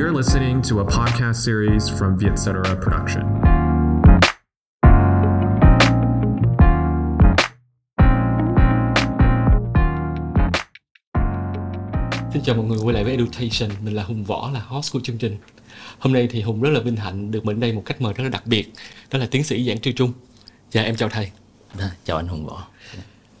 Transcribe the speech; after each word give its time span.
You're 0.00 0.16
listening 0.16 0.62
to 0.70 0.78
a 0.78 0.84
podcast 0.84 1.44
series 1.46 1.90
from 1.98 2.16
Vietcetera 2.16 2.74
Production. 2.82 3.22
Xin 12.32 12.42
chào 12.42 12.56
mọi 12.56 12.64
người 12.64 12.78
quay 12.82 12.94
lại 12.94 13.04
với 13.04 13.12
Education, 13.12 13.70
mình 13.84 13.94
là 13.94 14.02
Hùng 14.02 14.24
Võ, 14.24 14.50
là 14.54 14.60
host 14.60 14.92
của 14.92 15.00
chương 15.00 15.18
trình. 15.18 15.36
Hôm 15.98 16.12
nay 16.12 16.28
thì 16.30 16.42
Hùng 16.42 16.60
rất 16.60 16.70
là 16.70 16.80
vinh 16.80 16.96
hạnh 16.96 17.30
được 17.30 17.44
mời 17.44 17.54
đây 17.54 17.72
một 17.72 17.82
khách 17.86 18.00
mời 18.00 18.12
rất 18.12 18.24
là 18.24 18.30
đặc 18.30 18.46
biệt, 18.46 18.72
đó 19.10 19.18
là 19.18 19.26
tiến 19.30 19.44
sĩ 19.44 19.68
Giảng 19.68 19.80
Tri 19.80 19.92
Trung. 19.92 20.12
Dạ 20.70 20.82
em 20.82 20.96
chào 20.96 21.08
thầy. 21.08 21.30
Dạ, 21.78 21.90
chào 22.04 22.16
anh 22.16 22.28
Hùng 22.28 22.46
Võ. 22.46 22.66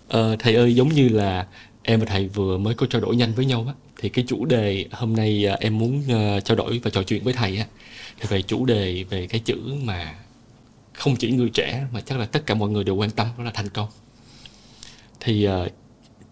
Ờ, 0.08 0.36
thầy 0.38 0.54
ơi, 0.54 0.74
giống 0.74 0.88
như 0.88 1.08
là 1.08 1.46
em 1.82 2.00
và 2.00 2.06
thầy 2.06 2.28
vừa 2.28 2.58
mới 2.58 2.74
có 2.74 2.86
trao 2.86 3.00
đổi 3.00 3.16
nhanh 3.16 3.32
với 3.34 3.44
nhau 3.44 3.64
á, 3.68 3.74
thì 4.00 4.08
cái 4.08 4.24
chủ 4.28 4.44
đề 4.44 4.86
hôm 4.92 5.16
nay 5.16 5.46
à, 5.46 5.56
em 5.60 5.78
muốn 5.78 6.02
à, 6.08 6.40
trao 6.40 6.56
đổi 6.56 6.80
và 6.82 6.90
trò 6.90 7.02
chuyện 7.02 7.24
với 7.24 7.32
thầy 7.32 7.58
á, 7.58 7.66
thì 8.20 8.26
về 8.28 8.42
chủ 8.42 8.64
đề 8.64 9.04
về 9.10 9.26
cái 9.26 9.40
chữ 9.44 9.56
mà 9.82 10.14
không 10.92 11.16
chỉ 11.16 11.30
người 11.30 11.50
trẻ 11.50 11.86
mà 11.92 12.00
chắc 12.00 12.18
là 12.18 12.26
tất 12.26 12.46
cả 12.46 12.54
mọi 12.54 12.68
người 12.68 12.84
đều 12.84 12.94
quan 12.94 13.10
tâm 13.10 13.26
đó 13.38 13.44
là 13.44 13.50
thành 13.50 13.68
công. 13.68 13.88
Thì 15.20 15.44
à, 15.44 15.64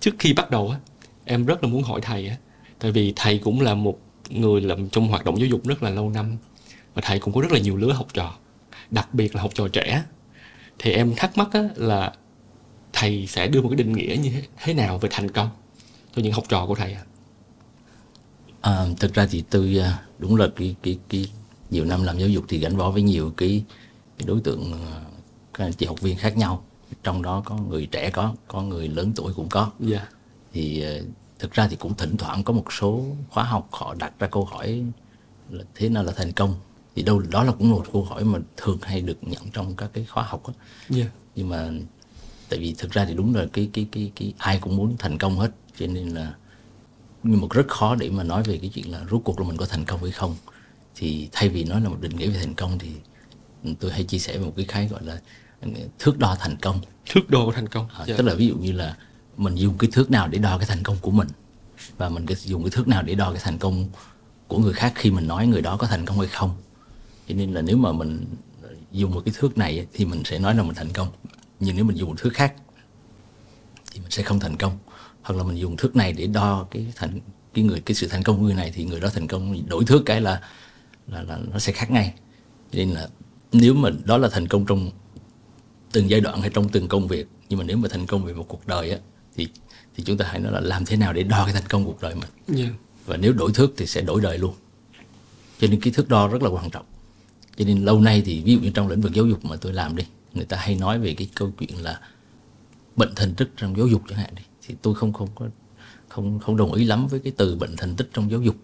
trước 0.01 0.15
khi 0.19 0.33
bắt 0.33 0.51
đầu 0.51 0.71
á, 0.71 0.79
em 1.25 1.47
rất 1.47 1.65
là 1.65 1.69
muốn 1.71 1.83
hỏi 1.83 2.01
thầy 2.01 2.29
á, 2.29 2.37
tại 2.79 2.93
vì 2.93 3.13
thầy 3.17 3.39
cũng 3.39 3.61
là 3.61 3.75
một 3.75 3.99
người 4.31 4.61
làm 4.61 4.89
trong 4.89 5.09
hoạt 5.09 5.25
động 5.25 5.39
giáo 5.39 5.47
dục 5.47 5.67
rất 5.67 5.83
là 5.83 5.91
lâu 5.91 6.11
năm 6.11 6.37
và 6.95 7.03
thầy 7.05 7.19
cũng 7.19 7.35
có 7.35 7.41
rất 7.41 7.53
là 7.53 7.59
nhiều 7.59 7.77
lứa 7.77 7.93
học 7.93 8.07
trò 8.13 8.35
đặc 8.91 9.15
biệt 9.15 9.35
là 9.35 9.43
học 9.43 9.51
trò 9.55 9.69
trẻ 9.69 10.03
thì 10.79 10.93
em 10.93 11.15
thắc 11.17 11.39
mắc 11.39 11.49
á, 11.53 11.69
là 11.77 12.13
thầy 12.93 13.27
sẽ 13.27 13.47
đưa 13.47 13.63
một 13.63 13.69
cái 13.69 13.77
định 13.77 13.93
nghĩa 13.93 14.17
như 14.23 14.33
thế 14.63 14.75
nào 14.75 14.99
về 14.99 15.09
thành 15.13 15.31
công 15.31 15.49
cho 16.17 16.23
những 16.23 16.33
học 16.33 16.45
trò 16.49 16.67
của 16.67 16.75
thầy 16.75 16.93
ạ 16.93 17.03
à, 17.05 17.08
thực 19.01 19.15
ra 19.15 19.27
thì 19.31 19.45
tôi 19.51 19.79
à, 19.79 20.03
đúng 20.19 20.37
là 20.37 20.49
cái 20.57 20.77
cái 20.83 20.99
cái 21.09 21.27
nhiều 21.71 21.85
năm 21.85 22.05
làm 22.05 22.19
giáo 22.19 22.29
dục 22.29 22.45
thì 22.49 22.59
gắn 22.59 22.77
bó 22.77 22.91
với 22.91 23.03
nhiều 23.03 23.33
cái, 23.37 23.65
cái 24.19 24.27
đối 24.27 24.41
tượng 24.41 24.73
à, 24.73 25.01
các 25.55 25.65
anh 25.65 25.73
chị 25.73 25.87
học 25.87 26.01
viên 26.01 26.17
khác 26.17 26.37
nhau 26.37 26.65
trong 27.03 27.23
đó 27.23 27.43
có 27.45 27.57
người 27.57 27.87
trẻ 27.87 28.11
có 28.11 28.35
có 28.49 28.63
người 28.63 28.89
lớn 28.89 29.13
tuổi 29.17 29.33
cũng 29.35 29.49
có 29.49 29.71
dạ 29.81 29.99
yeah. 29.99 30.09
thì 30.53 30.83
à, 30.83 30.93
thực 31.39 31.53
ra 31.53 31.69
thì 31.69 31.77
cũng 31.77 31.95
thỉnh 31.95 32.17
thoảng 32.17 32.45
có 32.45 32.53
một 32.53 32.73
số 32.73 33.05
khóa 33.31 33.45
học 33.45 33.69
họ 33.71 33.95
đặt 33.95 34.13
ra 34.19 34.29
câu 34.29 34.45
hỏi 34.45 34.85
là 35.51 35.65
thế 35.75 35.89
nào 35.89 36.05
là 36.05 36.13
thành 36.17 36.33
công 36.33 36.55
thì 36.95 37.03
đâu 37.03 37.19
đó 37.19 37.45
là 37.45 37.53
cũng 37.53 37.71
một 37.71 37.85
câu 37.93 38.05
hỏi 38.05 38.25
mà 38.25 38.39
thường 38.57 38.79
hay 38.83 39.01
được 39.01 39.19
nhận 39.21 39.51
trong 39.53 39.77
các 39.77 39.91
cái 39.93 40.05
khóa 40.05 40.23
học 40.23 40.43
đó. 40.49 40.55
Yeah. 40.97 41.09
nhưng 41.37 41.49
mà 41.49 41.71
tại 42.49 42.59
vì 42.59 42.75
thực 42.79 42.93
ra 42.93 43.05
thì 43.05 43.15
đúng 43.15 43.35
là 43.35 43.47
cái 43.53 43.71
cái 43.73 43.87
cái 43.93 44.13
cái 44.17 44.33
ai 44.39 44.59
cũng 44.61 44.77
muốn 44.77 44.97
thành 44.99 45.19
công 45.19 45.39
hết 45.39 45.51
cho 45.79 45.87
nên 45.87 46.09
là 46.09 46.35
nhưng 47.23 47.41
mà 47.41 47.47
rất 47.51 47.69
khó 47.69 47.95
để 47.95 48.11
mà 48.11 48.23
nói 48.23 48.43
về 48.43 48.59
cái 48.59 48.71
chuyện 48.75 48.93
là 48.93 49.05
rốt 49.11 49.21
cuộc 49.25 49.41
là 49.41 49.47
mình 49.47 49.57
có 49.57 49.67
thành 49.67 49.85
công 49.85 50.03
hay 50.03 50.13
không. 50.13 50.37
Thì 50.95 51.29
thay 51.33 51.49
vì 51.49 51.65
nói 51.65 51.81
là 51.81 51.89
một 51.89 51.97
định 52.01 52.17
nghĩa 52.17 52.27
về 52.27 52.39
thành 52.39 52.55
công 52.55 52.79
thì 52.79 52.91
tôi 53.81 53.93
hay 53.93 54.05
chia 54.05 54.19
sẻ 54.19 54.39
một 54.39 54.53
cái 54.57 54.65
khái 54.65 54.89
gọi 54.89 55.01
là 55.05 55.21
thước 55.99 56.19
đo 56.19 56.37
thành 56.41 56.57
công. 56.57 56.81
Thước 57.07 57.31
đo 57.31 57.51
thành 57.55 57.69
công. 57.69 57.89
À, 57.99 58.05
tức 58.07 58.23
là 58.23 58.35
ví 58.35 58.47
dụ 58.47 58.57
như 58.57 58.73
là 58.73 58.97
mình 59.37 59.55
dùng 59.55 59.79
cái 59.79 59.91
thước 59.93 60.11
nào 60.11 60.29
để 60.29 60.39
đo 60.39 60.59
cái 60.59 60.67
thành 60.67 60.83
công 60.83 60.97
của 61.01 61.11
mình 61.11 61.29
và 61.97 62.09
mình 62.09 62.27
dùng 62.45 62.63
cái 62.63 62.71
thước 62.71 62.89
nào 62.89 63.03
để 63.03 63.15
đo 63.15 63.33
cái 63.33 63.41
thành 63.45 63.59
công 63.59 63.89
của 64.49 64.59
người 64.59 64.73
khác 64.73 64.93
khi 64.97 65.11
mình 65.11 65.27
nói 65.27 65.47
người 65.47 65.63
đó 65.63 65.77
có 65.77 65.87
thành 65.87 66.07
công 66.07 66.19
hay 66.19 66.29
không. 66.29 66.51
Cho 67.29 67.35
nên 67.35 67.53
là 67.53 67.63
nếu 67.63 67.77
mà 67.77 67.93
mình 67.93 68.25
dùng 68.93 69.11
một 69.11 69.23
cái 69.25 69.35
thước 69.39 69.59
này 69.59 69.87
thì 69.93 70.05
mình 70.05 70.23
sẽ 70.25 70.39
nói 70.39 70.55
là 70.55 70.63
mình 70.63 70.75
thành 70.75 70.93
công. 70.93 71.09
Nhưng 71.61 71.77
nếu 71.77 71.85
mình 71.85 71.97
dùng 71.97 72.09
một 72.09 72.17
thước 72.19 72.33
khác 72.35 72.55
thì 73.93 74.01
mình 74.01 74.11
sẽ 74.11 74.23
không 74.23 74.41
thành 74.41 74.57
công 74.57 74.79
hoặc 75.29 75.39
là 75.39 75.45
mình 75.45 75.59
dùng 75.59 75.77
thước 75.77 75.97
này 75.97 76.13
để 76.13 76.27
đo 76.27 76.67
cái 76.71 76.87
thành 76.97 77.21
cái 77.55 77.65
người 77.65 77.81
cái 77.81 77.95
sự 77.95 78.09
thành 78.09 78.23
công 78.23 78.37
của 78.37 78.43
người 78.43 78.55
này 78.55 78.73
thì 78.75 78.85
người 78.85 79.01
đó 79.01 79.09
thành 79.15 79.27
công 79.27 79.67
đổi 79.69 79.85
thước 79.85 80.03
cái 80.07 80.21
là 80.21 80.41
là, 81.07 81.23
là 81.23 81.39
nó 81.53 81.59
sẽ 81.59 81.73
khác 81.73 81.91
ngay. 81.91 82.15
Nên 82.73 82.91
là 82.91 83.09
nếu 83.53 83.75
mà 83.75 83.91
đó 84.05 84.19
là 84.19 84.29
thành 84.29 84.49
công 84.49 84.67
trong 84.67 84.91
từng 85.93 86.11
giai 86.11 86.21
đoạn 86.21 86.41
hay 86.41 86.51
trong 86.55 86.69
từng 86.69 86.89
công 86.89 87.09
việc 87.09 87.29
nhưng 87.49 87.59
mà 87.59 87.65
nếu 87.65 87.77
mà 87.77 87.89
thành 87.89 88.07
công 88.07 88.25
về 88.25 88.33
một 88.33 88.45
cuộc 88.49 88.67
đời 88.67 88.91
á 88.91 88.99
thì 89.37 89.49
thì 89.97 90.05
chúng 90.05 90.19
ta 90.19 90.25
hãy 90.29 90.41
nói 90.41 90.53
là 90.53 90.61
làm 90.61 90.85
thế 90.85 90.97
nào 90.97 91.13
để 91.13 91.23
đo 91.23 91.45
cái 91.45 91.55
thành 91.55 91.69
công 91.69 91.85
cuộc 91.85 92.03
đời 92.03 92.15
mình. 92.15 92.59
Yeah. 92.59 92.73
và 93.07 93.17
nếu 93.17 93.33
đổi 93.33 93.51
thước 93.55 93.75
thì 93.77 93.87
sẽ 93.87 94.01
đổi 94.01 94.21
đời 94.21 94.39
luôn. 94.39 94.55
Cho 95.61 95.69
nên 95.69 95.81
cái 95.81 95.93
thước 95.93 96.09
đo 96.09 96.29
rất 96.29 96.43
là 96.43 96.49
quan 96.49 96.71
trọng. 96.71 96.87
Cho 97.57 97.65
nên 97.65 97.85
lâu 97.85 98.01
nay 98.01 98.23
thì 98.27 98.43
ví 98.45 98.53
dụ 98.53 98.61
như 98.61 98.71
trong 98.71 98.89
lĩnh 98.89 99.01
vực 99.01 99.13
giáo 99.13 99.27
dục 99.27 99.45
mà 99.45 99.57
tôi 99.57 99.73
làm 99.73 99.97
đi 99.97 100.05
người 100.35 100.45
ta 100.45 100.57
hay 100.57 100.75
nói 100.75 100.99
về 100.99 101.15
cái 101.15 101.29
câu 101.35 101.53
chuyện 101.59 101.83
là 101.83 102.01
bệnh 102.97 103.15
thành 103.17 103.35
tích 103.35 103.51
trong 103.57 103.77
giáo 103.77 103.87
dục 103.87 104.03
chẳng 104.09 104.19
hạn 104.19 104.35
đi 104.35 104.43
thì 104.69 104.75
tôi 104.83 104.95
không 104.95 105.13
không 105.13 105.29
có 105.35 105.47
không 106.09 106.39
không 106.39 106.57
đồng 106.57 106.73
ý 106.73 106.85
lắm 106.85 107.07
với 107.07 107.21
cái 107.21 107.33
từ 107.37 107.57
bệnh 107.57 107.77
thành 107.77 107.97
tích 107.97 108.09
trong 108.13 108.31
giáo 108.31 108.41
dục. 108.41 108.57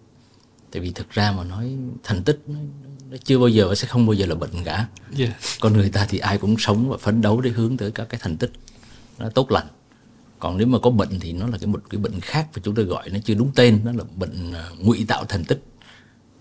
Tại 0.71 0.83
vì 0.83 0.91
thực 0.91 1.11
ra 1.11 1.33
mà 1.33 1.45
nói 1.45 1.77
thành 2.03 2.23
tích 2.23 2.43
nó, 2.47 2.59
nó 3.11 3.17
chưa 3.25 3.39
bao 3.39 3.49
giờ 3.49 3.69
và 3.69 3.75
sẽ 3.75 3.87
không 3.89 4.07
bao 4.07 4.15
giờ 4.15 4.27
là 4.27 4.35
bệnh 4.35 4.65
cả. 4.65 4.89
Yeah. 5.19 5.33
con 5.61 5.73
người 5.73 5.91
ta 5.91 6.07
thì 6.09 6.19
ai 6.19 6.39
cũng 6.39 6.57
sống 6.59 6.89
và 6.89 6.97
phấn 6.97 7.21
đấu 7.21 7.41
để 7.41 7.51
hướng 7.51 7.77
tới 7.77 7.91
các 7.91 8.09
cái 8.09 8.21
thành 8.23 8.37
tích 8.37 8.53
nó 9.19 9.29
tốt 9.29 9.51
lành. 9.51 9.67
Còn 10.39 10.59
nếu 10.59 10.67
mà 10.67 10.79
có 10.79 10.91
bệnh 10.91 11.21
thì 11.21 11.33
nó 11.33 11.47
là 11.47 11.59
cái 11.59 11.67
một 11.67 11.83
cái 11.91 12.01
bệnh 12.01 12.21
khác 12.21 12.49
và 12.55 12.63
chúng 12.65 12.75
ta 12.75 12.83
gọi 12.83 13.11
nó 13.11 13.19
chưa 13.25 13.35
đúng 13.35 13.51
tên 13.55 13.81
nó 13.85 13.93
là 13.93 14.05
bệnh 14.17 14.51
uh, 14.51 14.81
ngụy 14.81 15.05
tạo 15.09 15.25
thành 15.25 15.45
tích. 15.45 15.63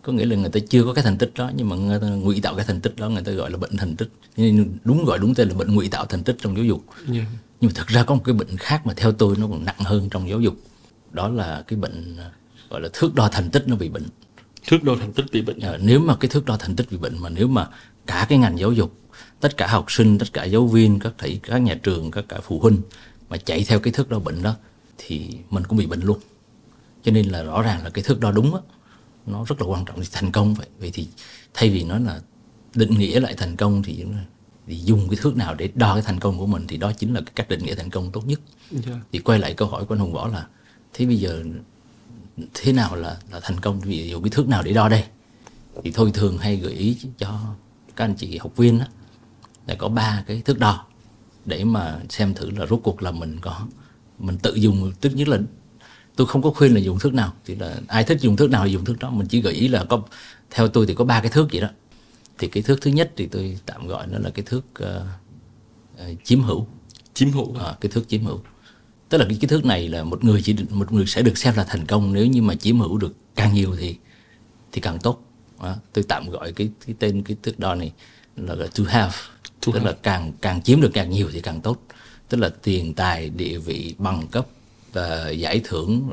Có 0.01 0.13
nghĩa 0.13 0.25
là 0.25 0.35
người 0.35 0.49
ta 0.49 0.59
chưa 0.69 0.83
có 0.83 0.93
cái 0.93 1.03
thành 1.03 1.17
tích 1.17 1.31
đó 1.35 1.51
nhưng 1.55 1.69
mà 1.69 1.75
người 1.75 1.99
ta 1.99 2.07
ngụy 2.07 2.41
tạo 2.41 2.55
cái 2.55 2.65
thành 2.65 2.81
tích 2.81 2.95
đó 2.95 3.09
người 3.09 3.23
ta 3.23 3.31
gọi 3.31 3.51
là 3.51 3.57
bệnh 3.57 3.77
thành 3.77 3.95
tích. 3.95 4.09
Nên 4.37 4.77
đúng 4.83 5.05
gọi 5.05 5.19
đúng 5.19 5.35
tên 5.35 5.49
là 5.49 5.55
bệnh 5.55 5.75
ngụy 5.75 5.87
tạo 5.87 6.05
thành 6.05 6.23
tích 6.23 6.35
trong 6.39 6.55
giáo 6.55 6.65
dục. 6.65 6.85
Yeah. 7.13 7.25
Nhưng 7.63 7.69
mà 7.69 7.73
thực 7.75 7.87
ra 7.87 8.03
có 8.03 8.15
một 8.15 8.21
cái 8.25 8.33
bệnh 8.33 8.57
khác 8.57 8.87
mà 8.87 8.93
theo 8.97 9.11
tôi 9.11 9.35
nó 9.39 9.47
còn 9.47 9.65
nặng 9.65 9.79
hơn 9.79 10.09
trong 10.09 10.29
giáo 10.29 10.39
dục. 10.39 10.55
Đó 11.11 11.27
là 11.27 11.63
cái 11.67 11.79
bệnh 11.79 12.17
gọi 12.69 12.81
là 12.81 12.89
thước 12.93 13.15
đo 13.15 13.29
thành 13.31 13.49
tích 13.51 13.67
nó 13.67 13.75
bị 13.75 13.89
bệnh. 13.89 14.03
Thước 14.67 14.83
đo 14.83 14.95
thành 14.99 15.13
tích 15.13 15.25
bị 15.31 15.41
bệnh. 15.41 15.59
À, 15.59 15.77
nếu 15.81 15.99
mà 15.99 16.15
cái 16.15 16.29
thước 16.29 16.45
đo 16.45 16.57
thành 16.57 16.75
tích 16.75 16.91
bị 16.91 16.97
bệnh 16.97 17.17
mà 17.17 17.29
nếu 17.29 17.47
mà 17.47 17.67
cả 18.07 18.25
cái 18.29 18.37
ngành 18.37 18.59
giáo 18.59 18.71
dục 18.71 18.93
tất 19.39 19.57
cả 19.57 19.67
học 19.67 19.85
sinh 19.91 20.17
tất 20.17 20.33
cả 20.33 20.43
giáo 20.43 20.67
viên 20.67 20.99
các 20.99 21.13
thầy 21.17 21.39
các 21.43 21.57
nhà 21.57 21.75
trường 21.83 22.11
các 22.11 22.25
cả 22.29 22.39
phụ 22.43 22.59
huynh 22.59 22.81
mà 23.29 23.37
chạy 23.37 23.63
theo 23.63 23.79
cái 23.79 23.93
thước 23.93 24.09
đo 24.09 24.19
bệnh 24.19 24.43
đó 24.43 24.55
thì 24.97 25.29
mình 25.49 25.63
cũng 25.63 25.77
bị 25.77 25.85
bệnh 25.85 26.01
luôn. 26.01 26.19
Cho 27.03 27.11
nên 27.11 27.25
là 27.25 27.43
rõ 27.43 27.61
ràng 27.61 27.83
là 27.83 27.89
cái 27.89 28.03
thước 28.03 28.19
đo 28.19 28.31
đúng 28.31 28.55
á 28.55 28.61
nó 29.25 29.45
rất 29.47 29.61
là 29.61 29.67
quan 29.67 29.85
trọng 29.85 30.01
thì 30.01 30.07
thành 30.11 30.31
công 30.31 30.53
vậy. 30.53 30.67
Vậy 30.79 30.91
thì 30.93 31.07
thay 31.53 31.69
vì 31.69 31.83
nói 31.83 32.01
là 32.01 32.19
định 32.75 32.99
nghĩa 32.99 33.19
lại 33.19 33.33
thành 33.37 33.55
công 33.55 33.83
thì 33.83 34.05
thì 34.67 34.75
dùng 34.75 35.09
cái 35.09 35.17
thước 35.21 35.35
nào 35.35 35.55
để 35.55 35.69
đo 35.75 35.93
cái 35.93 36.03
thành 36.03 36.19
công 36.19 36.39
của 36.39 36.45
mình 36.45 36.65
thì 36.67 36.77
đó 36.77 36.91
chính 36.91 37.13
là 37.13 37.21
cái 37.21 37.31
cách 37.35 37.49
định 37.49 37.63
nghĩa 37.63 37.75
thành 37.75 37.89
công 37.89 38.11
tốt 38.11 38.27
nhất. 38.27 38.39
Yeah. 38.87 38.99
thì 39.11 39.19
quay 39.19 39.39
lại 39.39 39.53
câu 39.53 39.67
hỏi 39.67 39.85
của 39.85 39.95
anh 39.95 39.99
hùng 39.99 40.13
võ 40.13 40.27
là 40.27 40.47
thế 40.93 41.05
bây 41.05 41.15
giờ 41.15 41.43
thế 42.53 42.73
nào 42.73 42.95
là 42.95 43.17
là 43.31 43.39
thành 43.39 43.59
công? 43.59 43.79
Vì 43.79 44.09
dùng 44.09 44.23
cái 44.23 44.29
thước 44.29 44.47
nào 44.47 44.63
để 44.63 44.73
đo 44.73 44.89
đây? 44.89 45.03
Thì 45.83 45.91
thôi 45.91 46.11
thường 46.13 46.37
hay 46.37 46.55
gợi 46.57 46.73
ý 46.73 46.97
cho 47.17 47.39
các 47.95 48.05
anh 48.05 48.15
chị 48.15 48.37
học 48.37 48.57
viên 48.57 48.79
đó, 48.79 48.85
là 49.67 49.75
có 49.75 49.89
ba 49.89 50.23
cái 50.27 50.41
thước 50.41 50.59
đo 50.59 50.85
để 51.45 51.63
mà 51.63 51.99
xem 52.09 52.33
thử 52.33 52.49
là 52.49 52.65
rốt 52.65 52.79
cuộc 52.83 53.03
là 53.03 53.11
mình 53.11 53.37
có 53.41 53.67
mình 54.19 54.37
tự 54.37 54.53
dùng. 54.53 54.91
Tức 55.01 55.09
nhất 55.15 55.27
là 55.27 55.37
tôi 56.15 56.27
không 56.27 56.41
có 56.41 56.49
khuyên 56.49 56.73
là 56.73 56.79
dùng 56.79 56.99
thước 56.99 57.13
nào 57.13 57.33
thì 57.45 57.55
là 57.55 57.75
ai 57.87 58.03
thích 58.03 58.21
dùng 58.21 58.35
thước 58.35 58.49
nào 58.49 58.65
thì 58.65 58.71
dùng 58.71 58.85
thước 58.85 58.99
đó. 58.99 59.09
Mình 59.09 59.27
chỉ 59.27 59.41
gợi 59.41 59.53
ý 59.53 59.67
là 59.67 59.83
có 59.83 60.01
theo 60.51 60.67
tôi 60.67 60.85
thì 60.87 60.93
có 60.93 61.05
ba 61.05 61.21
cái 61.21 61.31
thước 61.31 61.47
vậy 61.51 61.61
đó 61.61 61.67
thì 62.37 62.47
cái 62.47 62.63
thước 62.63 62.81
thứ 62.81 62.91
nhất 62.91 63.11
thì 63.15 63.27
tôi 63.27 63.57
tạm 63.65 63.87
gọi 63.87 64.07
nó 64.07 64.19
là 64.19 64.29
cái 64.29 64.43
thước 64.45 64.65
uh, 64.83 66.23
chiếm 66.23 66.41
hữu. 66.41 66.67
Chiếm 67.13 67.31
hữu 67.31 67.55
à, 67.55 67.75
cái 67.81 67.91
thước 67.91 68.09
chiếm 68.09 68.23
hữu. 68.23 68.39
Tức 69.09 69.17
là 69.17 69.25
cái, 69.29 69.37
cái 69.41 69.47
thước 69.47 69.65
này 69.65 69.89
là 69.89 70.03
một 70.03 70.23
người 70.23 70.41
chỉ 70.41 70.55
một 70.69 70.91
người 70.91 71.05
sẽ 71.05 71.21
được 71.21 71.37
xem 71.37 71.53
là 71.55 71.63
thành 71.63 71.85
công. 71.85 72.13
Nếu 72.13 72.25
như 72.25 72.41
mà 72.41 72.55
chiếm 72.55 72.79
hữu 72.79 72.97
được 72.97 73.15
càng 73.35 73.53
nhiều 73.53 73.75
thì 73.79 73.97
thì 74.71 74.81
càng 74.81 74.99
tốt. 74.99 75.23
À, 75.59 75.75
tôi 75.93 76.03
tạm 76.07 76.29
gọi 76.29 76.53
cái 76.53 76.69
cái 76.85 76.95
tên 76.99 77.23
cái 77.23 77.37
thước 77.43 77.59
đo 77.59 77.75
này 77.75 77.91
là, 78.35 78.55
to 78.55 78.83
have. 78.87 79.11
To 79.11 79.71
tức 79.71 79.73
have. 79.73 79.85
là 79.85 79.97
càng 80.03 80.33
càng 80.41 80.61
chiếm 80.61 80.81
được 80.81 80.91
càng 80.93 81.09
nhiều 81.09 81.29
thì 81.33 81.41
càng 81.41 81.61
tốt. 81.61 81.83
Tức 82.29 82.37
là 82.37 82.49
tiền 82.49 82.93
tài 82.93 83.29
địa 83.29 83.57
vị 83.57 83.95
bằng 83.97 84.27
cấp 84.27 84.47
uh, 84.89 85.37
giải 85.37 85.61
thưởng 85.63 86.09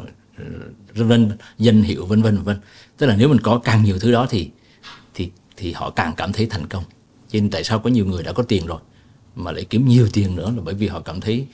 vân 0.94 1.08
vân 1.08 1.30
danh 1.58 1.82
hiệu 1.82 2.06
vân 2.06 2.22
vân 2.22 2.42
vân. 2.42 2.56
Tức 2.96 3.06
là 3.06 3.16
nếu 3.16 3.28
mình 3.28 3.40
có 3.40 3.60
càng 3.64 3.84
nhiều 3.84 3.98
thứ 3.98 4.12
đó 4.12 4.26
thì 4.30 4.50
thì 5.14 5.30
thì 5.60 5.72
họ 5.72 5.90
càng 5.90 6.14
cảm 6.16 6.32
thấy 6.32 6.46
thành 6.46 6.66
công. 6.66 6.84
Cho 7.28 7.40
nên 7.40 7.50
tại 7.50 7.64
sao 7.64 7.78
có 7.78 7.90
nhiều 7.90 8.06
người 8.06 8.22
đã 8.22 8.32
có 8.32 8.42
tiền 8.42 8.66
rồi 8.66 8.80
mà 9.34 9.52
lại 9.52 9.64
kiếm 9.70 9.88
nhiều 9.88 10.08
tiền 10.12 10.36
nữa 10.36 10.52
là 10.56 10.62
bởi 10.64 10.74
vì 10.74 10.88
họ 10.88 11.00
cảm 11.00 11.20
thấy 11.20 11.46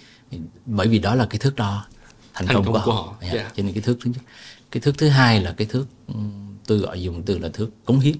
bởi 0.67 0.89
vì 0.89 0.99
đó 0.99 1.15
là 1.15 1.27
cái 1.31 1.39
thước 1.39 1.57
đo 1.57 1.87
thành, 2.35 2.47
Thành 2.47 2.57
công, 2.57 2.65
công 2.65 2.75
của 2.75 2.81
của 2.85 2.93
họ, 2.93 3.03
họ, 3.03 3.17
Yeah. 3.21 3.35
yeah. 3.35 3.53
cho 3.57 3.63
nên 3.63 3.73
cái 3.73 3.83
thước 3.83 3.99
thứ 4.01 4.11
nhất. 4.11 4.23
Cái 4.71 4.81
thước 4.81 4.99
thứ 4.99 5.09
hai 5.09 5.41
là 5.41 5.55
cái 5.57 5.67
thước 5.67 5.87
tôi 6.67 6.79
gọi 6.79 7.03
dùng 7.03 7.23
từ 7.23 7.39
là 7.39 7.49
thước 7.49 7.71
cống 7.85 8.01
hiến. 8.01 8.17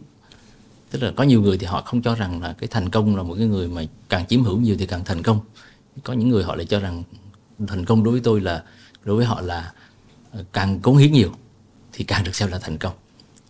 Tức 0.91 1.03
là 1.03 1.13
có 1.17 1.25
nhiều 1.25 1.43
người 1.43 1.59
thì 1.59 1.67
họ 1.67 1.83
không 1.83 2.03
cho 2.03 2.15
rằng 2.15 2.43
là 2.43 2.55
cái 2.59 2.69
thành 2.69 2.89
công 2.89 3.17
là 3.17 3.23
một 3.23 3.35
cái 3.39 3.47
người 3.47 3.69
mà 3.69 3.83
càng 4.09 4.27
chiếm 4.27 4.43
hữu 4.45 4.61
nhiều 4.61 4.77
thì 4.79 4.87
càng 4.87 5.05
thành 5.05 5.23
công. 5.23 5.41
Có 6.05 6.13
những 6.13 6.29
người 6.29 6.45
họ 6.45 6.55
lại 6.57 6.67
cho 6.67 6.81
rằng 6.81 7.03
thành 7.67 7.85
công 7.85 8.05
đối 8.05 8.13
với 8.13 8.21
tôi 8.25 8.41
là 8.41 8.63
đối 9.05 9.17
với 9.17 9.27
họ 9.27 9.41
là 9.41 9.73
càng 10.53 10.81
cống 10.81 10.97
hiến 10.97 11.13
nhiều 11.13 11.33
thì 11.93 12.05
càng 12.05 12.25
được 12.25 12.35
xem 12.35 12.51
là 12.51 12.59
thành 12.59 12.79
công. 12.79 12.95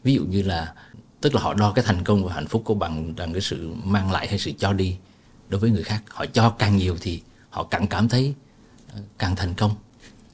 Ví 0.04 0.14
dụ 0.14 0.24
như 0.24 0.42
là 0.42 0.74
tức 1.20 1.34
là 1.34 1.40
họ 1.40 1.54
đo 1.54 1.72
cái 1.72 1.84
thành 1.84 2.04
công 2.04 2.24
và 2.24 2.34
hạnh 2.34 2.46
phúc 2.46 2.62
của 2.64 2.74
bằng 2.74 3.14
bằng 3.16 3.32
cái 3.32 3.40
sự 3.40 3.70
mang 3.84 4.12
lại 4.12 4.28
hay 4.28 4.38
sự 4.38 4.52
cho 4.58 4.72
đi 4.72 4.96
đối 5.48 5.60
với 5.60 5.70
người 5.70 5.82
khác. 5.82 6.02
Họ 6.08 6.26
cho 6.26 6.50
càng 6.50 6.76
nhiều 6.76 6.96
thì 7.00 7.22
họ 7.50 7.64
càng 7.64 7.86
cảm 7.86 8.08
thấy 8.08 8.34
ờ, 8.92 9.00
càng 9.18 9.36
thành 9.36 9.54
công. 9.54 9.74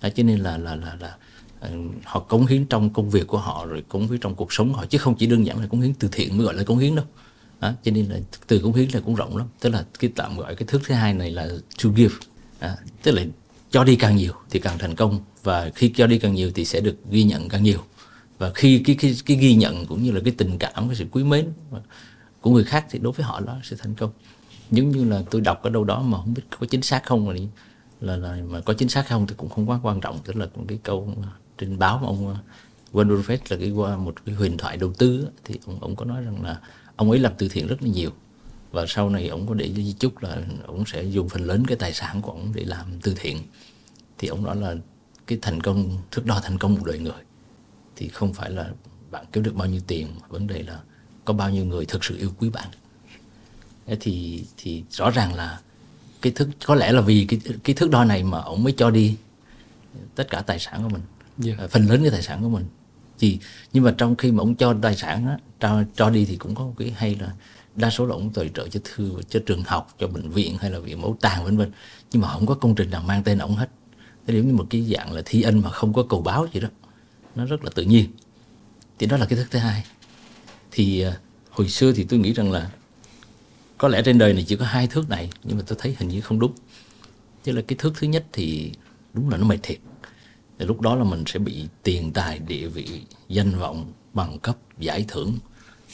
Đó 0.03 0.09
cho 0.17 0.23
nên 0.23 0.39
là 0.39 0.57
là 0.57 0.77
là 0.77 0.97
là 1.01 1.17
ờ, 1.61 1.71
họ 2.05 2.21
cống 2.21 2.47
hiến 2.47 2.65
trong 2.65 2.91
công 2.91 3.11
việc 3.11 3.27
của 3.27 3.39
họ 3.39 3.67
rồi 3.67 3.85
cống 3.89 4.09
hiến 4.09 4.21
trong 4.21 4.35
cuộc 4.35 4.53
sống 4.53 4.73
của 4.73 4.79
họ 4.79 4.87
chứ 4.87 4.99
không 4.99 5.15
chỉ 5.15 5.27
đơn 5.27 5.47
giản 5.47 5.61
là 5.61 5.67
cống 5.67 5.81
hiến 5.81 5.95
từ 5.95 6.09
thiện 6.13 6.37
mới 6.37 6.47
gọi 6.47 6.55
là 6.55 6.65
cống 6.65 6.79
hiến 6.79 6.95
đâu. 6.95 7.05
Đó, 7.61 7.73
cho 7.85 7.91
nên 7.91 8.07
là 8.07 8.19
từ 8.47 8.59
cống 8.59 8.73
hiến 8.73 8.89
là 8.93 9.01
cũng 9.01 9.15
rộng 9.15 9.37
lắm. 9.37 9.47
Tức 9.61 9.71
là 9.71 9.85
cái 9.99 10.11
tạm 10.17 10.37
gọi 10.37 10.55
cái 10.55 10.67
thước 10.67 10.81
thứ 10.87 10.95
hai 10.95 11.15
này 11.15 11.31
là 11.31 11.49
to 11.83 11.91
give. 11.97 12.15
À, 12.59 12.77
tức 13.03 13.13
là 13.13 13.23
cho 13.71 13.85
đi 13.85 13.97
càng 13.97 14.17
nhiều 14.17 14.33
thì 14.51 14.61
càng 14.61 14.79
thành 14.79 14.95
công. 14.95 15.21
Và 15.43 15.71
khi 15.75 15.93
cho 15.97 16.07
đi 16.07 16.19
càng 16.19 16.35
nhiều 16.35 16.51
thì 16.55 16.65
sẽ 16.65 16.81
được 16.81 16.97
ghi 17.11 17.23
nhận 17.23 17.49
càng 17.49 17.63
nhiều 17.63 17.79
và 18.43 18.53
khi 18.55 18.83
cái 18.85 18.97
cái 19.01 19.15
cái 19.27 19.37
ghi 19.37 19.55
nhận 19.55 19.87
cũng 19.87 20.03
như 20.03 20.11
là 20.11 20.21
cái 20.25 20.35
tình 20.39 20.59
cảm 20.59 20.89
cái 20.89 20.97
sự 20.97 21.05
quý 21.11 21.25
mến 21.25 21.53
của 22.41 22.51
người 22.51 22.65
khác 22.65 22.87
thì 22.91 22.99
đối 22.99 23.13
với 23.13 23.27
họ 23.27 23.41
đó 23.41 23.59
sẽ 23.63 23.77
thành 23.79 23.95
công. 23.95 24.11
Giống 24.71 24.91
như 24.91 25.05
là 25.05 25.23
tôi 25.31 25.41
đọc 25.41 25.63
ở 25.63 25.71
đâu 25.71 25.85
đó 25.85 26.03
mà 26.03 26.19
không 26.19 26.35
biết 26.35 26.43
có 26.61 26.67
chính 26.71 26.83
xác 26.83 27.05
không 27.05 27.29
là 27.29 27.37
là, 28.01 28.17
là 28.17 28.43
mà 28.49 28.61
có 28.61 28.73
chính 28.73 28.89
xác 28.89 29.09
không 29.09 29.27
thì 29.27 29.35
cũng 29.39 29.49
không 29.49 29.71
quá 29.71 29.81
quan 29.83 30.01
trọng. 30.01 30.19
Tức 30.25 30.37
là 30.37 30.47
cái 30.69 30.79
câu 30.83 31.15
trên 31.59 31.79
báo 31.79 31.99
mà 31.99 32.07
ông 32.07 32.31
uh, 32.31 32.37
Warren 32.93 33.23
Buffett 33.23 33.39
là 33.49 33.57
cái 33.57 33.71
qua 33.71 33.97
một 33.97 34.15
cái 34.27 34.35
huyền 34.35 34.57
thoại 34.57 34.77
đầu 34.77 34.93
tư 34.93 35.29
thì 35.45 35.59
ông 35.67 35.79
ông 35.81 35.97
có 35.97 36.05
nói 36.05 36.23
rằng 36.23 36.43
là 36.43 36.61
ông 36.97 37.11
ấy 37.11 37.19
làm 37.19 37.33
từ 37.39 37.49
thiện 37.49 37.67
rất 37.67 37.83
là 37.83 37.89
nhiều. 37.89 38.11
Và 38.71 38.85
sau 38.89 39.11
này 39.11 39.29
ông 39.29 39.47
có 39.47 39.55
để 39.55 39.73
di 39.73 39.93
chúc 39.93 40.23
là 40.23 40.43
ông 40.67 40.85
sẽ 40.87 41.03
dùng 41.03 41.29
phần 41.29 41.43
lớn 41.43 41.65
cái 41.67 41.77
tài 41.77 41.93
sản 41.93 42.23
của 42.23 42.31
ông 42.31 42.53
để 42.55 42.65
làm 42.65 42.87
từ 43.03 43.15
thiện. 43.17 43.39
Thì 44.19 44.29
ông 44.29 44.45
nói 44.45 44.57
là 44.57 44.75
cái 45.27 45.39
thành 45.43 45.61
công 45.61 45.99
thước 46.11 46.27
đo 46.27 46.41
thành 46.43 46.59
công 46.59 46.75
một 46.75 46.85
đời 46.85 46.99
người 46.99 47.23
thì 47.97 48.09
không 48.09 48.35
phải 48.35 48.51
là 48.51 48.71
bạn 49.11 49.25
kiếm 49.33 49.43
được 49.43 49.55
bao 49.55 49.69
nhiêu 49.69 49.81
tiền 49.87 50.09
vấn 50.29 50.47
đề 50.47 50.63
là 50.63 50.81
có 51.25 51.35
bao 51.35 51.51
nhiêu 51.51 51.65
người 51.65 51.87
thực 51.87 52.05
sự 52.05 52.17
yêu 52.17 52.31
quý 52.39 52.51
bạn 52.51 52.69
thì 54.01 54.45
thì 54.57 54.85
rõ 54.91 55.11
ràng 55.11 55.35
là 55.35 55.61
cái 56.23 56.33
thức 56.33 56.49
có 56.67 56.75
lẽ 56.75 56.93
là 56.93 57.01
vì 57.01 57.27
cái 57.29 57.41
cái 57.65 57.75
thước 57.75 57.91
đo 57.91 58.05
này 58.05 58.25
mà 58.25 58.39
ông 58.39 58.65
mới 58.65 58.75
cho 58.77 58.91
đi 58.91 59.17
tất 60.15 60.31
cả 60.31 60.41
tài 60.41 60.59
sản 60.59 60.83
của 60.83 60.89
mình 60.89 61.03
yeah. 61.47 61.59
Dạ. 61.59 61.67
phần 61.67 61.87
lớn 61.87 62.03
cái 62.03 62.11
tài 62.11 62.23
sản 62.23 62.43
của 62.43 62.49
mình 62.49 62.65
thì 63.19 63.39
nhưng 63.73 63.85
mà 63.85 63.95
trong 63.99 64.17
khi 64.17 64.33
mà 64.33 64.43
ông 64.43 64.55
cho 64.55 64.75
tài 64.83 64.97
sản 64.97 65.27
đó, 65.27 65.37
cho 65.61 65.85
cho 65.97 66.11
đi 66.11 66.25
thì 66.25 66.37
cũng 66.37 66.55
có 66.55 66.65
một 66.65 66.75
cái 66.79 66.91
hay 66.97 67.17
là 67.21 67.33
đa 67.77 67.91
số 67.91 68.07
là 68.07 68.15
ông 68.15 68.31
tài 68.33 68.51
trợ 68.55 68.69
cho 68.69 68.81
thư 68.85 69.13
cho 69.29 69.41
trường 69.47 69.63
học 69.63 69.95
cho 69.99 70.07
bệnh 70.07 70.31
viện 70.31 70.57
hay 70.61 70.71
là 70.71 70.79
viện 70.79 71.01
mẫu 71.01 71.17
tàng 71.21 71.45
vân 71.45 71.57
vân 71.57 71.71
nhưng 72.13 72.23
mà 72.23 72.29
không 72.29 72.47
có 72.47 72.55
công 72.55 72.75
trình 72.75 72.91
nào 72.91 73.03
mang 73.03 73.23
tên 73.23 73.39
ông 73.39 73.57
hết 73.57 73.69
thế 74.27 74.37
giống 74.37 74.47
như 74.47 74.55
một 74.55 74.67
cái 74.71 74.83
dạng 74.83 75.13
là 75.13 75.23
thi 75.25 75.43
ân 75.43 75.61
mà 75.61 75.71
không 75.71 75.93
có 75.93 76.05
cầu 76.09 76.23
báo 76.23 76.47
gì 76.53 76.61
đó 76.61 76.69
nó 77.35 77.45
rất 77.45 77.65
là 77.65 77.71
tự 77.75 77.83
nhiên. 77.83 78.11
Thì 78.99 79.07
đó 79.07 79.17
là 79.17 79.27
cái 79.27 79.37
thức 79.37 79.47
thứ 79.51 79.59
hai. 79.59 79.85
Thì 80.71 81.01
à, 81.01 81.19
hồi 81.51 81.69
xưa 81.69 81.93
thì 81.93 82.05
tôi 82.05 82.19
nghĩ 82.19 82.33
rằng 82.33 82.53
là 82.53 82.71
có 83.79 83.89
lẽ 83.89 84.03
trên 84.05 84.19
đời 84.19 84.33
này 84.35 84.45
chỉ 84.49 84.57
có 84.57 84.65
hai 84.65 84.87
thước 84.87 85.09
này 85.09 85.31
nhưng 85.45 85.57
mà 85.57 85.63
tôi 85.67 85.79
thấy 85.81 85.97
hình 85.99 86.09
như 86.09 86.21
không 86.21 86.39
đúng. 86.39 86.53
Chứ 87.45 87.53
là 87.53 87.63
cái 87.63 87.77
thước 87.79 87.93
thứ 87.99 88.07
nhất 88.07 88.25
thì 88.33 88.73
đúng 89.15 89.31
là 89.31 89.37
nó 89.37 89.47
mệt 89.47 89.59
thiệt. 89.63 89.79
Thì 90.59 90.67
lúc 90.67 90.81
đó 90.81 90.95
là 90.95 91.05
mình 91.05 91.25
sẽ 91.27 91.39
bị 91.39 91.67
tiền 91.83 92.13
tài 92.13 92.39
địa 92.39 92.69
vị 92.69 93.03
danh 93.29 93.59
vọng 93.59 93.93
bằng 94.15 94.39
cấp 94.39 94.57
giải 94.79 95.05
thưởng 95.09 95.39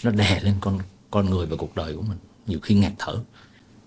nó 0.03 0.11
đè 0.11 0.41
lên 0.41 0.55
con 0.61 0.79
con 1.11 1.31
người 1.31 1.47
và 1.47 1.57
cuộc 1.57 1.77
đời 1.77 1.95
của 1.95 2.03
mình 2.03 2.19
nhiều 2.47 2.61
khi 2.61 2.75
ngạt 2.75 2.93
thở. 2.99 3.19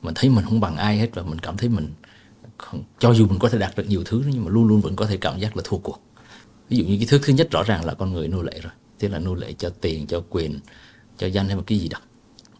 Mình 0.01 0.13
thấy 0.13 0.29
mình 0.29 0.45
không 0.45 0.59
bằng 0.59 0.77
ai 0.77 0.97
hết 0.97 1.09
và 1.13 1.23
mình 1.23 1.39
cảm 1.39 1.57
thấy 1.57 1.69
mình 1.69 1.93
không, 2.57 2.83
cho 2.99 3.13
dù 3.13 3.27
mình 3.27 3.39
có 3.39 3.49
thể 3.49 3.57
đạt 3.57 3.75
được 3.75 3.85
nhiều 3.87 4.03
thứ 4.05 4.23
nhưng 4.27 4.45
mà 4.45 4.51
luôn 4.51 4.67
luôn 4.67 4.81
vẫn 4.81 4.95
có 4.95 5.05
thể 5.05 5.17
cảm 5.17 5.39
giác 5.39 5.57
là 5.57 5.63
thua 5.65 5.77
cuộc 5.77 6.01
ví 6.71 6.77
dụ 6.77 6.85
như 6.85 6.97
cái 6.97 7.05
thước 7.05 7.19
thứ 7.23 7.33
nhất 7.33 7.51
rõ 7.51 7.63
ràng 7.63 7.85
là 7.85 7.93
con 7.93 8.13
người 8.13 8.27
nô 8.27 8.41
lệ 8.41 8.59
rồi 8.61 8.73
tức 8.99 9.07
là 9.07 9.19
nô 9.19 9.35
lệ 9.35 9.53
cho 9.53 9.69
tiền 9.69 10.07
cho 10.07 10.23
quyền 10.29 10.59
cho 11.17 11.27
danh 11.27 11.47
hay 11.47 11.55
một 11.55 11.63
cái 11.67 11.79
gì 11.79 11.87
đó. 11.87 11.99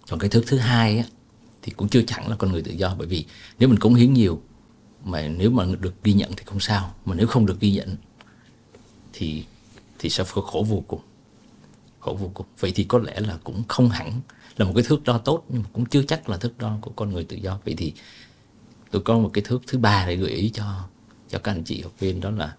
Còn 0.10 0.20
cái 0.20 0.30
thước 0.30 0.44
thứ 0.48 0.58
hai 0.58 0.98
á, 0.98 1.04
thì 1.62 1.72
cũng 1.72 1.90
chưa 1.90 2.02
chẳng 2.08 2.30
là 2.30 2.36
con 2.36 2.52
người 2.52 2.62
tự 2.62 2.72
do 2.72 2.96
bởi 2.98 3.08
vì 3.08 3.26
nếu 3.60 3.70
mình 3.70 3.80
cống 3.80 3.96
hiến 3.96 4.14
nhiều 4.14 4.42
mà 5.04 5.28
nếu 5.28 5.52
mà 5.52 5.66
được 5.80 6.04
ghi 6.04 6.14
nhận 6.14 6.32
thì 6.38 6.44
không 6.46 6.60
sao 6.60 6.96
mà 7.06 7.16
nếu 7.16 7.28
không 7.28 7.46
được 7.46 7.60
ghi 7.60 7.72
nhận 7.72 7.96
thì 9.14 9.44
thì 10.00 10.10
sẽ 10.10 10.24
khổ 10.24 10.66
vô 10.70 10.84
cùng 10.88 11.02
khổ 12.00 12.14
vô 12.14 12.32
cùng. 12.34 12.46
Vậy 12.60 12.72
thì 12.76 12.84
có 12.84 13.00
lẽ 13.00 13.20
là 13.20 13.38
cũng 13.44 13.64
không 13.68 13.90
hẳn 13.90 14.22
là 14.58 14.66
một 14.66 14.72
cái 14.76 14.84
thước 14.84 15.04
đo 15.04 15.18
tốt 15.18 15.46
nhưng 15.50 15.62
mà 15.62 15.70
cũng 15.74 15.86
chưa 15.86 16.04
chắc 16.04 16.30
là 16.30 16.38
thước 16.38 16.58
đo 16.58 16.78
của 16.82 16.92
con 16.96 17.12
người 17.12 17.24
tự 17.24 17.38
do. 17.38 17.60
Vậy 17.66 17.76
thì 17.78 17.94
tôi 18.92 19.02
có 19.02 19.20
một 19.20 19.30
cái 19.34 19.44
thước 19.48 19.62
thứ 19.68 19.78
ba 19.78 20.06
để 20.08 20.16
gợi 20.16 20.32
ý 20.32 20.50
cho 20.50 20.88
cho 21.30 21.40
các 21.40 21.52
anh 21.52 21.64
chị 21.64 21.82
học 21.82 21.94
viên 22.00 22.22
đó 22.22 22.32
là 22.32 22.56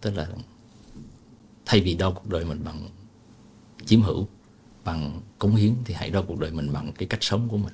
tức 0.00 0.16
là 0.16 0.26
thay 1.70 1.80
vì 1.80 1.94
đo 1.94 2.10
cuộc 2.10 2.28
đời 2.28 2.44
mình 2.44 2.64
bằng 2.64 2.88
chiếm 3.86 4.02
hữu 4.02 4.28
bằng 4.84 5.20
cống 5.38 5.54
hiến 5.54 5.74
thì 5.84 5.94
hãy 5.94 6.10
đo 6.10 6.22
cuộc 6.22 6.38
đời 6.38 6.50
mình 6.50 6.72
bằng 6.72 6.92
cái 6.92 7.08
cách 7.08 7.22
sống 7.22 7.48
của 7.48 7.56
mình. 7.56 7.72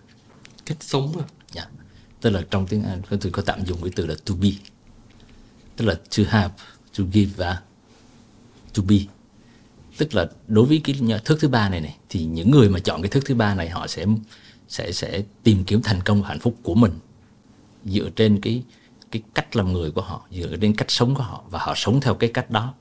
Cách 0.67 0.77
sống 0.81 1.13
à? 1.19 1.25
Dạ. 1.53 1.67
Tức 2.21 2.31
là 2.31 2.43
trong 2.51 2.67
tiếng 2.67 2.83
Anh 2.83 3.03
tôi 3.21 3.33
có 3.33 3.43
tạm 3.47 3.65
dùng 3.65 3.83
cái 3.83 3.93
từ 3.97 4.07
là 4.07 4.15
to 4.27 4.35
be. 4.35 4.49
Tức 5.77 5.85
là 5.85 5.95
to 5.95 6.23
have 6.29 6.55
to 6.99 7.05
give 7.13 7.33
và 7.37 7.63
to 8.75 8.83
be. 8.89 8.97
Tức 9.97 10.15
là 10.15 10.31
đối 10.49 10.67
với 10.67 10.81
cái 10.85 11.21
thước 11.25 11.37
thứ 11.41 11.49
ba 11.49 11.69
này 11.69 11.81
này 11.81 11.97
thì 12.09 12.25
những 12.25 12.51
người 12.51 12.69
mà 12.69 12.79
chọn 12.79 13.03
cái 13.03 13.09
thước 13.09 13.25
thứ 13.25 13.35
ba 13.35 13.55
này 13.55 13.71
họ 13.71 13.87
sẽ 13.87 14.07
sẽ 14.69 14.93
sẽ 14.93 15.23
tìm 15.43 15.65
kiếm 15.65 15.83
thành 15.83 16.01
công 16.03 16.23
và 16.23 16.29
hạnh 16.29 16.41
phúc 16.41 16.57
của 16.63 16.75
mình 16.75 16.93
dựa 17.85 18.11
trên 18.17 18.41
cái 18.41 18.63
cái 19.11 19.23
cách 19.35 19.57
làm 19.57 19.73
người 19.73 19.91
của 19.91 20.03
họ 20.03 20.27
dựa 20.31 20.57
trên 20.61 20.75
cách 20.75 20.91
sống 20.91 21.15
của 21.15 21.23
họ 21.23 21.45
và 21.51 21.59
họ 21.59 21.73
sống 21.77 22.01
theo 22.01 22.15
cái 22.15 22.31
cách 22.35 22.51
đó 22.51 22.75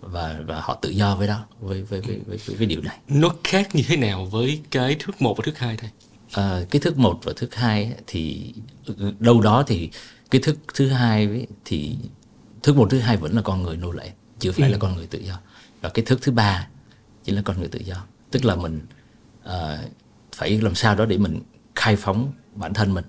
và 0.00 0.40
và 0.46 0.60
họ 0.60 0.78
tự 0.82 0.90
do 0.90 1.16
với 1.16 1.26
đó 1.26 1.46
với 1.60 1.82
với 1.82 2.00
với 2.00 2.20
với, 2.26 2.38
với, 2.46 2.56
với 2.56 2.66
điều 2.66 2.82
này. 2.82 2.98
Nó 3.08 3.34
khác 3.44 3.74
như 3.74 3.82
thế 3.86 3.96
nào 3.96 4.24
với 4.24 4.60
cái 4.70 4.96
thước 4.98 5.22
một 5.22 5.34
và 5.36 5.42
thước 5.46 5.58
hai 5.58 5.76
thầy 5.76 5.90
à, 6.32 6.60
cái 6.70 6.80
thước 6.80 6.98
một 6.98 7.20
và 7.22 7.32
thước 7.36 7.54
hai 7.54 7.94
thì 8.06 8.54
đâu 9.18 9.40
đó 9.40 9.64
thì 9.66 9.90
cái 10.30 10.40
thước 10.40 10.56
thứ 10.74 10.88
hai 10.88 11.46
thì 11.64 11.96
thước 12.62 12.76
một 12.76 12.90
thứ 12.90 12.98
hai 12.98 13.16
vẫn 13.16 13.32
là 13.32 13.42
con 13.42 13.62
người 13.62 13.76
nô 13.76 13.92
lệ 13.92 14.12
chưa 14.38 14.52
phải 14.52 14.68
ừ. 14.68 14.72
là 14.72 14.78
con 14.78 14.96
người 14.96 15.06
tự 15.06 15.18
do. 15.18 15.40
Và 15.80 15.88
cái 15.88 16.04
thước 16.04 16.22
thứ 16.22 16.32
ba 16.32 16.68
chỉ 17.24 17.32
là 17.32 17.42
con 17.42 17.58
người 17.58 17.68
tự 17.68 17.78
do. 17.78 18.04
Tức 18.30 18.44
là 18.44 18.56
mình 18.56 18.80
uh, 19.44 19.50
phải 20.32 20.60
làm 20.60 20.74
sao 20.74 20.94
đó 20.94 21.06
để 21.06 21.18
mình 21.18 21.40
khai 21.74 21.96
phóng 21.96 22.32
bản 22.54 22.74
thân 22.74 22.94
mình. 22.94 23.04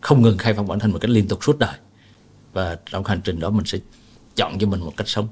Không 0.00 0.22
ngừng 0.22 0.38
khai 0.38 0.54
phóng 0.54 0.66
bản 0.66 0.78
thân 0.78 0.92
một 0.92 0.98
cách 1.00 1.10
liên 1.10 1.28
tục 1.28 1.44
suốt 1.44 1.58
đời. 1.58 1.78
Và 2.52 2.78
trong 2.90 3.04
hành 3.04 3.20
trình 3.24 3.40
đó 3.40 3.50
mình 3.50 3.66
sẽ 3.66 3.78
chọn 4.36 4.58
cho 4.58 4.66
mình 4.66 4.80
một 4.80 4.92
cách 4.96 5.08
sống 5.08 5.28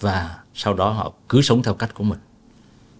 và 0.00 0.38
sau 0.54 0.74
đó 0.74 0.90
họ 0.90 1.12
cứ 1.28 1.42
sống 1.42 1.62
theo 1.62 1.74
cách 1.74 1.94
của 1.94 2.04
mình. 2.04 2.18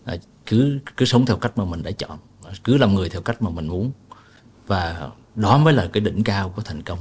À, 0.04 0.16
cứ 0.46 0.78
cứ 0.96 1.04
sống 1.04 1.26
theo 1.26 1.36
cách 1.36 1.58
mà 1.58 1.64
mình 1.64 1.82
đã 1.82 1.90
chọn. 1.90 2.18
Cứ 2.64 2.76
làm 2.76 2.94
người 2.94 3.08
theo 3.08 3.22
cách 3.22 3.42
mà 3.42 3.50
mình 3.50 3.68
muốn. 3.68 3.92
Và 4.66 5.10
đó 5.34 5.58
mới 5.58 5.74
là 5.74 5.88
cái 5.92 6.00
đỉnh 6.00 6.24
cao 6.24 6.52
của 6.56 6.62
thành 6.62 6.82
công. 6.82 6.98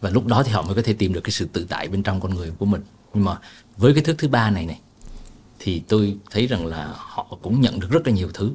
Và 0.00 0.10
lúc 0.10 0.26
đó 0.26 0.42
thì 0.42 0.52
họ 0.52 0.62
mới 0.62 0.74
có 0.74 0.82
thể 0.82 0.92
tìm 0.92 1.12
được 1.12 1.20
cái 1.20 1.30
sự 1.30 1.48
tự 1.52 1.66
tại 1.68 1.88
bên 1.88 2.02
trong 2.02 2.20
con 2.20 2.34
người 2.34 2.50
của 2.58 2.66
mình. 2.66 2.82
Nhưng 3.14 3.24
mà 3.24 3.38
với 3.76 3.94
cái 3.94 4.04
thước 4.04 4.14
thứ 4.18 4.28
ba 4.28 4.50
này 4.50 4.66
này 4.66 4.80
thì 5.58 5.82
tôi 5.88 6.16
thấy 6.30 6.46
rằng 6.46 6.66
là 6.66 6.94
họ 6.96 7.38
cũng 7.42 7.60
nhận 7.60 7.80
được 7.80 7.90
rất 7.90 8.06
là 8.06 8.12
nhiều 8.12 8.30
thứ. 8.34 8.52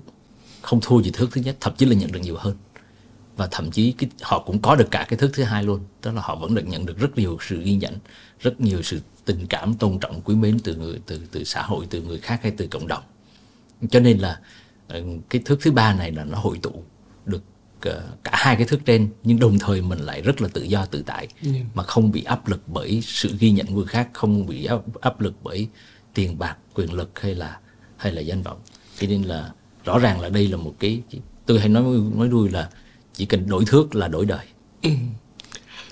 Không 0.62 0.80
thua 0.82 1.02
gì 1.02 1.12
thước 1.12 1.30
thứ 1.32 1.42
nhất 1.42 1.58
thậm 1.60 1.76
chí 1.78 1.86
là 1.86 1.96
nhận 1.96 2.12
được 2.12 2.20
nhiều 2.20 2.38
hơn. 2.38 2.58
Và 3.38 3.48
thậm 3.52 3.72
chí 3.72 3.92
cái, 3.92 4.10
họ 4.22 4.44
cũng 4.46 4.62
có 4.62 4.76
được 4.76 4.92
cả 4.92 5.06
cái 5.10 5.20
thước 5.20 5.30
thứ 5.34 5.44
hai 5.44 5.64
luôn. 5.64 5.80
Tức 6.02 6.12
là 6.12 6.22
họ 6.22 6.36
vẫn 6.36 6.56
được 6.56 6.68
nhận 6.68 6.86
được 6.86 6.98
rất 6.98 7.18
nhiều 7.18 7.38
sự 7.42 7.62
ghi 7.64 7.76
nhận 7.76 7.98
rất 8.40 8.62
nhiều 8.62 8.82
sự 8.82 9.02
tình 9.30 9.48
cảm 9.48 9.74
tôn 9.74 10.00
trọng 10.00 10.22
quý 10.22 10.36
mến 10.36 10.60
từ 10.60 10.76
người 10.76 11.00
từ 11.06 11.22
từ 11.32 11.44
xã 11.44 11.62
hội 11.62 11.88
từ 11.90 12.02
người 12.02 12.18
khác 12.18 12.40
hay 12.44 12.52
từ 12.58 12.68
cộng 12.68 12.88
đồng 12.88 13.04
cho 13.90 14.00
nên 14.00 14.18
là 14.18 14.40
ờ, 14.88 15.04
cái 15.30 15.42
thước 15.46 15.58
thứ 15.62 15.72
ba 15.72 15.94
này 15.94 16.12
là 16.12 16.24
nó 16.24 16.38
hội 16.38 16.60
tụ 16.62 16.84
được 17.26 17.44
ờ, 17.82 18.04
cả 18.24 18.32
hai 18.34 18.56
cái 18.56 18.66
thước 18.68 18.80
trên 18.86 19.10
nhưng 19.24 19.40
đồng 19.40 19.60
thời 19.60 19.82
mình 19.82 20.00
lại 20.00 20.22
rất 20.22 20.42
là 20.42 20.48
tự 20.54 20.64
do 20.64 20.86
tự 20.86 21.04
tại 21.06 21.28
yeah. 21.44 21.66
Mà 21.74 21.84
không 21.84 22.12
bị 22.12 22.24
áp 22.24 22.48
lực 22.48 22.62
bởi 22.68 23.02
sự 23.02 23.36
ghi 23.40 23.52
nhận 23.52 23.66
của 23.68 23.74
người 23.74 23.86
khác 23.86 24.10
không 24.14 24.46
bị 24.46 24.66
áp, 24.66 24.82
áp 25.02 25.22
lực 25.22 25.34
bởi 25.44 25.68
tiền 26.14 26.40
bạc 26.40 26.58
quyền 26.74 26.94
lực 26.94 27.20
hay 27.20 27.36
là 27.36 27.60
hay 27.98 28.12
là 28.12 28.22
danh 28.22 28.42
vọng 28.42 28.60
cho 29.00 29.08
nên 29.08 29.22
là 29.22 29.52
rõ 29.86 30.00
ràng 30.00 30.20
là 30.20 30.30
đây 30.30 30.48
là 30.48 30.58
một 30.58 30.76
cái 30.80 31.02
tôi 31.46 31.60
hay 31.60 31.70
nói 31.70 31.84
nói 32.16 32.28
đuôi 32.28 32.50
là 32.50 32.70
chỉ 33.14 33.26
cần 33.26 33.50
đổi 33.50 33.66
thước 33.66 33.96
là 33.96 34.08
đổi 34.08 34.26
đời 34.26 34.46
ừ. 34.82 34.90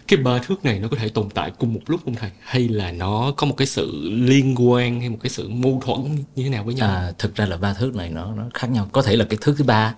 Cái 0.07 0.19
ba 0.19 0.39
thước 0.39 0.65
này 0.65 0.79
nó 0.79 0.87
có 0.87 0.97
thể 0.97 1.09
tồn 1.09 1.29
tại 1.29 1.51
cùng 1.51 1.73
một 1.73 1.79
lúc 1.87 2.01
không 2.05 2.15
thầy? 2.15 2.31
Hay 2.41 2.67
là 2.67 2.91
nó 2.91 3.33
có 3.37 3.47
một 3.47 3.57
cái 3.57 3.67
sự 3.67 4.09
liên 4.09 4.55
quan 4.57 4.99
hay 4.99 5.09
một 5.09 5.17
cái 5.21 5.29
sự 5.29 5.49
mâu 5.49 5.81
thuẫn 5.85 6.15
như 6.35 6.43
thế 6.43 6.49
nào 6.49 6.63
với 6.63 6.73
nhau? 6.73 6.89
À, 6.89 7.11
thực 7.17 7.35
ra 7.35 7.45
là 7.45 7.57
ba 7.57 7.73
thước 7.73 7.95
này 7.95 8.09
nó 8.09 8.33
nó 8.35 8.43
khác 8.53 8.69
nhau. 8.69 8.89
Có 8.91 9.01
thể 9.01 9.15
là 9.15 9.25
cái 9.29 9.37
thước 9.41 9.55
thứ 9.57 9.63
ba 9.63 9.95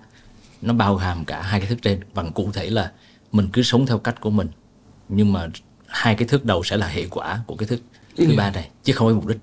nó 0.62 0.74
bao 0.74 0.96
hàm 0.96 1.24
cả 1.24 1.42
hai 1.42 1.60
cái 1.60 1.68
thước 1.68 1.82
trên. 1.82 2.00
Bằng 2.14 2.32
cụ 2.32 2.50
thể 2.52 2.70
là 2.70 2.92
mình 3.32 3.48
cứ 3.52 3.62
sống 3.62 3.86
theo 3.86 3.98
cách 3.98 4.20
của 4.20 4.30
mình 4.30 4.48
nhưng 5.08 5.32
mà 5.32 5.48
hai 5.86 6.14
cái 6.14 6.28
thước 6.28 6.44
đầu 6.44 6.64
sẽ 6.64 6.76
là 6.76 6.86
hệ 6.86 7.06
quả 7.06 7.40
của 7.46 7.56
cái 7.56 7.68
thước 7.68 7.80
thứ 8.16 8.24
ừ. 8.24 8.34
ba 8.36 8.50
này 8.50 8.68
chứ 8.84 8.92
không 8.92 9.08
phải 9.08 9.14
mục 9.14 9.26
đích. 9.26 9.38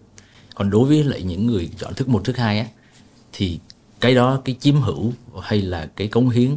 Còn 0.55 0.69
đối 0.69 0.87
với 0.87 1.03
lại 1.03 1.21
những 1.21 1.45
người 1.45 1.69
chọn 1.77 1.93
thước 1.93 2.09
một 2.09 2.21
thước 2.25 2.37
hai 2.37 2.59
á 2.59 2.65
thì 3.33 3.59
cái 3.99 4.15
đó 4.15 4.41
cái 4.45 4.55
chiếm 4.59 4.81
hữu 4.81 5.13
hay 5.41 5.61
là 5.61 5.89
cái 5.95 6.07
cống 6.07 6.29
hiến 6.29 6.49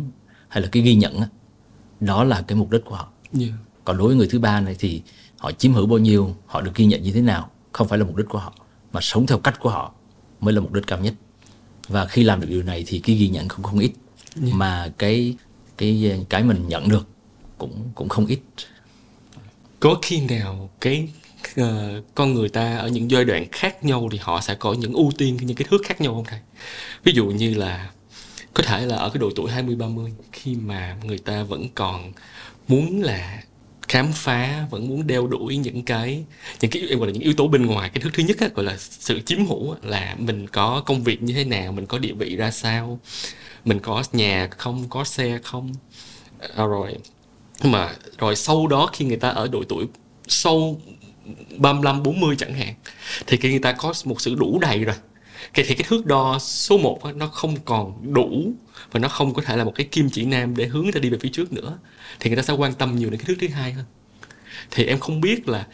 hay 0.49 0.63
là 0.63 0.69
cái 0.73 0.83
ghi 0.83 0.95
nhận 0.95 1.21
á 1.21 1.29
đó 2.01 2.25
là 2.25 2.45
cái 2.49 2.59
mục 2.59 2.71
đích 2.71 2.85
của 2.85 2.95
họ. 2.95 3.09
Yeah. 3.41 3.53
Còn 3.91 3.99
đối 3.99 4.09
với 4.09 4.17
người 4.17 4.27
thứ 4.31 4.39
ba 4.39 4.61
này 4.61 4.77
thì 4.79 5.03
họ 5.39 5.53
chiếm 5.53 5.73
hữu 5.73 5.87
bao 5.87 5.99
nhiêu 5.99 6.35
họ 6.47 6.61
được 6.61 6.71
ghi 6.75 6.85
nhận 6.85 7.03
như 7.03 7.13
thế 7.13 7.21
nào 7.21 7.51
không 7.73 7.89
phải 7.89 7.99
là 7.99 8.05
mục 8.05 8.17
đích 8.17 8.29
của 8.29 8.39
họ 8.39 8.53
mà 8.93 9.01
sống 9.01 9.27
theo 9.27 9.39
cách 9.39 9.61
của 9.61 9.71
họ 9.71 9.93
mới 10.41 10.55
là 10.55 10.61
mục 10.61 10.73
đích 10.73 10.87
cao 10.87 10.99
nhất. 10.99 11.15
Và 11.89 12.07
khi 12.07 12.23
làm 12.23 12.41
được 12.41 12.47
điều 12.51 12.63
này 12.63 12.85
thì 12.87 12.99
cái 12.99 13.17
ghi 13.17 13.29
nhận 13.29 13.49
không 13.49 13.63
không 13.63 13.79
ít 13.79 13.93
yeah. 14.43 14.55
mà 14.55 14.93
cái 14.99 15.37
cái 15.79 16.21
cái 16.29 16.43
mình 16.43 16.69
nhận 16.69 16.89
được 16.89 17.07
cũng 17.59 17.91
cũng 17.95 18.09
không 18.09 18.27
ít. 18.27 18.39
Có 19.81 19.99
khi 20.03 20.21
nào 20.21 20.71
cái 20.81 21.09
uh, 21.61 21.67
con 22.15 22.35
người 22.35 22.49
ta 22.49 22.77
ở 22.77 22.89
những 22.89 23.11
giai 23.11 23.25
đoạn 23.25 23.47
khác 23.53 23.85
nhau 23.85 24.09
thì 24.13 24.19
họ 24.23 24.41
sẽ 24.41 24.55
có 24.55 24.75
những 24.75 24.93
ưu 24.93 25.13
tiên 25.19 25.37
những 25.41 25.57
cái 25.57 25.67
thước 25.71 25.83
khác 25.85 26.01
nhau 26.01 26.15
không 26.15 26.25
thầy? 26.25 26.41
Ví 27.05 27.13
dụ 27.13 27.27
như 27.27 27.55
là 27.55 27.91
có 28.55 28.63
thể 28.63 28.87
là 28.87 28.97
ở 28.97 29.11
cái 29.11 29.21
độ 29.21 29.31
tuổi 29.37 29.51
20 29.51 29.77
30 29.77 30.13
khi 30.33 30.55
mà 30.55 30.97
người 31.05 31.19
ta 31.19 31.43
vẫn 31.43 31.69
còn 31.75 32.13
muốn 32.69 33.03
là 33.03 33.43
khám 33.91 34.13
phá 34.13 34.67
vẫn 34.71 34.89
muốn 34.89 35.07
đeo 35.07 35.27
đuổi 35.27 35.57
những 35.57 35.83
cái 35.83 36.25
những 36.61 36.71
cái 36.71 36.83
gọi 36.83 37.07
là 37.07 37.13
những 37.13 37.23
yếu 37.23 37.35
tố 37.35 37.49
bên 37.49 37.67
ngoài. 37.67 37.91
Cái 37.95 38.03
thứ 38.03 38.11
thứ 38.15 38.23
nhất 38.23 38.37
á, 38.41 38.49
gọi 38.55 38.65
là 38.65 38.77
sự 38.79 39.21
chiếm 39.21 39.47
hữu 39.47 39.75
là 39.83 40.17
mình 40.19 40.47
có 40.47 40.83
công 40.87 41.05
việc 41.05 41.23
như 41.23 41.35
thế 41.35 41.45
nào 41.45 41.73
mình 41.73 41.87
có 41.87 41.99
địa 41.99 42.13
vị 42.13 42.37
ra 42.37 42.51
sao 42.51 43.01
mình 43.65 43.81
có 43.81 44.03
nhà 44.13 44.49
không 44.59 44.89
có 44.89 45.05
xe 45.05 45.39
không. 45.43 45.73
À, 46.57 46.67
rồi 46.67 46.97
mà 47.65 47.95
rồi 48.19 48.37
sau 48.37 48.67
đó 48.67 48.91
khi 48.93 49.05
người 49.05 49.17
ta 49.17 49.29
ở 49.29 49.49
độ 49.49 49.63
tuổi 49.69 49.87
sâu 50.29 50.81
35 51.57 52.03
40 52.03 52.37
chẳng 52.39 52.55
hạn 52.55 52.75
thì 53.27 53.37
khi 53.37 53.51
người 53.51 53.59
ta 53.59 53.73
có 53.73 53.93
một 54.05 54.21
sự 54.21 54.35
đủ 54.35 54.59
đầy 54.59 54.85
rồi 54.85 54.97
cái 55.55 55.65
thì 55.69 55.75
cái 55.75 55.85
thước 55.89 56.07
đo 56.07 56.39
số 56.39 56.79
1 56.79 57.01
nó 57.15 57.27
không 57.27 57.57
còn 57.65 58.13
đủ 58.15 58.53
và 58.93 59.01
nó 59.01 59.09
không 59.09 59.35
có 59.35 59.43
thể 59.43 59.57
là 59.57 59.65
một 59.65 59.73
cái 59.75 59.87
kim 59.91 60.11
chỉ 60.11 60.25
nam 60.25 60.57
để 60.57 60.67
hướng 60.67 60.83
người 60.83 60.93
ta 60.93 61.01
đi 61.01 61.11
về 61.11 61.19
phía 61.21 61.29
trước 61.29 61.53
nữa. 61.53 61.79
Thì 62.21 62.31
người 62.31 62.37
ta 62.37 62.43
sẽ 62.43 62.53
quan 62.53 62.75
tâm 62.75 62.97
nhiều 62.97 63.11
đến 63.11 63.21
cái 63.21 63.27
thước 63.27 63.37
thứ 63.41 63.49
hai 63.49 63.73
hơn. 63.73 63.85
Thì 64.71 64.85
em 64.85 64.99
không 64.99 65.21
biết 65.21 65.49
là 65.49 65.67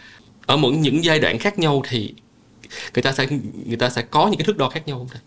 ở 0.46 0.56
mỗi 0.56 0.72
những 0.72 1.04
giai 1.04 1.20
đoạn 1.20 1.38
khác 1.38 1.58
nhau 1.58 1.82
thì 1.88 2.14
người 2.94 3.02
ta 3.02 3.12
sẽ 3.12 3.26
người 3.66 3.76
ta 3.76 3.90
sẽ 3.90 4.02
có 4.02 4.28
những 4.28 4.38
cái 4.38 4.44
thước 4.46 4.56
đo 4.56 4.68
khác 4.68 4.88
nhau 4.88 4.98
không 4.98 5.08
thầy? 5.08 5.20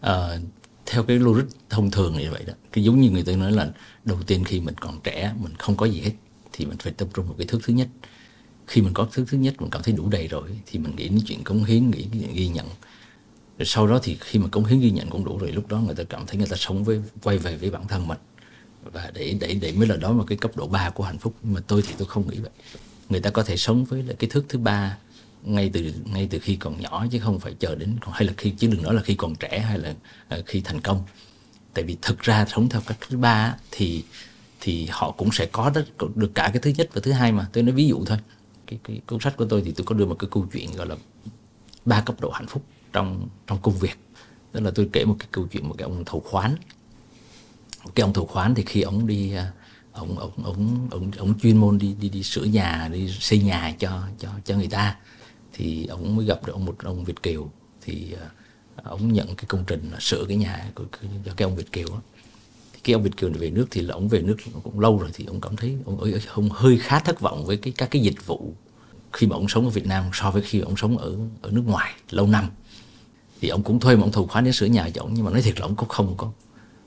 À, 0.00 0.12
ờ, 0.12 0.38
theo 0.86 1.02
cái 1.02 1.18
logic 1.18 1.44
thông 1.70 1.90
thường 1.90 2.18
như 2.18 2.30
vậy 2.30 2.42
đó. 2.46 2.52
Cái 2.72 2.84
giống 2.84 3.00
như 3.00 3.10
người 3.10 3.22
ta 3.22 3.32
nói 3.32 3.52
là 3.52 3.68
đầu 4.04 4.18
tiên 4.26 4.44
khi 4.44 4.60
mình 4.60 4.74
còn 4.80 5.00
trẻ 5.00 5.32
mình 5.40 5.52
không 5.58 5.76
có 5.76 5.86
gì 5.86 6.00
hết 6.00 6.12
thì 6.52 6.66
mình 6.66 6.78
phải 6.78 6.92
tập 6.92 7.08
trung 7.14 7.26
vào 7.26 7.34
cái 7.38 7.46
thước 7.46 7.58
thứ 7.64 7.74
nhất. 7.74 7.88
Khi 8.66 8.82
mình 8.82 8.94
có 8.94 9.08
thước 9.12 9.24
thứ 9.28 9.38
nhất 9.38 9.54
mình 9.60 9.70
cảm 9.70 9.82
thấy 9.82 9.94
đủ 9.94 10.08
đầy 10.08 10.28
rồi 10.28 10.50
thì 10.66 10.78
mình 10.78 10.96
nghĩ 10.96 11.08
đến 11.08 11.20
chuyện 11.26 11.44
cống 11.44 11.64
hiến 11.64 11.90
nghĩ 11.90 12.02
đến 12.12 12.20
chuyện 12.20 12.34
ghi 12.34 12.48
nhận 12.48 12.66
rồi 13.58 13.66
sau 13.66 13.86
đó 13.86 13.98
thì 14.02 14.16
khi 14.20 14.38
mà 14.38 14.48
cống 14.48 14.64
hiến 14.64 14.80
ghi 14.80 14.90
nhận 14.90 15.10
cũng 15.10 15.24
đủ 15.24 15.38
rồi 15.38 15.52
lúc 15.52 15.68
đó 15.68 15.78
người 15.78 15.94
ta 15.94 16.04
cảm 16.04 16.26
thấy 16.26 16.36
người 16.36 16.46
ta 16.46 16.56
sống 16.56 16.84
với 16.84 17.02
quay 17.22 17.38
về 17.38 17.56
với 17.56 17.70
bản 17.70 17.88
thân 17.88 18.08
mình. 18.08 18.18
Và 18.92 19.10
để 19.14 19.36
để 19.40 19.54
để 19.54 19.72
mới 19.72 19.88
là 19.88 19.96
đó 19.96 20.12
là 20.12 20.24
cái 20.26 20.38
cấp 20.38 20.50
độ 20.56 20.66
3 20.66 20.90
của 20.90 21.04
hạnh 21.04 21.18
phúc. 21.18 21.34
Nhưng 21.42 21.54
mà 21.54 21.60
tôi 21.66 21.82
thì 21.82 21.94
tôi 21.98 22.08
không 22.08 22.30
nghĩ 22.30 22.38
vậy. 22.38 22.50
Người 23.08 23.20
ta 23.20 23.30
có 23.30 23.42
thể 23.42 23.56
sống 23.56 23.84
với 23.84 24.04
cái 24.18 24.30
thước 24.30 24.44
thứ 24.48 24.58
ba 24.58 24.98
ngay 25.42 25.70
từ 25.72 25.92
ngay 26.12 26.28
từ 26.30 26.38
khi 26.38 26.56
còn 26.56 26.80
nhỏ 26.80 27.06
chứ 27.10 27.18
không 27.20 27.40
phải 27.40 27.54
chờ 27.58 27.74
đến 27.74 27.96
hay 28.12 28.24
là 28.24 28.32
khi 28.36 28.50
chứ 28.50 28.68
đừng 28.68 28.82
nói 28.82 28.94
là 28.94 29.02
khi 29.02 29.14
còn 29.14 29.34
trẻ 29.34 29.58
hay 29.58 29.78
là 29.78 29.94
ờ, 30.28 30.42
khi 30.46 30.60
thành 30.60 30.80
công. 30.80 31.02
Tại 31.74 31.84
vì 31.84 31.96
thực 32.02 32.20
ra 32.20 32.46
sống 32.48 32.68
theo 32.68 32.80
cách 32.86 32.98
thứ 33.08 33.18
ba 33.18 33.56
thì 33.70 34.04
thì 34.60 34.86
họ 34.90 35.10
cũng 35.10 35.32
sẽ 35.32 35.46
có 35.46 35.72
được 36.14 36.34
cả 36.34 36.50
cái 36.52 36.62
thứ 36.62 36.72
nhất 36.76 36.90
và 36.92 37.00
thứ 37.04 37.12
hai 37.12 37.32
mà. 37.32 37.46
Tôi 37.52 37.64
nói 37.64 37.72
ví 37.72 37.88
dụ 37.88 38.04
thôi. 38.04 38.18
Cái, 38.66 38.78
cái 38.84 39.00
cuốn 39.06 39.20
sách 39.20 39.36
của 39.36 39.44
tôi 39.44 39.62
thì 39.64 39.72
tôi 39.72 39.84
có 39.84 39.94
đưa 39.94 40.06
một 40.06 40.16
cái 40.18 40.28
câu 40.32 40.46
chuyện 40.52 40.72
gọi 40.76 40.86
là 40.86 40.96
ba 41.84 42.00
cấp 42.00 42.20
độ 42.20 42.30
hạnh 42.30 42.46
phúc 42.46 42.64
trong 42.94 43.28
trong 43.46 43.58
công 43.62 43.78
việc. 43.78 43.98
Tức 44.52 44.60
là 44.60 44.70
tôi 44.74 44.88
kể 44.92 45.04
một 45.04 45.16
cái 45.18 45.28
câu 45.32 45.46
chuyện 45.46 45.68
một 45.68 45.74
cái 45.78 45.84
ông 45.84 46.04
thầu 46.04 46.20
khoán. 46.20 46.56
Cái 47.94 48.02
ông 48.02 48.12
thầu 48.12 48.26
khoán 48.26 48.54
thì 48.54 48.62
khi 48.66 48.82
ông 48.82 49.06
đi 49.06 49.34
à, 49.34 49.52
ông 49.92 50.18
ông 50.18 50.32
ông 50.44 50.88
ông 50.90 51.10
ông 51.18 51.38
chuyên 51.38 51.56
môn 51.56 51.78
đi 51.78 51.94
đi 52.00 52.08
đi 52.08 52.22
sửa 52.22 52.44
nhà 52.44 52.88
đi 52.92 53.08
xây 53.20 53.38
nhà 53.38 53.74
cho 53.78 54.02
cho 54.18 54.28
cho 54.44 54.56
người 54.56 54.68
ta 54.68 54.96
thì 55.52 55.86
ông 55.86 56.16
mới 56.16 56.26
gặp 56.26 56.46
được 56.46 56.52
ông 56.52 56.64
một 56.64 56.76
ông 56.84 57.04
Việt 57.04 57.22
kiều. 57.22 57.50
Thì 57.80 58.14
à, 58.20 58.30
ông 58.82 59.12
nhận 59.12 59.36
cái 59.36 59.44
công 59.48 59.64
trình 59.66 59.90
là 59.92 59.98
sửa 60.00 60.24
cái 60.28 60.36
nhà 60.36 60.70
của, 60.74 60.84
cho 61.24 61.32
cái 61.36 61.44
ông 61.44 61.56
Việt 61.56 61.72
kiều 61.72 61.88
đó. 61.88 62.02
cái 62.84 62.94
ông 62.94 63.02
Việt 63.02 63.16
kiều 63.16 63.30
về 63.30 63.50
nước 63.50 63.66
thì 63.70 63.80
là 63.80 63.94
ông 63.94 64.08
về 64.08 64.22
nước 64.22 64.36
cũng 64.62 64.80
lâu 64.80 64.98
rồi 64.98 65.10
thì 65.14 65.24
ông 65.24 65.40
cảm 65.40 65.56
thấy 65.56 65.76
ông, 65.86 66.12
ông 66.34 66.48
hơi 66.50 66.78
khá 66.78 66.98
thất 66.98 67.20
vọng 67.20 67.46
với 67.46 67.56
cái 67.56 67.72
các 67.76 67.90
cái 67.90 68.02
dịch 68.02 68.26
vụ 68.26 68.54
khi 69.12 69.26
mà 69.26 69.36
ông 69.36 69.48
sống 69.48 69.64
ở 69.64 69.70
Việt 69.70 69.86
Nam 69.86 70.04
so 70.12 70.30
với 70.30 70.42
khi 70.42 70.60
ông 70.60 70.76
sống 70.76 70.98
ở 70.98 71.16
ở 71.42 71.50
nước 71.50 71.62
ngoài 71.66 71.94
lâu 72.10 72.26
năm 72.26 72.50
thì 73.44 73.50
ông 73.50 73.62
cũng 73.62 73.80
thuê 73.80 73.96
một 73.96 74.02
ông 74.02 74.12
thầu 74.12 74.26
khoán 74.26 74.44
đến 74.44 74.52
sửa 74.52 74.66
nhà 74.66 74.90
cho 74.94 75.02
ông 75.02 75.14
nhưng 75.14 75.24
mà 75.24 75.30
nói 75.30 75.42
thiệt 75.42 75.60
là 75.60 75.66
ông 75.66 75.76
cũng 75.76 75.88
không 75.88 76.14
có 76.16 76.32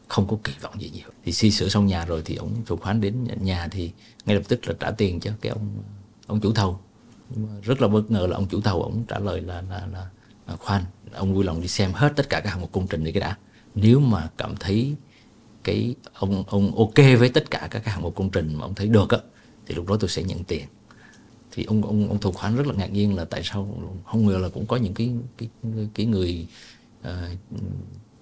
không 0.07 0.27
có 0.27 0.37
kỳ 0.43 0.53
vọng 0.61 0.81
gì 0.81 0.91
nhiều. 0.93 1.09
Thì 1.25 1.31
khi 1.31 1.51
sửa 1.51 1.69
xong 1.69 1.85
nhà 1.85 2.05
rồi 2.05 2.21
thì 2.25 2.35
ông 2.35 2.55
thầu 2.65 2.77
khoán 2.77 3.01
đến 3.01 3.27
nhà 3.41 3.67
thì 3.71 3.91
ngay 4.25 4.35
lập 4.35 4.41
tức 4.47 4.67
là 4.67 4.73
trả 4.79 4.91
tiền 4.91 5.19
cho 5.19 5.31
cái 5.41 5.49
ông 5.49 5.83
ông 6.27 6.39
chủ 6.39 6.51
thầu. 6.51 6.79
Nhưng 7.29 7.47
mà 7.47 7.61
rất 7.61 7.81
là 7.81 7.87
bất 7.87 8.11
ngờ 8.11 8.27
là 8.27 8.35
ông 8.35 8.47
chủ 8.47 8.61
thầu 8.61 8.83
ông 8.83 9.03
trả 9.07 9.19
lời 9.19 9.41
là 9.41 9.61
là, 9.61 9.87
là, 9.91 10.09
là 10.47 10.55
khoan 10.55 10.83
ông 11.13 11.33
vui 11.33 11.43
lòng 11.43 11.61
đi 11.61 11.67
xem 11.67 11.91
hết 11.93 12.13
tất 12.15 12.29
cả 12.29 12.39
các 12.39 12.49
hạng 12.49 12.61
mục 12.61 12.71
công 12.71 12.87
trình 12.87 13.03
này 13.03 13.13
cái 13.13 13.21
đã. 13.21 13.37
Nếu 13.75 13.99
mà 13.99 14.29
cảm 14.37 14.55
thấy 14.59 14.95
cái 15.63 15.95
ông 16.13 16.43
ông 16.47 16.77
ok 16.77 17.19
với 17.19 17.29
tất 17.29 17.51
cả 17.51 17.67
các 17.71 17.85
hạng 17.85 18.01
mục 18.01 18.15
công 18.15 18.29
trình 18.29 18.55
mà 18.55 18.65
ông 18.65 18.75
thấy 18.75 18.87
được 18.87 19.09
á 19.09 19.17
thì 19.65 19.75
lúc 19.75 19.87
đó 19.87 19.97
tôi 19.99 20.09
sẽ 20.09 20.23
nhận 20.23 20.43
tiền 20.43 20.65
thì 21.57 21.63
ông 21.63 21.81
ông 21.81 22.07
ông 22.07 22.19
thủ 22.19 22.31
khoán 22.31 22.55
rất 22.55 22.67
là 22.67 22.73
ngạc 22.73 22.91
nhiên 22.91 23.15
là 23.15 23.25
tại 23.25 23.41
sao 23.43 23.77
không 24.05 24.25
ngờ 24.25 24.37
là 24.37 24.49
cũng 24.49 24.65
có 24.65 24.75
những 24.75 24.93
cái 24.93 25.13
cái 25.37 25.49
cái 25.93 26.05
người 26.05 26.47
uh, 27.01 27.07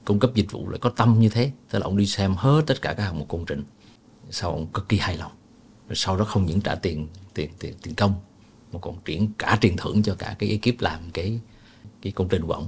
cung 0.06 0.20
cấp 0.20 0.32
dịch 0.34 0.52
vụ 0.52 0.70
lại 0.70 0.80
có 0.80 0.90
tâm 0.90 1.20
như 1.20 1.30
thế. 1.30 1.52
Tức 1.70 1.80
là 1.80 1.86
ông 1.86 1.98
đi 1.98 2.06
xem 2.06 2.36
hết 2.36 2.64
tất 2.68 2.82
cả 2.82 2.94
các 2.94 3.04
hạng 3.04 3.20
mục 3.20 3.28
công 3.28 3.46
trình. 3.46 3.64
Sau 4.30 4.52
ông 4.52 4.68
cực 4.68 4.90
kỳ 4.90 4.98
hài 4.98 5.18
lòng. 5.18 5.32
Rồi 5.88 5.96
sau 5.96 6.18
đó 6.18 6.26
không 6.26 6.46
những 6.46 6.62
trả 6.62 6.76
tiền 6.76 7.08
tiền 7.34 7.50
tiền 7.60 7.74
tiền 7.82 7.96
công 7.96 8.14
mà 8.74 8.80
còn 8.80 9.00
chuyển 9.06 9.30
cả 9.38 9.58
tiền 9.62 9.78
thưởng 9.78 10.04
cho 10.04 10.16
cả 10.16 10.36
cái 10.40 10.50
ekip 10.50 10.82
làm 10.82 11.12
cái 11.14 11.40
cái 12.02 12.12
công 12.12 12.28
trình 12.28 12.46
của 12.48 12.54
ông. 12.54 12.68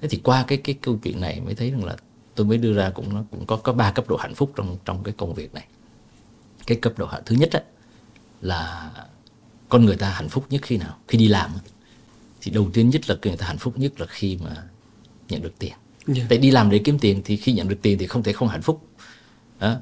Thế 0.00 0.08
thì 0.08 0.20
qua 0.24 0.44
cái 0.48 0.58
cái 0.58 0.74
câu 0.82 0.98
chuyện 1.02 1.20
này 1.20 1.40
mới 1.40 1.54
thấy 1.54 1.70
rằng 1.70 1.84
là 1.84 1.96
tôi 2.34 2.46
mới 2.46 2.58
đưa 2.58 2.74
ra 2.74 2.90
cũng 2.90 3.14
nó 3.14 3.24
cũng 3.30 3.46
có 3.46 3.56
có 3.56 3.72
ba 3.72 3.92
cấp 3.92 4.08
độ 4.08 4.16
hạnh 4.16 4.34
phúc 4.34 4.52
trong 4.56 4.76
trong 4.84 5.04
cái 5.04 5.14
công 5.16 5.34
việc 5.34 5.54
này. 5.54 5.66
Cái 6.66 6.78
cấp 6.82 6.92
độ 6.96 7.08
thứ 7.26 7.36
nhất 7.36 7.50
á, 7.52 7.62
là 8.40 8.90
con 9.74 9.84
người 9.84 9.96
ta 9.96 10.10
hạnh 10.10 10.28
phúc 10.28 10.46
nhất 10.50 10.62
khi 10.62 10.76
nào? 10.76 10.96
Khi 11.08 11.18
đi 11.18 11.28
làm 11.28 11.50
thì 12.40 12.50
đầu 12.50 12.70
tiên 12.72 12.90
nhất 12.90 13.10
là 13.10 13.16
người 13.24 13.36
ta 13.36 13.46
hạnh 13.46 13.58
phúc 13.58 13.78
nhất 13.78 14.00
là 14.00 14.06
khi 14.06 14.38
mà 14.44 14.62
nhận 15.28 15.42
được 15.42 15.52
tiền. 15.58 15.72
Yeah. 16.06 16.18
Dạ. 16.18 16.26
tại 16.28 16.38
đi 16.38 16.50
làm 16.50 16.70
để 16.70 16.78
kiếm 16.78 16.98
tiền 16.98 17.22
thì 17.24 17.36
khi 17.36 17.52
nhận 17.52 17.68
được 17.68 17.78
tiền 17.82 17.98
thì 17.98 18.06
không 18.06 18.22
thể 18.22 18.32
không 18.32 18.48
hạnh 18.48 18.62
phúc. 18.62 18.88
Đó. 19.60 19.76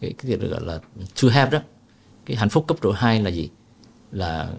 Cái, 0.00 0.12
cái 0.18 0.36
được 0.36 0.50
gọi 0.50 0.64
là 0.64 0.80
to 1.22 1.28
have 1.28 1.50
đó. 1.50 1.58
Cái 2.26 2.36
hạnh 2.36 2.48
phúc 2.48 2.64
cấp 2.68 2.76
độ 2.82 2.92
2 2.92 3.22
là 3.22 3.30
gì? 3.30 3.48
Là 4.12 4.50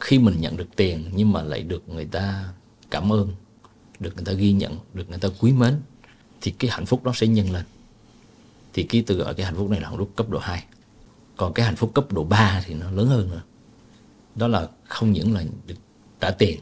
khi 0.00 0.18
mình 0.18 0.40
nhận 0.40 0.56
được 0.56 0.76
tiền 0.76 1.10
nhưng 1.14 1.32
mà 1.32 1.42
lại 1.42 1.62
được 1.62 1.88
người 1.88 2.04
ta 2.04 2.48
cảm 2.90 3.12
ơn 3.12 3.34
được 4.00 4.16
người 4.16 4.24
ta 4.24 4.32
ghi 4.32 4.52
nhận 4.52 4.78
được 4.94 5.10
người 5.10 5.18
ta 5.18 5.28
quý 5.40 5.52
mến 5.52 5.80
thì 6.40 6.50
cái 6.50 6.70
hạnh 6.70 6.86
phúc 6.86 7.04
đó 7.04 7.12
sẽ 7.14 7.26
nhân 7.26 7.50
lên. 7.50 7.64
Thì 8.72 8.82
cái 8.82 9.04
từ 9.06 9.16
gọi 9.16 9.34
cái 9.34 9.46
hạnh 9.46 9.56
phúc 9.56 9.70
này 9.70 9.80
là 9.80 9.88
hạnh 9.88 9.98
phúc 9.98 10.10
cấp 10.16 10.28
độ 10.28 10.38
2 10.38 10.64
còn 11.36 11.52
cái 11.52 11.66
hạnh 11.66 11.76
phúc 11.76 11.90
cấp 11.94 12.12
độ 12.12 12.24
3 12.24 12.62
thì 12.66 12.74
nó 12.74 12.90
lớn 12.90 13.08
hơn 13.08 13.30
nữa 13.30 13.42
đó 14.34 14.48
là 14.48 14.68
không 14.88 15.12
những 15.12 15.34
là 15.34 15.44
được 15.66 15.74
trả 16.20 16.30
tiền 16.30 16.60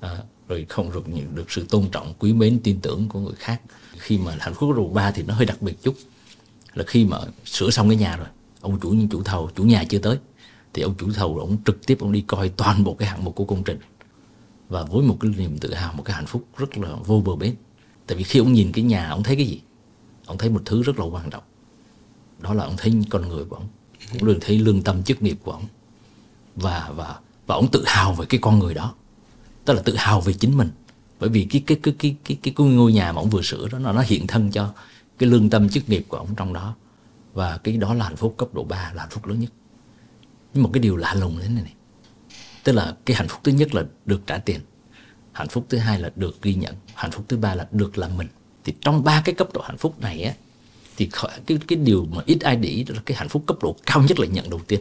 à, 0.00 0.22
rồi 0.48 0.66
không 0.68 0.92
được 0.92 1.04
được 1.34 1.50
sự 1.52 1.66
tôn 1.68 1.88
trọng 1.92 2.14
quý 2.18 2.32
mến 2.32 2.60
tin 2.64 2.80
tưởng 2.80 3.08
của 3.08 3.20
người 3.20 3.34
khác. 3.36 3.60
Khi 3.98 4.18
mà 4.18 4.36
hạnh 4.40 4.54
phúc 4.54 4.76
độ 4.76 4.88
3 4.88 5.10
thì 5.10 5.22
nó 5.22 5.34
hơi 5.34 5.46
đặc 5.46 5.62
biệt 5.62 5.82
chút 5.82 5.94
là 6.74 6.84
khi 6.86 7.04
mà 7.04 7.18
sửa 7.44 7.70
xong 7.70 7.88
cái 7.88 7.96
nhà 7.96 8.16
rồi 8.16 8.26
ông 8.60 8.80
chủ 8.80 8.94
chủ 9.10 9.22
thầu 9.22 9.50
chủ 9.54 9.64
nhà 9.64 9.84
chưa 9.84 9.98
tới 9.98 10.18
thì 10.72 10.82
ông 10.82 10.94
chủ 10.98 11.12
thầu 11.12 11.38
ông 11.38 11.56
trực 11.64 11.86
tiếp 11.86 11.98
ông 12.00 12.12
đi 12.12 12.24
coi 12.26 12.48
toàn 12.48 12.84
bộ 12.84 12.94
cái 12.94 13.08
hạng 13.08 13.24
mục 13.24 13.36
của 13.36 13.44
công 13.44 13.64
trình. 13.64 13.78
Và 14.68 14.82
với 14.82 15.02
một 15.02 15.16
cái 15.20 15.30
niềm 15.36 15.58
tự 15.58 15.74
hào 15.74 15.92
một 15.92 16.02
cái 16.02 16.16
hạnh 16.16 16.26
phúc 16.26 16.44
rất 16.56 16.78
là 16.78 16.94
vô 16.94 17.20
bờ 17.20 17.36
bến. 17.36 17.54
Tại 18.06 18.18
vì 18.18 18.24
khi 18.24 18.38
ông 18.38 18.52
nhìn 18.52 18.72
cái 18.72 18.84
nhà 18.84 19.08
ông 19.08 19.22
thấy 19.22 19.36
cái 19.36 19.46
gì? 19.46 19.60
Ông 20.26 20.38
thấy 20.38 20.50
một 20.50 20.62
thứ 20.64 20.82
rất 20.82 20.98
là 20.98 21.04
quan 21.04 21.30
trọng. 21.30 21.42
Đó 22.40 22.54
là 22.54 22.64
ông 22.64 22.74
thấy 22.78 22.92
con 23.10 23.28
người 23.28 23.44
của 23.44 23.56
ông 23.56 23.68
cũng 24.12 24.24
được 24.24 24.38
thấy 24.40 24.58
lương 24.58 24.82
tâm 24.82 25.02
chức 25.02 25.22
nghiệp 25.22 25.38
của 25.42 25.52
ông 25.52 25.64
và 26.56 26.90
và 26.96 27.18
và 27.46 27.54
ông 27.54 27.70
tự 27.70 27.84
hào 27.86 28.14
về 28.14 28.26
cái 28.28 28.40
con 28.42 28.58
người 28.58 28.74
đó. 28.74 28.94
Tức 29.64 29.74
là 29.74 29.82
tự 29.82 29.96
hào 29.96 30.20
về 30.20 30.32
chính 30.32 30.56
mình. 30.56 30.70
Bởi 31.20 31.30
vì 31.30 31.46
cái 31.50 31.62
cái 31.66 31.78
cái 31.82 31.94
cái 31.98 32.16
cái 32.24 32.38
cái, 32.42 32.52
cái 32.56 32.66
ngôi 32.66 32.92
nhà 32.92 33.12
mà 33.12 33.20
ông 33.20 33.30
vừa 33.30 33.42
sửa 33.42 33.68
đó 33.68 33.78
nó 33.78 33.92
nó 33.92 34.02
hiện 34.06 34.26
thân 34.26 34.50
cho 34.50 34.72
cái 35.18 35.28
lương 35.28 35.50
tâm 35.50 35.68
chức 35.68 35.88
nghiệp 35.88 36.04
của 36.08 36.16
ông 36.16 36.34
trong 36.36 36.52
đó. 36.52 36.74
Và 37.32 37.58
cái 37.64 37.76
đó 37.76 37.94
là 37.94 38.04
hạnh 38.04 38.16
phúc 38.16 38.34
cấp 38.38 38.48
độ 38.52 38.64
3 38.64 38.92
là 38.94 39.02
hạnh 39.02 39.10
phúc 39.10 39.26
lớn 39.26 39.40
nhất. 39.40 39.50
Nhưng 40.54 40.62
một 40.62 40.70
cái 40.72 40.80
điều 40.80 40.96
lạ 40.96 41.14
lùng 41.14 41.38
thế 41.42 41.48
này 41.48 41.62
này. 41.62 41.74
Tức 42.64 42.72
là 42.72 42.96
cái 43.04 43.16
hạnh 43.16 43.28
phúc 43.28 43.40
thứ 43.44 43.52
nhất 43.52 43.74
là 43.74 43.84
được 44.06 44.26
trả 44.26 44.38
tiền. 44.38 44.60
Hạnh 45.32 45.48
phúc 45.48 45.66
thứ 45.68 45.78
hai 45.78 46.00
là 46.00 46.10
được 46.16 46.42
ghi 46.42 46.54
nhận. 46.54 46.74
Hạnh 46.94 47.10
phúc 47.10 47.24
thứ 47.28 47.36
ba 47.36 47.54
là 47.54 47.68
được 47.72 47.98
làm 47.98 48.16
mình. 48.16 48.28
Thì 48.64 48.74
trong 48.80 49.04
ba 49.04 49.22
cái 49.24 49.34
cấp 49.34 49.48
độ 49.54 49.60
hạnh 49.62 49.78
phúc 49.78 50.00
này 50.00 50.22
á 50.22 50.34
thì 50.96 51.10
cái 51.46 51.58
cái 51.68 51.76
điều 51.76 52.04
mà 52.04 52.22
ít 52.26 52.40
ai 52.40 52.56
để 52.56 52.68
ý 52.68 52.84
là 52.88 53.00
cái 53.06 53.16
hạnh 53.16 53.28
phúc 53.28 53.44
cấp 53.46 53.56
độ 53.62 53.76
cao 53.86 54.02
nhất 54.02 54.20
là 54.20 54.26
nhận 54.26 54.50
đầu 54.50 54.60
tiên 54.66 54.80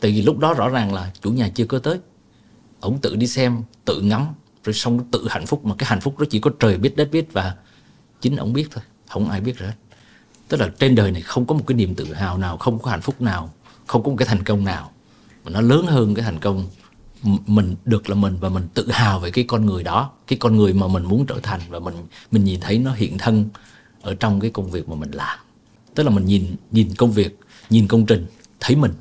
tại 0.00 0.10
vì 0.10 0.22
lúc 0.22 0.38
đó 0.38 0.54
rõ 0.54 0.68
ràng 0.68 0.94
là 0.94 1.12
chủ 1.22 1.30
nhà 1.30 1.48
chưa 1.54 1.66
có 1.66 1.78
tới. 1.78 1.98
Ông 2.80 2.98
tự 2.98 3.16
đi 3.16 3.26
xem, 3.26 3.62
tự 3.84 4.00
ngắm, 4.00 4.26
rồi 4.64 4.74
xong 4.74 5.10
tự 5.10 5.26
hạnh 5.28 5.46
phúc, 5.46 5.64
mà 5.64 5.74
cái 5.78 5.88
hạnh 5.88 6.00
phúc 6.00 6.18
đó 6.18 6.26
chỉ 6.30 6.40
có 6.40 6.50
trời 6.60 6.78
biết, 6.78 6.96
đất 6.96 7.08
biết 7.12 7.32
và 7.32 7.54
chính 8.20 8.36
ông 8.36 8.52
biết 8.52 8.68
thôi, 8.70 8.84
không 9.08 9.30
ai 9.30 9.40
biết 9.40 9.58
hết. 9.58 9.72
Tức 10.48 10.60
là 10.60 10.70
trên 10.78 10.94
đời 10.94 11.10
này 11.10 11.22
không 11.22 11.46
có 11.46 11.54
một 11.54 11.64
cái 11.66 11.76
niềm 11.76 11.94
tự 11.94 12.14
hào 12.14 12.38
nào, 12.38 12.56
không 12.56 12.78
có 12.78 12.90
hạnh 12.90 13.00
phúc 13.00 13.20
nào, 13.20 13.50
không 13.86 14.02
có 14.02 14.10
một 14.10 14.16
cái 14.18 14.28
thành 14.28 14.44
công 14.44 14.64
nào. 14.64 14.90
Mà 15.44 15.50
nó 15.50 15.60
lớn 15.60 15.86
hơn 15.86 16.14
cái 16.14 16.24
thành 16.24 16.38
công 16.38 16.66
mình 17.46 17.76
được 17.84 18.08
là 18.08 18.14
mình 18.14 18.36
và 18.40 18.48
mình 18.48 18.68
tự 18.74 18.90
hào 18.90 19.18
về 19.18 19.30
cái 19.30 19.44
con 19.48 19.66
người 19.66 19.82
đó, 19.82 20.10
cái 20.26 20.38
con 20.38 20.56
người 20.56 20.72
mà 20.72 20.86
mình 20.86 21.04
muốn 21.04 21.26
trở 21.26 21.40
thành 21.42 21.60
và 21.68 21.78
mình 21.78 21.94
mình 22.30 22.44
nhìn 22.44 22.60
thấy 22.60 22.78
nó 22.78 22.92
hiện 22.92 23.18
thân 23.18 23.48
ở 24.02 24.14
trong 24.14 24.40
cái 24.40 24.50
công 24.50 24.70
việc 24.70 24.88
mà 24.88 24.94
mình 24.94 25.10
làm. 25.10 25.38
Tức 25.94 26.02
là 26.02 26.10
mình 26.10 26.24
nhìn 26.24 26.56
nhìn 26.70 26.94
công 26.94 27.12
việc, 27.12 27.38
nhìn 27.70 27.88
công 27.88 28.06
trình, 28.06 28.26
thấy 28.60 28.76
mình 28.76 28.92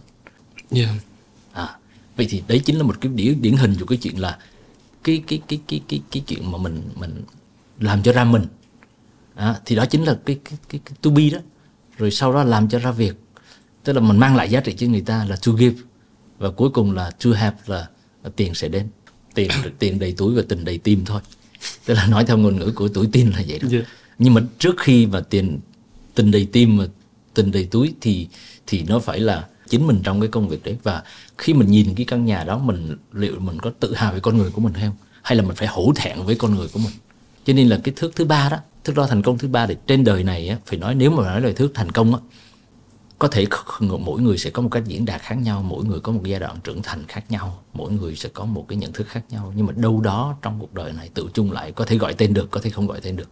yeah. 0.71 0.89
à, 1.51 1.77
vậy 2.17 2.27
thì 2.29 2.43
đấy 2.47 2.61
chính 2.65 2.77
là 2.77 2.83
một 2.83 3.01
cái 3.01 3.11
điển 3.15 3.41
điển 3.41 3.57
hình 3.57 3.75
của 3.79 3.85
cái 3.85 3.97
chuyện 3.97 4.19
là 4.19 4.37
cái 5.03 5.23
cái 5.27 5.41
cái 5.47 5.59
cái 5.67 5.81
cái 5.87 6.01
cái 6.11 6.23
chuyện 6.27 6.51
mà 6.51 6.57
mình 6.57 6.81
mình 6.95 7.21
làm 7.79 8.03
cho 8.03 8.11
ra 8.11 8.23
mình. 8.23 8.45
À, 9.35 9.59
thì 9.65 9.75
đó 9.75 9.85
chính 9.85 10.03
là 10.03 10.19
cái 10.25 10.39
cái 10.45 10.59
cái, 10.69 10.81
cái 10.85 10.97
to 11.01 11.11
be 11.11 11.29
đó. 11.29 11.39
Rồi 11.97 12.11
sau 12.11 12.33
đó 12.33 12.43
làm 12.43 12.69
cho 12.69 12.79
ra 12.79 12.91
việc. 12.91 13.15
Tức 13.83 13.93
là 13.93 14.01
mình 14.01 14.17
mang 14.17 14.35
lại 14.35 14.49
giá 14.49 14.59
trị 14.59 14.73
cho 14.77 14.87
người 14.87 15.01
ta 15.01 15.25
là 15.25 15.35
to 15.45 15.51
give. 15.51 15.75
Và 16.37 16.49
cuối 16.49 16.69
cùng 16.69 16.91
là 16.91 17.11
to 17.11 17.29
have 17.31 17.57
là, 17.65 17.87
là 18.23 18.29
tiền 18.35 18.53
sẽ 18.53 18.67
đến. 18.67 18.87
Tiền 19.33 19.49
tiền 19.79 19.99
đầy 19.99 20.13
túi 20.17 20.35
và 20.35 20.41
tình 20.49 20.65
đầy 20.65 20.77
tim 20.77 21.05
thôi. 21.05 21.21
Tức 21.85 21.93
là 21.93 22.07
nói 22.07 22.25
theo 22.25 22.37
ngôn 22.37 22.55
ngữ 22.55 22.71
của 22.75 22.87
tuổi 22.87 23.09
tin 23.11 23.29
là 23.29 23.43
vậy 23.47 23.59
đó. 23.59 23.67
Yeah. 23.71 23.85
nhưng 24.19 24.33
mà 24.33 24.41
trước 24.59 24.75
khi 24.79 25.05
mà 25.05 25.19
tiền 25.19 25.59
tình 26.15 26.31
đầy 26.31 26.47
tim 26.51 26.77
mà 26.77 26.85
tình 27.33 27.51
đầy 27.51 27.65
túi 27.71 27.93
thì 28.01 28.27
thì 28.67 28.83
nó 28.83 28.99
phải 28.99 29.19
là 29.19 29.47
chính 29.69 29.87
mình 29.87 29.99
trong 30.03 30.21
cái 30.21 30.29
công 30.29 30.49
việc 30.49 30.63
đấy. 30.63 30.77
Và 30.83 31.03
khi 31.37 31.53
mình 31.53 31.71
nhìn 31.71 31.95
cái 31.95 32.05
căn 32.05 32.25
nhà 32.25 32.43
đó 32.43 32.57
mình 32.57 32.97
liệu 33.13 33.39
mình 33.39 33.59
có 33.59 33.71
tự 33.79 33.93
hào 33.93 34.13
về 34.13 34.19
con 34.19 34.37
người 34.37 34.51
của 34.51 34.61
mình 34.61 34.73
hay 34.73 34.87
không? 34.87 34.95
Hay 35.21 35.35
là 35.35 35.43
mình 35.43 35.55
phải 35.55 35.67
hổ 35.67 35.91
thẹn 35.95 36.23
với 36.23 36.35
con 36.35 36.55
người 36.55 36.67
của 36.73 36.79
mình? 36.79 36.93
Cho 37.45 37.53
nên 37.53 37.67
là 37.67 37.79
cái 37.83 37.93
thước 37.97 38.15
thứ 38.15 38.25
ba 38.25 38.49
đó 38.49 38.57
thước 38.83 38.93
đo 38.95 39.07
thành 39.07 39.21
công 39.21 39.37
thứ 39.37 39.47
ba 39.47 39.67
thì 39.67 39.75
trên 39.87 40.03
đời 40.03 40.23
này 40.23 40.49
á, 40.49 40.57
phải 40.65 40.79
nói 40.79 40.95
nếu 40.95 41.11
mà 41.11 41.23
nói 41.23 41.41
lời 41.41 41.53
thước 41.53 41.71
thành 41.73 41.91
công 41.91 42.15
á 42.15 42.19
có 43.19 43.27
thể 43.27 43.45
mỗi 43.99 44.21
người 44.21 44.37
sẽ 44.37 44.49
có 44.49 44.61
một 44.61 44.69
cách 44.71 44.83
diễn 44.85 45.05
đạt 45.05 45.21
khác 45.21 45.35
nhau 45.35 45.61
mỗi 45.61 45.85
người 45.85 45.99
có 45.99 46.11
một 46.11 46.21
giai 46.23 46.39
đoạn 46.39 46.59
trưởng 46.63 46.81
thành 46.83 47.03
khác 47.07 47.31
nhau 47.31 47.63
mỗi 47.73 47.91
người 47.91 48.15
sẽ 48.15 48.29
có 48.29 48.45
một 48.45 48.65
cái 48.67 48.77
nhận 48.77 48.93
thức 48.93 49.07
khác 49.07 49.23
nhau. 49.29 49.53
Nhưng 49.55 49.65
mà 49.65 49.73
đâu 49.75 50.01
đó 50.01 50.35
trong 50.41 50.59
cuộc 50.59 50.73
đời 50.73 50.93
này 50.93 51.09
tự 51.13 51.29
chung 51.33 51.51
lại 51.51 51.71
có 51.71 51.85
thể 51.85 51.97
gọi 51.97 52.13
tên 52.13 52.33
được 52.33 52.51
có 52.51 52.61
thể 52.61 52.69
không 52.69 52.87
gọi 52.87 53.01
tên 53.01 53.15
được. 53.15 53.29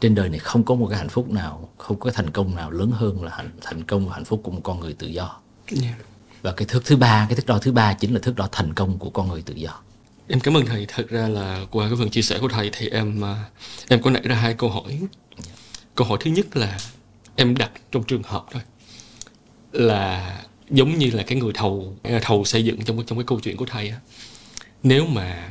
Trên 0.00 0.14
đời 0.14 0.28
này 0.28 0.38
không 0.38 0.64
có 0.64 0.74
một 0.74 0.86
cái 0.90 0.98
hạnh 0.98 1.08
phúc 1.08 1.30
nào 1.30 1.68
không 1.78 2.00
có 2.00 2.10
thành 2.10 2.30
công 2.30 2.54
nào 2.54 2.70
lớn 2.70 2.90
hơn 2.90 3.22
là 3.22 3.30
hạnh 3.34 3.50
thành 3.60 3.84
công 3.84 4.08
và 4.08 4.14
hạnh 4.14 4.24
phúc 4.24 4.40
của 4.44 4.50
một 4.50 4.60
con 4.62 4.80
người 4.80 4.92
tự 4.92 5.06
do. 5.06 5.40
Yeah. 5.70 5.96
và 6.42 6.52
cái 6.52 6.66
thước 6.68 6.84
thứ 6.84 6.96
ba 6.96 7.26
cái 7.28 7.36
thước 7.36 7.46
đo 7.46 7.58
thứ 7.58 7.72
ba 7.72 7.94
chính 7.94 8.14
là 8.14 8.20
thước 8.22 8.36
đo 8.36 8.48
thành 8.52 8.74
công 8.74 8.98
của 8.98 9.10
con 9.10 9.28
người 9.28 9.42
tự 9.42 9.54
do 9.54 9.80
Em 10.28 10.40
cảm 10.40 10.56
ơn 10.56 10.66
thầy. 10.66 10.86
Thật 10.88 11.08
ra 11.08 11.28
là 11.28 11.66
qua 11.70 11.88
cái 11.88 11.96
phần 11.98 12.10
chia 12.10 12.22
sẻ 12.22 12.38
của 12.40 12.48
thầy 12.48 12.70
thì 12.72 12.88
em 12.88 13.24
à, 13.24 13.44
em 13.88 14.02
có 14.02 14.10
nảy 14.10 14.22
ra 14.22 14.34
hai 14.34 14.54
câu 14.54 14.70
hỏi. 14.70 14.98
Câu 15.94 16.06
hỏi 16.06 16.18
thứ 16.20 16.30
nhất 16.30 16.56
là 16.56 16.78
em 17.36 17.56
đặt 17.56 17.70
trong 17.92 18.02
trường 18.02 18.22
hợp 18.22 18.44
thôi 18.50 18.62
là 19.72 20.38
giống 20.70 20.98
như 20.98 21.10
là 21.10 21.22
cái 21.22 21.38
người 21.38 21.52
thầu 21.54 21.96
à, 22.02 22.18
thầu 22.22 22.44
xây 22.44 22.64
dựng 22.64 22.84
trong 22.84 23.04
trong 23.06 23.18
cái 23.18 23.24
câu 23.26 23.40
chuyện 23.40 23.56
của 23.56 23.66
thầy 23.66 23.88
á. 23.88 23.96
Nếu 24.82 25.06
mà 25.06 25.48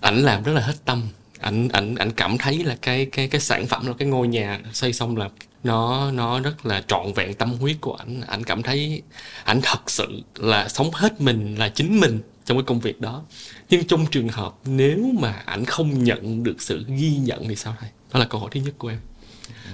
ảnh 0.00 0.22
làm 0.22 0.42
rất 0.42 0.52
là 0.52 0.60
hết 0.60 0.74
tâm, 0.84 1.08
ảnh 1.40 1.68
ảnh 1.68 1.94
ảnh 1.94 2.10
cảm 2.12 2.38
thấy 2.38 2.64
là 2.64 2.76
cái 2.82 3.06
cái 3.06 3.28
cái 3.28 3.40
sản 3.40 3.66
phẩm 3.66 3.86
là 3.86 3.92
cái 3.98 4.08
ngôi 4.08 4.28
nhà 4.28 4.60
xây 4.72 4.92
xong 4.92 5.16
là 5.16 5.30
nó 5.66 6.10
nó 6.10 6.40
rất 6.40 6.66
là 6.66 6.82
trọn 6.88 7.12
vẹn 7.12 7.34
tâm 7.34 7.52
huyết 7.60 7.76
của 7.80 7.94
ảnh, 7.94 8.20
ảnh 8.20 8.44
cảm 8.44 8.62
thấy 8.62 9.02
ảnh 9.44 9.60
thật 9.62 9.90
sự 9.90 10.22
là 10.36 10.68
sống 10.68 10.90
hết 10.92 11.20
mình 11.20 11.54
là 11.58 11.68
chính 11.68 12.00
mình 12.00 12.20
trong 12.44 12.58
cái 12.58 12.64
công 12.66 12.80
việc 12.80 13.00
đó. 13.00 13.22
Nhưng 13.70 13.84
trong 13.84 14.06
trường 14.06 14.28
hợp 14.28 14.54
nếu 14.64 15.12
mà 15.20 15.32
ảnh 15.32 15.64
không 15.64 16.04
nhận 16.04 16.42
được 16.42 16.62
sự 16.62 16.84
ghi 16.88 17.16
nhận 17.16 17.48
thì 17.48 17.56
sao 17.56 17.76
thầy 17.80 17.90
đó 18.12 18.20
là 18.20 18.26
câu 18.26 18.40
hỏi 18.40 18.50
thứ 18.52 18.60
nhất 18.60 18.74
của 18.78 18.88
em. 18.88 18.98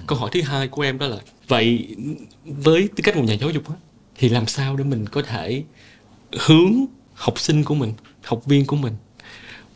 Câu 0.06 0.18
hỏi 0.18 0.30
thứ 0.32 0.42
hai 0.42 0.68
của 0.68 0.82
em 0.82 0.98
đó 0.98 1.06
là 1.06 1.16
vậy 1.48 1.96
với 2.44 2.88
tư 2.96 3.02
cách 3.02 3.16
một 3.16 3.24
nhà 3.24 3.34
giáo 3.34 3.50
dục 3.50 3.68
á 3.68 3.74
thì 4.16 4.28
làm 4.28 4.46
sao 4.46 4.76
để 4.76 4.84
mình 4.84 5.06
có 5.06 5.22
thể 5.22 5.62
hướng 6.32 6.84
học 7.14 7.38
sinh 7.38 7.64
của 7.64 7.74
mình 7.74 7.92
học 8.22 8.44
viên 8.44 8.66
của 8.66 8.76
mình 8.76 8.92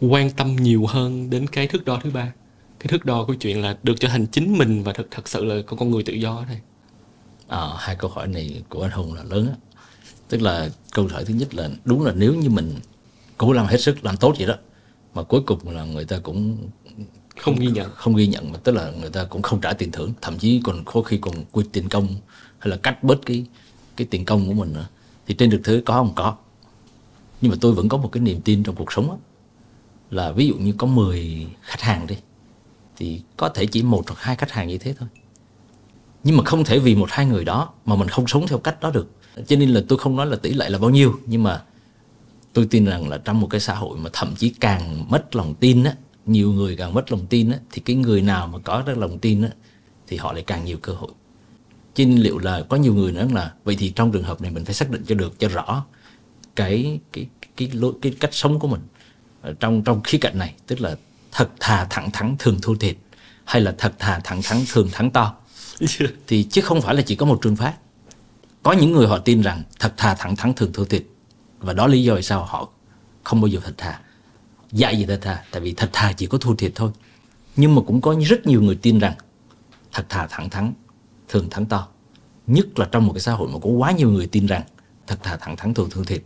quan 0.01 0.31
tâm 0.31 0.57
nhiều 0.57 0.87
hơn 0.87 1.31
đến 1.31 1.47
cái 1.47 1.67
thước 1.67 1.85
đo 1.85 2.01
thứ 2.03 2.11
ba? 2.11 2.33
Cái 2.79 2.89
thước 2.89 3.05
đo 3.05 3.25
của 3.25 3.35
chuyện 3.35 3.63
là 3.63 3.77
được 3.83 3.95
trở 4.01 4.09
thành 4.09 4.27
chính 4.27 4.59
mình 4.59 4.83
và 4.83 4.93
thật 4.93 5.07
thật 5.11 5.29
sự 5.29 5.45
là 5.45 5.55
con 5.67 5.79
con 5.79 5.91
người 5.91 6.03
tự 6.03 6.13
do 6.13 6.45
này 6.49 6.61
à, 7.49 7.69
hai 7.79 7.97
câu 7.97 8.11
hỏi 8.11 8.27
này 8.27 8.63
của 8.69 8.83
anh 8.83 8.91
hùng 8.91 9.15
là 9.15 9.23
lớn 9.23 9.47
á. 9.49 9.57
Tức 10.29 10.43
là 10.43 10.69
câu 10.93 11.09
hỏi 11.09 11.25
thứ 11.25 11.35
nhất 11.35 11.55
là 11.55 11.71
đúng 11.85 12.05
là 12.05 12.13
nếu 12.17 12.35
như 12.35 12.51
mình 12.51 12.75
cố 13.37 13.53
làm 13.53 13.67
hết 13.67 13.81
sức 13.81 14.05
làm 14.05 14.17
tốt 14.17 14.35
vậy 14.39 14.47
đó 14.47 14.55
mà 15.15 15.23
cuối 15.23 15.41
cùng 15.47 15.71
là 15.71 15.85
người 15.85 16.05
ta 16.05 16.19
cũng 16.23 16.57
không 17.37 17.57
ghi 17.57 17.67
nhận. 17.67 17.91
Không 17.95 18.17
ghi 18.17 18.27
nhận 18.27 18.53
mà 18.53 18.59
tức 18.65 18.73
là 18.73 18.91
người 18.91 19.11
ta 19.11 19.25
cũng 19.25 19.43
không 19.43 19.61
trả 19.61 19.73
tiền 19.73 19.93
thưởng 19.93 20.13
thậm 20.23 20.39
chí 20.39 20.61
còn 20.65 20.85
có 20.85 21.03
khi 21.03 21.19
còn 21.19 21.45
quyệt 21.53 21.67
tiền 21.73 21.89
công 21.89 22.07
hay 22.59 22.71
là 22.71 22.77
cắt 22.77 23.05
bớt 23.05 23.27
cái 23.27 23.47
cái 23.97 24.07
tiền 24.11 24.25
công 24.25 24.47
của 24.47 24.53
mình 24.53 24.73
nữa. 24.73 24.87
Thì 25.27 25.35
trên 25.35 25.51
thực 25.51 25.65
tế 25.65 25.81
có 25.87 25.95
không? 25.95 26.13
Có. 26.15 26.37
Nhưng 27.41 27.51
mà 27.51 27.57
tôi 27.61 27.73
vẫn 27.73 27.89
có 27.89 27.97
một 27.97 28.09
cái 28.13 28.21
niềm 28.21 28.41
tin 28.41 28.63
trong 28.63 28.75
cuộc 28.75 28.93
sống 28.93 29.11
á 29.11 29.17
là 30.11 30.33
ví 30.33 30.47
dụ 30.47 30.55
như 30.55 30.73
có 30.79 30.87
10 30.87 31.47
khách 31.63 31.81
hàng 31.81 32.07
đi 32.07 32.17
thì 32.97 33.23
có 33.37 33.49
thể 33.49 33.67
chỉ 33.67 33.83
một 33.83 34.05
hoặc 34.09 34.21
hai 34.21 34.37
khách 34.37 34.51
hàng 34.51 34.69
như 34.69 34.79
thế 34.79 34.95
thôi. 34.99 35.09
Nhưng 36.25 36.37
mà 36.37 36.45
không 36.45 36.65
thể 36.65 36.79
vì 36.79 36.95
một 36.95 37.11
hai 37.11 37.27
người 37.27 37.45
đó 37.45 37.73
mà 37.85 37.97
mình 37.97 38.09
không 38.09 38.27
sống 38.27 38.47
theo 38.47 38.59
cách 38.59 38.81
đó 38.81 38.91
được. 38.91 39.11
Cho 39.47 39.57
nên 39.57 39.71
là 39.71 39.83
tôi 39.89 39.99
không 39.99 40.17
nói 40.17 40.27
là 40.27 40.37
tỷ 40.37 40.53
lệ 40.53 40.69
là 40.69 40.79
bao 40.79 40.91
nhiêu, 40.91 41.21
nhưng 41.27 41.43
mà 41.43 41.63
tôi 42.53 42.67
tin 42.71 42.85
rằng 42.85 43.09
là 43.09 43.19
trong 43.19 43.41
một 43.41 43.47
cái 43.51 43.61
xã 43.61 43.75
hội 43.75 43.99
mà 43.99 44.11
thậm 44.13 44.35
chí 44.37 44.49
càng 44.49 45.11
mất 45.11 45.37
lòng 45.37 45.55
tin 45.55 45.85
á, 45.85 45.97
nhiều 46.27 46.53
người 46.53 46.77
càng 46.77 46.95
mất 46.95 47.13
lòng 47.13 47.27
tin 47.27 47.51
á, 47.51 47.59
thì 47.71 47.83
cái 47.85 47.97
người 47.97 48.23
nào 48.23 48.47
mà 48.47 48.59
có 48.59 48.83
được 48.83 48.99
lòng 48.99 49.19
tin 49.19 49.43
á, 49.43 49.51
thì 50.07 50.17
họ 50.17 50.33
lại 50.33 50.43
càng 50.47 50.65
nhiều 50.65 50.79
cơ 50.83 50.93
hội. 50.93 51.11
Cho 51.95 52.05
nên 52.05 52.19
liệu 52.19 52.39
là 52.39 52.63
có 52.69 52.77
nhiều 52.77 52.95
người 52.95 53.13
nói 53.13 53.29
là 53.33 53.53
vậy 53.65 53.77
thì 53.79 53.91
trong 53.91 54.13
trường 54.13 54.23
hợp 54.23 54.41
này 54.41 54.51
mình 54.51 54.65
phải 54.65 54.75
xác 54.75 54.91
định 54.91 55.05
cho 55.07 55.15
được, 55.15 55.39
cho 55.39 55.49
rõ 55.49 55.85
cái 56.57 57.01
cái 57.13 57.27
cái 57.57 57.71
lối, 57.73 57.93
cái 58.03 58.15
cách 58.21 58.35
sống 58.35 58.59
của 58.59 58.69
mình 58.69 58.81
trong 59.61 59.83
trong 59.83 60.03
khía 60.03 60.19
cạnh 60.19 60.39
này. 60.39 60.55
Tức 60.67 60.81
là 60.81 60.97
thật 61.37 61.51
thà 61.61 61.87
thẳng 61.91 62.11
thắn 62.11 62.37
thường 62.39 62.59
thua 62.63 62.75
thiệt 62.75 62.97
hay 63.45 63.63
là 63.63 63.75
thật 63.79 63.93
thà 63.99 64.21
thẳng 64.25 64.43
thắn 64.43 64.65
thường 64.73 64.89
thắng 64.93 65.11
to? 65.11 65.35
Thì 66.27 66.45
chứ 66.45 66.61
không 66.61 66.83
phải 66.83 66.95
là 66.95 67.03
chỉ 67.03 67.17
có 67.17 67.27
một 67.27 67.39
trường 67.43 67.57
pháp 67.57 67.75
có 68.63 68.73
những 68.73 68.93
người 68.93 69.07
họ 69.07 69.19
tin 69.19 69.43
rằng 69.43 69.63
thật 69.79 69.95
thà 69.97 70.15
thẳng 70.15 70.37
thắn 70.37 70.55
thường 70.55 70.73
thua 70.73 70.85
thiệt 70.85 71.03
và 71.59 71.73
đó 71.73 71.87
lý 71.87 72.05
do 72.05 72.15
vì 72.15 72.23
sao 72.23 72.45
họ 72.45 72.69
không 73.25 73.41
bao 73.41 73.49
giờ 73.49 73.61
thật 73.65 73.75
thà. 73.77 74.01
Dạy 74.73 74.99
gì 74.99 75.07
thật 75.07 75.19
thà 75.23 75.45
tại 75.51 75.61
vì 75.61 75.73
thật 75.73 75.91
thà 75.93 76.13
chỉ 76.13 76.27
có 76.27 76.39
thua 76.39 76.55
thiệt 76.55 76.73
thôi. 76.75 76.91
Nhưng 77.57 77.75
mà 77.75 77.83
cũng 77.87 78.01
có 78.01 78.17
rất 78.27 78.47
nhiều 78.47 78.63
người 78.63 78.79
tin 78.83 78.99
rằng 78.99 79.15
thật 79.93 80.07
thà 80.09 80.27
thẳng 80.31 80.51
thắn 80.51 80.73
thường 81.29 81.51
thắng 81.51 81.67
to. 81.67 81.89
Nhất 82.47 82.79
là 82.79 82.89
trong 82.93 83.07
một 83.07 83.13
cái 83.13 83.21
xã 83.21 83.33
hội 83.33 83.49
mà 83.49 83.59
có 83.63 83.71
quá 83.71 83.93
nhiều 83.93 84.11
người 84.11 84.27
tin 84.27 84.47
rằng 84.47 84.63
thật 85.07 85.19
thà 85.23 85.37
thẳng 85.37 85.57
thắn 85.57 85.75
thường 85.75 85.91
thua 85.91 86.05
thiệt 86.05 86.23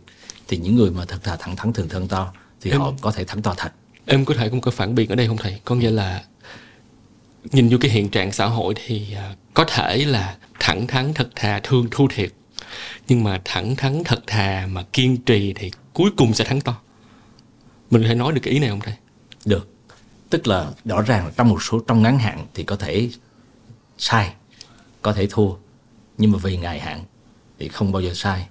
thì 0.47 0.57
những 0.57 0.75
người 0.75 0.91
mà 0.91 1.05
thật 1.05 1.23
thà 1.23 1.35
thẳng 1.35 1.55
thắn 1.55 1.73
thường 1.73 1.89
thắng 1.89 2.07
to 2.07 2.33
thì 2.61 2.71
Em- 2.71 2.81
họ 2.81 2.93
có 3.01 3.11
thể 3.11 3.23
thắng 3.23 3.41
to 3.41 3.53
thật 3.57 3.71
Em 4.13 4.25
có 4.25 4.33
thể 4.33 4.49
có 4.49 4.55
một 4.55 4.61
cái 4.61 4.71
phản 4.71 4.95
biện 4.95 5.09
ở 5.09 5.15
đây 5.15 5.27
không 5.27 5.37
thầy? 5.37 5.59
Có 5.65 5.75
nghĩa 5.75 5.91
là 5.91 6.23
nhìn 7.51 7.69
vô 7.69 7.77
cái 7.81 7.91
hiện 7.91 8.09
trạng 8.09 8.31
xã 8.31 8.45
hội 8.45 8.73
thì 8.85 9.13
à, 9.15 9.35
có 9.53 9.65
thể 9.67 10.05
là 10.05 10.37
thẳng 10.59 10.87
thắn 10.87 11.13
thật 11.13 11.29
thà, 11.35 11.59
thương 11.63 11.87
thu 11.91 12.07
thiệt. 12.07 12.31
Nhưng 13.07 13.23
mà 13.23 13.41
thẳng 13.45 13.75
thắn 13.75 14.03
thật 14.05 14.23
thà 14.27 14.67
mà 14.71 14.83
kiên 14.93 15.17
trì 15.17 15.53
thì 15.53 15.71
cuối 15.93 16.11
cùng 16.17 16.33
sẽ 16.33 16.45
thắng 16.45 16.61
to. 16.61 16.77
Mình 17.91 18.01
có 18.01 18.07
thể 18.07 18.15
nói 18.15 18.33
được 18.33 18.39
cái 18.43 18.53
ý 18.53 18.59
này 18.59 18.69
không 18.69 18.79
thầy? 18.79 18.93
Được. 19.45 19.69
Tức 20.29 20.47
là 20.47 20.71
rõ 20.85 21.01
ràng 21.01 21.25
là 21.25 21.31
trong 21.37 21.49
một 21.49 21.63
số, 21.63 21.79
trong 21.79 22.01
ngắn 22.01 22.19
hạn 22.19 22.45
thì 22.53 22.63
có 22.63 22.75
thể 22.75 23.09
sai, 23.97 24.33
có 25.01 25.13
thể 25.13 25.27
thua. 25.27 25.51
Nhưng 26.17 26.31
mà 26.31 26.37
về 26.37 26.57
dài 26.63 26.79
hạn 26.79 27.03
thì 27.59 27.67
không 27.67 27.91
bao 27.91 28.01
giờ 28.01 28.13
sai 28.13 28.47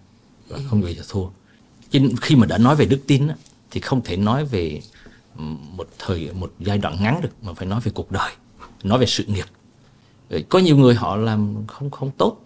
và 0.49 0.59
không 0.71 0.81
bao 0.81 0.93
giờ 0.93 1.03
thua. 1.09 1.27
Chứ 1.91 2.01
khi 2.21 2.37
mà 2.37 2.47
đã 2.47 2.59
nói 2.59 2.77
về 2.77 2.87
đức 2.87 3.01
tin 3.07 3.29
thì 3.71 3.81
không 3.81 4.05
thể 4.05 4.17
nói 4.17 4.45
về 4.45 4.81
một 5.77 5.89
thời, 5.99 6.31
một 6.35 6.53
giai 6.59 6.79
đoạn 6.79 6.97
ngắn 7.03 7.21
được 7.23 7.31
mà 7.43 7.53
phải 7.53 7.67
nói 7.69 7.81
về 7.85 7.93
cuộc 7.95 8.13
đời, 8.13 8.33
nói 8.85 8.99
về 8.99 9.07
sự 9.07 9.25
nghiệp. 9.25 9.45
Ờ, 10.31 10.39
có 10.49 10.59
nhiều 10.59 10.77
người 10.77 10.95
họ 10.95 11.17
làm 11.17 11.67
không 11.67 11.91
không 11.91 12.11
tốt. 12.19 12.45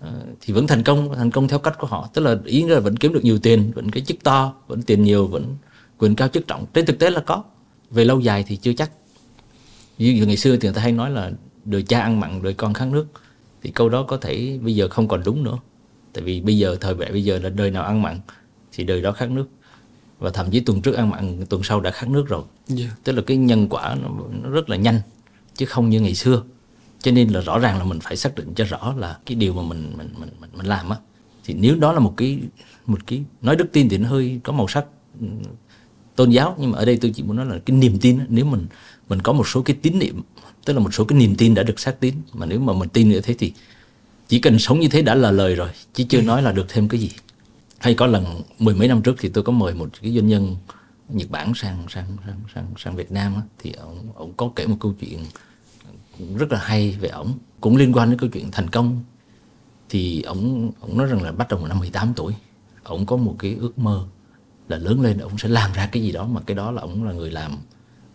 Ờ, 0.00 0.12
thì 0.40 0.54
vẫn 0.54 0.66
thành 0.66 0.82
công 0.82 1.14
thành 1.14 1.30
công 1.30 1.48
theo 1.48 1.58
cách 1.58 1.78
của 1.78 1.86
họ. 1.86 2.08
Tức 2.14 2.22
là 2.22 2.36
ý 2.44 2.62
là 2.62 2.80
vẫn 2.80 2.96
kiếm 2.96 3.12
được 3.12 3.24
nhiều 3.24 3.38
tiền, 3.38 3.72
vẫn 3.74 3.90
cái 3.90 4.02
chức 4.02 4.22
to, 4.22 4.54
vẫn 4.66 4.82
tiền 4.82 5.02
nhiều, 5.02 5.26
vẫn 5.26 5.56
quyền 5.98 6.14
cao 6.14 6.28
chức 6.28 6.46
trọng. 6.46 6.66
Trên 6.74 6.86
thực 6.86 6.98
tế 6.98 7.10
là 7.10 7.20
có, 7.20 7.44
về 7.90 8.04
lâu 8.04 8.20
dài 8.20 8.44
thì 8.46 8.56
chưa 8.56 8.72
chắc. 8.72 8.90
Như 9.98 10.26
ngày 10.26 10.36
xưa 10.36 10.56
thì 10.56 10.68
người 10.68 10.74
ta 10.74 10.82
hay 10.82 10.92
nói 10.92 11.10
là 11.10 11.30
đời 11.64 11.82
cha 11.82 12.00
ăn 12.00 12.20
mặn, 12.20 12.42
đời 12.42 12.54
con 12.54 12.74
khát 12.74 12.88
nước. 12.88 13.06
Thì 13.62 13.70
câu 13.70 13.88
đó 13.88 14.02
có 14.02 14.16
thể 14.16 14.58
bây 14.62 14.74
giờ 14.74 14.88
không 14.88 15.08
còn 15.08 15.22
đúng 15.24 15.44
nữa. 15.44 15.58
Tại 16.12 16.24
vì 16.24 16.40
bây 16.40 16.58
giờ, 16.58 16.76
thời 16.80 16.94
bệ 16.94 17.06
bây 17.10 17.24
giờ 17.24 17.38
là 17.38 17.48
đời 17.48 17.70
nào 17.70 17.82
ăn 17.82 18.02
mặn 18.02 18.20
thì 18.72 18.84
đời 18.84 19.00
đó 19.02 19.12
khát 19.12 19.30
nước 19.30 19.46
và 20.18 20.30
thậm 20.30 20.50
chí 20.50 20.60
tuần 20.60 20.82
trước 20.82 20.94
ăn 20.94 21.10
mặn 21.10 21.46
tuần 21.48 21.62
sau 21.62 21.80
đã 21.80 21.90
khát 21.90 22.08
nước 22.08 22.28
rồi. 22.28 22.42
Yeah. 22.78 22.90
tức 23.04 23.12
là 23.12 23.22
cái 23.22 23.36
nhân 23.36 23.68
quả 23.68 23.96
nó, 24.02 24.08
nó 24.42 24.50
rất 24.50 24.70
là 24.70 24.76
nhanh 24.76 25.00
chứ 25.54 25.66
không 25.66 25.90
như 25.90 26.00
ngày 26.00 26.14
xưa. 26.14 26.42
Cho 27.02 27.10
nên 27.10 27.28
là 27.28 27.40
rõ 27.40 27.58
ràng 27.58 27.78
là 27.78 27.84
mình 27.84 28.00
phải 28.00 28.16
xác 28.16 28.34
định 28.34 28.54
cho 28.54 28.64
rõ 28.64 28.94
là 28.96 29.18
cái 29.26 29.34
điều 29.34 29.52
mà 29.54 29.62
mình 29.62 29.92
mình 29.96 30.08
mình 30.18 30.30
mình, 30.40 30.50
mình 30.52 30.66
làm 30.66 30.88
á. 30.88 30.96
Thì 31.44 31.54
nếu 31.54 31.76
đó 31.76 31.92
là 31.92 31.98
một 31.98 32.14
cái 32.16 32.38
một 32.86 33.06
cái 33.06 33.22
nói 33.42 33.56
đức 33.56 33.72
tin 33.72 33.88
thì 33.88 33.98
nó 33.98 34.08
hơi 34.08 34.40
có 34.44 34.52
màu 34.52 34.68
sắc 34.68 34.84
ừ, 35.20 35.26
tôn 36.16 36.30
giáo. 36.30 36.56
Nhưng 36.58 36.70
mà 36.70 36.78
ở 36.78 36.84
đây 36.84 36.96
tôi 36.96 37.12
chỉ 37.14 37.22
muốn 37.22 37.36
nói 37.36 37.46
là 37.46 37.58
cái 37.66 37.76
niềm 37.76 37.98
tin 37.98 38.18
nếu 38.28 38.44
mình 38.44 38.66
mình 39.08 39.22
có 39.22 39.32
một 39.32 39.48
số 39.48 39.62
cái 39.62 39.76
tín 39.82 39.98
niệm 39.98 40.22
tức 40.64 40.72
là 40.72 40.80
một 40.80 40.94
số 40.94 41.04
cái 41.04 41.18
niềm 41.18 41.34
tin 41.34 41.54
đã 41.54 41.62
được 41.62 41.80
xác 41.80 42.00
tín 42.00 42.14
mà 42.32 42.46
nếu 42.46 42.60
mà 42.60 42.72
mình 42.72 42.88
tin 42.88 43.08
như 43.08 43.20
thế 43.20 43.34
thì 43.38 43.52
chỉ 44.28 44.38
cần 44.38 44.58
sống 44.58 44.80
như 44.80 44.88
thế 44.88 45.02
đã 45.02 45.14
là 45.14 45.30
lời 45.30 45.54
rồi 45.54 45.68
chứ 45.94 46.04
chưa 46.08 46.20
nói 46.20 46.42
là 46.42 46.52
được 46.52 46.66
thêm 46.68 46.88
cái 46.88 47.00
gì 47.00 47.10
hay 47.78 47.94
có 47.94 48.06
lần 48.06 48.42
mười 48.58 48.74
mấy 48.74 48.88
năm 48.88 49.02
trước 49.02 49.16
thì 49.18 49.28
tôi 49.28 49.44
có 49.44 49.52
mời 49.52 49.74
một 49.74 49.88
cái 50.02 50.12
doanh 50.12 50.28
nhân 50.28 50.56
Nhật 51.08 51.30
Bản 51.30 51.54
sang 51.54 51.84
sang 51.88 52.16
sang 52.26 52.36
sang, 52.54 52.66
sang 52.78 52.96
Việt 52.96 53.12
Nam 53.12 53.34
á, 53.34 53.42
thì 53.58 53.72
ông 53.72 54.12
ông 54.14 54.32
có 54.36 54.50
kể 54.56 54.66
một 54.66 54.76
câu 54.80 54.94
chuyện 55.00 55.18
cũng 56.18 56.36
rất 56.36 56.52
là 56.52 56.58
hay 56.58 56.96
về 57.00 57.08
ổng 57.08 57.38
cũng 57.60 57.76
liên 57.76 57.92
quan 57.92 58.10
đến 58.10 58.18
câu 58.18 58.30
chuyện 58.32 58.50
thành 58.52 58.70
công. 58.70 59.02
Thì 59.88 60.22
ổng 60.22 60.72
ổng 60.80 60.98
nói 60.98 61.06
rằng 61.06 61.22
là 61.22 61.32
bắt 61.32 61.48
đầu 61.48 61.66
năm 61.66 61.78
18 61.78 62.12
tuổi 62.16 62.34
ổng 62.84 63.06
có 63.06 63.16
một 63.16 63.36
cái 63.38 63.56
ước 63.60 63.78
mơ 63.78 64.06
là 64.68 64.76
lớn 64.76 65.00
lên 65.00 65.18
ông 65.18 65.38
sẽ 65.38 65.48
làm 65.48 65.72
ra 65.72 65.86
cái 65.86 66.02
gì 66.02 66.12
đó 66.12 66.26
mà 66.26 66.40
cái 66.46 66.54
đó 66.54 66.70
là 66.70 66.82
ông 66.82 67.04
là 67.04 67.12
người 67.12 67.30
làm 67.30 67.58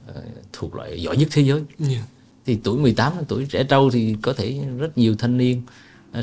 uh, 0.09 0.15
thuộc 0.53 0.75
loại 0.75 1.01
giỏi 1.01 1.17
nhất 1.17 1.27
thế 1.31 1.41
giới. 1.41 1.63
Yeah. 1.89 2.05
thì 2.45 2.59
tuổi 2.63 2.79
18 2.79 3.17
là 3.17 3.23
tuổi 3.27 3.45
trẻ 3.45 3.63
trâu 3.63 3.89
thì 3.89 4.15
có 4.21 4.33
thể 4.33 4.65
rất 4.77 4.97
nhiều 4.97 5.15
thanh 5.15 5.37
niên 5.37 5.61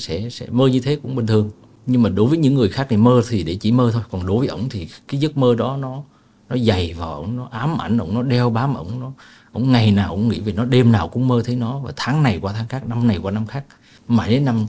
sẽ 0.00 0.30
sẽ 0.30 0.46
mơ 0.50 0.66
như 0.66 0.80
thế 0.80 0.96
cũng 0.96 1.16
bình 1.16 1.26
thường 1.26 1.50
nhưng 1.90 2.02
mà 2.02 2.08
đối 2.08 2.26
với 2.26 2.38
những 2.38 2.54
người 2.54 2.68
khác 2.68 2.86
thì 2.90 2.96
mơ 2.96 3.22
thì 3.28 3.42
để 3.42 3.54
chỉ 3.54 3.72
mơ 3.72 3.90
thôi. 3.92 4.02
Còn 4.10 4.26
đối 4.26 4.38
với 4.38 4.48
ổng 4.48 4.68
thì 4.68 4.88
cái 5.08 5.20
giấc 5.20 5.36
mơ 5.36 5.54
đó 5.54 5.76
nó 5.76 6.02
nó 6.48 6.56
dày 6.56 6.94
vào 6.94 7.14
ổng 7.14 7.36
nó 7.36 7.48
ám 7.50 7.80
ảnh 7.82 7.98
ổng 7.98 8.14
nó 8.14 8.22
đeo 8.22 8.50
bám 8.50 8.74
ổng 8.74 9.00
nó 9.00 9.12
ổng 9.52 9.72
ngày 9.72 9.90
nào 9.90 10.10
cũng 10.10 10.28
nghĩ 10.28 10.40
về 10.40 10.52
nó 10.52 10.64
đêm 10.64 10.92
nào 10.92 11.08
cũng 11.08 11.28
mơ 11.28 11.42
thấy 11.44 11.56
nó. 11.56 11.78
Và 11.78 11.92
tháng 11.96 12.22
này 12.22 12.38
qua 12.42 12.52
tháng 12.52 12.68
khác 12.68 12.88
năm 12.88 13.06
này 13.08 13.18
qua 13.22 13.32
năm 13.32 13.46
khác 13.46 13.64
mãi 14.08 14.30
đến 14.30 14.44
năm 14.44 14.66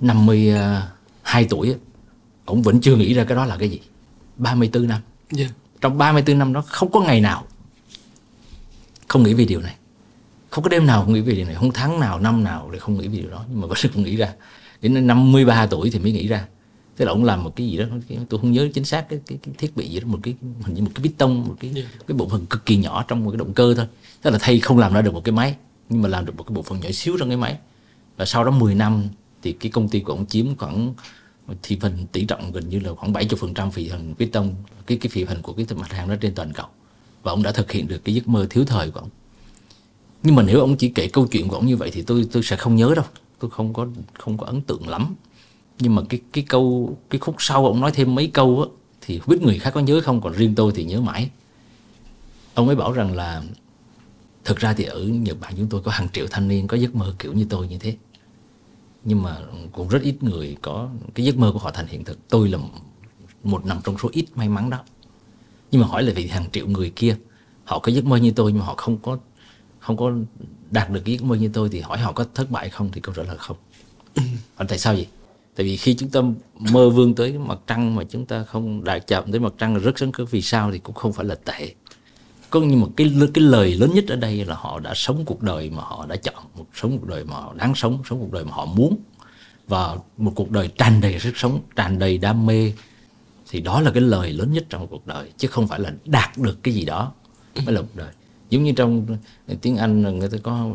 52 0.00 1.44
tuổi 1.50 1.74
ổng 2.44 2.62
vẫn 2.62 2.80
chưa 2.80 2.96
nghĩ 2.96 3.14
ra 3.14 3.24
cái 3.24 3.36
đó 3.36 3.44
là 3.44 3.56
cái 3.56 3.68
gì. 3.68 3.80
34 4.36 4.86
năm. 4.88 5.00
Yeah. 5.36 5.50
trong 5.80 5.98
34 5.98 6.38
năm 6.38 6.52
đó 6.52 6.62
không 6.66 6.90
có 6.90 7.00
ngày 7.00 7.20
nào 7.20 7.44
không 9.08 9.22
nghĩ 9.22 9.34
về 9.34 9.44
điều 9.44 9.60
này. 9.60 9.74
Không 10.50 10.64
có 10.64 10.68
đêm 10.68 10.86
nào 10.86 11.02
không 11.04 11.12
nghĩ 11.12 11.20
về 11.20 11.34
điều 11.34 11.46
này. 11.46 11.54
Không 11.54 11.72
tháng 11.72 12.00
nào 12.00 12.20
năm 12.20 12.44
nào 12.44 12.70
để 12.72 12.78
không 12.78 12.98
nghĩ 12.98 13.08
về 13.08 13.18
điều 13.18 13.30
đó. 13.30 13.44
Nhưng 13.48 13.60
mà 13.60 13.66
vẫn 13.66 13.78
không 13.94 14.02
nghĩ 14.02 14.16
ra 14.16 14.32
đến 14.82 15.06
53 15.06 15.66
tuổi 15.66 15.90
thì 15.90 15.98
mới 15.98 16.12
nghĩ 16.12 16.26
ra. 16.28 16.46
Tức 16.96 17.04
là 17.04 17.12
ông 17.12 17.24
làm 17.24 17.44
một 17.44 17.56
cái 17.56 17.66
gì 17.66 17.76
đó 17.76 17.84
tôi 18.28 18.40
không 18.40 18.52
nhớ 18.52 18.68
chính 18.74 18.84
xác 18.84 19.08
cái, 19.08 19.20
cái, 19.26 19.38
cái 19.42 19.54
thiết 19.58 19.76
bị 19.76 19.88
gì 19.88 20.00
đó 20.00 20.06
một 20.06 20.18
cái 20.22 20.34
hình 20.62 20.74
như 20.74 20.82
một 20.82 20.90
cái 20.94 21.02
piston 21.02 21.34
một 21.34 21.56
cái 21.60 21.72
cái 22.06 22.16
bộ 22.16 22.28
phận 22.28 22.46
cực 22.46 22.66
kỳ 22.66 22.76
nhỏ 22.76 23.04
trong 23.08 23.24
một 23.24 23.30
cái 23.30 23.38
động 23.38 23.52
cơ 23.54 23.74
thôi. 23.74 23.86
Tức 24.22 24.30
là 24.30 24.38
thay 24.40 24.60
không 24.60 24.78
làm 24.78 24.92
ra 24.92 25.02
được 25.02 25.14
một 25.14 25.24
cái 25.24 25.32
máy 25.32 25.56
nhưng 25.88 26.02
mà 26.02 26.08
làm 26.08 26.26
được 26.26 26.36
một 26.36 26.42
cái 26.42 26.54
bộ 26.54 26.62
phận 26.62 26.80
nhỏ 26.80 26.90
xíu 26.90 27.16
trong 27.18 27.28
cái 27.28 27.36
máy. 27.36 27.58
Và 28.16 28.24
sau 28.24 28.44
đó 28.44 28.50
10 28.50 28.74
năm 28.74 29.04
thì 29.42 29.52
cái 29.52 29.70
công 29.70 29.88
ty 29.88 30.00
của 30.00 30.12
ông 30.12 30.26
chiếm 30.26 30.56
khoảng 30.56 30.94
thị 31.62 31.78
phần 31.80 32.06
tỷ 32.12 32.24
trọng 32.24 32.52
gần 32.52 32.68
như 32.68 32.80
là 32.80 32.94
khoảng 32.94 33.12
70 33.12 33.38
phần 33.40 33.54
trăm 33.54 33.70
thị 33.70 33.88
phần 33.92 34.14
piston 34.18 34.54
cái 34.86 34.98
cái 34.98 35.10
thị 35.12 35.24
phần 35.24 35.42
của 35.42 35.52
cái 35.52 35.66
mặt 35.76 35.92
hàng 35.92 36.08
đó 36.08 36.14
trên 36.20 36.34
toàn 36.34 36.52
cầu. 36.52 36.66
Và 37.22 37.32
ông 37.32 37.42
đã 37.42 37.52
thực 37.52 37.72
hiện 37.72 37.88
được 37.88 38.04
cái 38.04 38.14
giấc 38.14 38.28
mơ 38.28 38.46
thiếu 38.50 38.64
thời 38.64 38.90
của 38.90 39.00
ông. 39.00 39.08
Nhưng 40.22 40.34
mà 40.34 40.42
nếu 40.42 40.60
ông 40.60 40.76
chỉ 40.76 40.88
kể 40.88 41.08
câu 41.08 41.26
chuyện 41.26 41.48
của 41.48 41.56
ông 41.56 41.66
như 41.66 41.76
vậy 41.76 41.90
thì 41.92 42.02
tôi 42.02 42.28
tôi 42.32 42.42
sẽ 42.42 42.56
không 42.56 42.76
nhớ 42.76 42.92
đâu 42.96 43.04
tôi 43.40 43.50
không 43.50 43.72
có 43.72 43.86
không 44.14 44.38
có 44.38 44.46
ấn 44.46 44.60
tượng 44.60 44.88
lắm. 44.88 45.14
Nhưng 45.78 45.94
mà 45.94 46.02
cái 46.08 46.20
cái 46.32 46.44
câu, 46.48 46.96
cái 47.10 47.18
khúc 47.18 47.36
sau 47.38 47.66
ông 47.66 47.80
nói 47.80 47.90
thêm 47.94 48.14
mấy 48.14 48.26
câu 48.26 48.62
á, 48.62 48.68
thì 49.00 49.18
không 49.18 49.28
biết 49.28 49.42
người 49.42 49.58
khác 49.58 49.70
có 49.74 49.80
nhớ 49.80 50.00
không, 50.04 50.20
còn 50.20 50.32
riêng 50.32 50.54
tôi 50.54 50.72
thì 50.74 50.84
nhớ 50.84 51.00
mãi. 51.00 51.30
Ông 52.54 52.66
ấy 52.66 52.76
bảo 52.76 52.92
rằng 52.92 53.16
là, 53.16 53.42
thực 54.44 54.58
ra 54.58 54.74
thì 54.74 54.84
ở 54.84 55.02
Nhật 55.02 55.36
Bản 55.40 55.54
chúng 55.56 55.68
tôi 55.68 55.82
có 55.82 55.90
hàng 55.90 56.08
triệu 56.12 56.26
thanh 56.30 56.48
niên 56.48 56.66
có 56.66 56.76
giấc 56.76 56.94
mơ 56.94 57.14
kiểu 57.18 57.32
như 57.32 57.46
tôi 57.50 57.68
như 57.68 57.78
thế. 57.78 57.96
Nhưng 59.04 59.22
mà 59.22 59.38
cũng 59.72 59.88
rất 59.88 60.02
ít 60.02 60.22
người 60.22 60.56
có, 60.62 60.88
cái 61.14 61.26
giấc 61.26 61.36
mơ 61.36 61.50
của 61.52 61.58
họ 61.58 61.70
thành 61.70 61.86
hiện 61.86 62.04
thực. 62.04 62.28
Tôi 62.28 62.48
là 62.48 62.58
một 63.44 63.66
nằm 63.66 63.80
trong 63.84 63.98
số 63.98 64.08
ít 64.12 64.26
may 64.34 64.48
mắn 64.48 64.70
đó. 64.70 64.78
Nhưng 65.70 65.80
mà 65.80 65.86
hỏi 65.86 66.02
là 66.02 66.12
vì 66.16 66.26
hàng 66.26 66.50
triệu 66.52 66.66
người 66.66 66.92
kia, 66.96 67.16
họ 67.64 67.78
có 67.78 67.92
giấc 67.92 68.04
mơ 68.04 68.16
như 68.16 68.30
tôi 68.30 68.52
nhưng 68.52 68.60
mà 68.60 68.66
họ 68.66 68.74
không 68.76 68.98
có 68.98 69.18
không 69.78 69.96
có 69.96 70.12
đạt 70.70 70.90
được 70.90 71.00
cái 71.04 71.14
giấc 71.14 71.24
mơ 71.24 71.36
như 71.36 71.50
tôi 71.52 71.68
thì 71.72 71.80
hỏi 71.80 71.98
họ 71.98 72.12
có 72.12 72.24
thất 72.34 72.50
bại 72.50 72.70
không 72.70 72.90
thì 72.92 73.00
câu 73.00 73.14
trả 73.14 73.22
lời 73.22 73.36
không. 73.38 73.56
Hỏi 74.56 74.66
tại 74.68 74.78
sao 74.78 74.94
vậy? 74.94 75.06
Tại 75.56 75.66
vì 75.66 75.76
khi 75.76 75.94
chúng 75.94 76.10
ta 76.10 76.20
mơ 76.58 76.90
vươn 76.90 77.14
tới 77.14 77.38
mặt 77.38 77.58
trăng 77.66 77.94
mà 77.94 78.04
chúng 78.10 78.26
ta 78.26 78.44
không 78.44 78.84
đạt 78.84 79.06
chạm 79.06 79.30
tới 79.30 79.40
mặt 79.40 79.52
trăng 79.58 79.78
rất 79.78 79.98
sớm 79.98 80.12
cơ 80.12 80.24
vì 80.24 80.42
sao 80.42 80.72
thì 80.72 80.78
cũng 80.78 80.94
không 80.94 81.12
phải 81.12 81.26
là 81.26 81.34
tệ. 81.34 81.74
Có 82.50 82.60
nhưng 82.60 82.80
mà 82.80 82.86
cái 82.96 83.12
cái 83.34 83.44
lời 83.44 83.74
lớn 83.74 83.90
nhất 83.94 84.04
ở 84.08 84.16
đây 84.16 84.44
là 84.44 84.54
họ 84.54 84.80
đã 84.80 84.92
sống 84.94 85.22
cuộc 85.26 85.42
đời 85.42 85.70
mà 85.70 85.82
họ 85.82 86.06
đã 86.06 86.16
chọn 86.16 86.44
một 86.54 86.66
sống 86.74 86.98
cuộc 86.98 87.06
đời 87.06 87.24
mà 87.24 87.34
họ 87.34 87.54
đáng 87.56 87.74
sống 87.74 88.02
sống 88.08 88.20
cuộc 88.20 88.32
đời 88.32 88.44
mà 88.44 88.50
họ 88.52 88.64
muốn. 88.64 88.98
Và 89.68 89.96
một 90.16 90.32
cuộc 90.36 90.50
đời 90.50 90.68
tràn 90.78 91.00
đầy 91.00 91.18
sức 91.18 91.36
sống 91.36 91.60
tràn 91.76 91.98
đầy 91.98 92.18
đam 92.18 92.46
mê 92.46 92.72
thì 93.50 93.60
đó 93.60 93.80
là 93.80 93.90
cái 93.90 94.00
lời 94.00 94.32
lớn 94.32 94.52
nhất 94.52 94.66
trong 94.68 94.86
cuộc 94.86 95.06
đời 95.06 95.30
chứ 95.36 95.48
không 95.48 95.68
phải 95.68 95.80
là 95.80 95.92
đạt 96.04 96.38
được 96.38 96.62
cái 96.62 96.74
gì 96.74 96.84
đó. 96.84 97.12
Mới 97.64 97.74
là 97.74 97.80
cuộc 97.80 97.96
đời 97.96 98.12
giống 98.50 98.62
như 98.62 98.72
trong 98.72 99.06
tiếng 99.60 99.76
Anh 99.76 100.18
người 100.18 100.28
ta 100.28 100.38
có 100.42 100.70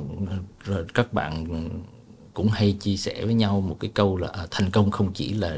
rồi 0.66 0.86
các 0.94 1.14
bạn 1.14 1.46
cũng 2.34 2.50
hay 2.50 2.72
chia 2.72 2.98
sẻ 2.98 3.26
với 3.26 3.34
nhau 3.34 3.62
một 3.62 3.78
cái 3.80 3.92
câu 3.94 4.18
là 4.18 4.28
à, 4.28 4.48
thành 4.52 4.72
công 4.72 4.92
không 4.92 5.14
chỉ 5.14 5.34
là 5.34 5.58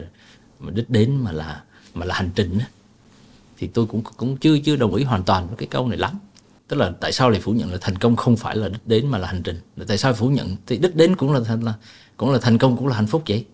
đích 0.74 0.90
đến 0.90 1.16
mà 1.16 1.32
là 1.32 1.64
mà 1.94 2.06
là 2.06 2.16
hành 2.16 2.30
trình 2.36 2.60
thì 3.58 3.68
tôi 3.68 3.86
cũng 3.86 4.02
cũng 4.18 4.38
chưa 4.38 4.58
chưa 4.60 4.76
đồng 4.76 4.96
ý 4.96 5.04
hoàn 5.04 5.24
toàn 5.24 5.48
với 5.48 5.56
cái 5.58 5.68
câu 5.68 5.88
này 5.88 5.98
lắm. 5.98 6.12
Tức 6.68 6.78
là 6.78 6.92
tại 7.02 7.12
sao 7.12 7.30
lại 7.30 7.42
phủ 7.42 7.52
nhận 7.52 7.72
là 7.72 7.78
thành 7.82 7.96
công 7.96 8.16
không 8.16 8.38
phải 8.38 8.56
là 8.56 8.70
đích 8.70 8.88
đến 8.88 9.08
mà 9.08 9.18
là 9.18 9.28
hành 9.28 9.44
trình? 9.44 9.60
Tại 9.88 9.98
sao 9.98 10.14
phủ 10.14 10.30
nhận? 10.30 10.56
Thì 10.68 10.78
đích 10.78 10.96
đến 10.96 11.16
cũng 11.16 11.34
là 11.34 11.40
thành 11.46 11.62
là 11.62 11.74
cũng 12.18 12.32
là 12.32 12.40
thành 12.42 12.58
công 12.58 12.78
cũng 12.78 12.88
là 12.88 12.96
hạnh 12.96 13.08
phúc 13.08 13.24
vậy. 13.28 13.46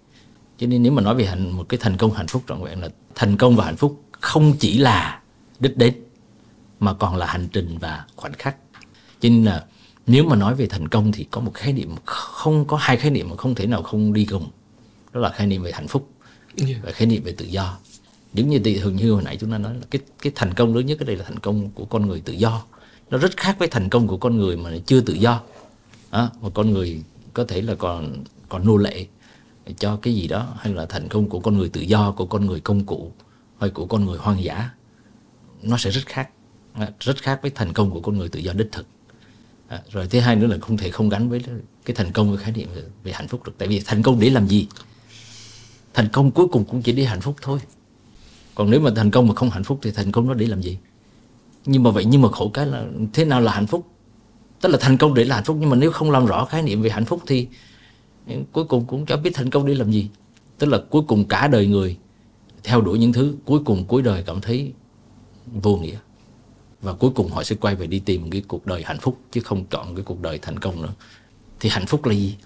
Cho 0.58 0.68
nên 0.68 0.84
nếu 0.84 0.92
mà 0.92 1.02
nói 1.02 1.16
về 1.16 1.26
hành 1.26 1.52
một 1.52 1.70
cái 1.70 1.78
thành 1.84 1.98
công 1.98 2.12
hạnh 2.12 2.28
phúc 2.28 2.44
trọn 2.48 2.64
vẹn 2.64 2.82
là 2.82 2.90
thành 3.16 3.38
công 3.38 3.56
và 3.56 3.66
hạnh 3.66 3.76
phúc 3.76 4.04
không 4.12 4.54
chỉ 4.60 4.78
là 4.78 5.22
đích 5.60 5.78
đến 5.78 6.03
mà 6.84 6.94
còn 6.94 7.16
là 7.16 7.26
hành 7.26 7.48
trình 7.54 7.78
và 7.78 8.06
khoảnh 8.16 8.34
khắc. 8.34 8.56
Cho 9.20 9.30
nên 9.30 9.44
là 9.44 9.66
nếu 10.08 10.24
mà 10.26 10.36
nói 10.36 10.56
về 10.56 10.68
thành 10.68 10.88
công 10.88 11.12
thì 11.12 11.24
có 11.32 11.42
một 11.42 11.54
khái 11.54 11.74
niệm 11.74 11.96
không 12.06 12.66
có 12.66 12.78
hai 12.78 12.98
khái 12.98 13.12
niệm 13.12 13.30
mà 13.30 13.36
không 13.36 13.56
thể 13.56 13.68
nào 13.68 13.84
không 13.84 14.14
đi 14.14 14.26
cùng. 14.26 14.50
Đó 15.14 15.20
là 15.20 15.30
khái 15.30 15.48
niệm 15.48 15.64
về 15.64 15.72
hạnh 15.72 15.88
phúc 15.88 16.10
và 16.84 16.92
khái 16.92 17.08
niệm 17.08 17.24
về 17.24 17.32
tự 17.32 17.46
do. 17.46 17.78
Giống 18.34 18.50
như 18.50 18.60
thì 18.60 18.80
thường 18.80 18.96
như 18.96 19.12
hồi 19.12 19.24
nãy 19.24 19.38
chúng 19.38 19.52
ta 19.52 19.58
nói 19.58 19.74
là 19.74 19.86
cái 19.92 20.02
cái 20.22 20.32
thành 20.36 20.54
công 20.54 20.76
lớn 20.76 20.86
nhất 20.86 21.00
ở 21.00 21.06
đây 21.06 21.16
là 21.16 21.24
thành 21.24 21.40
công 21.40 21.70
của 21.70 21.86
con 21.86 22.08
người 22.08 22.20
tự 22.20 22.34
do. 22.34 22.64
Nó 23.10 23.18
rất 23.18 23.38
khác 23.38 23.56
với 23.60 23.68
thành 23.68 23.90
công 23.90 24.08
của 24.08 24.18
con 24.18 24.38
người 24.38 24.58
mà 24.58 24.72
chưa 24.86 25.02
tự 25.02 25.14
do. 25.14 25.42
À, 26.10 26.30
một 26.42 26.52
con 26.54 26.72
người 26.72 27.04
có 27.34 27.46
thể 27.48 27.62
là 27.62 27.76
còn 27.76 28.24
còn 28.50 28.66
nô 28.66 28.78
lệ 28.78 29.06
cho 29.78 29.96
cái 30.02 30.16
gì 30.16 30.28
đó 30.28 30.54
hay 30.60 30.74
là 30.74 30.86
thành 30.86 31.08
công 31.08 31.30
của 31.30 31.40
con 31.40 31.58
người 31.58 31.70
tự 31.70 31.82
do 31.82 32.12
của 32.12 32.26
con 32.26 32.46
người 32.46 32.60
công 32.60 32.86
cụ 32.86 33.12
hay 33.60 33.70
của 33.70 33.86
con 33.86 34.06
người 34.06 34.18
hoang 34.18 34.44
dã. 34.44 34.70
Nó 35.62 35.78
sẽ 35.78 35.90
rất 35.90 36.06
khác 36.06 36.30
rất 37.00 37.18
khác 37.18 37.40
với 37.42 37.52
thành 37.56 37.74
công 37.74 37.92
của 37.92 38.02
con 38.02 38.18
người 38.18 38.30
tự 38.30 38.40
do 38.40 38.54
đích 38.54 38.72
thực. 38.72 38.88
À, 39.68 39.82
rồi 39.92 40.08
thứ 40.08 40.20
hai 40.20 40.36
nữa 40.36 40.48
là 40.48 40.58
không 40.62 40.78
thể 40.78 40.90
không 40.90 41.10
gắn 41.10 41.30
với 41.30 41.42
cái 41.86 41.96
thành 41.96 42.12
công 42.12 42.30
với 42.30 42.38
khái 42.38 42.52
niệm 42.52 42.68
về, 42.76 42.82
về 43.04 43.12
hạnh 43.12 43.28
phúc 43.28 43.44
được. 43.46 43.54
Tại 43.58 43.68
vì 43.68 43.82
thành 43.86 44.04
công 44.04 44.20
để 44.20 44.30
làm 44.30 44.48
gì? 44.48 44.68
Thành 45.94 46.10
công 46.14 46.32
cuối 46.32 46.48
cùng 46.48 46.66
cũng 46.66 46.82
chỉ 46.82 46.92
để 46.92 47.04
hạnh 47.04 47.22
phúc 47.22 47.36
thôi. 47.42 47.60
Còn 48.56 48.70
nếu 48.70 48.80
mà 48.80 48.92
thành 48.96 49.12
công 49.12 49.28
mà 49.28 49.36
không 49.36 49.50
hạnh 49.50 49.64
phúc 49.64 49.80
thì 49.82 49.92
thành 49.92 50.12
công 50.12 50.28
nó 50.28 50.34
để 50.34 50.48
làm 50.48 50.62
gì? 50.62 50.78
Nhưng 51.66 51.84
mà 51.84 51.92
vậy 51.92 52.06
nhưng 52.06 52.22
mà 52.22 52.30
khổ 52.32 52.50
cái 52.54 52.66
là 52.66 52.86
thế 53.14 53.26
nào 53.26 53.42
là 53.42 53.52
hạnh 53.54 53.68
phúc? 53.68 53.88
Tức 54.62 54.70
là 54.70 54.78
thành 54.82 54.98
công 54.98 55.14
để 55.14 55.24
là 55.24 55.36
hạnh 55.36 55.44
phúc 55.44 55.58
nhưng 55.60 55.70
mà 55.70 55.76
nếu 55.76 55.92
không 55.92 56.12
làm 56.12 56.26
rõ 56.26 56.46
khái 56.46 56.62
niệm 56.62 56.82
về 56.82 56.90
hạnh 56.90 57.06
phúc 57.06 57.22
thì 57.28 57.48
cuối 58.52 58.66
cùng 58.66 58.86
cũng 58.86 59.06
chẳng 59.06 59.24
biết 59.24 59.32
thành 59.34 59.50
công 59.50 59.66
để 59.66 59.76
làm 59.76 59.92
gì. 59.92 60.10
Tức 60.58 60.68
là 60.68 60.80
cuối 60.90 61.02
cùng 61.08 61.26
cả 61.26 61.48
đời 61.48 61.68
người 61.68 61.98
theo 62.64 62.82
đuổi 62.82 63.00
những 63.00 63.14
thứ 63.14 63.36
cuối 63.46 63.60
cùng 63.66 63.86
cuối 63.86 64.02
đời 64.02 64.24
cảm 64.26 64.42
thấy 64.42 64.74
vô 65.54 65.78
nghĩa 65.78 65.98
và 66.84 66.94
cuối 66.94 67.12
cùng 67.16 67.32
họ 67.32 67.44
sẽ 67.44 67.56
quay 67.56 67.76
về 67.76 67.88
đi 67.88 68.00
tìm 68.00 68.30
cái 68.30 68.44
cuộc 68.48 68.66
đời 68.66 68.84
hạnh 68.86 69.00
phúc 69.02 69.20
chứ 69.32 69.42
không 69.42 69.66
chọn 69.66 69.96
cái 69.96 70.04
cuộc 70.04 70.22
đời 70.22 70.40
thành 70.42 70.60
công 70.60 70.82
nữa. 70.82 70.94
Thì 71.60 71.70
hạnh 71.70 71.86
phúc 71.86 72.06
là 72.06 72.14
gì? 72.14 72.38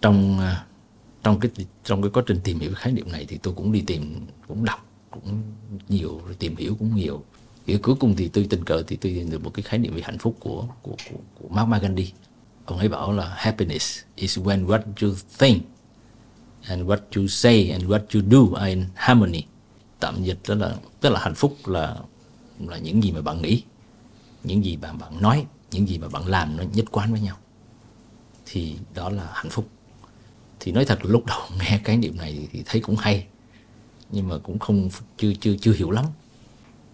Trong 0.00 0.38
à, 0.38 0.64
trong 1.22 1.40
cái 1.40 1.50
trong 1.84 2.02
cái 2.02 2.10
quá 2.10 2.22
trình 2.26 2.40
tìm 2.44 2.58
hiểu 2.58 2.74
khái 2.74 2.92
niệm 2.92 3.12
này 3.12 3.26
thì 3.28 3.38
tôi 3.42 3.54
cũng 3.54 3.72
đi 3.72 3.80
tìm 3.86 4.26
cũng 4.48 4.64
đọc 4.64 4.86
cũng 5.10 5.42
nhiều 5.88 6.20
tìm 6.38 6.56
hiểu 6.56 6.76
cũng 6.78 6.96
nhiều. 6.96 7.24
Thì 7.66 7.76
cuối 7.76 7.94
cùng 8.00 8.16
thì 8.16 8.28
tôi 8.28 8.46
tình 8.50 8.64
cờ 8.64 8.82
thì 8.86 8.96
tôi 8.96 9.12
tìm 9.12 9.30
được 9.30 9.44
một 9.44 9.50
cái 9.54 9.62
khái 9.62 9.78
niệm 9.78 9.94
về 9.94 10.02
hạnh 10.04 10.18
phúc 10.18 10.36
của 10.40 10.66
của 10.82 10.96
của, 11.10 11.18
của 11.34 11.48
Mahatma 11.48 11.78
Gandhi. 11.78 12.12
Ông 12.64 12.78
ấy 12.78 12.88
bảo 12.88 13.12
là 13.12 13.34
happiness 13.36 14.00
is 14.14 14.38
when 14.38 14.66
what 14.66 14.82
you 15.02 15.14
think 15.38 15.62
and 16.62 16.82
what 16.82 16.98
you 17.16 17.26
say 17.26 17.70
and 17.70 17.84
what 17.84 18.00
you 18.14 18.22
do 18.30 18.58
are 18.58 18.70
in 18.70 18.84
harmony. 18.94 19.42
Tạm 20.00 20.22
dịch 20.24 20.38
đó 20.48 20.54
là 20.54 20.76
tức 21.00 21.10
là 21.10 21.20
hạnh 21.20 21.34
phúc 21.34 21.56
là 21.64 21.96
là 22.68 22.78
những 22.78 23.02
gì 23.02 23.12
mà 23.12 23.20
bạn 23.20 23.42
nghĩ, 23.42 23.62
những 24.44 24.64
gì 24.64 24.76
mà 24.76 24.92
bạn 24.92 25.22
nói, 25.22 25.46
những 25.70 25.88
gì 25.88 25.98
mà 25.98 26.08
bạn 26.08 26.26
làm 26.26 26.56
nó 26.56 26.62
nhất 26.74 26.84
quán 26.90 27.12
với 27.12 27.20
nhau. 27.20 27.36
Thì 28.46 28.76
đó 28.94 29.10
là 29.10 29.30
hạnh 29.32 29.50
phúc. 29.50 29.68
Thì 30.60 30.72
nói 30.72 30.84
thật 30.84 30.98
lúc 31.02 31.26
đầu 31.26 31.40
nghe 31.58 31.80
cái 31.84 31.96
niệm 31.96 32.16
này 32.16 32.48
thì 32.52 32.62
thấy 32.66 32.80
cũng 32.80 32.96
hay, 32.96 33.26
nhưng 34.10 34.28
mà 34.28 34.38
cũng 34.38 34.58
không, 34.58 34.90
chưa 35.16 35.32
chưa 35.40 35.56
chưa 35.60 35.72
hiểu 35.72 35.90
lắm. 35.90 36.04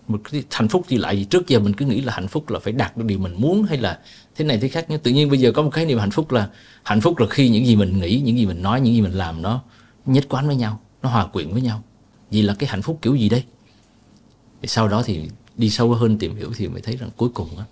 Một 0.09 0.20
cái 0.24 0.42
hạnh 0.50 0.68
phúc 0.68 0.85
thì 0.88 0.96
lại 0.96 1.16
gì 1.16 1.24
trước 1.24 1.48
giờ 1.48 1.59
mình 1.59 1.74
cứ 1.74 1.87
nghĩ 1.87 2.00
là 2.00 2.12
hạnh 2.12 2.29
phúc 2.29 2.50
là 2.50 2.59
phải 2.59 2.72
đạt 2.72 2.96
được 2.96 3.05
điều 3.07 3.18
mình 3.18 3.35
muốn 3.37 3.62
hay 3.62 3.79
là 3.79 4.00
thế 4.35 4.44
này 4.44 4.59
thế 4.59 4.68
khác 4.68 4.87
nhưng 4.88 5.00
tự 5.00 5.11
nhiên 5.11 5.31
bây 5.31 5.38
giờ 5.38 5.52
có 5.52 5.62
một 5.62 5.70
cái 5.72 5.87
niệm 5.87 5.98
hạnh 5.98 6.11
phúc 6.11 6.33
là, 6.33 6.50
hạnh 6.83 7.00
phúc 7.00 7.18
là 7.18 7.26
khi 7.31 7.48
những 7.48 7.66
gì 7.66 7.76
mình 7.76 8.00
nghĩ, 8.00 8.20
những 8.24 8.38
gì 8.38 8.46
mình 8.46 8.62
nói, 8.62 8.81
những 8.81 8.94
gì 8.94 9.00
mình 9.00 9.12
làm 9.12 9.42
nó 9.42 9.62
nhất 10.07 10.24
quán 10.29 10.46
với 10.46 10.57
nhau, 10.57 10.81
nó 11.02 11.09
hòa 11.09 11.26
quyện 11.26 11.52
với 11.52 11.62
nhau. 11.62 11.83
Vì 12.31 12.42
là 12.42 12.55
cái 12.59 12.68
hạnh 12.68 12.83
phúc 12.83 12.98
kiểu 13.02 13.14
gì 13.14 13.29
đây? 13.29 13.44
Thì 14.62 14.68
sau 14.68 14.88
đó 14.88 15.02
thì 15.07 15.29
đi 15.57 15.71
sâu 15.71 15.95
hơn 15.95 16.19
tìm 16.19 16.37
hiểu 16.37 16.53
thì 16.57 16.69
mới 16.69 16.83
thấy 16.83 16.97
rằng 16.97 17.11
cuối 17.16 17.29
cùng 17.35 17.59
á 17.59 17.64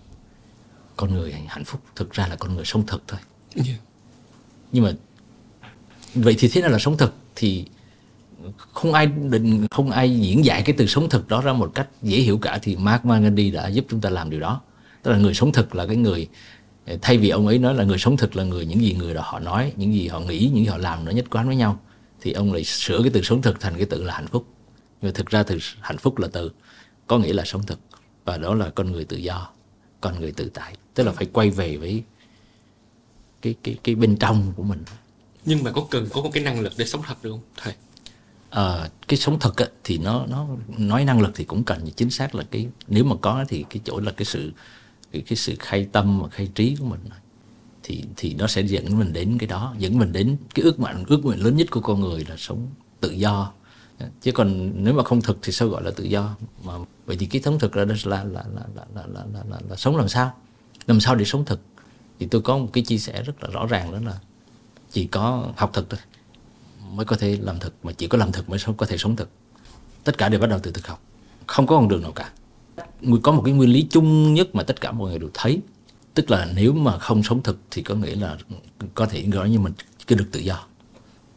con 0.96 1.14
người 1.14 1.32
hạnh 1.32 1.64
phúc 1.64 1.80
thực 1.96 2.12
ra 2.12 2.26
là 2.26 2.36
con 2.36 2.54
người 2.54 2.64
sống 2.64 2.86
thật 2.86 2.98
thôi. 3.06 3.20
Yeah. 3.54 3.80
nhưng 4.72 4.84
mà 4.84 4.92
vậy 6.14 6.34
thì 6.38 6.48
thế 6.48 6.60
nào 6.60 6.70
là 6.70 6.78
sống 6.78 6.96
thật? 6.96 7.12
Thì 7.36 7.64
không 8.72 8.92
ai 8.92 9.06
định 9.06 9.66
không 9.70 9.90
ai 9.90 10.20
diễn 10.20 10.44
giải 10.44 10.62
cái 10.62 10.74
từ 10.78 10.86
sống 10.86 11.08
thực 11.08 11.28
đó 11.28 11.40
ra 11.40 11.52
một 11.52 11.70
cách 11.74 11.88
dễ 12.02 12.18
hiểu 12.18 12.38
cả 12.38 12.58
thì 12.62 12.76
Mark 12.76 13.04
Gandhi 13.04 13.50
đã 13.50 13.68
giúp 13.68 13.84
chúng 13.88 14.00
ta 14.00 14.10
làm 14.10 14.30
điều 14.30 14.40
đó. 14.40 14.60
Tức 15.02 15.10
là 15.10 15.18
người 15.18 15.34
sống 15.34 15.52
thực 15.52 15.74
là 15.74 15.86
cái 15.86 15.96
người 15.96 16.28
thay 17.02 17.18
vì 17.18 17.28
ông 17.28 17.46
ấy 17.46 17.58
nói 17.58 17.74
là 17.74 17.84
người 17.84 17.98
sống 17.98 18.16
thực 18.16 18.36
là 18.36 18.44
người 18.44 18.66
những 18.66 18.80
gì 18.80 18.94
người 18.94 19.14
đó 19.14 19.22
họ 19.24 19.40
nói 19.40 19.72
những 19.76 19.94
gì 19.94 20.08
họ 20.08 20.20
nghĩ 20.20 20.50
những 20.54 20.64
gì 20.64 20.70
họ 20.70 20.78
làm 20.78 21.04
nó 21.04 21.10
nhất 21.10 21.24
quán 21.30 21.46
với 21.46 21.56
nhau 21.56 21.80
thì 22.20 22.32
ông 22.32 22.52
lại 22.52 22.64
sửa 22.64 22.98
cái 23.02 23.10
từ 23.14 23.22
sống 23.22 23.42
thực 23.42 23.60
thành 23.60 23.76
cái 23.76 23.86
từ 23.86 24.02
là 24.02 24.14
hạnh 24.14 24.26
phúc. 24.26 24.46
Nhưng 25.02 25.08
mà 25.08 25.12
thực 25.14 25.26
ra 25.26 25.42
từ 25.42 25.58
hạnh 25.80 25.98
phúc 25.98 26.18
là 26.18 26.28
từ 26.32 26.50
có 27.06 27.18
nghĩa 27.18 27.32
là 27.32 27.44
sống 27.44 27.62
thực 27.66 27.78
và 28.24 28.38
đó 28.38 28.54
là 28.54 28.70
con 28.70 28.92
người 28.92 29.04
tự 29.04 29.16
do 29.16 29.48
con 30.00 30.20
người 30.20 30.32
tự 30.32 30.50
tại. 30.54 30.76
Tức 30.94 31.04
là 31.04 31.12
phải 31.12 31.26
quay 31.32 31.50
về 31.50 31.76
với 31.76 32.02
cái 33.42 33.54
cái 33.62 33.76
cái 33.84 33.94
bên 33.94 34.16
trong 34.16 34.52
của 34.56 34.62
mình. 34.62 34.84
Nhưng 35.44 35.64
mà 35.64 35.70
có 35.70 35.86
cần 35.90 36.08
có 36.12 36.22
một 36.22 36.30
cái 36.32 36.42
năng 36.42 36.60
lực 36.60 36.72
để 36.76 36.84
sống 36.84 37.02
thật 37.06 37.14
được 37.22 37.30
không? 37.30 37.40
Thầy? 37.56 37.74
Ờ, 38.50 38.88
cái 39.08 39.18
sống 39.18 39.38
thực 39.40 39.56
á, 39.56 39.66
thì 39.84 39.98
nó 39.98 40.26
nó 40.26 40.48
nói 40.78 41.04
năng 41.04 41.20
lực 41.20 41.30
thì 41.34 41.44
cũng 41.44 41.64
cần 41.64 41.90
chính 41.96 42.10
xác 42.10 42.34
là 42.34 42.44
cái 42.50 42.68
nếu 42.88 43.04
mà 43.04 43.16
có 43.20 43.44
thì 43.48 43.64
cái 43.70 43.80
chỗ 43.84 44.00
là 44.00 44.12
cái 44.12 44.24
sự 44.24 44.52
cái, 45.12 45.22
cái 45.26 45.36
sự 45.36 45.54
khai 45.58 45.88
tâm 45.92 46.20
và 46.20 46.28
khai 46.28 46.50
trí 46.54 46.76
của 46.76 46.84
mình. 46.84 47.00
Thì 47.82 48.04
thì 48.16 48.34
nó 48.34 48.46
sẽ 48.46 48.62
dẫn 48.62 48.98
mình 48.98 49.12
đến 49.12 49.38
cái 49.38 49.46
đó 49.46 49.74
dẫn 49.78 49.98
mình 49.98 50.12
đến 50.12 50.36
cái 50.54 50.62
ước 50.62 50.80
nguyện 50.80 51.04
ước 51.06 51.24
nguyện 51.24 51.44
lớn 51.44 51.56
nhất 51.56 51.70
của 51.70 51.80
con 51.80 52.00
người 52.00 52.26
là 52.28 52.36
sống 52.36 52.66
tự 53.00 53.10
do 53.10 53.52
chứ 54.22 54.32
còn 54.32 54.70
nếu 54.84 54.94
mà 54.94 55.02
không 55.02 55.22
thực 55.22 55.38
thì 55.42 55.52
sao 55.52 55.68
gọi 55.68 55.82
là 55.82 55.90
tự 55.90 56.04
do? 56.04 56.36
Mà 56.64 56.72
vậy 57.06 57.16
thì 57.16 57.26
cái 57.26 57.42
sống 57.42 57.58
thực 57.58 57.76
là 57.76 57.84
là 57.84 57.94
là 58.04 58.24
là 58.24 58.44
là 58.44 58.64
là 58.74 58.86
là, 58.94 59.04
là, 59.06 59.24
là, 59.32 59.44
là, 59.50 59.58
là 59.68 59.76
sống 59.76 59.96
làm 59.96 60.08
sao? 60.08 60.34
Làm 60.86 61.00
sao 61.00 61.14
để 61.14 61.24
sống 61.24 61.44
thực? 61.44 61.60
Thì 62.18 62.26
tôi 62.26 62.42
có 62.42 62.58
một 62.58 62.68
cái 62.72 62.84
chia 62.84 62.98
sẻ 62.98 63.22
rất 63.22 63.44
là 63.44 63.50
rõ 63.50 63.66
ràng 63.66 63.92
đó 63.92 63.98
là 64.10 64.18
chỉ 64.90 65.06
có 65.06 65.48
học 65.56 65.70
thực 65.72 65.90
thôi 65.90 66.00
mới 66.92 67.06
có 67.06 67.16
thể 67.16 67.38
làm 67.40 67.58
thực 67.58 67.74
mà 67.82 67.92
chỉ 67.92 68.06
có 68.06 68.18
làm 68.18 68.32
thực 68.32 68.48
mới 68.48 68.58
có 68.76 68.86
thể 68.86 68.98
sống 68.98 69.16
thực. 69.16 69.28
Tất 70.04 70.18
cả 70.18 70.28
đều 70.28 70.40
bắt 70.40 70.46
đầu 70.46 70.58
từ 70.62 70.70
thực 70.70 70.86
học. 70.86 71.00
Không 71.46 71.66
có 71.66 71.76
con 71.76 71.88
đường 71.88 72.02
nào 72.02 72.12
cả. 72.12 72.30
Có 73.22 73.32
một 73.32 73.42
cái 73.44 73.54
nguyên 73.54 73.70
lý 73.72 73.86
chung 73.90 74.34
nhất 74.34 74.54
mà 74.54 74.62
tất 74.62 74.80
cả 74.80 74.92
mọi 74.92 75.10
người 75.10 75.18
đều 75.18 75.30
thấy 75.34 75.60
tức 76.14 76.30
là 76.30 76.48
nếu 76.54 76.72
mà 76.72 76.98
không 76.98 77.22
sống 77.22 77.42
thực 77.42 77.58
thì 77.70 77.82
có 77.82 77.94
nghĩa 77.94 78.14
là 78.14 78.36
có 78.94 79.06
thể 79.06 79.22
gọi 79.22 79.50
như 79.50 79.58
mình 79.58 79.72
cứ 80.06 80.16
được 80.16 80.28
tự 80.32 80.40
do. 80.40 80.66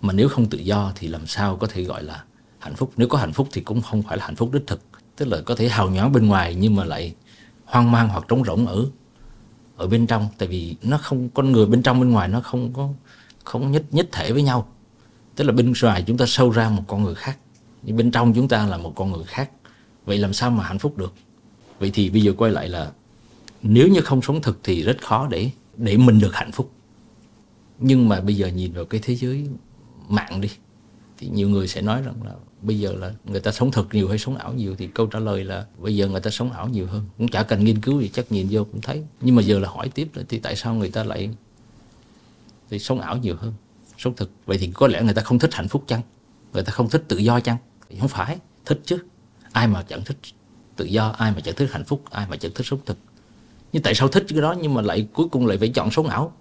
Mà 0.02 0.14
nếu 0.14 0.30
không 0.30 0.50
tự 0.50 0.58
do 0.58 0.92
thì 0.96 1.08
làm 1.08 1.28
sao 1.28 1.58
có 1.58 1.68
thể 1.68 1.84
gọi 1.84 2.04
là 2.04 2.24
hạnh 2.60 2.76
phúc. 2.76 2.92
Nếu 2.98 3.08
có 3.08 3.18
hạnh 3.18 3.34
phúc 3.34 3.48
thì 3.52 3.62
cũng 3.62 3.82
không 3.82 4.04
phải 4.04 4.18
là 4.18 4.26
hạnh 4.26 4.36
phúc 4.36 4.50
đích 4.54 4.68
thực. 4.68 4.82
Tức 5.16 5.26
là 5.26 5.42
có 5.46 5.56
thể 5.56 5.70
hào 5.70 5.90
nhoáng 5.90 6.12
bên 6.12 6.28
ngoài 6.28 6.56
nhưng 6.56 6.76
mà 6.76 6.84
lại 6.86 7.16
hoang 7.66 7.92
mang 7.92 8.10
hoặc 8.10 8.26
trống 8.28 8.44
rỗng 8.44 8.68
ở 8.68 8.86
ở 9.78 9.88
bên 9.88 10.08
trong. 10.08 10.28
Tại 10.38 10.48
vì 10.48 10.76
nó 10.82 10.98
không, 10.98 11.30
con 11.30 11.52
người 11.52 11.66
bên 11.66 11.82
trong 11.84 12.00
bên 12.00 12.10
ngoài 12.10 12.28
nó 12.28 12.42
không 12.42 12.74
có, 12.74 12.90
không 13.44 13.72
nhất 13.72 13.84
nhất 13.92 14.10
thể 14.12 14.32
với 14.32 14.44
nhau. 14.44 14.68
Tức 15.36 15.44
là 15.44 15.54
bên 15.54 15.74
ngoài 15.82 16.04
chúng 16.08 16.18
ta 16.18 16.26
sâu 16.28 16.52
ra 16.52 16.70
một 16.70 16.84
con 16.88 17.04
người 17.04 17.16
khác, 17.16 17.38
nhưng 17.84 17.98
bên 17.98 18.12
trong 18.12 18.34
chúng 18.34 18.48
ta 18.48 18.66
là 18.66 18.78
một 18.78 18.94
con 18.96 19.12
người 19.12 19.24
khác. 19.24 19.52
Vậy 20.06 20.18
làm 20.18 20.34
sao 20.34 20.52
mà 20.52 20.64
hạnh 20.64 20.80
phúc 20.80 20.98
được? 20.98 21.14
Vậy 21.80 21.92
thì 21.94 22.10
bây 22.10 22.22
giờ 22.22 22.34
quay 22.38 22.52
lại 22.52 22.70
là 22.70 22.92
nếu 23.62 23.88
như 23.88 24.02
không 24.02 24.22
sống 24.22 24.42
thực 24.42 24.60
thì 24.64 24.84
rất 24.84 24.98
khó 25.02 25.28
để 25.28 25.52
để 25.76 25.98
mình 25.98 26.20
được 26.20 26.36
hạnh 26.36 26.52
phúc. 26.52 26.72
Nhưng 27.80 28.10
mà 28.10 28.22
bây 28.22 28.36
giờ 28.36 28.48
nhìn 28.48 28.74
vào 28.74 28.86
cái 28.86 29.02
thế 29.04 29.16
giới 29.16 29.48
mạng 30.08 30.42
đi 30.42 30.50
thì 31.18 31.28
nhiều 31.28 31.50
người 31.50 31.68
sẽ 31.68 31.82
nói 31.82 32.02
rằng 32.02 32.24
là 32.24 32.32
bây 32.62 32.80
giờ 32.80 32.94
là 32.94 33.14
người 33.26 33.40
ta 33.40 33.52
sống 33.52 33.72
thực 33.72 33.88
nhiều 33.92 34.10
hay 34.10 34.18
sống 34.18 34.38
ảo 34.38 34.54
nhiều 34.54 34.76
thì 34.76 34.88
câu 34.88 35.08
trả 35.08 35.20
lời 35.20 35.44
là 35.44 35.66
bây 35.78 35.96
giờ 35.96 36.08
người 36.08 36.22
ta 36.22 36.30
sống 36.30 36.52
ảo 36.52 36.70
nhiều 36.70 36.88
hơn. 36.88 37.06
Cũng 37.18 37.28
chả 37.28 37.44
cần 37.44 37.64
nghiên 37.64 37.82
cứu 37.82 38.02
gì, 38.02 38.10
chắc 38.14 38.32
nhìn 38.32 38.48
vô 38.52 38.64
cũng 38.64 38.82
thấy. 38.82 39.04
Nhưng 39.22 39.36
mà 39.36 39.42
giờ 39.42 39.60
là 39.60 39.70
hỏi 39.70 39.90
tiếp 39.90 40.08
là 40.14 40.24
thì 40.30 40.40
tại 40.40 40.56
sao 40.56 40.76
người 40.76 40.90
ta 40.90 41.04
lại 41.04 41.30
thì 42.70 42.80
sống 42.80 43.00
ảo 43.00 43.18
nhiều 43.18 43.36
hơn, 43.40 43.54
sống 43.98 44.16
thực 44.16 44.32
vậy 44.46 44.58
thì 44.58 44.72
có 44.74 44.88
lẽ 44.88 45.02
người 45.02 45.14
ta 45.14 45.22
không 45.22 45.40
thích 45.40 45.54
hạnh 45.54 45.68
phúc 45.68 45.84
chăng? 45.88 46.02
Người 46.54 46.64
ta 46.64 46.72
không 46.72 46.90
thích 46.90 47.04
tự 47.08 47.18
do 47.18 47.40
chăng? 47.40 47.58
Thì 47.90 48.00
không 48.00 48.10
phải, 48.10 48.38
thích 48.66 48.82
chứ. 48.86 48.98
Ai 49.52 49.68
mà 49.68 49.84
chẳng 49.84 50.04
thích 50.06 50.18
tự 50.76 50.86
do, 50.86 51.08
ai 51.18 51.32
mà 51.32 51.40
chẳng 51.40 51.56
thích 51.56 51.70
hạnh 51.72 51.84
phúc, 51.84 52.04
ai 52.10 52.28
mà 52.30 52.38
chẳng 52.38 52.52
thích 52.56 52.66
sống 52.68 52.80
thực 52.86 52.98
nhưng 53.74 53.84
tại 53.84 53.96
sao 53.96 54.08
thích 54.08 54.26
cái 54.30 54.42
đó 54.42 54.56
nhưng 54.62 54.74
mà 54.74 54.82
lại 54.82 55.08
cuối 55.14 55.28
cùng 55.32 55.48
lại 55.48 55.58
phải 55.58 55.70
chọn 55.70 55.92
sống 55.92 56.08
ảo? 56.08 56.34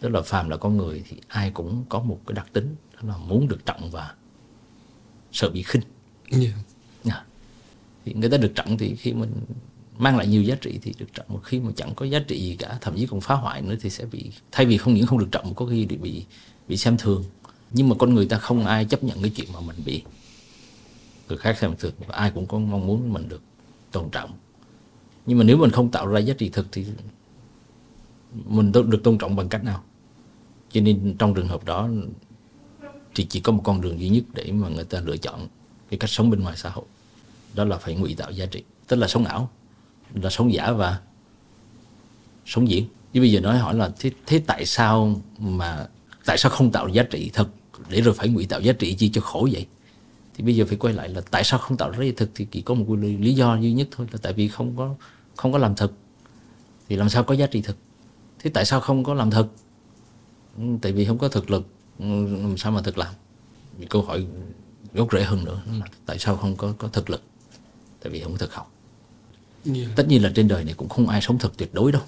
Tức 0.00 0.08
là 0.08 0.22
phàm 0.22 0.48
là 0.48 0.56
con 0.56 0.76
người 0.76 1.02
thì 1.08 1.16
ai 1.28 1.50
cũng 1.50 1.84
có 1.88 1.98
một 1.98 2.20
cái 2.26 2.34
đặc 2.34 2.46
tính 2.52 2.76
là 3.06 3.16
muốn 3.16 3.48
được 3.48 3.66
trọng 3.66 3.90
và 3.90 4.14
sợ 5.32 5.50
bị 5.50 5.62
khinh. 5.62 5.82
Yeah. 6.30 6.54
yeah. 7.04 7.22
thì 8.04 8.14
người 8.14 8.30
ta 8.30 8.36
được 8.36 8.52
trọng 8.54 8.78
thì 8.78 8.96
khi 8.96 9.12
mình 9.12 9.30
mang 9.98 10.16
lại 10.16 10.26
nhiều 10.26 10.42
giá 10.42 10.54
trị 10.54 10.78
thì 10.82 10.94
được 10.98 11.06
trọng 11.14 11.26
một 11.28 11.40
khi 11.44 11.60
mà 11.60 11.70
chẳng 11.76 11.94
có 11.94 12.06
giá 12.06 12.18
trị 12.28 12.40
gì 12.40 12.56
cả 12.56 12.78
thậm 12.80 12.96
chí 12.96 13.06
còn 13.06 13.20
phá 13.20 13.34
hoại 13.34 13.62
nữa 13.62 13.74
thì 13.80 13.90
sẽ 13.90 14.04
bị 14.04 14.30
thay 14.52 14.66
vì 14.66 14.78
không 14.78 14.94
những 14.94 15.06
không 15.06 15.18
được 15.18 15.28
trọng 15.32 15.54
có 15.54 15.66
khi 15.66 15.86
bị 15.86 16.24
bị 16.68 16.76
xem 16.76 16.96
thường. 16.96 17.24
Nhưng 17.70 17.88
mà 17.88 17.96
con 17.98 18.14
người 18.14 18.26
ta 18.26 18.38
không 18.38 18.66
ai 18.66 18.84
chấp 18.84 19.04
nhận 19.04 19.22
cái 19.22 19.32
chuyện 19.36 19.48
mà 19.54 19.60
mình 19.60 19.76
bị. 19.84 20.02
Người 21.28 21.38
khác 21.38 21.58
xem 21.58 21.74
thường 21.78 21.92
và 22.06 22.16
ai 22.16 22.30
cũng 22.30 22.46
có 22.46 22.58
mong 22.58 22.86
muốn 22.86 23.12
mình 23.12 23.28
được 23.28 23.42
tôn 23.90 24.10
trọng. 24.10 24.30
Nhưng 25.26 25.38
mà 25.38 25.44
nếu 25.44 25.56
mình 25.56 25.70
không 25.70 25.90
tạo 25.90 26.06
ra 26.06 26.20
giá 26.20 26.34
trị 26.34 26.48
thực 26.48 26.66
thì 26.72 26.86
mình 28.32 28.72
được 28.72 29.00
tôn 29.04 29.18
trọng 29.18 29.36
bằng 29.36 29.48
cách 29.48 29.64
nào? 29.64 29.82
Cho 30.70 30.80
nên 30.80 31.16
trong 31.18 31.34
trường 31.34 31.48
hợp 31.48 31.64
đó 31.64 31.88
thì 33.14 33.24
chỉ 33.24 33.40
có 33.40 33.52
một 33.52 33.62
con 33.64 33.80
đường 33.80 34.00
duy 34.00 34.08
nhất 34.08 34.24
để 34.32 34.52
mà 34.52 34.68
người 34.68 34.84
ta 34.84 35.00
lựa 35.00 35.16
chọn 35.16 35.48
cái 35.90 35.98
cách 35.98 36.10
sống 36.10 36.30
bên 36.30 36.40
ngoài 36.40 36.56
xã 36.56 36.70
hội. 36.70 36.84
Đó 37.54 37.64
là 37.64 37.78
phải 37.78 37.94
ngụy 37.94 38.14
tạo 38.14 38.30
giá 38.30 38.46
trị 38.46 38.62
tức 38.88 38.96
là 38.96 39.08
sống 39.08 39.24
ảo 39.24 39.50
là 40.14 40.30
sống 40.30 40.52
giả 40.52 40.72
và 40.72 41.00
sống 42.46 42.68
diễn. 42.68 42.86
Chứ 43.12 43.20
bây 43.20 43.32
giờ 43.32 43.40
nói 43.40 43.58
hỏi 43.58 43.74
là 43.74 43.90
thế, 43.98 44.10
thế 44.26 44.42
tại 44.46 44.66
sao 44.66 45.20
mà 45.38 45.86
tại 46.24 46.38
sao 46.38 46.50
không 46.50 46.72
tạo 46.72 46.88
giá 46.88 47.02
trị 47.02 47.30
thật 47.34 47.48
để 47.88 48.00
rồi 48.00 48.14
phải 48.14 48.28
ngụy 48.28 48.46
tạo 48.46 48.60
giá 48.60 48.72
trị 48.72 48.94
chi 48.94 49.10
cho 49.14 49.20
khổ 49.20 49.48
vậy? 49.52 49.66
Thì 50.34 50.44
bây 50.44 50.56
giờ 50.56 50.64
phải 50.68 50.76
quay 50.76 50.94
lại 50.94 51.08
là 51.08 51.20
tại 51.30 51.44
sao 51.44 51.58
không 51.58 51.76
tạo 51.76 51.90
ra 51.90 51.96
giá 51.96 52.02
trị 52.04 52.12
thực 52.16 52.30
thì 52.34 52.46
chỉ 52.50 52.60
có 52.60 52.74
một 52.74 52.86
lý 52.98 53.34
do 53.34 53.56
duy 53.56 53.72
nhất 53.72 53.88
thôi 53.90 54.06
là 54.12 54.18
tại 54.22 54.32
vì 54.32 54.48
không 54.48 54.76
có 54.76 54.94
không 55.36 55.52
có 55.52 55.58
làm 55.58 55.74
thực 55.74 55.92
thì 56.88 56.96
làm 56.96 57.08
sao 57.08 57.24
có 57.24 57.34
giá 57.34 57.46
trị 57.46 57.62
thực 57.62 57.76
thế 58.38 58.50
tại 58.50 58.64
sao 58.64 58.80
không 58.80 59.04
có 59.04 59.14
làm 59.14 59.30
thực 59.30 59.54
ừ, 60.58 60.64
tại 60.82 60.92
vì 60.92 61.04
không 61.04 61.18
có 61.18 61.28
thực 61.28 61.50
lực 61.50 61.66
làm 62.42 62.56
sao 62.58 62.72
mà 62.72 62.82
thực 62.82 62.98
làm? 62.98 63.14
Câu 63.90 64.02
hỏi 64.02 64.26
gốc 64.94 65.12
rễ 65.12 65.22
hơn 65.22 65.44
nữa 65.44 65.62
là 65.78 65.86
tại 66.06 66.18
sao 66.18 66.36
không 66.36 66.56
có 66.56 66.74
có 66.78 66.88
thực 66.88 67.10
lực? 67.10 67.22
Tại 68.02 68.12
vì 68.12 68.20
không 68.20 68.32
có 68.32 68.38
thực 68.38 68.54
học. 68.54 68.72
Yeah. 69.74 69.88
tất 69.96 70.08
nhiên 70.08 70.22
là 70.22 70.32
trên 70.34 70.48
đời 70.48 70.64
này 70.64 70.74
cũng 70.74 70.88
không 70.88 71.08
ai 71.08 71.20
sống 71.20 71.38
thực 71.38 71.56
tuyệt 71.56 71.74
đối 71.74 71.92
đâu. 71.92 72.02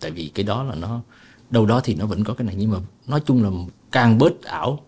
Tại 0.00 0.10
vì 0.10 0.30
cái 0.34 0.44
đó 0.44 0.62
là 0.62 0.74
nó 0.74 1.00
đâu 1.50 1.66
đó 1.66 1.80
thì 1.84 1.94
nó 1.94 2.06
vẫn 2.06 2.24
có 2.24 2.34
cái 2.34 2.46
này. 2.46 2.54
Nhưng 2.58 2.70
mà 2.70 2.78
nói 3.06 3.20
chung 3.26 3.42
là 3.42 3.50
càng 3.92 4.18
bớt 4.18 4.42
ảo 4.42 4.80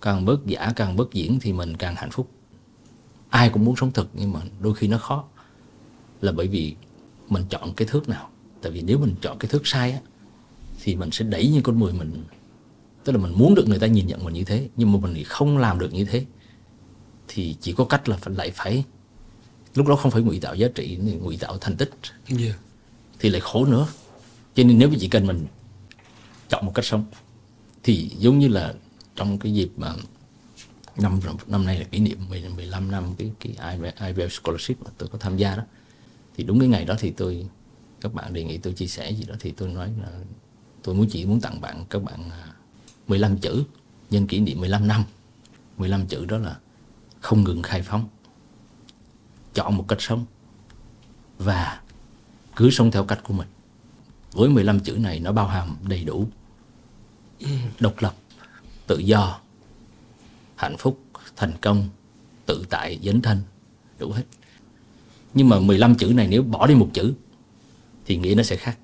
càng 0.00 0.24
bớt 0.24 0.46
giả 0.46 0.72
càng 0.76 0.96
bớt 0.96 1.12
diễn 1.12 1.38
thì 1.40 1.52
mình 1.52 1.76
càng 1.76 1.94
hạnh 1.96 2.10
phúc. 2.10 2.30
Ai 3.28 3.50
cũng 3.50 3.64
muốn 3.64 3.76
sống 3.76 3.92
thực 3.92 4.08
nhưng 4.14 4.32
mà 4.32 4.40
đôi 4.60 4.74
khi 4.74 4.88
nó 4.88 4.98
khó. 4.98 5.24
Là 6.20 6.32
bởi 6.32 6.48
vì 6.48 6.76
mình 7.28 7.44
chọn 7.48 7.74
cái 7.74 7.88
thước 7.88 8.08
nào. 8.08 8.28
Tại 8.62 8.72
vì 8.72 8.82
nếu 8.82 8.98
mình 8.98 9.14
chọn 9.20 9.38
cái 9.38 9.48
thước 9.48 9.66
sai 9.66 9.92
á 9.92 9.98
thì 10.82 10.96
mình 10.96 11.10
sẽ 11.10 11.24
đẩy 11.24 11.48
như 11.48 11.60
con 11.60 11.78
mồi 11.78 11.92
mình 11.92 12.24
tức 13.06 13.12
là 13.12 13.18
mình 13.18 13.32
muốn 13.36 13.54
được 13.54 13.68
người 13.68 13.78
ta 13.78 13.86
nhìn 13.86 14.06
nhận 14.06 14.24
mình 14.24 14.34
như 14.34 14.44
thế 14.44 14.68
nhưng 14.76 14.92
mà 14.92 14.98
mình 14.98 15.24
không 15.24 15.58
làm 15.58 15.78
được 15.78 15.92
như 15.92 16.04
thế 16.04 16.24
thì 17.28 17.56
chỉ 17.60 17.72
có 17.72 17.84
cách 17.84 18.08
là 18.08 18.16
phải 18.16 18.34
lại 18.34 18.50
phải 18.50 18.84
lúc 19.74 19.86
đó 19.86 19.96
không 19.96 20.10
phải 20.10 20.22
ngụy 20.22 20.40
tạo 20.40 20.54
giá 20.54 20.68
trị 20.74 20.96
ngụy 20.96 21.36
tạo 21.36 21.58
thành 21.58 21.76
tích 21.76 21.90
yeah. 22.38 22.56
thì 23.18 23.28
lại 23.28 23.40
khổ 23.40 23.64
nữa 23.64 23.86
cho 24.54 24.64
nên 24.64 24.78
nếu 24.78 24.90
chỉ 25.00 25.08
cần 25.08 25.26
mình 25.26 25.46
chọn 26.48 26.66
một 26.66 26.72
cách 26.74 26.84
sống 26.84 27.04
thì 27.82 28.10
giống 28.18 28.38
như 28.38 28.48
là 28.48 28.74
trong 29.16 29.38
cái 29.38 29.54
dịp 29.54 29.70
mà 29.76 29.94
năm 30.96 31.20
năm 31.46 31.64
nay 31.64 31.78
là 31.78 31.84
kỷ 31.84 31.98
niệm 31.98 32.18
15 32.56 32.90
năm 32.90 33.04
cái 33.18 33.32
cái 33.40 33.80
IBL 34.00 34.28
scholarship 34.30 34.82
mà 34.82 34.90
tôi 34.98 35.08
có 35.08 35.18
tham 35.18 35.36
gia 35.36 35.56
đó 35.56 35.62
thì 36.36 36.44
đúng 36.44 36.58
cái 36.58 36.68
ngày 36.68 36.84
đó 36.84 36.94
thì 36.98 37.10
tôi 37.10 37.46
các 38.00 38.14
bạn 38.14 38.32
đề 38.32 38.44
nghị 38.44 38.58
tôi 38.58 38.72
chia 38.72 38.86
sẻ 38.86 39.10
gì 39.10 39.24
đó 39.24 39.34
thì 39.40 39.50
tôi 39.50 39.68
nói 39.68 39.90
là 40.02 40.08
tôi 40.82 40.94
muốn 40.94 41.06
chỉ 41.10 41.24
muốn 41.24 41.40
tặng 41.40 41.60
bạn 41.60 41.84
các 41.90 42.02
bạn 42.02 42.30
15 43.08 43.38
chữ, 43.38 43.64
nhân 44.10 44.26
kỷ 44.26 44.40
niệm 44.40 44.60
15 44.60 44.88
năm. 44.88 45.04
15 45.76 46.06
chữ 46.06 46.24
đó 46.24 46.38
là 46.38 46.58
không 47.20 47.44
ngừng 47.44 47.62
khai 47.62 47.82
phóng. 47.82 48.08
Chọn 49.54 49.76
một 49.76 49.84
cách 49.88 50.00
sống 50.00 50.24
và 51.38 51.80
cứ 52.56 52.70
sống 52.70 52.90
theo 52.90 53.04
cách 53.04 53.20
của 53.24 53.34
mình. 53.34 53.48
Với 54.32 54.48
15 54.48 54.80
chữ 54.80 54.92
này 54.92 55.20
nó 55.20 55.32
bao 55.32 55.48
hàm 55.48 55.76
đầy 55.88 56.04
đủ 56.04 56.28
độc 57.80 57.94
lập, 57.98 58.14
tự 58.86 58.98
do, 58.98 59.40
hạnh 60.56 60.76
phúc, 60.78 61.00
thành 61.36 61.52
công, 61.60 61.88
tự 62.46 62.64
tại, 62.70 63.00
dấn 63.04 63.22
thân, 63.22 63.42
đủ 63.98 64.10
hết. 64.10 64.22
Nhưng 65.34 65.48
mà 65.48 65.60
15 65.60 65.94
chữ 65.94 66.06
này 66.06 66.28
nếu 66.28 66.42
bỏ 66.42 66.66
đi 66.66 66.74
một 66.74 66.90
chữ 66.92 67.14
thì 68.04 68.16
nghĩa 68.16 68.34
nó 68.34 68.42
sẽ 68.42 68.56
khác. 68.56 68.78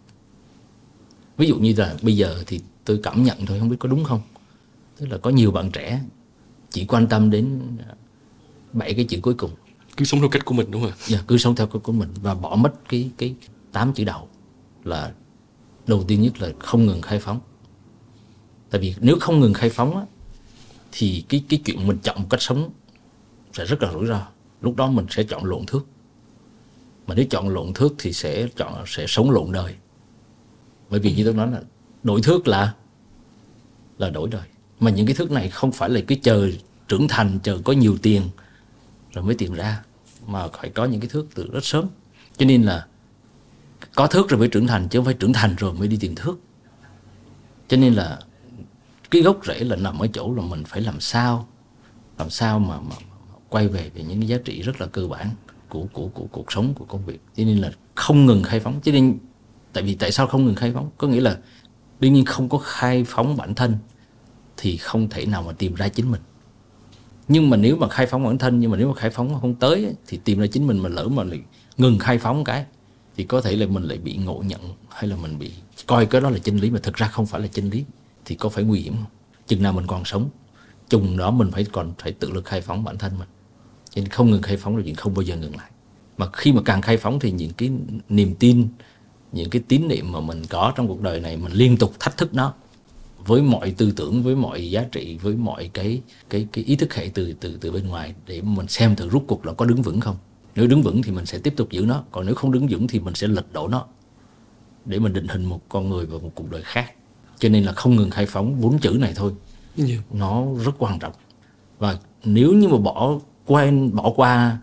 Ví 1.36 1.46
dụ 1.46 1.56
như 1.56 1.74
là 1.76 1.96
bây 2.02 2.16
giờ 2.16 2.42
thì 2.46 2.60
tôi 2.84 3.00
cảm 3.02 3.22
nhận 3.22 3.46
thôi 3.46 3.58
không 3.58 3.68
biết 3.68 3.76
có 3.80 3.88
đúng 3.88 4.04
không? 4.04 4.20
Tức 4.96 5.06
là 5.06 5.18
có 5.18 5.30
nhiều 5.30 5.50
bạn 5.50 5.70
trẻ 5.70 6.00
chỉ 6.70 6.84
quan 6.84 7.06
tâm 7.06 7.30
đến 7.30 7.60
bảy 8.72 8.94
cái 8.94 9.04
chữ 9.04 9.18
cuối 9.22 9.34
cùng. 9.34 9.50
Cứ 9.96 10.04
sống 10.04 10.20
theo 10.20 10.28
cách 10.28 10.44
của 10.44 10.54
mình 10.54 10.70
đúng 10.70 10.82
không 10.82 10.92
dạ 11.06 11.22
cứ 11.26 11.38
sống 11.38 11.56
theo 11.56 11.66
cách 11.66 11.82
của 11.82 11.92
mình 11.92 12.08
và 12.22 12.34
bỏ 12.34 12.56
mất 12.56 12.88
cái 12.88 13.10
cái 13.18 13.34
tám 13.72 13.92
chữ 13.92 14.04
đầu 14.04 14.28
là 14.84 15.12
đầu 15.86 16.04
tiên 16.08 16.22
nhất 16.22 16.40
là 16.40 16.50
không 16.58 16.86
ngừng 16.86 17.02
khai 17.02 17.18
phóng. 17.18 17.40
Tại 18.70 18.80
vì 18.80 18.94
nếu 19.00 19.16
không 19.20 19.40
ngừng 19.40 19.54
khai 19.54 19.70
phóng 19.70 19.96
á, 19.96 20.02
thì 20.92 21.24
cái 21.28 21.44
cái 21.48 21.60
chuyện 21.64 21.86
mình 21.86 21.98
chọn 22.02 22.20
một 22.20 22.26
cách 22.30 22.42
sống 22.42 22.70
sẽ 23.52 23.64
rất 23.64 23.82
là 23.82 23.92
rủi 23.92 24.06
ro. 24.06 24.26
Lúc 24.60 24.76
đó 24.76 24.86
mình 24.86 25.06
sẽ 25.10 25.22
chọn 25.22 25.44
lộn 25.44 25.66
thước. 25.66 25.86
Mà 27.06 27.14
nếu 27.14 27.26
chọn 27.30 27.48
lộn 27.48 27.72
thước 27.74 27.94
thì 27.98 28.12
sẽ 28.12 28.48
chọn 28.56 28.84
sẽ 28.86 29.04
sống 29.08 29.30
lộn 29.30 29.52
đời. 29.52 29.74
Bởi 30.90 31.00
vì 31.00 31.14
như 31.14 31.24
tôi 31.24 31.34
nói 31.34 31.50
là 31.50 31.62
đổi 32.02 32.22
thước 32.22 32.48
là 32.48 32.74
là 33.98 34.10
đổi 34.10 34.28
đời. 34.28 34.48
Mà 34.80 34.90
những 34.90 35.06
cái 35.06 35.14
thước 35.14 35.30
này 35.30 35.48
không 35.48 35.72
phải 35.72 35.90
là 35.90 36.00
cái 36.06 36.18
chờ 36.22 36.50
trưởng 36.88 37.08
thành 37.08 37.38
chờ 37.42 37.58
có 37.64 37.72
nhiều 37.72 37.96
tiền 38.02 38.22
rồi 39.12 39.24
mới 39.24 39.34
tìm 39.34 39.54
ra 39.54 39.82
mà 40.26 40.48
phải 40.48 40.70
có 40.70 40.84
những 40.84 41.00
cái 41.00 41.10
thước 41.10 41.26
từ 41.34 41.50
rất 41.52 41.64
sớm. 41.64 41.86
Cho 42.36 42.46
nên 42.46 42.62
là 42.62 42.86
có 43.94 44.06
thước 44.06 44.28
rồi 44.28 44.38
mới 44.38 44.48
trưởng 44.48 44.66
thành 44.66 44.88
chứ 44.88 44.98
không 44.98 45.04
phải 45.04 45.14
trưởng 45.14 45.32
thành 45.32 45.54
rồi 45.56 45.74
mới 45.74 45.88
đi 45.88 45.96
tìm 46.00 46.14
thước. 46.14 46.38
Cho 47.68 47.76
nên 47.76 47.94
là 47.94 48.18
cái 49.10 49.22
gốc 49.22 49.40
rễ 49.46 49.58
là 49.64 49.76
nằm 49.76 49.98
ở 49.98 50.06
chỗ 50.12 50.34
là 50.34 50.42
mình 50.42 50.64
phải 50.64 50.80
làm 50.80 51.00
sao 51.00 51.48
làm 52.18 52.30
sao 52.30 52.58
mà, 52.58 52.80
mà, 52.80 52.96
mà 53.00 53.36
quay 53.48 53.68
về 53.68 53.90
về 53.94 54.02
những 54.02 54.20
cái 54.20 54.28
giá 54.28 54.36
trị 54.44 54.62
rất 54.62 54.80
là 54.80 54.86
cơ 54.86 55.06
bản 55.06 55.30
của 55.68 55.86
của 55.92 56.08
của 56.08 56.26
cuộc 56.32 56.52
sống 56.52 56.74
của 56.74 56.84
công 56.84 57.06
việc. 57.06 57.20
Cho 57.36 57.44
nên 57.44 57.58
là 57.58 57.72
không 57.94 58.26
ngừng 58.26 58.42
khai 58.42 58.60
phóng. 58.60 58.80
Cho 58.84 58.92
nên 58.92 59.18
tại 59.72 59.84
vì 59.84 59.94
tại 59.94 60.12
sao 60.12 60.26
không 60.26 60.44
ngừng 60.44 60.54
khai 60.54 60.72
phóng? 60.74 60.90
Có 60.98 61.08
nghĩa 61.08 61.20
là 61.20 61.38
đương 62.02 62.12
nhiên 62.12 62.24
không 62.24 62.48
có 62.48 62.58
khai 62.58 63.04
phóng 63.06 63.36
bản 63.36 63.54
thân 63.54 63.76
thì 64.56 64.76
không 64.76 65.08
thể 65.08 65.26
nào 65.26 65.42
mà 65.42 65.52
tìm 65.52 65.74
ra 65.74 65.88
chính 65.88 66.10
mình. 66.10 66.20
Nhưng 67.28 67.50
mà 67.50 67.56
nếu 67.56 67.76
mà 67.76 67.88
khai 67.88 68.06
phóng 68.06 68.24
bản 68.24 68.38
thân, 68.38 68.60
nhưng 68.60 68.70
mà 68.70 68.76
nếu 68.76 68.88
mà 68.88 68.94
khai 68.94 69.10
phóng 69.10 69.40
không 69.40 69.54
tới 69.54 69.94
thì 70.06 70.20
tìm 70.24 70.38
ra 70.38 70.46
chính 70.46 70.66
mình 70.66 70.78
mà 70.78 70.88
lỡ 70.88 71.08
mà 71.08 71.24
lại 71.24 71.40
ngừng 71.76 71.98
khai 71.98 72.18
phóng 72.18 72.44
cái, 72.44 72.64
thì 73.16 73.24
có 73.24 73.40
thể 73.40 73.56
là 73.56 73.66
mình 73.66 73.82
lại 73.82 73.98
bị 73.98 74.16
ngộ 74.16 74.42
nhận 74.46 74.60
hay 74.90 75.06
là 75.06 75.16
mình 75.16 75.38
bị 75.38 75.52
coi 75.86 76.06
cái 76.06 76.20
đó 76.20 76.30
là 76.30 76.38
chân 76.38 76.56
lý, 76.56 76.70
mà 76.70 76.78
thực 76.82 76.94
ra 76.94 77.08
không 77.08 77.26
phải 77.26 77.40
là 77.40 77.46
chân 77.46 77.70
lý, 77.70 77.84
thì 78.24 78.34
có 78.34 78.48
phải 78.48 78.64
nguy 78.64 78.80
hiểm 78.80 78.94
không? 78.96 79.10
Chừng 79.46 79.62
nào 79.62 79.72
mình 79.72 79.86
còn 79.86 80.04
sống, 80.04 80.30
chừng 80.88 81.16
đó 81.16 81.30
mình 81.30 81.50
phải 81.50 81.66
còn 81.72 81.92
phải 81.98 82.12
tự 82.12 82.30
lực 82.30 82.44
khai 82.44 82.60
phóng 82.60 82.84
bản 82.84 82.98
thân 82.98 83.18
mình. 83.18 83.28
Cho 83.90 84.00
nên 84.00 84.08
không 84.08 84.30
ngừng 84.30 84.42
khai 84.42 84.56
phóng 84.56 84.76
là 84.76 84.82
chuyện 84.84 84.94
không 84.94 85.14
bao 85.14 85.22
giờ 85.22 85.36
ngừng 85.36 85.56
lại. 85.56 85.70
Mà 86.18 86.26
khi 86.32 86.52
mà 86.52 86.62
càng 86.64 86.82
khai 86.82 86.96
phóng 86.96 87.20
thì 87.20 87.30
những 87.30 87.52
cái 87.52 87.70
niềm 88.08 88.34
tin 88.34 88.68
những 89.32 89.50
cái 89.50 89.62
tín 89.68 89.88
niệm 89.88 90.12
mà 90.12 90.20
mình 90.20 90.42
có 90.48 90.72
trong 90.76 90.88
cuộc 90.88 91.00
đời 91.00 91.20
này 91.20 91.36
mình 91.36 91.52
liên 91.52 91.76
tục 91.76 91.92
thách 92.00 92.16
thức 92.16 92.34
nó 92.34 92.54
với 93.26 93.42
mọi 93.42 93.70
tư 93.70 93.92
tưởng 93.96 94.22
với 94.22 94.36
mọi 94.36 94.70
giá 94.70 94.84
trị 94.92 95.18
với 95.22 95.34
mọi 95.34 95.70
cái 95.74 96.02
cái 96.30 96.46
cái 96.52 96.64
ý 96.64 96.76
thức 96.76 96.94
hệ 96.94 97.10
từ 97.14 97.32
từ 97.40 97.58
từ 97.60 97.72
bên 97.72 97.88
ngoài 97.88 98.14
để 98.26 98.40
mình 98.40 98.68
xem 98.68 98.96
thử 98.96 99.08
rút 99.08 99.24
cuộc 99.26 99.46
là 99.46 99.52
có 99.52 99.64
đứng 99.64 99.82
vững 99.82 100.00
không. 100.00 100.16
Nếu 100.54 100.66
đứng 100.66 100.82
vững 100.82 101.02
thì 101.02 101.12
mình 101.12 101.26
sẽ 101.26 101.38
tiếp 101.38 101.54
tục 101.56 101.70
giữ 101.70 101.84
nó 101.88 102.02
còn 102.12 102.26
nếu 102.26 102.34
không 102.34 102.52
đứng 102.52 102.66
vững 102.66 102.88
thì 102.88 103.00
mình 103.00 103.14
sẽ 103.14 103.26
lật 103.26 103.52
đổ 103.52 103.68
nó 103.68 103.84
để 104.84 104.98
mình 104.98 105.12
định 105.12 105.28
hình 105.28 105.44
một 105.44 105.60
con 105.68 105.90
người 105.90 106.06
và 106.06 106.18
một 106.18 106.30
cuộc 106.34 106.50
đời 106.50 106.62
khác. 106.64 106.92
Cho 107.38 107.48
nên 107.48 107.64
là 107.64 107.72
không 107.72 107.96
ngừng 107.96 108.10
khai 108.10 108.26
phóng 108.26 108.60
bốn 108.60 108.78
chữ 108.78 108.96
này 109.00 109.12
thôi. 109.16 109.32
Yeah. 109.76 109.90
nó 110.12 110.44
rất 110.64 110.72
quan 110.78 110.98
trọng. 110.98 111.12
Và 111.78 111.98
nếu 112.24 112.52
như 112.52 112.68
mà 112.68 112.78
bỏ 112.78 113.18
quen 113.46 113.96
bỏ 113.96 114.12
qua 114.16 114.58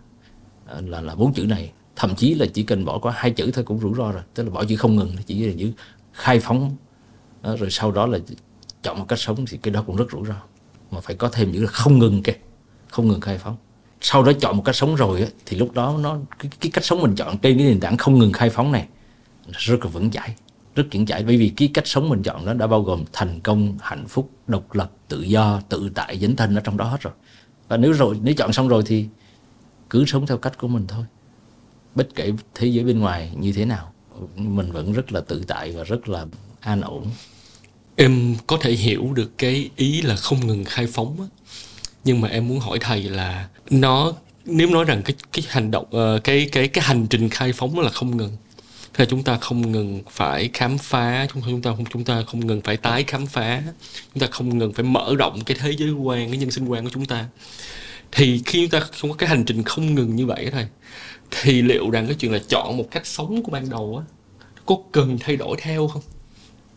à, 0.66 0.80
là 0.80 1.00
là 1.00 1.14
bốn 1.14 1.32
chữ 1.32 1.42
này 1.42 1.72
thậm 2.00 2.14
chí 2.14 2.34
là 2.34 2.46
chỉ 2.54 2.62
cần 2.62 2.84
bỏ 2.84 2.98
qua 2.98 3.12
hai 3.16 3.30
chữ 3.30 3.50
thôi 3.54 3.64
cũng 3.64 3.80
rủi 3.80 3.94
ro 3.94 4.12
rồi. 4.12 4.22
Tức 4.34 4.42
là 4.42 4.50
bỏ 4.50 4.64
chữ 4.64 4.76
không 4.76 4.96
ngừng 4.96 5.16
chỉ 5.26 5.44
là 5.44 5.52
chữ 5.58 5.72
khai 6.12 6.40
phóng. 6.40 6.76
Đó, 7.42 7.56
rồi 7.56 7.70
sau 7.70 7.92
đó 7.92 8.06
là 8.06 8.18
chọn 8.82 8.98
một 8.98 9.04
cách 9.08 9.18
sống 9.18 9.44
thì 9.46 9.58
cái 9.62 9.74
đó 9.74 9.84
cũng 9.86 9.96
rất 9.96 10.04
rủi 10.12 10.26
ro. 10.26 10.34
Mà 10.90 11.00
phải 11.00 11.16
có 11.16 11.28
thêm 11.28 11.52
những 11.52 11.62
là 11.62 11.68
không 11.68 11.98
ngừng 11.98 12.22
cái 12.22 12.36
không 12.88 13.08
ngừng 13.08 13.20
khai 13.20 13.38
phóng. 13.38 13.56
Sau 14.00 14.22
đó 14.22 14.32
chọn 14.40 14.56
một 14.56 14.62
cách 14.64 14.76
sống 14.76 14.94
rồi 14.94 15.26
thì 15.46 15.56
lúc 15.56 15.74
đó 15.74 15.96
nó 16.00 16.18
cái, 16.38 16.50
cái 16.60 16.70
cách 16.70 16.84
sống 16.84 17.00
mình 17.02 17.14
chọn 17.14 17.38
trên 17.38 17.58
cái 17.58 17.66
nền 17.66 17.80
tảng 17.80 17.96
không 17.96 18.18
ngừng 18.18 18.32
khai 18.32 18.50
phóng 18.50 18.72
này 18.72 18.88
rất 19.52 19.84
là 19.84 19.90
vững 19.90 20.10
chãi 20.10 20.34
rất 20.74 20.84
vững 20.92 21.06
chãi. 21.06 21.22
Bởi 21.22 21.36
vì 21.36 21.48
cái 21.48 21.70
cách 21.74 21.86
sống 21.86 22.08
mình 22.08 22.22
chọn 22.22 22.46
đó 22.46 22.52
đã 22.54 22.66
bao 22.66 22.82
gồm 22.82 23.04
thành 23.12 23.40
công 23.40 23.78
hạnh 23.80 24.08
phúc 24.08 24.30
độc 24.46 24.74
lập 24.74 24.92
tự 25.08 25.22
do 25.22 25.60
tự 25.68 25.90
tại 25.94 26.18
dấn 26.18 26.36
thân 26.36 26.54
ở 26.54 26.60
trong 26.60 26.76
đó 26.76 26.84
hết 26.84 27.00
rồi. 27.00 27.14
Và 27.68 27.76
nếu 27.76 27.92
rồi 27.92 28.20
nếu 28.22 28.34
chọn 28.34 28.52
xong 28.52 28.68
rồi 28.68 28.82
thì 28.86 29.06
cứ 29.90 30.04
sống 30.06 30.26
theo 30.26 30.38
cách 30.38 30.58
của 30.58 30.68
mình 30.68 30.84
thôi 30.88 31.04
bất 31.94 32.08
kể 32.14 32.32
thế 32.54 32.66
giới 32.66 32.84
bên 32.84 32.98
ngoài 32.98 33.30
như 33.36 33.52
thế 33.52 33.64
nào, 33.64 33.92
mình 34.36 34.72
vẫn 34.72 34.92
rất 34.92 35.12
là 35.12 35.20
tự 35.20 35.44
tại 35.46 35.72
và 35.72 35.84
rất 35.84 36.08
là 36.08 36.26
an 36.60 36.80
ổn. 36.80 37.06
Em 37.96 38.34
có 38.46 38.58
thể 38.60 38.72
hiểu 38.72 39.12
được 39.14 39.38
cái 39.38 39.70
ý 39.76 40.02
là 40.02 40.16
không 40.16 40.46
ngừng 40.46 40.64
khai 40.64 40.86
phóng 40.86 41.16
á. 41.20 41.26
Nhưng 42.04 42.20
mà 42.20 42.28
em 42.28 42.48
muốn 42.48 42.60
hỏi 42.60 42.78
thầy 42.80 43.02
là 43.02 43.48
nó, 43.70 44.12
nếu 44.44 44.70
nói 44.70 44.84
rằng 44.84 45.02
cái 45.02 45.14
cái 45.32 45.44
hành 45.48 45.70
động 45.70 45.86
ờ, 45.90 46.20
cái 46.24 46.48
cái 46.52 46.68
cái 46.68 46.84
hành 46.84 47.06
trình 47.06 47.28
khai 47.28 47.52
phóng 47.52 47.76
nó 47.76 47.82
là 47.82 47.90
không 47.90 48.16
ngừng 48.16 48.36
thì 48.94 49.04
là 49.04 49.10
chúng 49.10 49.22
ta 49.22 49.38
không 49.38 49.72
ngừng 49.72 50.02
phải 50.10 50.50
khám 50.52 50.78
phá, 50.78 51.26
chúng 51.32 51.42
chúng 51.46 51.62
ta 51.62 51.70
không, 51.76 51.84
chúng 51.90 52.04
ta 52.04 52.22
không 52.26 52.46
ngừng 52.46 52.60
phải 52.60 52.76
tái 52.76 53.04
khám 53.06 53.26
phá, 53.26 53.62
chúng 54.14 54.20
ta 54.20 54.26
không 54.30 54.58
ngừng 54.58 54.72
phải 54.72 54.84
mở 54.84 55.14
rộng 55.18 55.44
cái 55.44 55.56
thế 55.60 55.72
giới 55.78 55.90
quan, 55.90 56.28
cái 56.28 56.38
nhân 56.38 56.50
sinh 56.50 56.68
quan 56.68 56.84
của 56.84 56.90
chúng 56.94 57.06
ta, 57.06 57.26
thì 58.12 58.42
khi 58.46 58.66
chúng 58.66 58.80
ta 58.80 58.86
không 59.00 59.10
có 59.10 59.16
cái 59.16 59.28
hành 59.28 59.44
trình 59.44 59.62
không 59.62 59.94
ngừng 59.94 60.16
như 60.16 60.26
vậy 60.26 60.48
thôi 60.52 60.66
thì 61.30 61.62
liệu 61.62 61.90
rằng 61.90 62.06
cái 62.06 62.14
chuyện 62.14 62.32
là 62.32 62.40
chọn 62.48 62.76
một 62.76 62.88
cách 62.90 63.06
sống 63.06 63.42
của 63.42 63.50
ban 63.50 63.70
đầu 63.70 64.04
á, 64.06 64.14
có 64.66 64.76
cần 64.92 65.18
thay 65.20 65.36
đổi 65.36 65.56
theo 65.60 65.88
không? 65.88 66.02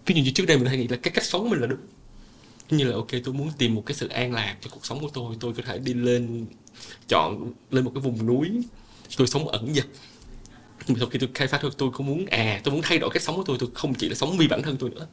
Ví 0.06 0.16
dụ 0.16 0.24
như 0.24 0.32
trước 0.32 0.46
đây 0.46 0.58
mình 0.58 0.68
hay 0.68 0.78
nghĩ 0.78 0.88
là 0.88 0.98
cái 0.98 1.12
cách 1.14 1.24
sống 1.24 1.50
mình 1.50 1.60
là 1.60 1.68
đúng 1.68 1.80
như 2.70 2.84
là, 2.84 2.96
ok, 2.96 3.08
tôi 3.24 3.34
muốn 3.34 3.52
tìm 3.58 3.76
một 3.76 3.84
cái 3.86 3.96
sự 3.96 4.08
an 4.08 4.34
lạc 4.34 4.58
cho 4.62 4.70
cuộc 4.74 4.86
sống 4.86 5.00
của 5.00 5.10
tôi 5.14 5.36
tôi 5.40 5.54
có 5.54 5.64
thể 5.66 5.78
đi 5.78 5.94
lên, 5.94 6.46
chọn 7.08 7.54
lên 7.72 7.84
một 7.86 7.92
cái 7.96 8.02
vùng 8.02 8.26
núi, 8.26 8.50
tôi 9.18 9.28
sống 9.28 9.48
ẩn 9.48 9.74
dật. 9.74 9.86
Nhưng 10.88 10.98
sau 10.98 11.08
khi 11.08 11.20
tôi 11.20 11.30
khai 11.34 11.48
phát 11.48 11.62
thôi, 11.62 11.72
tôi 11.78 11.92
không 11.94 12.06
muốn 12.06 12.26
à 12.26 12.62
tôi 12.64 12.74
muốn 12.74 12.82
thay 12.82 13.00
đổi 13.00 13.10
cách 13.14 13.24
sống 13.24 13.36
của 13.36 13.44
tôi 13.46 13.58
tôi 13.60 13.70
không 13.74 13.94
chỉ 13.94 14.10
là 14.10 14.16
sống 14.16 14.38
vì 14.38 14.48
bản 14.48 14.62
thân 14.62 14.78
tôi 14.78 14.90
nữa. 14.90 15.08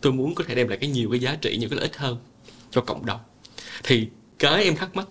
Tôi 0.00 0.12
muốn 0.12 0.34
có 0.34 0.44
thể 0.44 0.54
đem 0.54 0.68
lại 0.68 0.78
cái 0.78 0.90
nhiều 0.90 1.10
cái 1.10 1.20
giá 1.20 1.34
trị, 1.34 1.56
nhiều 1.56 1.68
cái 1.68 1.76
lợi 1.76 1.88
ích 1.88 1.96
hơn 1.96 2.16
cho 2.70 2.80
cộng 2.80 3.06
đồng. 3.06 3.20
Thì 3.82 4.08
cái 4.38 4.64
em 4.64 4.76
thắc 4.76 4.96
mắc 4.96 5.08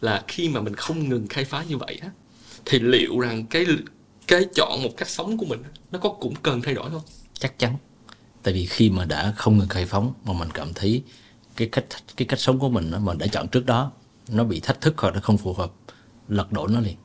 là 0.00 0.24
khi 0.28 0.48
mà 0.48 0.60
mình 0.60 0.74
không 0.74 1.08
ngừng 1.08 1.26
khai 1.26 1.44
phá 1.44 1.64
như 1.68 1.76
vậy 1.76 1.98
á 2.02 2.10
thì 2.66 2.78
liệu 2.78 3.20
rằng 3.20 3.46
cái 3.46 3.66
cái 4.26 4.44
chọn 4.54 4.82
một 4.82 4.90
cách 4.96 5.08
sống 5.08 5.38
của 5.38 5.46
mình 5.46 5.62
nó 5.92 5.98
có 5.98 6.08
cũng 6.08 6.34
cần 6.42 6.62
thay 6.62 6.74
đổi 6.74 6.90
không? 6.90 7.02
Chắc 7.38 7.58
chắn. 7.58 7.76
Tại 8.42 8.54
vì 8.54 8.66
khi 8.66 8.90
mà 8.90 9.04
đã 9.04 9.32
không 9.36 9.58
ngừng 9.58 9.68
khai 9.68 9.86
phóng 9.86 10.12
mà 10.24 10.32
mình 10.32 10.48
cảm 10.54 10.74
thấy 10.74 11.02
cái 11.56 11.68
cách 11.68 11.84
cái 12.16 12.26
cách 12.26 12.40
sống 12.40 12.58
của 12.58 12.68
mình 12.68 12.90
mà 12.90 12.98
mình 12.98 13.18
đã 13.18 13.26
chọn 13.26 13.48
trước 13.48 13.66
đó 13.66 13.92
nó 14.28 14.44
bị 14.44 14.60
thách 14.60 14.80
thức 14.80 14.94
hoặc 14.98 15.14
là 15.14 15.20
không 15.20 15.38
phù 15.38 15.52
hợp 15.52 15.72
lật 16.28 16.52
đổ 16.52 16.66
nó 16.66 16.80
liền. 16.80 16.96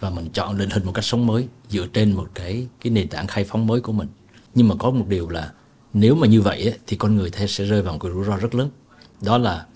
Và 0.00 0.10
mình 0.10 0.30
chọn 0.32 0.58
định 0.58 0.70
hình 0.70 0.84
một 0.84 0.92
cách 0.92 1.04
sống 1.04 1.26
mới 1.26 1.48
dựa 1.68 1.86
trên 1.92 2.12
một 2.12 2.28
cái 2.34 2.66
cái 2.80 2.90
nền 2.90 3.08
tảng 3.08 3.26
khai 3.26 3.44
phóng 3.44 3.66
mới 3.66 3.80
của 3.80 3.92
mình. 3.92 4.08
Nhưng 4.54 4.68
mà 4.68 4.74
có 4.78 4.90
một 4.90 5.04
điều 5.08 5.28
là 5.28 5.52
nếu 5.92 6.14
mà 6.14 6.26
như 6.26 6.40
vậy 6.40 6.62
ấy, 6.62 6.78
thì 6.86 6.96
con 6.96 7.16
người 7.16 7.30
sẽ 7.48 7.64
rơi 7.64 7.82
vào 7.82 7.92
một 7.92 7.98
cái 8.02 8.12
rủi 8.12 8.24
ro 8.24 8.36
rất 8.36 8.54
lớn. 8.54 8.70
Đó 9.20 9.38
là 9.38 9.66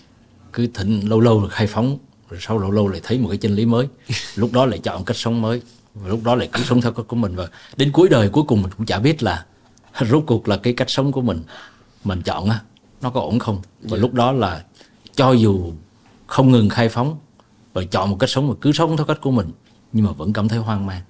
cứ 0.53 0.67
thỉnh 0.73 0.99
lâu 0.99 1.19
lâu 1.19 1.47
khai 1.51 1.67
phóng 1.67 1.97
rồi 2.31 2.39
sau 2.43 2.57
lâu 2.57 2.71
lâu 2.71 2.87
lại 2.87 3.01
thấy 3.03 3.17
một 3.17 3.29
cái 3.29 3.37
chân 3.37 3.55
lý 3.55 3.65
mới 3.65 3.87
lúc 4.35 4.53
đó 4.53 4.65
lại 4.65 4.79
chọn 4.79 5.05
cách 5.05 5.17
sống 5.17 5.41
mới 5.41 5.61
và 5.93 6.09
lúc 6.09 6.23
đó 6.23 6.35
lại 6.35 6.49
cứ 6.51 6.63
sống 6.63 6.81
theo 6.81 6.91
cách 6.91 7.05
của 7.07 7.15
mình 7.15 7.35
và 7.35 7.47
đến 7.77 7.91
cuối 7.91 8.09
đời 8.09 8.29
cuối 8.29 8.43
cùng 8.47 8.61
mình 8.61 8.71
cũng 8.77 8.85
chả 8.85 8.99
biết 8.99 9.23
là 9.23 9.45
rốt 10.09 10.23
cuộc 10.27 10.47
là 10.47 10.57
cái 10.57 10.73
cách 10.73 10.89
sống 10.89 11.11
của 11.11 11.21
mình 11.21 11.43
mình 12.03 12.21
chọn 12.21 12.49
á 12.49 12.59
nó 13.01 13.09
có 13.09 13.21
ổn 13.21 13.39
không 13.39 13.61
và 13.81 13.89
yeah. 13.89 14.01
lúc 14.01 14.13
đó 14.13 14.31
là 14.31 14.63
cho 15.15 15.31
dù 15.31 15.73
không 16.27 16.51
ngừng 16.51 16.69
khai 16.69 16.89
phóng 16.89 17.17
và 17.73 17.83
chọn 17.91 18.09
một 18.09 18.17
cách 18.19 18.29
sống 18.29 18.47
mà 18.47 18.53
cứ 18.61 18.71
sống 18.71 18.97
theo 18.97 19.05
cách 19.05 19.21
của 19.21 19.31
mình 19.31 19.51
nhưng 19.93 20.05
mà 20.05 20.11
vẫn 20.11 20.33
cảm 20.33 20.47
thấy 20.47 20.59
hoang 20.59 20.85
mang 20.85 21.01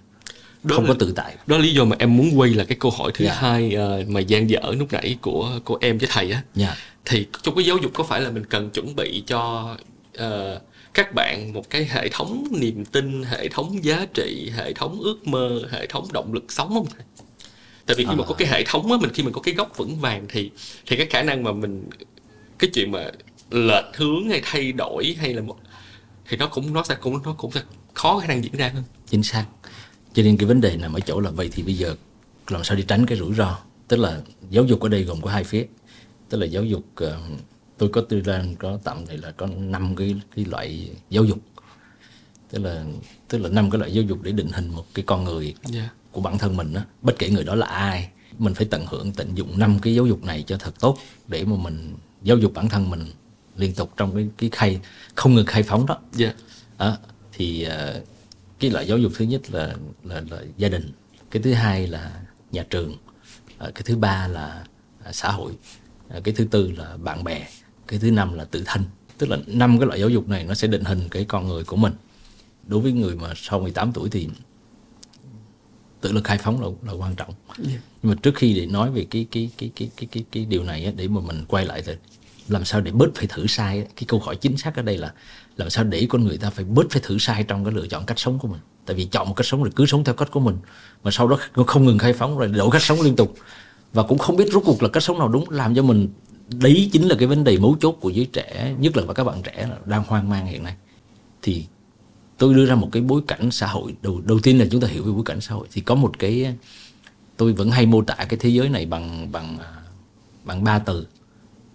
đó 0.64 0.76
không 0.76 0.86
là, 0.86 0.94
có 0.94 0.96
tự 1.00 1.14
tại 1.16 1.36
đó 1.48 1.58
là 1.58 1.64
lý 1.64 1.74
do 1.74 1.86
mà 1.86 1.96
em 2.00 2.18
muốn 2.18 2.40
quay 2.40 2.50
là 2.50 2.64
cái 2.64 2.78
câu 2.80 2.92
hỏi 2.92 3.12
thứ 3.14 3.26
yeah. 3.26 3.38
hai 3.38 3.78
uh, 4.02 4.08
mà 4.08 4.20
gian 4.20 4.50
dở 4.50 4.62
lúc 4.78 4.88
nãy 4.92 5.18
của 5.22 5.52
của 5.66 5.78
em 5.82 5.98
với 5.98 6.10
thầy 6.12 6.32
á 6.32 6.44
yeah. 6.58 6.78
thì 7.06 7.28
trong 7.44 7.56
cái 7.56 7.66
giáo 7.66 7.78
dục 7.78 7.92
có 7.94 8.04
phải 8.04 8.22
là 8.22 8.30
mình 8.30 8.46
cần 8.46 8.70
chuẩn 8.70 8.96
bị 8.96 9.24
cho 9.28 9.70
uh, 10.18 10.62
các 10.94 11.14
bạn 11.14 11.54
một 11.54 11.70
cái 11.70 11.86
hệ 11.86 12.10
thống 12.10 12.44
niềm 12.52 12.86
tin 12.86 13.24
hệ 13.24 13.48
thống 13.48 13.84
giá 13.84 14.06
trị 14.14 14.52
hệ 14.56 14.74
thống 14.74 15.00
ước 15.00 15.28
mơ 15.28 15.62
hệ 15.72 15.88
thống 15.88 16.08
động 16.14 16.34
lực 16.34 16.52
sống 16.52 16.70
không 16.70 16.86
thầy? 16.86 17.06
Tại 17.86 17.96
vì 17.98 18.06
khi 18.06 18.12
à. 18.12 18.16
mà 18.16 18.24
có 18.28 18.34
cái 18.34 18.48
hệ 18.48 18.64
thống 18.68 18.92
á 18.92 18.98
mình 19.02 19.10
khi 19.14 19.24
mình 19.24 19.34
có 19.34 19.42
cái 19.42 19.54
gốc 19.54 19.78
vững 19.78 20.00
vàng 20.00 20.26
thì 20.30 20.52
thì 20.86 20.96
cái 20.96 21.06
khả 21.06 21.22
năng 21.22 21.44
mà 21.44 21.52
mình 21.52 21.90
cái 22.60 22.70
chuyện 22.74 22.92
mà 22.92 23.12
lệch 23.52 23.86
hướng 23.96 24.30
hay 24.30 24.42
thay 24.44 24.72
đổi 24.72 25.16
hay 25.20 25.34
là 25.34 25.42
một 25.42 25.58
thì 26.30 26.38
nó 26.38 26.48
cũng 26.48 26.74
nó 26.74 26.84
sẽ 26.84 26.96
cũng 27.02 27.24
nó 27.24 27.34
cũng 27.34 27.52
sẽ 27.52 27.62
khó 27.94 28.20
khả 28.20 28.28
năng 28.28 28.44
diễn 28.44 28.56
ra 28.56 28.72
hơn. 28.74 28.84
Chính 29.10 29.24
xác. 29.24 29.46
Cho 30.14 30.24
nên 30.24 30.38
cái 30.38 30.48
vấn 30.48 30.62
đề 30.62 30.78
nằm 30.78 30.94
ở 30.94 31.00
chỗ 31.00 31.20
là 31.20 31.32
vậy 31.32 31.50
thì 31.52 31.64
bây 31.64 31.74
giờ 31.74 31.96
làm 32.48 32.64
sao 32.64 32.78
đi 32.78 32.84
tránh 32.88 33.06
cái 33.06 33.18
rủi 33.18 33.34
ro? 33.34 33.58
Tức 33.88 33.98
là 33.98 34.22
giáo 34.50 34.64
dục 34.64 34.82
ở 34.82 34.90
đây 34.90 35.04
gồm 35.04 35.22
có 35.22 35.30
hai 35.30 35.44
phía. 35.44 35.66
Tức 36.30 36.38
là 36.38 36.46
giáo 36.46 36.64
dục 36.64 36.84
uh, 37.04 37.10
tôi 37.82 37.90
có 37.90 38.02
tư 38.02 38.22
ra 38.22 38.44
có 38.60 38.80
tạm 38.84 39.06
này 39.08 39.18
là 39.18 39.32
có 39.32 39.48
năm 39.48 39.96
cái 39.96 40.16
cái 40.36 40.46
loại 40.46 40.90
giáo 41.10 41.24
dục 41.24 41.40
tức 42.50 42.60
là 42.64 42.86
tức 43.28 43.38
là 43.38 43.50
năm 43.50 43.72
cái 43.72 43.80
loại 43.80 43.94
giáo 43.94 44.04
dục 44.04 44.22
để 44.22 44.32
định 44.32 44.50
hình 44.52 44.68
một 44.70 44.86
cái 44.94 45.06
con 45.08 45.24
người 45.24 45.46
yeah. 45.46 45.74
Dạ. 45.74 45.90
của 46.12 46.22
bản 46.22 46.38
thân 46.38 46.58
mình 46.58 46.74
đó 46.74 46.82
bất 47.02 47.16
kể 47.20 47.30
người 47.30 47.44
đó 47.44 47.56
là 47.56 47.66
ai 47.68 48.10
mình 48.38 48.54
phải 48.54 48.68
tận 48.72 48.86
hưởng 48.86 49.12
tận 49.14 49.38
dụng 49.38 49.60
năm 49.60 49.80
cái 49.82 49.96
giáo 49.96 50.06
dục 50.06 50.24
này 50.24 50.44
cho 50.48 50.58
thật 50.58 50.80
tốt 50.80 50.98
để 51.28 51.46
mà 51.46 51.56
mình 51.56 51.96
giáo 52.24 52.38
dục 52.38 52.54
bản 52.54 52.70
thân 52.70 52.90
mình 52.90 53.06
liên 53.58 53.74
tục 53.74 53.94
trong 53.98 54.16
cái 54.16 54.30
cái 54.38 54.50
khai 54.54 54.80
không 55.16 55.36
ngừng 55.36 55.46
khai 55.46 55.64
phóng 55.64 55.86
đó 55.86 55.98
yeah. 56.20 56.36
Dạ. 56.80 56.86
đó 56.86 56.98
thì 57.34 57.68
uh, 57.68 58.04
cái 58.60 58.72
loại 58.72 58.88
giáo 58.88 58.98
dục 58.98 59.12
thứ 59.16 59.26
nhất 59.26 59.42
là 59.52 59.76
là, 60.04 60.22
là 60.30 60.42
gia 60.58 60.70
đình 60.70 60.92
cái 61.32 61.44
thứ 61.44 61.54
hai 61.54 61.88
là 61.88 62.22
nhà 62.52 62.64
trường 62.70 62.92
uh, 62.92 63.76
cái 63.76 63.84
thứ 63.86 63.96
ba 63.96 64.28
là 64.28 64.66
uh, 65.10 65.16
xã 65.16 65.32
hội 65.32 65.52
uh, 66.18 66.24
cái 66.24 66.34
thứ 66.34 66.46
tư 66.52 66.72
là 66.72 66.98
bạn 66.98 67.24
bè 67.24 67.48
cái 67.92 68.00
thứ 68.00 68.12
năm 68.12 68.34
là 68.34 68.44
tự 68.44 68.64
thân 68.66 68.84
tức 69.22 69.30
là 69.30 69.38
năm 69.48 69.80
cái 69.80 69.88
loại 69.88 70.00
giáo 70.00 70.10
dục 70.10 70.30
này 70.30 70.44
nó 70.44 70.54
sẽ 70.54 70.68
định 70.68 70.84
hình 70.84 71.10
cái 71.12 71.26
con 71.26 71.48
người 71.48 71.64
của 71.64 71.76
mình. 71.76 71.94
Đối 72.68 72.82
với 72.82 72.92
người 72.92 73.16
mà 73.16 73.34
sau 73.36 73.60
18 73.60 73.94
tuổi 73.94 74.10
thì 74.10 74.28
tự 76.02 76.12
lực 76.12 76.24
khai 76.24 76.38
phóng 76.38 76.62
là, 76.62 76.68
là 76.92 76.94
quan 76.94 77.16
trọng. 77.16 77.34
Yeah. 77.68 77.82
nhưng 78.04 78.12
mà 78.12 78.16
trước 78.24 78.36
khi 78.36 78.54
để 78.54 78.66
nói 78.66 78.92
về 78.92 79.06
cái 79.10 79.28
cái 79.32 79.50
cái 79.58 79.72
cái 79.76 79.90
cái 79.98 80.08
cái, 80.12 80.26
cái 80.32 80.46
điều 80.46 80.64
này 80.64 80.94
để 80.98 81.08
mà 81.08 81.22
mình 81.22 81.46
quay 81.48 81.66
lại 81.66 81.82
thì 81.86 81.94
làm 82.48 82.66
sao 82.66 82.82
để 82.82 82.92
bớt 82.92 83.08
phải 83.16 83.28
thử 83.28 83.48
sai 83.48 83.88
cái 83.96 84.04
câu 84.08 84.20
hỏi 84.20 84.36
chính 84.36 84.58
xác 84.58 84.76
ở 84.76 84.82
đây 84.82 84.98
là 84.98 85.14
làm 85.58 85.70
sao 85.70 85.84
để 85.84 86.06
con 86.10 86.24
người 86.24 86.38
ta 86.38 86.50
phải 86.50 86.66
bớt 86.66 86.86
phải 86.90 87.02
thử 87.06 87.18
sai 87.18 87.44
trong 87.44 87.66
cái 87.66 87.74
lựa 87.74 87.88
chọn 87.88 88.06
cách 88.06 88.20
sống 88.20 88.40
của 88.40 88.48
mình. 88.48 88.60
Tại 88.86 88.96
vì 88.96 89.06
chọn 89.06 89.28
một 89.28 89.34
cách 89.34 89.46
sống 89.46 89.64
rồi 89.64 89.72
cứ 89.76 89.86
sống 89.86 90.04
theo 90.04 90.16
cách 90.16 90.32
của 90.32 90.40
mình 90.40 90.58
mà 91.04 91.12
sau 91.12 91.28
đó 91.28 91.38
không 91.68 91.86
ngừng 91.86 91.98
khai 91.98 92.14
phóng 92.14 92.38
rồi 92.38 92.48
đổi 92.48 92.70
cách 92.72 92.84
sống 92.84 93.02
liên 93.02 93.16
tục. 93.16 93.36
Và 93.94 94.04
cũng 94.04 94.18
không 94.18 94.36
biết 94.36 94.52
rốt 94.52 94.64
cuộc 94.66 94.84
là 94.84 94.90
cách 94.90 95.04
sống 95.04 95.20
nào 95.20 95.28
đúng 95.28 95.50
làm 95.50 95.76
cho 95.76 95.84
mình 95.84 96.08
đấy 96.60 96.90
chính 96.92 97.08
là 97.08 97.16
cái 97.20 97.28
vấn 97.28 97.44
đề 97.44 97.58
mấu 97.58 97.78
chốt 97.80 97.98
của 98.02 98.10
giới 98.10 98.26
trẻ, 98.34 98.76
nhất 98.80 98.98
là 98.98 99.14
các 99.14 99.24
bạn 99.24 99.42
trẻ 99.44 99.70
đang 99.86 100.04
hoang 100.04 100.30
mang 100.30 100.46
hiện 100.46 100.64
nay. 100.64 100.76
Thì 101.42 101.66
tôi 102.38 102.54
đưa 102.54 102.66
ra 102.66 102.76
một 102.76 102.90
cái 102.92 103.02
bối 103.02 103.22
cảnh 103.28 103.52
xã 103.52 103.68
hội, 103.68 103.96
đầu 104.02 104.22
đầu 104.26 104.40
tiên 104.40 104.60
là 104.60 104.66
chúng 104.72 104.82
ta 104.82 104.88
hiểu 104.88 105.04
về 105.04 105.12
bối 105.12 105.24
cảnh 105.26 105.42
xã 105.42 105.54
hội. 105.54 105.68
Thì 105.72 105.82
có 105.82 105.96
một 105.96 106.20
cái, 106.20 106.56
tôi 107.38 107.54
vẫn 107.54 107.72
hay 107.72 107.86
mô 107.86 108.02
tả 108.02 108.16
cái 108.16 108.40
thế 108.40 108.50
giới 108.50 108.70
này 108.70 108.86
bằng 108.86 109.32
bằng 109.32 109.58
à, 109.58 109.72
bằng 110.46 110.64
ba 110.64 110.80
từ 110.80 111.08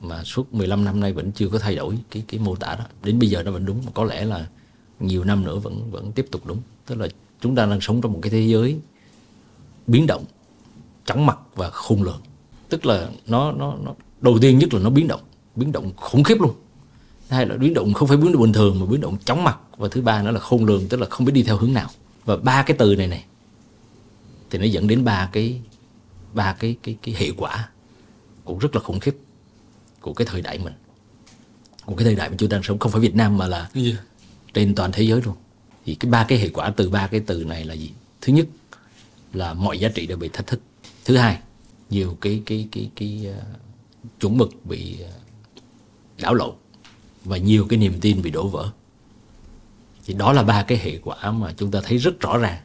mà 0.01 0.25
suốt 0.25 0.55
15 0.55 0.85
năm 0.85 1.01
nay 1.01 1.13
vẫn 1.13 1.33
chưa 1.33 1.49
có 1.49 1.59
thay 1.59 1.77
đổi 1.77 1.99
cái 2.11 2.25
cái 2.29 2.41
mô 2.41 2.57
tả 2.57 2.75
đó. 2.75 2.85
Đến 3.03 3.19
bây 3.19 3.29
giờ 3.29 3.43
nó 3.43 3.51
vẫn 3.51 3.67
đúng, 3.67 3.83
có 3.95 4.05
lẽ 4.05 4.25
là 4.25 4.47
nhiều 5.01 5.25
năm 5.25 5.45
nữa 5.45 5.59
vẫn 5.59 5.91
vẫn 5.91 6.13
tiếp 6.13 6.27
tục 6.31 6.47
đúng. 6.47 6.59
Tức 6.87 6.95
là 6.95 7.09
chúng 7.41 7.55
ta 7.55 7.67
đang 7.67 7.81
sống 7.81 8.01
trong 8.01 8.13
một 8.13 8.19
cái 8.23 8.31
thế 8.31 8.41
giới 8.41 8.79
biến 9.87 10.07
động, 10.07 10.25
chóng 11.05 11.27
mặt 11.27 11.39
và 11.55 11.71
khôn 11.71 12.03
lường. 12.03 12.21
Tức 12.69 12.87
là 12.87 13.09
nó 13.27 13.53
nó 13.53 13.77
nó 13.85 13.95
đầu 14.21 14.39
tiên 14.41 14.59
nhất 14.59 14.75
là 14.75 14.81
nó 14.81 14.91
biến 14.91 15.09
động 15.09 15.21
biến 15.57 15.73
động 15.73 15.93
khủng 15.97 16.23
khiếp 16.23 16.41
luôn. 16.41 16.55
Hai 17.29 17.47
là 17.47 17.57
biến 17.57 17.75
động 17.75 17.93
không 17.93 18.09
phải 18.09 18.17
biến 18.17 18.33
động 18.33 18.43
bình 18.43 18.53
thường 18.53 18.81
mà 18.81 18.87
biến 18.87 19.01
động 19.01 19.17
chóng 19.25 19.45
mặt. 19.45 19.59
Và 19.77 19.89
thứ 19.89 20.03
ba 20.03 20.23
nữa 20.23 20.31
là 20.31 20.41
khôn 20.41 20.65
lường 20.65 20.89
tức 20.89 21.01
là 21.01 21.07
không 21.07 21.27
biết 21.27 21.33
đi 21.33 21.43
theo 21.43 21.57
hướng 21.57 21.73
nào. 21.73 21.91
Và 22.25 22.37
ba 22.37 22.63
cái 22.63 22.77
từ 22.79 22.97
này 22.97 23.07
này 23.07 23.25
thì 24.51 24.59
nó 24.59 24.65
dẫn 24.65 24.87
đến 24.87 25.05
ba 25.05 25.29
cái 25.33 25.61
ba 26.35 26.53
cái 26.53 26.77
cái 26.83 26.97
cái 27.03 27.15
hệ 27.19 27.31
quả 27.37 27.69
cũng 28.45 28.59
rất 28.59 28.75
là 28.75 28.81
khủng 28.81 29.01
khiếp 29.01 29.17
của 30.01 30.13
cái 30.13 30.27
thời 30.31 30.43
đại 30.43 30.59
mình. 30.59 30.75
Của 31.85 31.95
cái 31.95 32.05
thời 32.05 32.15
đại 32.15 32.31
mà 32.31 32.37
chúng 32.39 32.49
ta 32.49 32.55
đang 32.57 32.63
sống 32.63 32.79
không 32.79 32.93
phải 32.93 33.01
Việt 33.01 33.15
Nam 33.15 33.39
mà 33.39 33.47
là 33.47 33.71
yeah. 33.75 33.97
trên 34.55 34.75
toàn 34.75 34.93
thế 34.93 35.03
giới 35.03 35.23
luôn. 35.23 35.35
Thì 35.87 35.95
cái 35.95 36.11
ba 36.11 36.25
cái 36.29 36.39
hệ 36.39 36.49
quả 36.49 36.71
từ 36.71 36.91
ba 36.91 37.07
cái 37.07 37.21
từ 37.27 37.45
này 37.45 37.65
là 37.65 37.75
gì? 37.75 37.91
Thứ 38.21 38.33
nhất 38.33 38.47
là 39.33 39.55
mọi 39.55 39.79
giá 39.79 39.89
trị 39.89 40.07
đều 40.07 40.19
bị 40.19 40.29
thách 40.29 40.47
thức. 40.47 40.61
Thứ 41.05 41.17
hai 41.17 41.39
nhiều 41.91 42.17
cái 42.21 42.43
cái 42.47 42.69
cái 42.73 42.91
cái, 42.97 43.21
cái 43.23 43.33
uh, 43.39 43.66
chuẩn 44.21 44.39
mực 44.39 44.67
bị 44.67 45.01
ờ, 45.01 45.11
đảo 46.23 46.35
lộn 46.35 46.55
và 47.25 47.37
nhiều 47.37 47.67
cái 47.69 47.79
niềm 47.79 48.01
tin 48.01 48.23
bị 48.23 48.31
đổ 48.31 48.49
vỡ. 48.49 48.71
Thì 50.05 50.15
đó 50.15 50.33
là 50.33 50.43
ba 50.43 50.63
cái 50.63 50.79
hệ 50.79 50.99
quả 50.99 51.31
mà 51.31 51.53
chúng 51.57 51.71
ta 51.71 51.81
thấy 51.85 51.99
rất 51.99 52.21
rõ 52.21 52.39
ràng. 52.39 52.63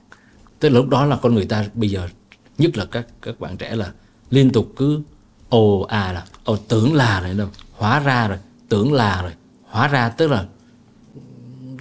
Tức 0.59 0.69
là 0.69 0.75
lúc 0.75 0.89
đó 0.89 1.05
là 1.05 1.15
con 1.15 1.35
người 1.35 1.45
ta 1.45 1.65
bây 1.73 1.89
giờ, 1.89 2.09
nhất 2.57 2.77
là 2.77 2.85
các 2.85 3.07
các 3.21 3.39
bạn 3.39 3.57
trẻ 3.57 3.75
là 3.75 3.91
liên 4.29 4.51
tục 4.51 4.73
cứ, 4.75 5.01
ồ 5.49 5.81
à 5.81 6.13
là, 6.13 6.25
ồ, 6.43 6.57
tưởng 6.57 6.93
là 6.93 7.21
này 7.21 7.33
đâu 7.33 7.47
hóa 7.73 7.99
ra 7.99 8.27
rồi, 8.27 8.37
tưởng 8.69 8.93
là 8.93 9.21
rồi, 9.21 9.31
hóa 9.63 9.87
ra 9.87 10.09
tức 10.09 10.27
là 10.27 10.45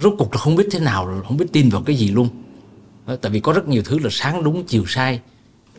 rốt 0.01 0.13
cuộc 0.17 0.33
là 0.33 0.37
không 0.37 0.55
biết 0.55 0.67
thế 0.71 0.79
nào 0.79 1.07
rồi 1.07 1.23
không 1.27 1.37
biết 1.37 1.47
tin 1.51 1.69
vào 1.69 1.81
cái 1.81 1.95
gì 1.95 2.11
luôn. 2.11 2.29
Ờ, 3.05 3.15
tại 3.15 3.31
vì 3.31 3.39
có 3.39 3.53
rất 3.53 3.67
nhiều 3.67 3.83
thứ 3.85 3.99
là 3.99 4.09
sáng 4.11 4.43
đúng, 4.43 4.63
chiều 4.65 4.83
sai, 4.87 5.19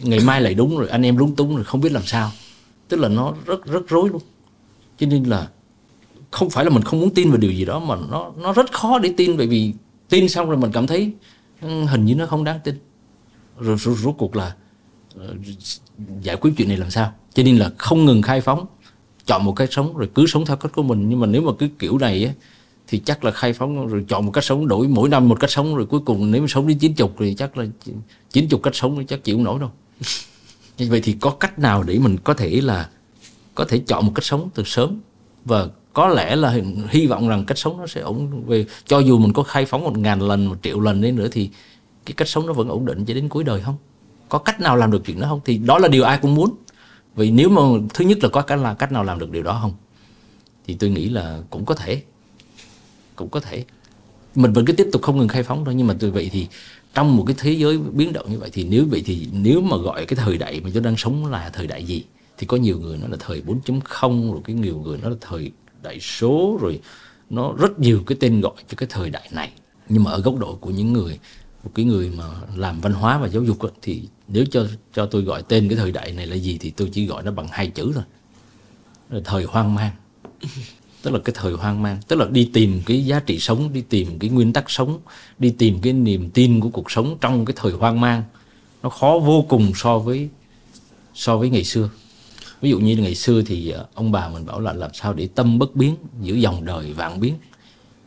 ngày 0.00 0.20
mai 0.20 0.40
lại 0.40 0.54
đúng 0.54 0.78
rồi, 0.78 0.88
anh 0.88 1.02
em 1.02 1.16
lúng 1.16 1.36
túng 1.36 1.56
rồi, 1.56 1.64
không 1.64 1.80
biết 1.80 1.92
làm 1.92 2.06
sao 2.06 2.32
tức 2.92 3.00
là 3.00 3.08
nó 3.08 3.34
rất 3.46 3.66
rất 3.66 3.88
rối 3.88 4.08
luôn. 4.08 4.22
Cho 4.98 5.06
nên 5.06 5.24
là 5.24 5.48
không 6.30 6.50
phải 6.50 6.64
là 6.64 6.70
mình 6.70 6.82
không 6.82 7.00
muốn 7.00 7.14
tin 7.14 7.30
vào 7.30 7.36
điều 7.36 7.52
gì 7.52 7.64
đó 7.64 7.78
mà 7.78 7.96
nó 8.10 8.32
nó 8.36 8.52
rất 8.52 8.72
khó 8.72 8.98
để 8.98 9.14
tin. 9.16 9.36
Bởi 9.36 9.46
vì 9.46 9.72
tin 10.08 10.28
xong 10.28 10.48
rồi 10.48 10.58
mình 10.58 10.72
cảm 10.72 10.86
thấy 10.86 11.12
ừ, 11.62 11.84
hình 11.84 12.04
như 12.04 12.14
nó 12.14 12.26
không 12.26 12.44
đáng 12.44 12.60
tin. 12.64 12.74
Rồi 13.60 13.76
rốt, 13.78 14.14
cuộc 14.18 14.36
là 14.36 14.54
ờ, 15.16 15.34
giải 16.22 16.36
quyết 16.36 16.52
chuyện 16.56 16.68
này 16.68 16.76
làm 16.76 16.90
sao? 16.90 17.12
Cho 17.34 17.42
nên 17.42 17.56
là 17.56 17.70
không 17.78 18.04
ngừng 18.04 18.22
khai 18.22 18.40
phóng 18.40 18.66
chọn 19.26 19.44
một 19.44 19.52
cách 19.52 19.72
sống 19.72 19.96
rồi 19.96 20.08
cứ 20.14 20.26
sống 20.26 20.46
theo 20.46 20.56
cách 20.56 20.72
của 20.74 20.82
mình. 20.82 21.08
Nhưng 21.08 21.20
mà 21.20 21.26
nếu 21.26 21.42
mà 21.42 21.52
cứ 21.58 21.68
kiểu 21.78 21.98
này 21.98 22.24
á 22.24 22.32
thì 22.86 22.98
chắc 22.98 23.24
là 23.24 23.30
khai 23.30 23.52
phóng 23.52 23.86
rồi 23.86 24.04
chọn 24.08 24.26
một 24.26 24.32
cách 24.32 24.44
sống 24.44 24.68
đổi 24.68 24.88
mỗi 24.88 25.08
năm 25.08 25.28
một 25.28 25.40
cách 25.40 25.50
sống 25.50 25.76
rồi 25.76 25.86
cuối 25.86 26.00
cùng 26.00 26.30
nếu 26.30 26.42
mà 26.42 26.48
sống 26.48 26.66
đến 26.66 26.78
chín 26.78 26.94
chục 26.94 27.14
thì 27.18 27.34
chắc 27.34 27.58
là 27.58 27.66
chín 28.30 28.48
chục 28.48 28.62
cách 28.62 28.74
sống 28.74 28.98
thì 28.98 29.04
chắc 29.08 29.24
chịu 29.24 29.36
không 29.36 29.44
nổi 29.44 29.60
đâu. 29.60 29.70
vậy 30.78 31.00
thì 31.04 31.16
có 31.20 31.30
cách 31.30 31.58
nào 31.58 31.82
để 31.82 31.98
mình 31.98 32.18
có 32.24 32.34
thể 32.34 32.60
là 32.60 32.88
có 33.54 33.64
thể 33.64 33.78
chọn 33.78 34.06
một 34.06 34.12
cách 34.14 34.24
sống 34.24 34.50
từ 34.54 34.62
sớm? 34.66 35.00
Và 35.44 35.68
có 35.92 36.08
lẽ 36.08 36.36
là 36.36 36.58
hy 36.88 37.06
vọng 37.06 37.28
rằng 37.28 37.44
cách 37.44 37.58
sống 37.58 37.78
nó 37.78 37.86
sẽ 37.86 38.00
ổn 38.00 38.44
về, 38.46 38.66
cho 38.86 38.98
dù 38.98 39.18
mình 39.18 39.32
có 39.32 39.42
khai 39.42 39.64
phóng 39.64 39.84
một 39.84 39.98
ngàn 39.98 40.22
lần, 40.22 40.46
một 40.46 40.56
triệu 40.62 40.80
lần 40.80 41.00
đến 41.00 41.16
nữa 41.16 41.28
thì 41.32 41.50
cái 42.06 42.14
cách 42.16 42.28
sống 42.28 42.46
nó 42.46 42.52
vẫn 42.52 42.68
ổn 42.68 42.86
định 42.86 43.04
cho 43.04 43.14
đến 43.14 43.28
cuối 43.28 43.44
đời 43.44 43.60
không? 43.60 43.76
Có 44.28 44.38
cách 44.38 44.60
nào 44.60 44.76
làm 44.76 44.90
được 44.90 45.02
chuyện 45.04 45.20
đó 45.20 45.28
không? 45.28 45.40
Thì 45.44 45.58
đó 45.58 45.78
là 45.78 45.88
điều 45.88 46.04
ai 46.04 46.18
cũng 46.22 46.34
muốn. 46.34 46.54
Vì 47.16 47.30
nếu 47.30 47.48
mà 47.48 47.62
thứ 47.94 48.04
nhất 48.04 48.18
là 48.22 48.28
có 48.28 48.42
cách 48.42 48.58
là 48.58 48.74
cách 48.74 48.92
nào 48.92 49.04
làm 49.04 49.18
được 49.18 49.30
điều 49.30 49.42
đó 49.42 49.58
không? 49.62 49.72
Thì 50.66 50.74
tôi 50.74 50.90
nghĩ 50.90 51.08
là 51.08 51.40
cũng 51.50 51.64
có 51.64 51.74
thể. 51.74 52.02
Cũng 53.16 53.28
có 53.28 53.40
thể. 53.40 53.64
Mình 54.34 54.52
vẫn 54.52 54.64
cứ 54.64 54.72
tiếp 54.72 54.88
tục 54.92 55.02
không 55.02 55.18
ngừng 55.18 55.28
khai 55.28 55.42
phóng 55.42 55.64
thôi, 55.64 55.74
nhưng 55.74 55.86
mà 55.86 55.94
tôi 56.00 56.10
vậy 56.10 56.30
thì 56.32 56.48
trong 56.94 57.16
một 57.16 57.24
cái 57.26 57.36
thế 57.38 57.52
giới 57.52 57.78
biến 57.78 58.12
động 58.12 58.32
như 58.32 58.38
vậy 58.38 58.50
thì 58.52 58.64
nếu, 58.64 58.86
vậy 58.90 59.02
thì 59.06 59.28
nếu 59.32 59.60
mà 59.60 59.76
gọi 59.76 60.06
cái 60.06 60.16
thời 60.16 60.38
đại 60.38 60.60
mà 60.60 60.70
chúng 60.74 60.82
đang 60.82 60.96
sống 60.96 61.26
là 61.26 61.50
thời 61.50 61.66
đại 61.66 61.84
gì? 61.84 62.04
Thì 62.38 62.46
có 62.46 62.56
nhiều 62.56 62.78
người 62.78 62.98
nói 62.98 63.10
là 63.10 63.16
thời 63.20 63.42
4.0 63.42 64.32
rồi 64.32 64.40
cái 64.44 64.56
nhiều 64.56 64.78
người 64.78 64.98
nói 64.98 65.10
là 65.10 65.16
thời 65.20 65.50
đại 65.82 66.00
số, 66.00 66.58
rồi 66.60 66.80
nó 67.30 67.52
rất 67.52 67.78
nhiều 67.78 68.02
cái 68.06 68.16
tên 68.20 68.40
gọi 68.40 68.54
cho 68.68 68.74
cái 68.76 68.86
thời 68.92 69.10
đại 69.10 69.28
này. 69.32 69.52
Nhưng 69.88 70.04
mà 70.04 70.10
ở 70.10 70.20
góc 70.20 70.38
độ 70.38 70.54
của 70.54 70.70
những 70.70 70.92
người, 70.92 71.18
một 71.64 71.70
cái 71.74 71.84
người 71.84 72.12
mà 72.16 72.24
làm 72.56 72.80
văn 72.80 72.92
hóa 72.92 73.18
và 73.18 73.28
giáo 73.28 73.42
dục 73.42 73.58
thì 73.82 74.02
nếu 74.28 74.44
cho 74.50 74.66
cho 74.94 75.06
tôi 75.06 75.22
gọi 75.22 75.42
tên 75.42 75.68
cái 75.68 75.76
thời 75.76 75.92
đại 75.92 76.12
này 76.12 76.26
là 76.26 76.36
gì 76.36 76.58
thì 76.60 76.70
tôi 76.70 76.88
chỉ 76.92 77.06
gọi 77.06 77.22
nó 77.22 77.30
bằng 77.30 77.48
hai 77.50 77.66
chữ 77.66 77.92
thôi. 77.94 78.04
Là 79.10 79.20
thời 79.24 79.44
hoang 79.44 79.74
mang 79.74 79.92
tức 81.02 81.10
là 81.10 81.18
cái 81.18 81.34
thời 81.38 81.52
hoang 81.52 81.82
mang, 81.82 81.98
tức 82.08 82.16
là 82.16 82.26
đi 82.30 82.50
tìm 82.52 82.82
cái 82.86 83.04
giá 83.04 83.20
trị 83.20 83.38
sống, 83.38 83.72
đi 83.72 83.80
tìm 83.88 84.18
cái 84.18 84.30
nguyên 84.30 84.52
tắc 84.52 84.70
sống, 84.70 84.98
đi 85.38 85.50
tìm 85.50 85.78
cái 85.82 85.92
niềm 85.92 86.30
tin 86.30 86.60
của 86.60 86.68
cuộc 86.68 86.90
sống 86.90 87.16
trong 87.20 87.44
cái 87.44 87.54
thời 87.56 87.72
hoang 87.72 88.00
mang, 88.00 88.22
nó 88.82 88.88
khó 88.88 89.18
vô 89.18 89.44
cùng 89.48 89.72
so 89.74 89.98
với 89.98 90.28
so 91.14 91.36
với 91.36 91.50
ngày 91.50 91.64
xưa. 91.64 91.90
Ví 92.60 92.70
dụ 92.70 92.78
như 92.78 92.96
ngày 92.96 93.14
xưa 93.14 93.42
thì 93.46 93.70
ờ, 93.70 93.86
ông 93.94 94.12
bà 94.12 94.28
mình 94.28 94.46
bảo 94.46 94.60
là 94.60 94.72
làm 94.72 94.90
sao 94.94 95.12
để 95.12 95.28
tâm 95.34 95.58
bất 95.58 95.76
biến, 95.76 95.96
giữ 96.20 96.34
dòng 96.34 96.64
đời 96.64 96.92
vạn 96.92 97.20
biến. 97.20 97.34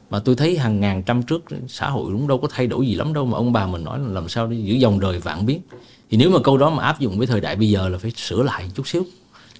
Mà 0.10 0.20
tôi 0.20 0.36
thấy 0.36 0.58
hàng 0.58 0.80
ngàn 0.80 1.04
trăm 1.04 1.24
trước, 1.24 1.44
xã 1.68 1.90
hội 1.90 2.12
cũng 2.12 2.28
đâu 2.28 2.38
có 2.38 2.48
thay 2.52 2.68
đổi 2.68 2.88
gì 2.88 2.96
lắm 2.96 3.14
đâu, 3.14 3.26
mà 3.26 3.38
ông 3.38 3.54
bà 3.54 3.68
mình 3.68 3.84
nói 3.84 4.00
là 4.00 4.08
làm 4.08 4.30
sao 4.30 4.48
để 4.48 4.58
giữ 4.58 4.74
dòng 4.74 5.00
đời 5.00 5.20
vạn 5.20 5.46
biến. 5.46 5.62
Thì 6.10 6.18
nếu 6.18 6.30
mà 6.30 6.40
câu 6.44 6.58
đó 6.58 6.70
mà 6.70 6.84
áp 6.84 7.00
dụng 7.00 7.18
với 7.18 7.28
thời 7.28 7.42
đại 7.42 7.56
bây 7.56 7.70
giờ 7.70 7.90
là 7.90 7.98
phải 7.98 8.12
sửa 8.16 8.44
lại 8.44 8.70
chút 8.76 8.88
xíu. 8.88 9.06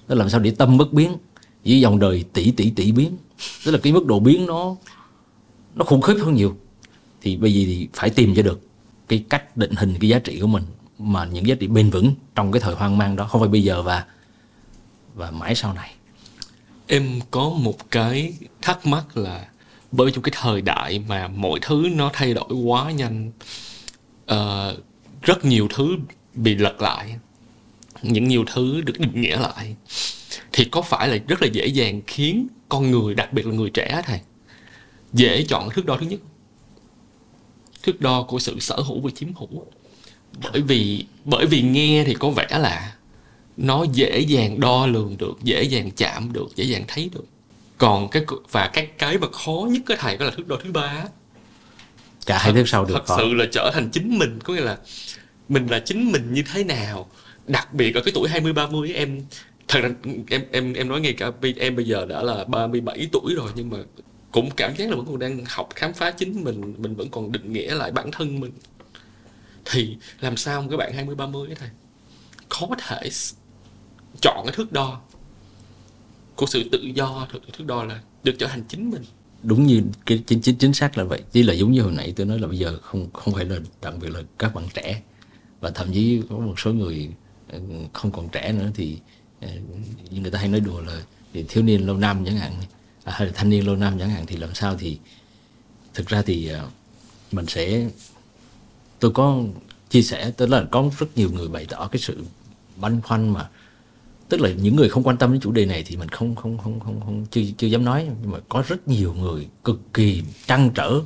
Đó 0.08 0.14
làm 0.14 0.30
sao 0.30 0.40
để 0.40 0.50
tâm 0.50 0.78
bất 0.78 0.92
biến, 0.92 1.16
giữ 1.64 1.76
dòng 1.76 1.98
đời 1.98 2.24
tỷ 2.32 2.50
tỷ 2.50 2.70
tỷ 2.70 2.92
biến 2.92 3.16
tức 3.64 3.70
là 3.72 3.78
cái 3.82 3.92
mức 3.92 4.06
độ 4.06 4.20
biến 4.20 4.46
nó 4.46 4.76
nó 5.74 5.84
khủng 5.84 6.00
khiếp 6.00 6.14
hơn 6.24 6.34
nhiều. 6.34 6.56
Thì 7.20 7.36
bây 7.36 7.54
giờ 7.54 7.62
thì 7.66 7.88
phải 7.94 8.10
tìm 8.10 8.34
cho 8.34 8.42
được 8.42 8.60
cái 9.08 9.24
cách 9.28 9.56
định 9.56 9.74
hình 9.76 9.94
cái 10.00 10.08
giá 10.08 10.18
trị 10.18 10.40
của 10.40 10.46
mình 10.46 10.64
mà 10.98 11.24
những 11.24 11.46
giá 11.46 11.54
trị 11.60 11.66
bền 11.66 11.90
vững 11.90 12.14
trong 12.34 12.52
cái 12.52 12.60
thời 12.60 12.74
hoang 12.74 12.98
mang 12.98 13.16
đó. 13.16 13.26
Không 13.26 13.40
phải 13.40 13.50
bây 13.50 13.62
giờ 13.62 13.82
và 13.82 14.04
và 15.14 15.30
mãi 15.30 15.54
sau 15.54 15.72
này. 15.72 15.94
Em 16.86 17.20
có 17.30 17.50
một 17.50 17.90
cái 17.90 18.34
thắc 18.62 18.86
mắc 18.86 19.16
là 19.16 19.48
bởi 19.92 20.10
trong 20.10 20.22
cái 20.22 20.32
thời 20.42 20.62
đại 20.62 20.98
mà 21.08 21.28
mọi 21.28 21.58
thứ 21.62 21.88
nó 21.94 22.10
thay 22.12 22.34
đổi 22.34 22.54
quá 22.64 22.90
nhanh 22.90 23.32
uh, 24.32 24.78
rất 25.22 25.44
nhiều 25.44 25.68
thứ 25.74 25.96
bị 26.34 26.54
lật 26.54 26.82
lại 26.82 27.18
những 28.02 28.28
nhiều 28.28 28.44
thứ 28.54 28.80
được 28.80 28.98
định 28.98 29.20
nghĩa 29.20 29.36
lại 29.36 29.76
thì 30.52 30.64
có 30.64 30.82
phải 30.82 31.08
là 31.08 31.16
rất 31.28 31.42
là 31.42 31.48
dễ 31.52 31.66
dàng 31.66 32.00
khiến 32.06 32.46
con 32.68 32.90
người 32.90 33.14
đặc 33.14 33.32
biệt 33.32 33.46
là 33.46 33.52
người 33.52 33.70
trẻ 33.70 34.02
thầy 34.04 34.20
dễ 35.12 35.44
chọn 35.48 35.70
thước 35.70 35.86
đo 35.86 35.96
thứ 35.96 36.06
nhất. 36.06 36.20
Thước 37.82 38.00
đo 38.00 38.22
của 38.22 38.38
sự 38.38 38.60
sở 38.60 38.76
hữu 38.76 39.00
và 39.00 39.10
chiếm 39.14 39.34
hữu. 39.34 39.66
Bởi 40.52 40.62
vì 40.62 41.04
bởi 41.24 41.46
vì 41.46 41.62
nghe 41.62 42.04
thì 42.06 42.14
có 42.14 42.30
vẻ 42.30 42.46
là 42.50 42.94
nó 43.56 43.84
dễ 43.92 44.18
dàng 44.18 44.60
đo 44.60 44.86
lường 44.86 45.16
được 45.18 45.38
dễ 45.42 45.62
dàng 45.62 45.90
chạm 45.90 46.32
được 46.32 46.48
dễ 46.56 46.64
dàng 46.64 46.84
thấy 46.88 47.10
được. 47.14 47.24
Còn 47.78 48.08
cái 48.08 48.24
và 48.50 48.68
cái 48.68 48.86
cái 48.86 49.18
mà 49.18 49.26
khó 49.32 49.66
nhất 49.70 49.82
cái 49.86 49.96
thầy 50.00 50.16
đó 50.16 50.24
là 50.24 50.30
thước 50.30 50.48
đo 50.48 50.56
thứ 50.64 50.72
ba 50.72 51.04
cả 52.26 52.38
hai 52.38 52.52
thước 52.52 52.68
sau 52.68 52.84
được 52.84 52.94
thật 52.94 53.06
khó. 53.06 53.16
sự 53.18 53.34
là 53.34 53.44
trở 53.52 53.70
thành 53.74 53.90
chính 53.90 54.18
mình 54.18 54.38
có 54.44 54.54
nghĩa 54.54 54.60
là 54.60 54.78
mình 55.48 55.66
là 55.66 55.80
chính 55.80 56.12
mình 56.12 56.32
như 56.32 56.42
thế 56.52 56.64
nào. 56.64 57.10
Đặc 57.46 57.74
biệt 57.74 57.94
ở 57.94 58.00
cái 58.00 58.12
tuổi 58.14 58.28
20 58.28 58.52
30 58.52 58.92
em 58.92 59.22
thật 59.68 59.80
ra 59.82 59.90
em 60.28 60.44
em 60.52 60.72
em 60.72 60.88
nói 60.88 61.00
ngay 61.00 61.12
cả 61.12 61.30
em 61.56 61.76
bây 61.76 61.84
giờ 61.84 62.06
đã 62.06 62.22
là 62.22 62.44
37 62.44 63.08
tuổi 63.12 63.34
rồi, 63.34 63.50
nhưng 63.54 63.70
mà 63.70 63.78
cũng 64.32 64.50
cảm 64.56 64.76
giác 64.76 64.90
là 64.90 64.96
vẫn 64.96 65.06
còn 65.06 65.18
đang 65.18 65.44
học 65.48 65.68
khám 65.74 65.92
phá 65.92 66.10
chính 66.10 66.44
mình 66.44 66.74
mình 66.78 66.94
vẫn 66.94 67.08
còn 67.10 67.32
định 67.32 67.52
nghĩa 67.52 67.74
lại 67.74 67.92
bản 67.92 68.10
thân 68.12 68.40
mình. 68.40 68.52
Thì 69.64 69.96
làm 70.20 70.36
sao 70.36 70.62
một 70.62 70.68
cái 70.70 70.76
bạn 70.76 70.92
20 70.92 71.14
30 71.14 71.48
thầy 71.58 71.68
có 72.48 72.68
thể 72.86 73.10
chọn 74.22 74.42
cái 74.46 74.54
thước 74.56 74.72
đo 74.72 75.00
của 76.36 76.46
sự 76.46 76.68
tự 76.72 76.78
do 76.94 77.28
thước 77.30 77.64
đo 77.66 77.84
là 77.84 78.00
được 78.24 78.34
trở 78.38 78.46
thành 78.46 78.64
chính 78.68 78.90
mình. 78.90 79.02
Đúng 79.42 79.66
như 79.66 79.82
cái 80.06 80.22
chính 80.26 80.40
chính 80.40 80.56
chính 80.56 80.72
xác 80.72 80.98
là 80.98 81.04
vậy. 81.04 81.22
Chỉ 81.32 81.42
là 81.42 81.54
giống 81.54 81.72
như 81.72 81.82
hồi 81.82 81.92
nãy 81.92 82.12
tôi 82.16 82.26
nói 82.26 82.38
là 82.38 82.48
bây 82.48 82.58
giờ 82.58 82.78
không 82.82 83.10
không 83.12 83.34
phải 83.34 83.44
là 83.44 83.58
đặc 83.82 83.94
biệt 84.00 84.08
là 84.08 84.22
các 84.38 84.54
bạn 84.54 84.64
trẻ. 84.74 85.02
Và 85.60 85.70
thậm 85.70 85.92
chí 85.92 86.22
có 86.30 86.38
một 86.38 86.60
số 86.60 86.72
người 86.72 87.10
ừ, 87.52 87.58
không 87.92 88.10
còn 88.10 88.28
trẻ 88.28 88.52
nữa 88.52 88.70
thì 88.74 88.98
Ờ, 89.40 89.48
người 90.10 90.30
ta 90.30 90.38
hay 90.38 90.48
nói 90.48 90.60
đùa 90.60 90.80
là 90.80 91.02
thì 91.32 91.44
thiếu 91.48 91.64
niên 91.64 91.86
lâu 91.86 91.96
năm 91.96 92.24
chẳng 92.24 92.36
hạn. 92.36 92.52
À, 93.04 93.12
hay 93.16 93.26
là 93.26 93.32
thanh 93.36 93.50
niên 93.50 93.66
lâu 93.66 93.76
năm 93.76 93.98
chẳng 93.98 94.10
hạn 94.10 94.26
thì 94.26 94.36
làm 94.36 94.54
sao 94.54 94.76
thì 94.78 94.98
thực 95.94 96.06
ra 96.08 96.22
thì 96.22 96.48
ờ, 96.48 96.68
mình 97.32 97.46
sẽ 97.46 97.88
tôi 98.98 99.10
có 99.10 99.42
chia 99.90 100.02
sẻ 100.02 100.30
tức 100.36 100.46
là 100.46 100.64
có 100.70 100.90
rất 100.98 101.06
nhiều 101.16 101.30
người 101.32 101.48
bày 101.48 101.66
tỏ 101.68 101.88
cái 101.92 102.00
sự 102.00 102.24
băn 102.76 103.00
khoăn 103.00 103.28
mà 103.28 103.48
tức 104.28 104.40
là 104.40 104.50
những 104.50 104.76
người 104.76 104.88
không 104.88 105.02
quan 105.02 105.16
tâm 105.16 105.32
đến 105.32 105.40
chủ 105.40 105.52
đề 105.52 105.66
này 105.66 105.82
thì 105.86 105.96
mình 105.96 106.08
không 106.08 106.36
không 106.36 106.58
không 106.58 106.80
không 106.80 107.00
không 107.00 107.26
chưa 107.30 107.40
chưa 107.58 107.66
dám 107.66 107.84
nói. 107.84 108.06
Nhưng 108.22 108.30
mà 108.30 108.38
có 108.48 108.64
rất 108.68 108.88
nhiều 108.88 109.14
người 109.14 109.48
cực 109.64 109.80
kỳ 109.94 110.22
trăn 110.46 110.70
trở 110.74 111.00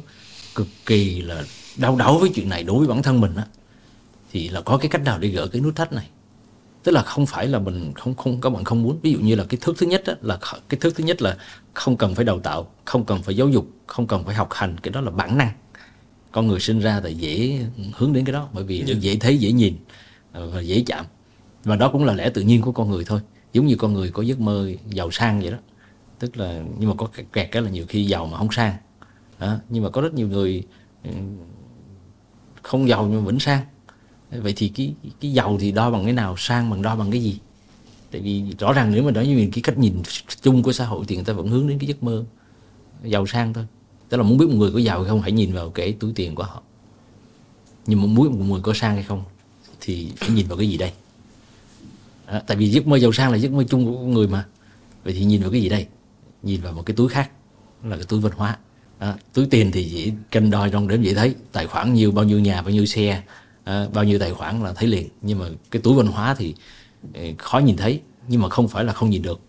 cực 0.55 0.67
kỳ 0.87 1.23
là 1.23 1.45
đau 1.77 1.97
đớn 1.97 2.19
với 2.21 2.31
chuyện 2.35 2.49
này 2.49 2.63
đối 2.63 2.79
với 2.79 2.89
bản 2.89 3.03
thân 3.03 3.21
mình 3.21 3.37
á. 3.37 3.47
Thì 4.33 4.49
là 4.49 4.61
có 4.61 4.77
cái 4.79 4.89
cách 4.89 5.03
nào 5.05 5.19
để 5.19 5.29
gỡ 5.29 5.47
cái 5.47 5.61
nút 5.61 5.77
thắt 5.77 5.93
này? 5.93 6.09
Tức 6.83 6.93
là 6.93 7.03
không 7.03 7.27
phải 7.27 7.47
là 7.49 7.59
mình 7.59 7.93
không 7.95 8.15
không 8.15 8.41
các 8.41 8.51
bạn 8.51 8.65
không 8.65 8.83
muốn. 8.83 8.99
Ví 9.03 9.13
dụ 9.13 9.19
như 9.19 9.35
là 9.35 9.45
cái 9.49 9.59
thước 9.61 9.79
thứ 9.79 9.87
nhất 9.87 10.03
á, 10.07 10.15
là 10.23 10.39
cái 10.69 10.81
thước 10.81 10.97
thứ 10.97 11.05
nhất 11.05 11.23
là 11.23 11.37
không 11.75 11.97
cần 11.97 12.15
phải 12.15 12.25
đào 12.25 12.41
tạo 12.41 12.71
không 12.85 13.05
cần 13.05 13.23
phải 13.23 13.37
giáo 13.37 13.49
dục 13.49 13.67
không 13.87 14.07
cần 14.07 14.25
phải 14.25 14.35
học 14.35 14.49
hành. 14.53 14.77
Cái 14.83 14.93
đó 14.93 15.01
là 15.01 15.11
bản 15.11 15.39
năng. 15.39 15.51
Con 16.33 16.47
người 16.47 16.61
sinh 16.61 16.81
ra 16.81 17.01
thì 17.01 17.15
dễ 17.15 17.59
hướng 17.97 18.13
đến 18.13 18.25
cái 18.25 18.33
đó 18.33 18.49
bởi 18.53 18.65
vì 18.65 18.85
dễ 19.01 19.17
thấy 19.17 19.39
dễ 19.39 19.53
nhìn 19.53 19.77
ờ, 20.33 20.51
và 20.51 20.61
dễ 20.61 20.83
chạm. 20.87 21.05
Và 21.65 21.77
đó 21.77 21.89
cũng 21.93 22.05
là 22.05 22.15
lẽ 22.15 22.31
tự 22.31 22.43
nhiên 22.43 22.63
của 22.63 22.73
con 22.73 22.91
người 22.91 23.05
thôi. 23.05 23.21
Giống 23.53 23.67
như 23.67 23.77
con 23.77 23.93
người 23.93 24.11
có 24.11 24.23
giấc 24.23 24.41
mơ 24.41 24.71
giàu 24.89 25.11
sang 25.11 25.41
vậy 25.41 25.51
đó. 25.51 25.59
Tức 26.19 26.37
là 26.37 26.63
nhưng 26.79 26.89
mà 26.89 26.95
có 26.99 27.09
kẹt 27.33 27.49
cái 27.53 27.63
là 27.63 27.71
nhiều 27.71 27.85
khi 27.89 28.05
giàu 28.05 28.27
mà 28.27 28.39
không 28.39 28.53
sang. 28.53 28.75
Đó. 29.39 29.57
nhưng 29.69 29.83
mà 29.83 29.91
có 29.91 30.01
rất 30.01 30.15
nhiều 30.15 30.29
người 30.29 30.63
ừ, 31.05 31.11
không 32.63 32.89
giàu 32.89 33.07
nhưng 33.07 33.21
mà 33.21 33.27
vẫn 33.27 33.39
sang 33.39 33.61
vậy 34.31 34.53
thì 34.57 34.69
cái 34.69 34.95
cái 35.21 35.33
giàu 35.33 35.57
thì 35.61 35.73
đo 35.73 35.91
bằng 35.91 36.05
cái 36.05 36.13
nào 36.13 36.35
sang 36.39 36.71
bằng 36.71 36.83
đo 36.83 36.97
bằng 36.97 37.11
cái 37.11 37.23
gì? 37.23 37.39
Tại 38.11 38.21
vì 38.21 38.45
rõ 38.59 38.73
ràng 38.73 38.93
nếu 38.93 39.03
mà 39.03 39.11
nói 39.11 39.27
như 39.27 39.49
cái 39.53 39.63
cách 39.63 39.79
nhìn 39.79 40.03
chung 40.43 40.63
của 40.63 40.73
xã 40.73 40.85
hội 40.87 41.05
thì 41.09 41.17
người 41.17 41.25
ta 41.25 41.33
vẫn 41.33 41.49
hướng 41.49 41.69
đến 41.69 41.79
cái 41.79 41.89
giấc 41.89 42.03
mơ 42.03 42.25
giàu 43.05 43.27
sang 43.27 43.53
thôi. 43.53 43.65
Tức 44.09 44.17
là 44.17 44.23
muốn 44.23 44.39
biết 44.39 44.47
một 44.49 44.55
người 44.55 44.71
có 44.73 44.79
giàu 44.79 45.01
hay 45.01 45.09
không 45.09 45.23
hãy 45.23 45.33
nhìn 45.33 45.53
vào 45.53 45.71
cái 45.71 45.93
túi 45.93 46.13
tiền 46.13 46.35
của 46.35 46.43
họ. 46.43 46.63
Nhưng 47.87 48.01
mà 48.01 48.07
muốn 48.07 48.29
biết 48.29 48.39
một 48.39 48.45
người 48.45 48.61
có 48.61 48.73
sang 48.75 48.95
hay 48.95 49.05
không 49.05 49.25
thì 49.81 50.13
phải 50.17 50.31
nhìn 50.31 50.47
vào 50.47 50.59
cái 50.59 50.69
gì 50.69 50.77
đây? 50.77 50.93
Đó, 52.27 52.41
tại 52.47 52.57
vì 52.57 52.71
giấc 52.71 52.87
mơ 52.87 52.97
giàu 52.97 53.13
sang 53.13 53.31
là 53.31 53.37
giấc 53.37 53.53
mơ 53.53 53.65
chung 53.69 53.87
của 53.87 53.97
con 53.97 54.15
người 54.15 54.29
mà. 54.29 54.47
Vậy 55.05 55.15
thì 55.15 55.25
nhìn 55.25 55.43
vào 55.43 55.51
cái 55.51 55.63
gì 55.63 55.69
đây? 55.69 55.87
Nhìn 56.43 56.61
vào 56.61 56.73
một 56.73 56.83
cái 56.87 56.97
túi 56.97 57.09
khác 57.09 57.31
là 57.85 57.97
cái 57.97 58.05
túi 58.09 58.21
văn 58.21 58.33
hóa. 58.37 58.59
Đó, 59.01 59.15
túi 59.33 59.47
tiền 59.47 59.73
thì 59.73 59.89
chỉ 59.95 60.13
cân 60.31 60.51
đo 60.51 60.69
trong 60.69 60.89
đếm 60.89 61.03
dễ 61.03 61.15
thấy 61.15 61.35
tài 61.53 61.67
khoản 61.67 61.95
nhiều 61.95 62.13
bao 62.13 62.25
nhiêu 62.25 62.39
nhà 62.39 62.63
bao 62.63 62.71
nhiêu 62.71 62.87
xe 62.87 63.23
à, 63.71 63.89
bao 63.95 64.05
nhiêu 64.05 64.19
tài 64.19 64.33
khoản 64.33 64.63
là 64.63 64.73
thấy 64.73 64.89
liền. 64.89 65.09
Nhưng 65.23 65.39
mà 65.39 65.47
cái 65.71 65.83
túi 65.83 65.95
văn 65.95 66.07
hóa 66.07 66.35
thì 66.35 66.55
ờ, 67.15 67.23
khó 67.39 67.59
nhìn 67.59 67.77
thấy 67.77 68.01
nhưng 68.29 68.41
mà 68.43 68.49
không 68.49 68.69
phải 68.69 68.85
là 68.85 68.93
không 68.93 69.11
nhìn 69.11 69.23
được. 69.23 69.41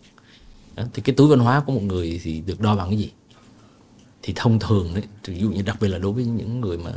Đó, 0.75 0.83
thì 0.93 1.01
cái 1.01 1.15
túi 1.15 1.27
văn 1.27 1.39
hóa 1.39 1.59
của 1.59 1.73
một 1.73 1.83
người 1.83 2.19
thì 2.23 2.41
được 2.41 2.59
đo 2.59 2.75
bằng 2.75 2.89
cái 2.89 2.97
gì? 2.97 3.11
Thì 4.21 4.33
thông 4.35 4.59
thường 4.59 4.93
đấy 4.93 5.03
ví 5.25 5.39
dụ 5.39 5.49
như 5.49 5.61
đặc 5.61 5.77
biệt 5.81 5.87
là 5.87 5.97
đối 5.97 6.11
với 6.11 6.25
những 6.25 6.61
người 6.61 6.77
mà 6.77 6.91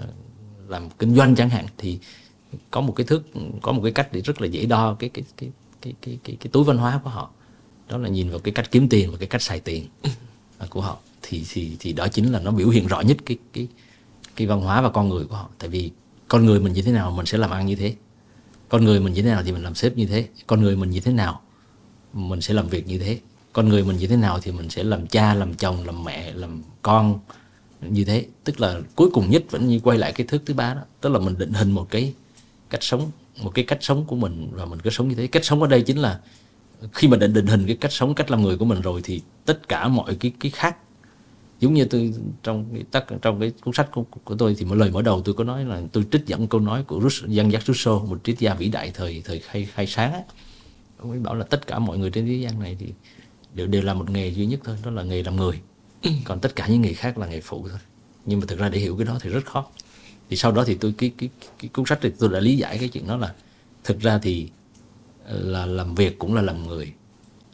làm 0.68 0.90
kinh 0.90 1.14
doanh 1.14 1.36
chẳng 1.36 1.50
hạn 1.50 1.66
thì 1.78 1.98
có 2.70 2.80
một 2.80 2.92
cái 2.96 3.06
thước 3.06 3.22
có 3.62 3.72
một 3.72 3.80
cái 3.82 3.92
cách 3.92 4.08
để 4.12 4.20
rất 4.20 4.40
là 4.40 4.46
dễ 4.46 4.66
đo 4.66 4.96
cái 4.98 5.10
cái 5.10 5.24
cái 5.36 5.50
cái 5.82 5.94
cái 6.02 6.18
cái, 6.24 6.36
cái 6.40 6.48
túi 6.52 6.64
văn 6.64 6.78
hóa 6.78 7.00
của 7.04 7.10
họ. 7.10 7.30
Đó 7.88 7.98
là 7.98 8.08
nhìn 8.08 8.30
vào 8.30 8.38
cái 8.38 8.54
cách 8.54 8.70
kiếm 8.70 8.88
tiền 8.88 9.10
và 9.10 9.16
cái 9.16 9.26
cách 9.28 9.42
xài 9.42 9.60
tiền 9.60 9.88
à, 10.58 10.66
của 10.70 10.80
họ. 10.80 10.98
Thì 11.22 11.44
thì 11.52 11.76
thì 11.78 11.92
đó 11.92 12.08
chính 12.08 12.32
là 12.32 12.40
nó 12.40 12.50
biểu 12.50 12.68
hiện 12.68 12.86
rõ 12.86 13.00
nhất 13.00 13.16
cái 13.26 13.38
cái 13.52 13.68
cái 14.36 14.46
văn 14.46 14.60
hóa 14.60 14.80
và 14.80 14.88
con 14.90 15.08
người 15.08 15.24
của 15.24 15.36
họ. 15.36 15.48
Tại 15.58 15.68
vì 15.68 15.90
con 16.28 16.46
người 16.46 16.60
mình 16.60 16.72
như 16.72 16.82
thế 16.82 16.92
nào 16.92 17.10
mình 17.10 17.26
sẽ 17.26 17.38
làm 17.38 17.50
ăn 17.50 17.66
như 17.66 17.76
thế. 17.76 17.94
Con 18.68 18.84
người 18.84 19.00
mình 19.00 19.12
như 19.12 19.22
thế 19.22 19.28
nào 19.28 19.42
thì 19.42 19.52
mình 19.52 19.62
làm 19.62 19.74
sếp 19.74 19.96
như 19.96 20.06
thế. 20.06 20.28
Con 20.46 20.60
người 20.60 20.76
mình 20.76 20.90
như 20.90 21.00
thế 21.00 21.12
nào 21.12 21.40
mình 22.12 22.40
sẽ 22.40 22.54
làm 22.54 22.68
việc 22.68 22.86
như 22.86 22.98
thế. 22.98 23.18
Con 23.52 23.68
người 23.68 23.84
mình 23.84 23.96
như 23.96 24.06
thế 24.06 24.16
nào 24.16 24.40
thì 24.42 24.52
mình 24.52 24.70
sẽ 24.70 24.82
làm 24.82 25.06
cha, 25.06 25.34
làm 25.34 25.54
chồng, 25.54 25.86
làm 25.86 26.04
mẹ, 26.04 26.32
làm 26.32 26.62
con 26.82 27.18
như 27.80 28.04
thế. 28.04 28.26
Tức 28.44 28.60
là 28.60 28.80
cuối 28.94 29.10
cùng 29.12 29.30
nhất 29.30 29.42
vẫn 29.50 29.68
như 29.68 29.80
quay 29.80 29.98
lại 29.98 30.12
cái 30.12 30.26
thước 30.26 30.42
thứ 30.46 30.54
ba 30.54 30.74
đó. 30.74 30.80
Tức 31.00 31.08
là 31.08 31.18
mình 31.18 31.38
định 31.38 31.52
hình 31.52 31.70
một 31.70 31.86
cái 31.90 32.14
cách 32.70 32.82
sống, 32.82 33.10
một 33.42 33.50
cái 33.54 33.64
cách 33.64 33.78
sống 33.80 34.04
của 34.04 34.16
mình 34.16 34.50
và 34.52 34.64
mình 34.64 34.80
cứ 34.80 34.90
sống 34.90 35.08
như 35.08 35.14
thế. 35.14 35.26
Cách 35.26 35.44
sống 35.44 35.62
ở 35.62 35.68
đây 35.68 35.82
chính 35.82 35.98
là 35.98 36.20
khi 36.92 37.08
mà 37.08 37.16
định 37.16 37.32
định 37.32 37.46
hình 37.46 37.66
cái 37.66 37.76
cách 37.76 37.92
sống, 37.92 38.14
cách 38.14 38.30
làm 38.30 38.42
người 38.42 38.56
của 38.56 38.64
mình 38.64 38.80
rồi 38.80 39.00
thì 39.04 39.20
tất 39.44 39.68
cả 39.68 39.88
mọi 39.88 40.14
cái 40.14 40.32
cái 40.40 40.50
khác 40.50 40.76
giống 41.64 41.74
như 41.74 41.84
tôi 41.84 42.14
trong 42.42 42.66
cái 42.72 42.84
tất 42.90 43.04
trong 43.22 43.40
cái 43.40 43.52
cuốn 43.64 43.74
sách 43.74 43.88
của, 43.92 44.04
của 44.24 44.34
tôi 44.34 44.54
thì 44.58 44.64
một 44.64 44.74
lời 44.74 44.90
mở 44.90 45.02
đầu 45.02 45.22
tôi 45.24 45.34
có 45.34 45.44
nói 45.44 45.64
là 45.64 45.82
tôi 45.92 46.04
trích 46.12 46.26
dẫn 46.26 46.46
câu 46.46 46.60
nói 46.60 46.82
của 46.82 47.00
Rus, 47.00 47.24
Jean-Jacques 47.24 47.66
Rousseau 47.66 48.06
một 48.08 48.24
triết 48.24 48.38
gia 48.38 48.54
vĩ 48.54 48.68
đại 48.68 48.90
thời 48.94 49.22
thời 49.24 49.38
khai, 49.38 49.68
khai 49.74 49.86
sáng 49.86 50.12
á. 50.12 50.20
ông 50.98 51.10
ấy 51.10 51.18
bảo 51.20 51.34
là 51.34 51.44
tất 51.44 51.66
cả 51.66 51.78
mọi 51.78 51.98
người 51.98 52.10
trên 52.10 52.26
thế 52.26 52.32
gian 52.32 52.60
này 52.60 52.76
thì 52.80 52.86
đều 53.54 53.66
đều 53.66 53.82
là 53.82 53.94
một 53.94 54.10
nghề 54.10 54.28
duy 54.28 54.46
nhất 54.46 54.60
thôi 54.64 54.76
đó 54.84 54.90
là 54.90 55.02
nghề 55.02 55.22
làm 55.22 55.36
người. 55.36 55.60
Còn 56.24 56.40
tất 56.40 56.56
cả 56.56 56.66
những 56.68 56.82
nghề 56.82 56.92
khác 56.92 57.18
là 57.18 57.26
nghề 57.26 57.40
phụ 57.40 57.68
thôi. 57.68 57.78
Nhưng 58.26 58.40
mà 58.40 58.46
thực 58.48 58.58
ra 58.58 58.68
để 58.68 58.78
hiểu 58.78 58.96
cái 58.96 59.06
đó 59.06 59.18
thì 59.20 59.30
rất 59.30 59.46
khó. 59.46 59.66
Thì 60.30 60.36
sau 60.36 60.52
đó 60.52 60.64
thì 60.66 60.74
tôi 60.74 60.94
cái 60.98 61.12
cái, 61.18 61.28
cái 61.58 61.68
cuốn 61.68 61.86
sách 61.86 61.98
thì 62.02 62.10
tôi 62.18 62.28
đã 62.32 62.40
lý 62.40 62.56
giải 62.56 62.78
cái 62.78 62.88
chuyện 62.88 63.06
đó 63.06 63.16
là 63.16 63.34
thực 63.84 64.00
ra 64.00 64.18
thì 64.18 64.48
ờ, 65.26 65.38
là 65.38 65.66
làm 65.66 65.94
việc 65.94 66.18
cũng 66.18 66.34
là 66.34 66.42
làm 66.42 66.66
người 66.66 66.92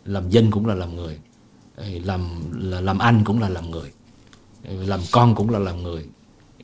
làm 0.04 0.30
dân 0.30 0.50
cũng 0.50 0.66
là 0.66 0.74
làm 0.74 0.96
người 0.96 1.18
ờ, 1.76 1.84
làm 2.04 2.30
là 2.70 2.80
làm 2.80 2.98
anh 2.98 3.24
cũng 3.24 3.40
là 3.40 3.48
làm 3.48 3.70
người 3.70 3.90
làm 4.64 5.00
con 5.12 5.34
cũng 5.34 5.50
là 5.50 5.58
làm 5.58 5.82
người, 5.82 6.06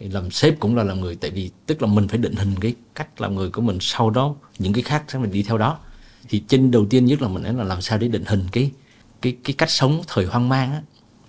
làm 0.01 0.31
sếp 0.31 0.61
cũng 0.61 0.77
là 0.77 0.83
làm 0.83 1.01
người, 1.01 1.17
tại 1.17 1.31
vì 1.31 1.51
tức 1.67 1.83
là 1.83 1.89
mình 1.89 2.09
phải 2.09 2.19
định 2.19 2.37
hình 2.37 2.55
cái 2.61 2.75
cách 2.95 3.21
làm 3.21 3.35
người 3.35 3.51
của 3.51 3.63
mình 3.63 3.79
sau 3.81 4.11
đó, 4.11 4.35
những 4.59 4.73
cái 4.73 4.83
khác 4.83 5.05
sẽ 5.09 5.19
mình 5.19 5.33
đi 5.33 5.43
theo 5.43 5.59
đó. 5.59 5.79
Thì 6.29 6.43
trên 6.49 6.71
đầu 6.71 6.87
tiên 6.91 7.07
nhất 7.07 7.23
là 7.23 7.29
mình 7.29 7.59
là 7.59 7.65
làm 7.65 7.81
sao 7.81 7.99
để 7.99 8.09
định 8.09 8.25
hình 8.27 8.47
cái 8.53 8.71
cái 9.23 9.37
cái 9.45 9.55
cách 9.59 9.71
sống 9.71 10.03
thời 10.07 10.27
hoang 10.27 10.49
mang 10.49 10.73
á, 10.73 10.83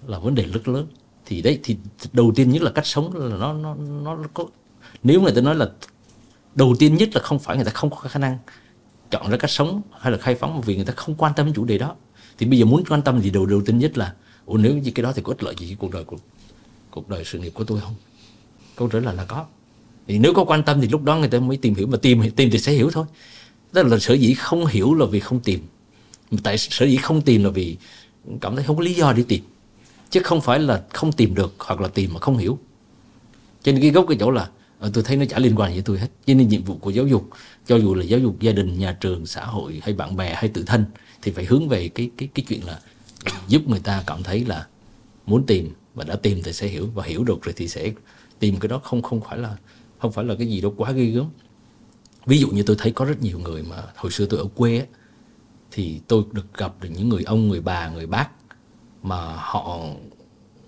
là 0.06 0.20
vấn 0.20 0.36
đề 0.36 0.44
rất 0.44 0.68
lớn. 0.68 0.88
Thì 1.26 1.42
đấy, 1.42 1.60
thì 1.64 1.78
đầu 2.14 2.32
tiên 2.36 2.52
nhất 2.52 2.62
là 2.62 2.72
cách 2.72 2.86
sống 2.86 3.16
là 3.16 3.38
nó 3.38 3.54
nó 3.54 3.76
nó 4.16 4.18
có, 4.34 4.46
nếu 5.04 5.22
người 5.22 5.32
ta 5.36 5.42
nói 5.42 5.56
là 5.56 5.70
đầu 6.56 6.76
tiên 6.80 6.96
nhất 6.96 7.10
là 7.14 7.22
không 7.22 7.40
phải 7.40 7.56
người 7.56 7.66
ta 7.66 7.72
không 7.72 7.90
có 7.90 7.96
khả 7.96 8.20
năng 8.20 8.38
chọn 9.12 9.32
ra 9.32 9.38
cách 9.38 9.52
sống 9.52 9.82
hay 10.00 10.12
là 10.12 10.18
khai 10.18 10.36
phóng 10.36 10.62
vì 10.62 10.76
người 10.76 10.86
ta 10.86 10.94
không 10.94 11.16
quan 11.16 11.34
tâm 11.36 11.46
đến 11.46 11.56
chủ 11.56 11.66
đề 11.66 11.78
đó. 11.78 11.96
Thì 12.38 12.46
bây 12.46 12.60
giờ 12.60 12.66
muốn 12.66 12.84
quan 12.90 13.02
tâm 13.02 13.22
thì 13.22 13.30
đầu 13.30 13.46
đầu 13.46 13.62
tiên 13.66 13.78
nhất 13.78 13.98
là, 13.98 14.14
ủa, 14.46 14.58
nếu 14.58 14.78
như 14.78 14.92
cái 14.96 15.04
đó 15.04 15.14
thì 15.16 15.22
có 15.22 15.32
ích 15.32 15.44
lợi 15.44 15.56
gì 15.58 15.76
cuộc 15.80 15.92
đời 15.92 16.04
của 16.04 16.18
cuộc 16.92 17.10
đời 17.10 17.24
sự 17.26 17.40
nghiệp 17.40 17.52
của 17.54 17.64
tôi 17.64 17.82
không? 17.82 17.96
Câu 18.76 18.88
trả 18.88 19.00
lời 19.00 19.16
là 19.16 19.26
có. 19.26 19.46
Thì 20.08 20.20
nếu 20.20 20.34
có 20.34 20.44
quan 20.44 20.64
tâm 20.64 20.82
thì 20.82 20.88
lúc 20.88 21.04
đó 21.04 21.18
người 21.18 21.30
ta 21.30 21.40
mới 21.40 21.58
tìm 21.58 21.76
hiểu, 21.76 21.88
mà 21.88 21.98
tìm 21.98 22.32
tìm 22.32 22.50
thì 22.52 22.60
sẽ 22.60 22.72
hiểu 22.72 22.90
thôi. 22.94 23.06
Tức 23.74 23.84
là 23.84 24.00
sở 24.00 24.14
dĩ 24.14 24.34
không 24.34 24.66
hiểu 24.66 24.94
là 24.94 25.06
vì 25.06 25.20
không 25.20 25.40
tìm. 25.40 25.60
Tại 26.44 26.58
sở 26.58 26.86
dĩ 26.86 26.98
không 26.98 27.22
tìm 27.22 27.44
là 27.44 27.50
vì 27.50 27.78
cảm 28.42 28.56
thấy 28.56 28.66
không 28.66 28.78
có 28.78 28.84
lý 28.84 28.94
do 28.94 29.14
để 29.14 29.24
tìm. 29.28 29.44
Chứ 30.10 30.20
không 30.24 30.42
phải 30.42 30.60
là 30.60 30.84
không 30.94 31.12
tìm 31.12 31.36
được 31.36 31.56
hoặc 31.60 31.82
là 31.82 31.88
tìm 31.88 32.14
mà 32.14 32.20
không 32.20 32.38
hiểu. 32.38 32.60
Cho 33.64 33.72
nên 33.72 33.82
cái 33.82 33.92
gốc 33.92 34.06
cái 34.08 34.18
chỗ 34.20 34.32
là 34.32 34.50
ờ, 34.80 34.92
tôi 34.94 35.04
thấy 35.04 35.18
nó 35.18 35.26
chả 35.26 35.40
liên 35.40 35.56
quan 35.56 35.76
gì 35.76 35.82
tôi 35.82 36.00
hết. 36.00 36.08
Cho 36.26 36.34
nên 36.34 36.48
nhiệm 36.48 36.64
vụ 36.64 36.76
của 36.76 36.90
giáo 36.90 37.08
dục, 37.08 37.30
cho 37.68 37.76
dù 37.76 37.94
là 37.96 38.04
giáo 38.04 38.20
dục 38.20 38.40
gia 38.40 38.52
đình, 38.52 38.80
nhà 38.80 38.98
trường, 39.00 39.26
xã 39.26 39.46
hội 39.46 39.82
hay 39.84 39.94
bạn 39.94 40.16
bè 40.16 40.34
hay 40.34 40.50
tự 40.50 40.64
thân, 40.64 40.86
thì 41.22 41.32
phải 41.32 41.46
hướng 41.46 41.70
về 41.70 41.88
cái 41.88 42.10
cái 42.18 42.30
cái 42.34 42.46
chuyện 42.48 42.66
là 42.66 42.80
giúp 43.48 43.62
người 43.68 43.80
ta 43.80 44.04
cảm 44.08 44.24
thấy 44.24 44.46
là 44.46 44.68
muốn 45.26 45.46
tìm 45.46 45.72
và 45.98 46.04
đã 46.04 46.16
tìm 46.16 46.42
thì 46.44 46.54
sẽ 46.54 46.68
hiểu 46.68 46.90
và 46.94 47.04
hiểu 47.04 47.24
được 47.24 47.42
rồi 47.42 47.54
thì 47.58 47.68
sẽ 47.68 47.92
tìm 48.40 48.60
cái 48.60 48.70
đó 48.70 48.80
không 48.84 49.02
không 49.02 49.22
phải 49.22 49.38
là 49.38 49.58
không 50.00 50.12
phải 50.12 50.26
là 50.26 50.36
cái 50.36 50.48
gì 50.48 50.62
đó 50.62 50.70
quá 50.78 50.92
ghê 50.92 51.06
gớm. 51.06 51.26
Ví 52.26 52.40
dụ 52.40 52.48
như 52.48 52.64
tôi 52.64 52.76
thấy 52.80 52.92
có 52.92 53.06
rất 53.06 53.22
nhiều 53.22 53.40
người 53.40 53.64
mà 53.64 53.84
hồi 53.96 54.12
xưa 54.12 54.26
tôi 54.26 54.40
ở 54.40 54.46
quê 54.56 54.78
ấy, 54.78 54.88
thì 55.72 56.02
tôi 56.08 56.24
được 56.32 56.54
gặp 56.58 56.74
được 56.82 56.90
những 56.98 57.10
người 57.10 57.24
ông 57.24 57.48
người 57.48 57.62
bà 57.62 57.90
người 57.90 58.08
bác 58.08 58.30
mà 59.04 59.36
họ 59.36 59.80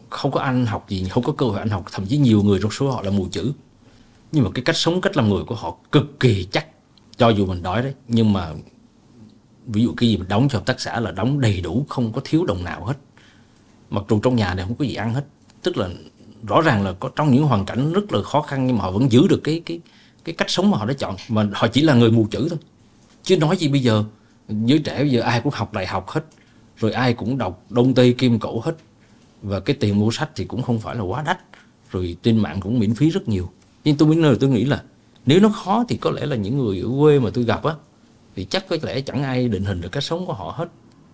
không 0.10 0.32
có 0.32 0.40
ăn 0.40 0.66
học 0.66 0.90
gì 0.90 1.08
không 1.10 1.24
có 1.24 1.34
cơ 1.34 1.46
hội 1.46 1.60
ăn 1.60 1.70
học 1.70 1.86
thậm 1.92 2.06
chí 2.06 2.18
nhiều 2.18 2.44
người 2.44 2.60
trong 2.62 2.72
số 2.72 2.92
họ 2.92 3.02
là 3.02 3.12
mù 3.12 3.28
chữ. 3.32 3.52
Nhưng 4.32 4.44
mà 4.44 4.50
cái 4.54 4.64
cách 4.64 4.78
sống 4.78 5.02
cách 5.02 5.18
làm 5.18 5.30
người 5.30 5.44
của 5.44 5.56
họ 5.56 5.78
cực 5.92 6.20
kỳ 6.20 6.48
chắc 6.52 6.68
cho 7.18 7.30
dù 7.30 7.46
mình 7.46 7.64
đói 7.64 7.82
đấy. 7.82 7.94
Nhưng 8.08 8.34
mà 8.34 8.54
ví 9.66 9.84
dụ 9.84 9.94
cái 9.98 10.10
gì 10.10 10.18
mình 10.18 10.28
đóng 10.28 10.48
cho 10.50 10.58
hợp 10.58 10.66
tác 10.66 10.80
xã 10.80 11.00
là 11.00 11.12
đóng 11.12 11.40
đầy 11.40 11.62
đủ 11.62 11.86
không 11.90 12.14
có 12.14 12.22
thiếu 12.24 12.46
đồng 12.46 12.64
nào 12.64 12.86
hết 12.86 12.94
mặc 13.90 14.04
dù 14.10 14.20
trong 14.20 14.36
nhà 14.36 14.54
này 14.54 14.66
không 14.66 14.76
có 14.76 14.86
gì 14.86 14.96
ăn 14.96 15.14
hết, 15.14 15.26
tức 15.64 15.78
là 15.78 15.90
rõ 16.48 16.62
ràng 16.62 16.84
là 16.84 16.94
có 16.94 17.10
trong 17.16 17.32
những 17.32 17.44
hoàn 17.44 17.66
cảnh 17.66 17.94
rất 17.94 18.12
là 18.12 18.24
khó 18.24 18.42
khăn 18.42 18.68
nhưng 18.68 18.78
mà 18.78 18.84
họ 18.84 18.92
vẫn 18.92 19.12
giữ 19.12 19.28
được 19.28 19.42
cái 19.44 19.62
cái 19.66 19.80
cái 20.24 20.36
cách 20.36 20.50
sống 20.50 20.72
mà 20.72 20.78
họ 20.78 20.86
đã 20.86 20.94
chọn, 20.94 21.16
mà 21.30 21.50
họ 21.54 21.68
chỉ 21.68 21.82
là 21.82 21.94
người 21.94 22.12
mù 22.12 22.28
chữ 22.32 22.48
thôi. 22.50 22.60
Chứ 23.24 23.38
nói 23.38 23.58
gì 23.58 23.68
bây 23.68 23.82
giờ, 23.82 24.04
giới 24.50 24.80
trẻ 24.80 25.00
bây 25.00 25.12
giờ 25.12 25.22
ai 25.22 25.42
cũng 25.42 25.54
học 25.56 25.74
đại 25.74 25.88
học 25.88 26.10
hết, 26.10 26.26
rồi 26.78 26.92
ai 26.92 27.14
cũng 27.14 27.38
đọc 27.38 27.64
đông 27.70 27.94
tây 27.94 28.14
kim 28.14 28.40
cổ 28.40 28.60
hết, 28.60 28.76
và 29.42 29.60
cái 29.60 29.76
tiền 29.80 30.00
mua 30.00 30.12
sách 30.12 30.30
thì 30.36 30.46
cũng 30.46 30.62
không 30.62 30.80
phải 30.80 30.96
là 30.96 31.02
quá 31.02 31.24
đắt, 31.26 31.40
rồi 31.92 32.18
trên 32.24 32.38
mạng 32.38 32.60
cũng 32.62 32.80
miễn 32.80 32.96
phí 32.96 33.10
rất 33.10 33.28
nhiều. 33.30 33.50
Nhưng 33.84 33.98
tôi 33.98 34.16
mới 34.16 34.36
tôi 34.40 34.50
nghĩ 34.50 34.66
là 34.66 34.84
nếu 35.26 35.40
nó 35.40 35.50
khó 35.50 35.86
thì 35.90 35.98
có 35.98 36.12
lẽ 36.12 36.26
là 36.26 36.36
những 36.36 36.58
người 36.58 36.80
ở 36.80 36.90
quê 37.00 37.20
mà 37.20 37.30
tôi 37.34 37.44
gặp 37.44 37.64
á, 37.64 37.74
thì 38.36 38.46
chắc 38.46 38.68
có 38.68 38.78
lẽ 38.82 39.02
chẳng 39.02 39.24
ai 39.24 39.48
định 39.48 39.66
hình 39.66 39.82
được 39.82 39.90
cách 39.92 40.04
sống 40.04 40.26
của 40.26 40.34
họ 40.34 40.54
hết 40.58 40.68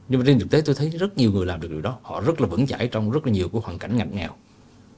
nhưng 0.09 0.19
mà 0.19 0.25
trên 0.25 0.39
thực 0.39 0.49
tế 0.49 0.61
tôi 0.61 0.75
thấy 0.75 0.89
rất 0.89 1.17
nhiều 1.17 1.31
người 1.31 1.45
làm 1.45 1.61
được 1.61 1.71
điều 1.71 1.81
đó. 1.81 1.97
Họ 2.01 2.21
rất 2.21 2.41
là 2.41 2.47
vững 2.47 2.67
chãi 2.67 2.87
trong 2.87 3.11
rất 3.11 3.25
là 3.25 3.31
nhiều 3.31 3.49
cái 3.49 3.61
hoàn 3.63 3.79
cảnh 3.79 3.97
ngặt 3.97 4.07
nghèo. 4.13 4.29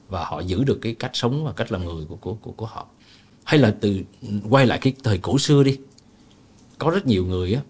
Và 0.08 0.24
họ 0.24 0.40
giữ 0.40 0.64
được 0.64 0.78
cái 0.82 0.94
cách 0.94 1.10
sống 1.14 1.44
và 1.44 1.52
cách 1.52 1.72
làm 1.72 1.84
người 1.84 2.04
của 2.08 2.16
của 2.16 2.34
của, 2.34 2.52
của 2.52 2.66
họ. 2.66 2.86
Hay 3.44 3.60
là 3.60 3.74
từ 3.80 4.00
quay 4.50 4.66
lại 4.66 4.78
cái 4.78 4.92
thời 5.04 5.18
cổ 5.18 5.38
xưa 5.38 5.62
đi. 5.62 5.78
Có 6.78 6.90
rất 6.90 7.06
nhiều 7.06 7.26
người 7.26 7.54
á 7.54 7.60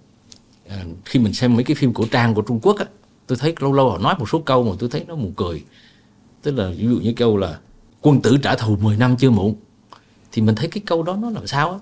à, 0.68 0.84
khi 1.04 1.20
mình 1.20 1.32
xem 1.32 1.54
mấy 1.54 1.64
cái 1.64 1.74
phim 1.74 1.94
cổ 1.94 2.04
trang 2.10 2.34
của 2.34 2.42
Trung 2.42 2.60
Quốc 2.62 2.78
á 2.78 2.84
tôi 3.26 3.38
thấy 3.38 3.54
lâu 3.60 3.72
lâu 3.72 3.90
họ 3.90 3.98
nói 3.98 4.14
một 4.18 4.28
số 4.28 4.38
câu 4.38 4.64
mà 4.64 4.72
tôi 4.78 4.88
thấy 4.88 5.04
nó 5.08 5.14
buồn 5.14 5.32
cười. 5.36 5.64
Tức 6.42 6.50
là 6.50 6.70
ví 6.70 6.84
dụ 6.84 7.00
như 7.02 7.12
câu 7.16 7.36
là 7.36 7.58
quân 8.02 8.20
tử 8.20 8.36
trả 8.42 8.54
thù 8.54 8.76
10 8.76 8.96
năm 8.96 9.16
chưa 9.16 9.30
muộn. 9.30 9.54
Thì 10.32 10.42
mình 10.42 10.54
thấy 10.54 10.68
cái 10.68 10.82
câu 10.86 11.02
đó 11.02 11.16
nó 11.20 11.30
làm 11.30 11.46
sao 11.46 11.70
á? 11.70 11.78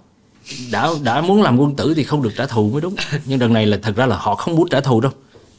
Đã 0.72 0.90
đã 1.02 1.20
muốn 1.20 1.42
làm 1.42 1.58
quân 1.58 1.76
tử 1.76 1.94
thì 1.96 2.04
không 2.04 2.22
được 2.22 2.32
trả 2.36 2.46
thù 2.46 2.70
mới 2.70 2.80
đúng. 2.80 2.94
Nhưng 3.24 3.38
đằng 3.38 3.52
này 3.52 3.66
là 3.66 3.78
thật 3.82 3.96
ra 3.96 4.06
là 4.06 4.16
họ 4.16 4.34
không 4.34 4.56
muốn 4.56 4.68
trả 4.68 4.80
thù 4.80 5.00
đâu 5.00 5.12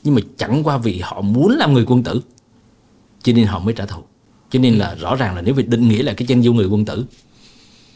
nhưng 0.08 0.16
mà 0.16 0.22
chẳng 0.38 0.64
qua 0.64 0.78
vì 0.78 1.00
họ 1.00 1.22
muốn 1.22 1.52
làm 1.52 1.74
người 1.74 1.86
quân 1.88 2.04
tử, 2.04 2.22
cho 3.24 3.34
nên 3.34 3.46
họ 3.48 3.60
mới 3.60 3.74
trả 3.74 3.86
thù. 3.86 4.02
Cho 4.50 4.60
nên 4.60 4.76
là 4.76 4.96
rõ 4.96 5.16
ràng 5.16 5.36
là 5.36 5.42
nếu 5.42 5.54
việc 5.54 5.70
định 5.70 5.90
nghĩa 5.90 6.04
là 6.04 6.14
cái 6.14 6.28
chân 6.28 6.44
dung 6.44 6.56
người 6.56 6.68
quân 6.68 6.86
tử, 6.86 7.06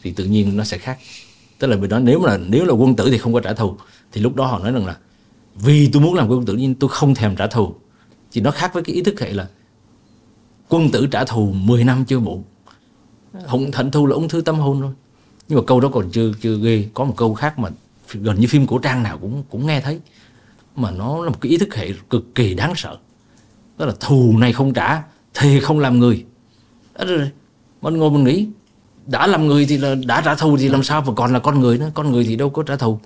thì 0.02 0.10
tự 0.12 0.24
nhiên 0.24 0.56
nó 0.56 0.64
sẽ 0.64 0.78
khác. 0.78 0.98
Tức 1.58 1.66
là 1.66 1.76
vì 1.76 1.88
đó, 1.88 1.98
nếu 1.98 2.24
là 2.24 2.38
nếu 2.38 2.64
là 2.64 2.72
quân 2.72 2.96
tử 2.96 3.08
thì 3.10 3.18
không 3.18 3.32
có 3.32 3.40
trả 3.40 3.52
thù, 3.52 3.76
thì 4.12 4.20
lúc 4.20 4.36
đó 4.36 4.46
họ 4.46 4.58
nói 4.58 4.72
rằng 4.72 4.86
là, 4.86 4.96
vì 5.54 5.90
tôi 5.92 6.02
muốn 6.02 6.14
làm 6.14 6.28
quân 6.28 6.44
tử 6.44 6.54
nhưng 6.54 6.74
tôi 6.74 6.90
không 6.90 7.14
thèm 7.14 7.36
trả 7.36 7.46
thù. 7.46 7.74
Thì 8.32 8.40
nó 8.40 8.50
khác 8.50 8.74
với 8.74 8.82
cái 8.82 8.94
ý 8.94 9.02
thức 9.02 9.20
hệ 9.20 9.32
là, 9.32 9.48
quân 10.68 10.90
tử 10.90 11.06
trả 11.06 11.24
thù 11.24 11.52
10 11.52 11.84
năm 11.84 12.04
chưa 12.04 12.18
muộn, 12.18 12.42
hùng 13.46 13.70
thận 13.70 13.90
thu 13.90 14.06
là 14.06 14.14
ung 14.14 14.28
thư 14.28 14.40
tâm 14.40 14.58
hồn 14.58 14.80
rồi. 14.80 14.92
Nhưng 15.48 15.58
mà 15.58 15.64
câu 15.66 15.80
đó 15.80 15.88
còn 15.92 16.10
chưa 16.10 16.32
chưa 16.40 16.58
ghê. 16.58 16.88
Có 16.94 17.04
một 17.04 17.14
câu 17.16 17.34
khác 17.34 17.58
mà 17.58 17.68
gần 18.12 18.40
như 18.40 18.46
phim 18.46 18.66
cổ 18.66 18.78
trang 18.78 19.02
nào 19.02 19.18
cũng 19.18 19.42
cũng 19.50 19.66
nghe 19.66 19.80
thấy 19.80 20.00
mà 20.76 20.90
nó 20.90 21.24
là 21.24 21.30
một 21.30 21.40
cái 21.40 21.50
ý 21.50 21.58
thức 21.58 21.74
hệ 21.74 21.92
cực 22.10 22.34
kỳ 22.34 22.54
đáng 22.54 22.72
sợ. 22.76 22.98
Đó 23.78 23.86
là 23.86 23.92
thù 24.00 24.38
này 24.38 24.52
không 24.52 24.72
trả 24.72 25.02
thì 25.34 25.60
không 25.60 25.78
làm 25.78 25.98
người. 25.98 26.24
Đó 26.98 27.04
rồi 27.04 27.30
mình 27.82 27.96
ngồi 27.96 28.10
mình 28.10 28.24
nghĩ, 28.24 28.48
đã 29.06 29.26
làm 29.26 29.46
người 29.46 29.66
thì 29.66 29.76
là 29.78 29.94
đã 29.94 30.20
trả 30.20 30.34
thù 30.34 30.56
thì 30.56 30.68
làm 30.68 30.82
sao 30.82 31.02
mà 31.06 31.12
còn 31.16 31.32
là 31.32 31.38
con 31.38 31.60
người 31.60 31.78
nữa? 31.78 31.90
Con 31.94 32.12
người 32.12 32.24
thì 32.24 32.36
đâu 32.36 32.50
có 32.50 32.62
trả 32.62 32.76
thù. 32.76 32.98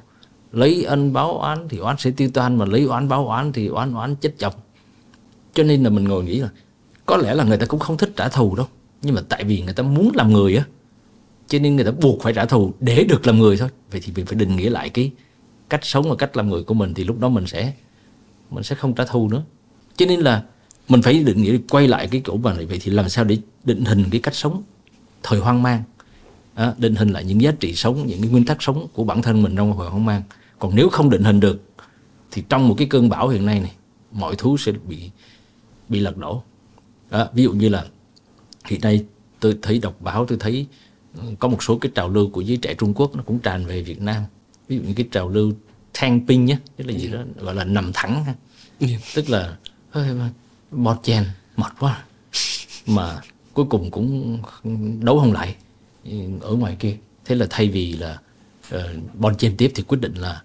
Lấy 0.53 0.85
ân 0.85 1.12
báo 1.12 1.39
oán 1.39 1.69
thì 1.69 1.79
oán 1.79 1.97
sẽ 1.99 2.11
tiêu 2.11 2.31
tan, 2.35 2.59
mà 2.59 2.64
lấy 2.64 2.85
oán 2.85 3.09
báo 3.09 3.29
oán 3.29 3.53
thì 3.53 3.67
oán 3.67 3.95
oán 3.95 4.17
chết 4.17 4.35
chồng. 4.39 4.55
Cho 5.55 5.62
nên 5.62 5.83
là 5.83 5.91
mình 5.91 6.05
ngồi 6.05 6.25
nghĩ 6.25 6.39
là 6.39 6.49
có 7.07 7.17
lẽ 7.17 7.35
là 7.35 7.45
người 7.45 7.57
ta 7.59 7.67
cũng 7.67 7.81
không 7.81 7.97
thích 7.97 8.12
trả 8.17 8.29
thù 8.29 8.57
đâu. 8.57 8.67
Nhưng 9.03 9.14
mà 9.14 9.23
tại 9.29 9.45
vì 9.45 9.62
người 9.62 9.75
ta 9.75 9.83
muốn 9.83 10.11
làm 10.14 10.33
người 10.33 10.57
á. 10.57 10.64
Cho 11.49 11.59
nên 11.59 11.77
người 11.77 11.85
ta 11.85 11.91
buộc 11.91 12.23
phải 12.23 12.33
trả 12.33 12.45
thù 12.45 12.73
để 12.81 13.05
được 13.05 13.27
làm 13.27 13.39
người 13.39 13.57
thôi. 13.57 13.69
Vậy 13.91 14.01
thì 14.05 14.12
mình 14.17 14.27
phải 14.27 14.35
định 14.35 14.57
nghĩa 14.57 14.71
lại 14.71 14.89
cái 14.89 15.11
cách 15.69 15.85
sống 15.85 16.09
và 16.11 16.17
cách 16.17 16.37
làm 16.37 16.49
người 16.49 16.62
của 16.62 16.75
mình 16.75 16.95
thì 16.95 17.05
lúc 17.05 17.21
đó 17.21 17.29
mình 17.29 17.47
sẽ 17.47 17.73
mình 18.51 18.64
sẽ 18.64 18.75
không 18.75 18.95
trả 18.95 19.05
thù 19.05 19.29
nữa. 19.29 19.43
Cho 19.97 20.07
nên 20.07 20.21
là 20.21 20.43
mình 20.89 21.03
phải 21.03 21.23
định 21.23 21.43
nghĩa 21.43 21.59
quay 21.71 21.89
lại 21.89 22.09
cái 22.11 22.23
chỗ 22.25 22.37
mà 22.37 22.55
vậy 22.69 22.79
thì 22.83 22.91
làm 22.91 23.09
sao 23.09 23.25
để 23.25 23.39
định 23.64 23.85
hình 23.85 24.05
cái 24.11 24.21
cách 24.21 24.35
sống 24.35 24.62
thời 25.23 25.41
hoang 25.41 25.62
mang. 25.62 25.83
À, 26.55 26.75
định 26.79 26.95
hình 26.95 27.09
lại 27.09 27.25
những 27.25 27.41
giá 27.41 27.53
trị 27.61 27.75
sống 27.75 28.07
những 28.07 28.21
cái 28.21 28.31
nguyên 28.31 28.45
tắc 28.45 28.62
sống 28.62 28.87
của 28.93 29.05
bản 29.05 29.23
thân 29.23 29.43
mình 29.43 29.57
trong 29.57 29.75
thời 29.79 29.89
hoang 29.89 30.05
mang. 30.05 30.23
Còn 30.59 30.75
nếu 30.75 30.89
không 30.89 31.11
định 31.11 31.25
hình 31.25 31.41
được 31.41 31.62
thì 32.31 32.43
trong 32.49 32.69
một 32.69 32.75
cái 32.79 32.87
cơn 32.87 33.09
bão 33.09 33.29
hiện 33.29 33.47
nay 33.47 33.61
này 33.61 33.73
mọi 34.12 34.35
thứ 34.39 34.57
sẽ 34.59 34.73
bị 34.73 35.11
bị 35.89 36.01
lật 36.01 36.17
đổ. 36.17 36.43
À, 37.11 37.27
ví 37.35 37.43
dụ 37.43 37.53
như 37.53 37.69
là 37.69 37.85
hiện 38.67 38.81
nay 38.81 39.05
tôi 39.41 39.59
thấy 39.62 39.79
đọc 39.79 39.97
báo 40.01 40.27
tôi 40.27 40.39
thấy 40.41 40.67
có 41.39 41.49
một 41.49 41.62
số 41.62 41.79
cái 41.79 41.93
trào 41.95 42.09
lưu 42.09 42.31
của 42.31 42.41
giới 42.41 42.57
trẻ 42.57 42.75
Trung 42.75 42.95
Quốc 42.95 43.17
nó 43.17 43.23
cũng 43.27 43.39
tràn 43.39 43.67
về 43.67 43.83
Việt 43.83 44.03
Nam 44.03 44.23
ví 44.69 44.77
dụ 44.77 44.83
như 44.83 44.95
cái 44.97 45.09
trào 45.11 45.29
lưu 45.29 45.53
thang 45.95 46.21
pin 46.29 46.45
nhé 46.45 46.59
tức 46.77 46.85
là 46.85 46.93
gì 46.93 47.09
đó 47.09 47.23
gọi 47.37 47.55
là 47.55 47.64
nằm 47.64 47.91
thẳng 47.95 48.25
ha. 48.25 48.35
tức 49.14 49.31
là 49.31 49.57
bọt 50.71 51.03
chèn 51.03 51.25
mệt 51.57 51.73
quá. 51.79 52.05
Mà 52.87 53.21
cuối 53.55 53.67
cùng 53.71 53.91
cũng 53.91 54.39
đấu 55.01 55.21
không 55.21 55.33
lại 55.33 55.57
ở 56.41 56.53
ngoài 56.53 56.77
kia. 56.79 56.97
Thế 57.25 57.35
là 57.35 57.47
thay 57.51 57.69
vì 57.69 57.93
là 57.93 58.19
uh, 58.75 58.81
bon 59.14 59.37
chen 59.37 59.57
tiếp 59.57 59.73
thì 59.75 59.83
quyết 59.83 59.99
định 60.01 60.14
là 60.14 60.43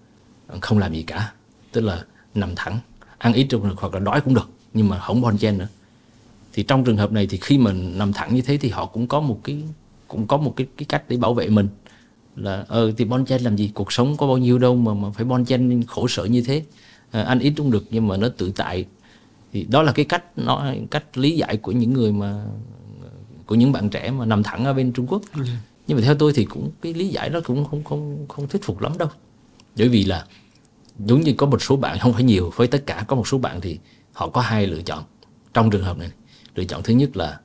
không 0.61 0.77
làm 0.77 0.93
gì 0.93 1.03
cả. 1.03 1.33
Tức 1.71 1.81
là 1.81 2.03
nằm 2.35 2.55
thẳng 2.55 2.79
ăn 3.17 3.33
ít 3.33 3.47
trong 3.49 3.75
hoặc 3.77 3.93
là 3.93 3.99
đói 3.99 4.21
cũng 4.21 4.33
được 4.33 4.49
nhưng 4.73 4.89
mà 4.89 4.99
không 4.99 5.21
bon 5.21 5.37
chen 5.37 5.57
nữa. 5.57 5.67
Thì 6.53 6.63
trong 6.63 6.83
trường 6.83 6.97
hợp 6.97 7.11
này 7.11 7.27
thì 7.27 7.37
khi 7.41 7.57
mình 7.57 7.97
nằm 7.97 8.13
thẳng 8.13 8.35
như 8.35 8.41
thế 8.41 8.57
thì 8.57 8.69
họ 8.69 8.85
cũng 8.85 9.07
có 9.07 9.19
một 9.19 9.39
cái 9.43 9.63
cũng 10.07 10.27
có 10.27 10.37
một 10.37 10.53
cái 10.55 10.67
cái 10.77 10.85
cách 10.89 11.03
để 11.07 11.17
bảo 11.17 11.33
vệ 11.33 11.47
mình 11.47 11.67
là 12.43 12.65
ờ 12.67 12.91
thì 12.97 13.05
bon 13.05 13.25
chen 13.25 13.41
làm 13.41 13.55
gì? 13.55 13.71
Cuộc 13.73 13.93
sống 13.93 14.17
có 14.17 14.27
bao 14.27 14.37
nhiêu 14.37 14.59
đâu 14.59 14.75
mà 14.75 14.93
mà 14.93 15.11
phải 15.11 15.25
bon 15.25 15.45
chen 15.45 15.83
khổ 15.87 16.07
sở 16.07 16.25
như 16.25 16.41
thế. 16.41 16.63
À, 17.11 17.21
ăn 17.21 17.39
ít 17.39 17.53
cũng 17.57 17.71
được 17.71 17.85
nhưng 17.89 18.07
mà 18.07 18.17
nó 18.17 18.27
tự 18.37 18.51
tại. 18.55 18.85
Thì 19.53 19.65
đó 19.69 19.81
là 19.83 19.91
cái 19.91 20.05
cách 20.05 20.23
nó 20.37 20.73
cách 20.91 21.17
lý 21.17 21.37
giải 21.37 21.57
của 21.57 21.71
những 21.71 21.93
người 21.93 22.11
mà 22.11 22.45
của 23.45 23.55
những 23.55 23.71
bạn 23.71 23.89
trẻ 23.89 24.11
mà 24.11 24.25
nằm 24.25 24.43
thẳng 24.43 24.65
ở 24.65 24.73
bên 24.73 24.93
Trung 24.93 25.07
Quốc. 25.07 25.21
Yeah. 25.35 25.47
nhưng 25.87 25.97
mà 25.97 26.03
theo 26.03 26.15
tôi 26.15 26.33
thì 26.35 26.45
cũng 26.45 26.71
cái 26.81 26.93
lý 26.93 27.07
giải 27.07 27.29
đó 27.29 27.39
cũng 27.45 27.65
không 27.65 27.83
không 27.83 28.25
không 28.29 28.47
thuyết 28.47 28.63
phục 28.63 28.81
lắm 28.81 28.97
đâu. 28.97 29.09
Bởi 29.77 29.89
vì 29.89 30.03
là 30.03 30.25
giống 30.99 31.21
như 31.21 31.33
có 31.33 31.45
một 31.45 31.61
số 31.61 31.75
bạn 31.75 31.99
không 31.99 32.13
phải 32.13 32.23
nhiều 32.23 32.51
với 32.55 32.67
tất 32.67 32.83
cả 32.85 33.05
có 33.07 33.15
một 33.15 33.27
số 33.27 33.37
bạn 33.37 33.61
thì 33.61 33.79
họ 34.13 34.29
có 34.29 34.41
hai 34.41 34.67
lựa 34.67 34.81
chọn 34.81 35.03
trong 35.53 35.69
trường 35.69 35.83
hợp 35.83 35.97
này. 35.97 36.11
Lựa 36.55 36.63
chọn 36.63 36.83
thứ 36.83 36.93
nhất 36.93 37.17
là 37.17 37.39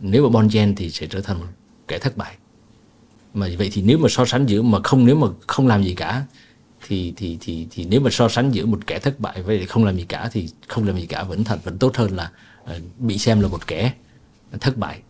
nếu 0.00 0.22
mà 0.22 0.28
bon 0.28 0.48
chen 0.50 0.74
thì 0.76 0.90
sẽ 0.90 1.06
trở 1.06 1.20
thành 1.20 1.38
một 1.38 1.46
kẻ 1.88 1.98
thất 1.98 2.16
bại 2.16 2.36
mà 3.34 3.48
vậy 3.58 3.70
thì 3.72 3.82
nếu 3.82 3.98
mà 3.98 4.08
so 4.08 4.24
sánh 4.24 4.46
giữa 4.46 4.62
mà 4.62 4.78
không 4.84 5.06
nếu 5.06 5.16
mà 5.16 5.26
không 5.46 5.66
làm 5.66 5.82
gì 5.82 5.94
cả 5.94 6.24
thì 6.86 7.12
thì 7.16 7.38
thì 7.40 7.66
thì 7.70 7.84
nếu 7.84 8.00
mà 8.00 8.10
so 8.10 8.28
sánh 8.28 8.50
giữa 8.50 8.66
một 8.66 8.86
kẻ 8.86 8.98
thất 8.98 9.20
bại 9.20 9.42
với 9.42 9.66
không 9.66 9.84
làm 9.84 9.96
gì 9.96 10.04
cả 10.08 10.28
thì 10.32 10.48
không 10.68 10.86
làm 10.86 11.00
gì 11.00 11.06
cả 11.06 11.22
vẫn 11.22 11.44
thật 11.44 11.64
vẫn 11.64 11.78
tốt 11.78 11.96
hơn 11.96 12.16
là 12.16 12.30
ờ, 12.64 12.80
bị 12.98 13.18
xem 13.18 13.40
là 13.40 13.48
một 13.48 13.66
kẻ 13.66 13.92
thất 14.60 14.76
bại. 14.76 15.00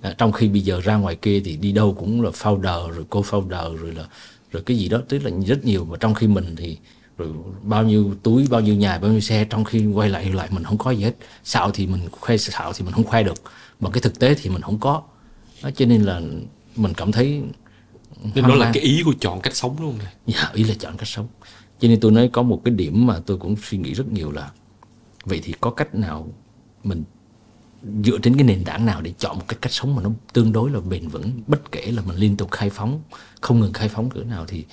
À, 0.00 0.14
trong 0.18 0.32
khi 0.32 0.48
bây 0.48 0.60
giờ 0.60 0.80
ra 0.80 0.96
ngoài 0.96 1.16
kia 1.16 1.40
thì 1.44 1.56
đi 1.56 1.72
đâu 1.72 1.96
cũng 1.98 2.22
là 2.22 2.30
founder 2.30 2.90
rồi 2.90 3.04
cô 3.10 3.22
founder 3.22 3.76
rồi 3.76 3.94
là 3.94 4.04
rồi 4.52 4.62
cái 4.62 4.76
gì 4.76 4.88
đó 4.88 5.00
tức 5.08 5.18
là 5.24 5.30
rất 5.46 5.64
nhiều. 5.64 5.84
Mà 5.84 5.96
trong 6.00 6.14
khi 6.14 6.26
mình 6.26 6.56
thì 6.56 6.78
rồi 7.18 7.28
bao 7.62 7.82
nhiêu 7.82 8.14
túi 8.22 8.46
bao 8.50 8.60
nhiêu 8.60 8.74
nhà 8.74 8.98
bao 8.98 9.10
nhiêu 9.10 9.20
xe 9.20 9.44
trong 9.44 9.64
khi 9.64 9.86
quay 9.86 10.08
lại 10.08 10.32
lại 10.32 10.48
mình 10.50 10.64
không 10.64 10.78
có 10.78 10.90
gì 10.90 11.04
hết. 11.04 11.14
Xạo 11.44 11.70
thì 11.70 11.86
mình 11.86 12.00
khoe 12.10 12.36
xạo 12.36 12.72
thì 12.72 12.84
mình 12.84 12.92
không 12.92 13.04
khoe 13.04 13.22
được 13.22 13.42
mà 13.80 13.90
cái 13.90 14.00
thực 14.00 14.18
tế 14.18 14.34
thì 14.34 14.50
mình 14.50 14.62
không 14.62 14.78
có. 14.78 15.02
Đó, 15.62 15.70
cho 15.76 15.86
nên 15.86 16.02
là 16.02 16.20
mình 16.76 16.94
cảm 16.94 17.12
thấy 17.12 17.42
nên 18.34 18.44
đó 18.48 18.54
là 18.54 18.70
cái 18.74 18.82
ý 18.82 19.02
của 19.04 19.14
chọn 19.20 19.40
cách 19.40 19.56
sống 19.56 19.76
luôn 19.80 19.98
này 19.98 20.14
dạ 20.26 20.50
ý 20.54 20.64
là 20.64 20.74
chọn 20.78 20.96
cách 20.96 21.08
sống. 21.08 21.28
Cho 21.80 21.88
nên 21.88 22.00
tôi 22.00 22.12
nói 22.12 22.30
có 22.32 22.42
một 22.42 22.60
cái 22.64 22.74
điểm 22.74 23.06
mà 23.06 23.20
tôi 23.26 23.38
cũng 23.38 23.56
suy 23.62 23.78
nghĩ 23.78 23.92
rất 23.92 24.12
nhiều 24.12 24.32
là 24.32 24.50
vậy 25.24 25.40
thì 25.42 25.54
có 25.60 25.70
cách 25.70 25.94
nào 25.94 26.28
mình 26.84 27.04
dựa 28.04 28.18
trên 28.22 28.36
cái 28.36 28.44
nền 28.44 28.64
tảng 28.64 28.86
nào 28.86 29.00
để 29.00 29.12
chọn 29.18 29.38
một 29.38 29.44
cái 29.48 29.58
cách 29.60 29.72
sống 29.72 29.94
mà 29.94 30.02
nó 30.02 30.10
tương 30.32 30.52
đối 30.52 30.70
là 30.70 30.80
bền 30.80 31.08
vững 31.08 31.42
bất 31.46 31.72
kể 31.72 31.90
là 31.90 32.02
mình 32.02 32.16
liên 32.16 32.36
tục 32.36 32.50
khai 32.50 32.70
phóng 32.70 33.02
không 33.40 33.60
ngừng 33.60 33.72
khai 33.72 33.88
phóng 33.88 34.10
cỡ 34.10 34.20
nào 34.20 34.44
thì 34.46 34.64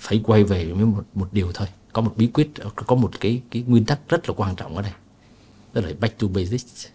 phải 0.00 0.20
quay 0.24 0.44
về 0.44 0.72
với 0.72 0.84
một 0.84 1.04
một 1.14 1.28
điều 1.32 1.52
thôi. 1.52 1.68
Có 1.92 2.02
một 2.02 2.12
bí 2.16 2.26
quyết 2.26 2.50
có 2.86 2.96
một 2.96 3.10
cái 3.20 3.42
cái 3.50 3.62
nguyên 3.66 3.84
tắc 3.84 4.08
rất 4.08 4.28
là 4.28 4.34
quan 4.36 4.56
trọng 4.56 4.76
ở 4.76 4.82
đây. 4.82 4.92
Đó 5.72 5.80
là 5.80 5.92
back 6.00 6.18
to 6.18 6.28
basics. 6.28 6.86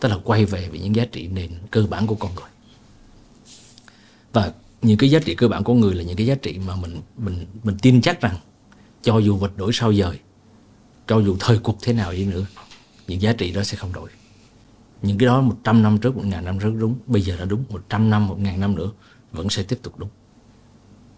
Tức 0.00 0.08
là 0.08 0.18
quay 0.24 0.44
về 0.44 0.68
với 0.68 0.80
những 0.80 0.96
giá 0.96 1.04
trị 1.04 1.26
nền 1.26 1.50
cơ 1.70 1.86
bản 1.90 2.06
của 2.06 2.14
con 2.14 2.34
người. 2.34 2.50
Và 4.32 4.52
những 4.82 4.98
cái 4.98 5.10
giá 5.10 5.18
trị 5.18 5.34
cơ 5.34 5.48
bản 5.48 5.64
của 5.64 5.74
người 5.74 5.94
là 5.94 6.02
những 6.02 6.16
cái 6.16 6.26
giá 6.26 6.34
trị 6.34 6.58
mà 6.66 6.76
mình 6.76 7.00
mình 7.16 7.46
mình 7.64 7.76
tin 7.82 8.00
chắc 8.00 8.20
rằng 8.20 8.36
cho 9.02 9.18
dù 9.18 9.36
vật 9.36 9.56
đổi 9.56 9.70
sao 9.74 9.94
dời 9.94 10.18
cho 11.06 11.18
dù 11.18 11.36
thời 11.40 11.58
cuộc 11.58 11.78
thế 11.82 11.92
nào 11.92 12.12
đi 12.12 12.24
nữa 12.24 12.46
những 13.06 13.22
giá 13.22 13.32
trị 13.32 13.52
đó 13.52 13.62
sẽ 13.62 13.76
không 13.76 13.92
đổi. 13.92 14.08
Những 15.02 15.18
cái 15.18 15.26
đó 15.26 15.40
100 15.40 15.82
năm 15.82 15.98
trước, 15.98 16.16
1.000 16.16 16.44
năm 16.44 16.58
trước 16.58 16.72
đúng 16.78 16.94
Bây 17.06 17.22
giờ 17.22 17.36
đã 17.36 17.44
đúng, 17.44 17.64
100 17.70 18.10
năm, 18.10 18.28
1.000 18.28 18.58
năm 18.58 18.74
nữa 18.74 18.90
Vẫn 19.32 19.50
sẽ 19.50 19.62
tiếp 19.62 19.78
tục 19.82 19.98
đúng. 19.98 20.08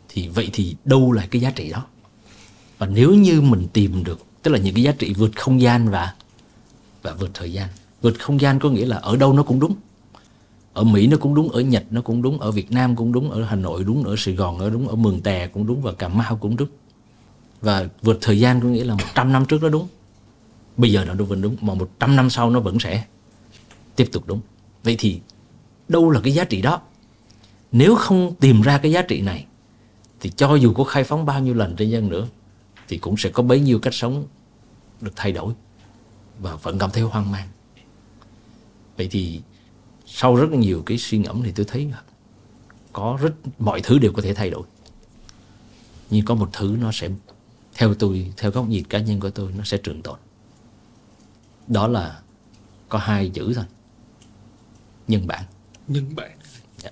Thì 0.09 0.29
vậy 0.29 0.51
thì 0.53 0.77
đâu 0.85 1.13
là 1.13 1.27
cái 1.31 1.41
giá 1.43 1.51
trị 1.51 1.71
đó? 1.71 1.87
Và 2.79 2.87
nếu 2.87 3.15
như 3.15 3.41
mình 3.41 3.67
tìm 3.73 4.05
được 4.05 4.21
Tức 4.43 4.51
là 4.51 4.59
những 4.59 4.75
cái 4.75 4.85
giá 4.85 4.93
trị 4.93 5.15
vượt 5.15 5.31
không 5.37 5.61
gian 5.61 5.89
và 5.89 6.15
Và 7.03 7.15
vượt 7.15 7.31
thời 7.35 7.53
gian 7.53 7.69
Vượt 8.03 8.21
không 8.21 8.41
gian 8.41 8.59
có 8.59 8.71
nghĩa 8.71 8.87
là 8.87 8.97
ở 8.97 9.17
đâu 9.17 9.33
nó 9.33 9.43
cũng 9.43 9.61
đúng 9.61 9.75
ở 10.75 10.85
Mỹ 10.85 11.07
nó 11.07 11.17
cũng 11.17 11.35
đúng, 11.35 11.49
ở 11.49 11.61
Nhật 11.61 11.85
nó 11.91 12.01
cũng 12.01 12.23
đúng, 12.23 12.41
ở 12.41 12.51
Việt 12.51 12.73
Nam 12.73 12.97
cũng 12.97 13.13
đúng, 13.13 13.31
ở 13.31 13.45
Hà 13.45 13.57
Nội 13.57 13.85
đúng, 13.85 14.05
ở 14.05 14.15
Sài 14.19 14.35
Gòn 14.35 14.59
ở 14.59 14.71
đúng, 14.71 14.89
ở 14.89 14.97
Mường 14.97 15.21
Tè 15.21 15.47
cũng 15.47 15.67
đúng 15.67 15.83
và 15.83 15.93
Cà 15.93 16.09
Mau 16.09 16.37
cũng 16.37 16.57
đúng. 16.57 16.69
Và 17.61 17.89
vượt 18.03 18.19
thời 18.21 18.41
gian 18.41 18.61
có 18.61 18.69
nghĩa 18.69 18.85
là 18.85 18.95
100 18.95 19.33
năm 19.33 19.45
trước 19.47 19.63
nó 19.63 19.69
đúng. 19.69 19.89
Bây 20.77 20.93
giờ 20.93 21.05
nó 21.05 21.15
vẫn 21.15 21.43
đúng, 21.43 21.57
mà 21.61 21.75
100 21.75 22.17
năm 22.17 22.31
sau 22.31 22.51
nó 22.51 22.61
vẫn 22.61 22.79
sẽ 22.79 23.05
tiếp 23.97 24.09
tục 24.13 24.23
đúng. 24.27 24.41
Vậy 24.85 24.97
thì 24.99 25.21
đâu 25.89 26.11
là 26.11 26.21
cái 26.25 26.35
giá 26.35 26.45
trị 26.45 26.63
đó? 26.63 26.81
Nếu 27.73 27.97
không 27.97 28.35
tìm 28.41 28.63
ra 28.63 28.79
cái 28.79 28.93
giá 28.93 29.03
trị 29.03 29.21
này 29.21 29.47
thì 30.21 30.31
cho 30.37 30.55
dù 30.55 30.73
có 30.75 30.85
khai 30.85 31.05
phóng 31.05 31.27
bao 31.27 31.41
nhiêu 31.41 31.55
lần 31.55 31.77
trên 31.77 31.91
dân 31.91 32.09
nữa 32.09 32.29
thì 32.89 32.99
cũng 32.99 33.17
sẽ 33.17 33.31
có 33.31 33.43
bấy 33.43 33.61
nhiêu 33.61 33.79
cách 33.79 33.95
sống 33.95 34.27
được 35.01 35.13
thay 35.17 35.33
đổi 35.33 35.55
và 36.39 36.57
vẫn 36.57 36.79
cảm 36.79 36.91
thấy 36.91 37.03
hoang 37.03 37.31
mang. 37.31 37.49
Vậy 38.97 39.09
thì 39.11 39.41
sau 40.17 40.37
rất 40.37 40.51
nhiều 40.51 40.83
cái 40.87 40.99
suy 40.99 41.19
ngẫm 41.19 41.43
thì 41.45 41.53
tôi 41.53 41.67
thấy 41.69 41.93
có 42.93 43.19
rất 43.23 43.33
mọi 43.59 43.81
thứ 43.81 43.99
đều 43.99 44.13
có 44.13 44.23
thể 44.23 44.35
thay 44.35 44.51
đổi. 44.51 44.63
Nhưng 46.11 46.25
có 46.25 46.35
một 46.35 46.51
thứ 46.53 46.77
nó 46.81 46.91
sẽ 46.93 47.09
theo 47.75 47.95
tôi 47.95 48.33
theo 48.37 48.51
góc 48.51 48.69
nhìn 48.69 48.85
cá 48.85 48.99
nhân 49.01 49.21
của 49.21 49.31
tôi 49.31 49.53
nó 49.53 49.65
sẽ 49.65 49.77
trường 49.77 50.03
tồn. 50.03 50.19
Đó 51.67 51.89
là 51.89 52.23
có 52.89 52.99
hai 52.99 53.29
chữ 53.35 53.53
thôi. 53.55 53.65
Nhân 55.09 55.27
bản. 55.27 55.45
Nhân 55.89 56.15
bản. 56.17 56.39
Dạ. 56.79 56.91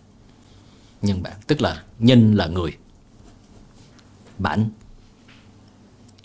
nhân 1.03 1.23
bản. 1.23 1.37
Tức 1.47 1.61
là 1.61 1.85
nhân 1.99 2.35
là 2.35 2.47
người. 2.47 2.77
Bản 4.39 4.71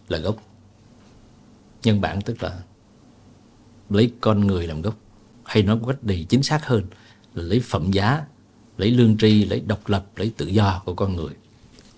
là 0.07 0.17
gốc. 0.17 0.35
Nhân 1.83 2.01
bản 2.01 2.21
tức 2.21 2.43
là 2.43 2.63
lấy 3.89 4.13
con 4.21 4.47
người 4.47 4.67
làm 4.67 4.81
gốc 4.81 4.95
hay 5.47 5.63
nói 5.63 5.75
một 5.75 5.87
cách 5.87 6.03
đầy 6.03 6.25
chính 6.29 6.43
xác 6.43 6.65
hơn 6.65 6.83
là 7.33 7.43
lấy 7.43 7.59
phẩm 7.59 7.91
giá 7.91 8.25
lấy 8.77 8.91
lương 8.91 9.17
tri 9.17 9.45
lấy 9.45 9.59
độc 9.59 9.89
lập 9.89 10.05
lấy 10.15 10.31
tự 10.37 10.47
do 10.47 10.81
của 10.85 10.93
con 10.93 11.15
người 11.15 11.33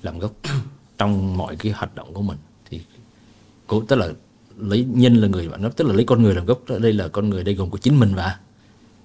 làm 0.01 0.19
gốc 0.19 0.31
trong 0.97 1.37
mọi 1.37 1.55
cái 1.55 1.71
hoạt 1.71 1.95
động 1.95 2.13
của 2.13 2.21
mình. 2.21 2.37
Thì 2.69 2.81
cố 3.67 3.83
tức 3.87 3.95
là 3.95 4.09
lấy 4.57 4.85
nhân 4.93 5.15
là 5.15 5.27
người 5.27 5.49
bạn 5.49 5.61
nói 5.61 5.71
tức 5.75 5.87
là 5.87 5.93
lấy 5.93 6.05
con 6.05 6.23
người 6.23 6.35
làm 6.35 6.45
gốc. 6.45 6.61
Đây 6.81 6.93
là 6.93 7.07
con 7.07 7.29
người 7.29 7.43
đây 7.43 7.55
gồm 7.55 7.69
của 7.69 7.77
chính 7.77 7.99
mình 7.99 8.15
và 8.15 8.39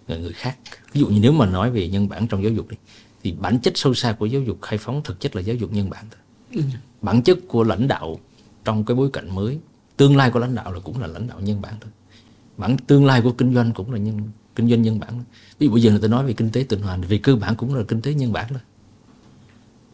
người 0.09 0.32
khác. 0.32 0.57
Ví 0.92 1.01
dụ 1.01 1.07
như 1.07 1.20
nếu 1.20 1.32
mà 1.32 1.47
nói 1.47 1.70
về 1.70 1.88
nhân 1.88 2.09
bản 2.09 2.26
trong 2.26 2.42
giáo 2.42 2.53
dục 2.53 2.68
đi 2.68 2.76
thì 3.22 3.32
bản 3.32 3.59
chất 3.59 3.72
sâu 3.76 3.95
xa 3.95 4.12
của 4.12 4.26
giáo 4.26 4.42
dục 4.42 4.59
khai 4.62 4.78
phóng 4.78 5.03
thực 5.05 5.20
chất 5.20 5.36
là 5.36 5.42
giáo 5.42 5.57
dục 5.57 5.72
nhân 5.72 5.90
bản 5.90 6.05
thôi. 6.11 6.64
Bản 7.03 7.22
chất 7.22 7.38
của 7.49 7.64
lãnh 7.64 7.88
đạo 7.88 8.18
trong 8.64 8.84
cái 8.84 8.95
bối 8.95 9.11
cảnh 9.12 9.34
mới 9.34 9.59
tương 9.97 10.16
lai 10.16 10.30
của 10.30 10.38
lãnh 10.38 10.55
đạo 10.55 10.72
là 10.72 10.80
cũng 10.80 11.01
là 11.01 11.07
lãnh 11.07 11.26
đạo 11.26 11.40
nhân 11.40 11.62
bản 11.62 11.74
thôi 11.80 11.90
bản 12.57 12.76
tương 12.76 13.07
lai 13.07 13.22
của 13.22 13.32
kinh 13.32 13.55
doanh 13.55 13.72
cũng 13.72 13.92
là 13.92 13.98
nhân 13.98 14.20
kinh 14.57 14.68
doanh 14.68 14.82
nhân 14.82 15.00
bản. 15.00 15.24
Ví 15.59 15.66
dụ 15.66 15.72
bây 15.72 15.82
giờ 15.82 15.90
người 15.90 16.00
ta 16.00 16.09
nói 16.09 16.24
về 16.24 16.32
kinh 16.32 16.50
tế 16.50 16.66
tuần 16.68 16.82
hoàn 16.82 17.00
vì 17.00 17.18
cơ 17.18 17.36
bản 17.36 17.57
cũng 17.57 17.74
là 17.74 17.82
kinh 17.88 18.02
tế 18.02 18.14
nhân 18.14 18.32
bản 18.32 18.46
thôi. 18.48 18.59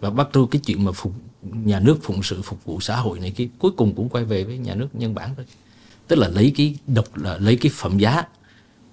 Và 0.00 0.10
bắt 0.10 0.28
đầu 0.34 0.46
cái 0.46 0.60
chuyện 0.66 0.84
mà 0.84 0.92
phục 0.92 1.12
nhà 1.42 1.80
nước 1.80 1.98
phụng 2.02 2.22
sự 2.22 2.42
phục 2.42 2.64
vụ 2.64 2.80
xã 2.80 2.96
hội 2.96 3.20
này 3.20 3.30
cái 3.30 3.48
cuối 3.58 3.70
cùng 3.76 3.94
cũng 3.94 4.08
quay 4.08 4.24
về 4.24 4.44
với 4.44 4.58
nhà 4.58 4.74
nước 4.74 4.88
nhân 4.92 5.14
bản 5.14 5.30
thôi. 5.36 5.46
Tức 6.08 6.16
là 6.16 6.28
lấy 6.28 6.52
cái 6.56 6.78
độc 6.86 7.16
là 7.16 7.38
lấy 7.38 7.56
cái 7.56 7.72
phẩm 7.74 7.98
giá 7.98 8.22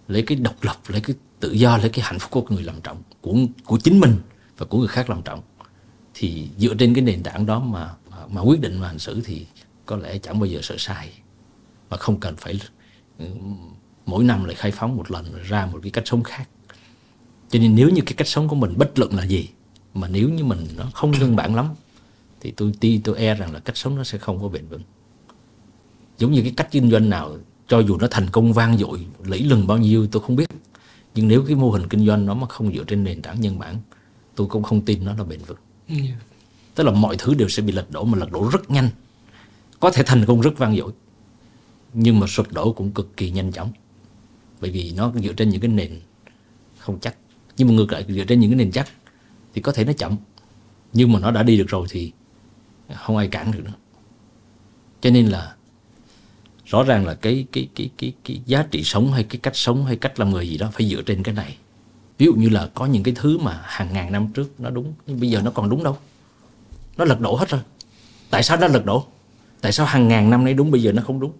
lấy 0.07 0.21
cái 0.21 0.37
độc 0.37 0.55
lập 0.61 0.77
lấy 0.87 1.01
cái 1.01 1.15
tự 1.39 1.51
do 1.51 1.77
lấy 1.77 1.89
cái 1.89 2.05
hạnh 2.05 2.19
phúc 2.19 2.31
của 2.31 2.55
người 2.55 2.63
làm 2.63 2.81
trọng 2.81 3.03
của 3.21 3.35
của 3.65 3.77
chính 3.77 3.99
mình 3.99 4.15
và 4.57 4.65
của 4.65 4.79
người 4.79 4.87
khác 4.87 5.09
làm 5.09 5.21
trọng. 5.21 5.41
Thì 6.13 6.49
dựa 6.57 6.73
trên 6.75 6.93
cái 6.93 7.01
nền 7.01 7.23
tảng 7.23 7.45
đó 7.45 7.59
mà 7.59 7.93
mà, 8.11 8.17
mà 8.29 8.41
quyết 8.41 8.61
định 8.61 8.79
mà 8.79 8.87
hành 8.87 8.99
xử 8.99 9.21
thì 9.25 9.45
có 9.85 9.97
lẽ 9.97 10.17
chẳng 10.17 10.39
bao 10.39 10.45
giờ 10.45 10.59
sợ 10.63 10.75
sai 10.77 11.11
mà 11.89 11.97
không 11.97 12.19
cần 12.19 12.35
phải 12.35 12.59
mỗi 14.05 14.23
năm 14.23 14.43
lại 14.43 14.55
khai 14.55 14.71
phóng 14.71 14.95
một 14.97 15.11
lần 15.11 15.43
ra 15.43 15.65
một 15.65 15.79
cái 15.83 15.91
cách 15.91 16.07
sống 16.07 16.23
khác. 16.23 16.49
Cho 17.49 17.59
nên 17.59 17.75
nếu 17.75 17.89
như 17.89 18.01
cái 18.05 18.13
cách 18.17 18.27
sống 18.27 18.47
của 18.47 18.55
mình 18.55 18.73
bất 18.77 18.99
luận 18.99 19.15
là 19.15 19.23
gì 19.23 19.49
mà 19.93 20.07
nếu 20.07 20.29
như 20.29 20.43
mình 20.43 20.67
nó 20.77 20.85
không 20.93 21.11
nhân 21.11 21.35
bản 21.35 21.55
lắm 21.55 21.67
thì 22.41 22.51
tôi 22.51 22.71
ti 22.79 23.01
tôi 23.03 23.17
e 23.17 23.35
rằng 23.35 23.53
là 23.53 23.59
cách 23.59 23.77
sống 23.77 23.95
nó 23.95 24.03
sẽ 24.03 24.17
không 24.17 24.41
có 24.41 24.47
bền 24.47 24.67
vững. 24.67 24.81
Giống 26.17 26.31
như 26.31 26.41
cái 26.41 26.53
cách 26.57 26.67
kinh 26.71 26.91
doanh 26.91 27.09
nào 27.09 27.37
cho 27.67 27.79
dù 27.79 27.97
nó 27.97 28.07
thành 28.11 28.29
công 28.29 28.53
vang 28.53 28.77
dội 28.77 29.07
lẫy 29.23 29.39
lừng 29.39 29.67
bao 29.67 29.77
nhiêu 29.77 30.07
tôi 30.07 30.21
không 30.21 30.35
biết. 30.35 30.49
Nhưng 31.15 31.27
nếu 31.27 31.43
cái 31.47 31.55
mô 31.55 31.71
hình 31.71 31.87
kinh 31.87 32.05
doanh 32.05 32.25
nó 32.25 32.33
mà 32.33 32.47
không 32.47 32.73
dựa 32.73 32.83
trên 32.83 33.03
nền 33.03 33.21
tảng 33.21 33.41
nhân 33.41 33.59
bản 33.59 33.77
tôi 34.35 34.47
cũng 34.47 34.63
không 34.63 34.81
tin 34.81 35.05
nó 35.05 35.13
là 35.17 35.23
bền 35.23 35.39
vững. 35.47 35.57
Yeah. 35.87 36.19
tức 36.75 36.83
là 36.83 36.91
mọi 36.91 37.15
thứ 37.19 37.33
đều 37.33 37.49
sẽ 37.49 37.61
bị 37.61 37.73
lật 37.73 37.91
đổ 37.91 38.03
mà 38.03 38.17
lật 38.17 38.31
đổ 38.31 38.49
rất 38.49 38.71
nhanh. 38.71 38.89
Có 39.79 39.91
thể 39.91 40.03
thành 40.05 40.25
công 40.25 40.41
rất 40.41 40.57
vang 40.57 40.77
dội 40.77 40.91
nhưng 41.93 42.19
mà 42.19 42.27
sụp 42.27 42.53
đổ 42.53 42.73
cũng 42.73 42.91
cực 42.91 43.17
kỳ 43.17 43.31
nhanh 43.31 43.51
chóng. 43.51 43.71
Bởi 44.61 44.71
vì 44.71 44.93
nó 44.97 45.11
dựa 45.23 45.33
trên 45.33 45.49
những 45.49 45.61
cái 45.61 45.69
nền 45.69 46.01
không 46.77 46.99
chắc. 46.99 47.15
Nhưng 47.57 47.67
mà 47.67 47.73
ngược 47.73 47.91
lại, 47.91 48.05
dựa 48.09 48.23
trên 48.23 48.39
những 48.39 48.51
cái 48.51 48.57
nền 48.57 48.71
chắc 48.71 48.87
thì 49.53 49.61
có 49.61 49.71
thể 49.71 49.85
nó 49.85 49.93
chậm. 49.93 50.15
Nhưng 50.93 51.11
mà 51.11 51.19
nó 51.19 51.31
đã 51.31 51.43
đi 51.43 51.57
được 51.57 51.67
rồi 51.67 51.87
thì 51.89 52.11
không 52.95 53.17
ai 53.17 53.27
cản 53.27 53.51
được 53.51 53.63
nữa. 53.65 53.73
Cho 55.01 55.09
nên 55.09 55.27
là 55.27 55.55
rõ 56.65 56.83
ràng 56.83 57.05
là 57.05 57.13
cái 57.13 57.45
cái 57.51 57.69
cái 57.75 57.89
cái 57.97 58.13
cái 58.23 58.41
giá 58.45 58.65
trị 58.71 58.83
sống 58.83 59.11
hay 59.11 59.23
cái 59.23 59.39
cách 59.43 59.55
sống 59.55 59.85
hay 59.85 59.95
cách 59.95 60.19
làm 60.19 60.29
người 60.29 60.49
gì 60.49 60.57
đó 60.57 60.69
phải 60.73 60.89
dựa 60.89 61.01
trên 61.01 61.23
cái 61.23 61.35
này. 61.35 61.57
Ví 62.17 62.25
dụ 62.25 62.33
như 62.33 62.49
là 62.49 62.69
có 62.73 62.85
những 62.85 63.03
cái 63.03 63.13
thứ 63.17 63.37
mà 63.37 63.61
hàng 63.63 63.93
ngàn 63.93 64.11
năm 64.11 64.27
trước 64.33 64.59
nó 64.59 64.69
đúng, 64.69 64.93
nhưng 65.07 65.19
bây 65.19 65.29
giờ 65.29 65.41
nó 65.41 65.51
còn 65.51 65.69
đúng 65.69 65.83
đâu? 65.83 65.97
Nó 66.97 67.05
lật 67.05 67.19
đổ 67.21 67.35
hết 67.35 67.49
rồi. 67.49 67.61
Tại 68.29 68.43
sao 68.43 68.57
nó 68.57 68.67
lật 68.67 68.85
đổ? 68.85 69.05
Tại 69.61 69.71
sao 69.71 69.85
hàng 69.85 70.07
ngàn 70.07 70.29
năm 70.29 70.45
nay 70.45 70.53
đúng, 70.53 70.71
bây 70.71 70.81
giờ 70.81 70.91
nó 70.91 71.01
không 71.01 71.19
đúng? 71.19 71.31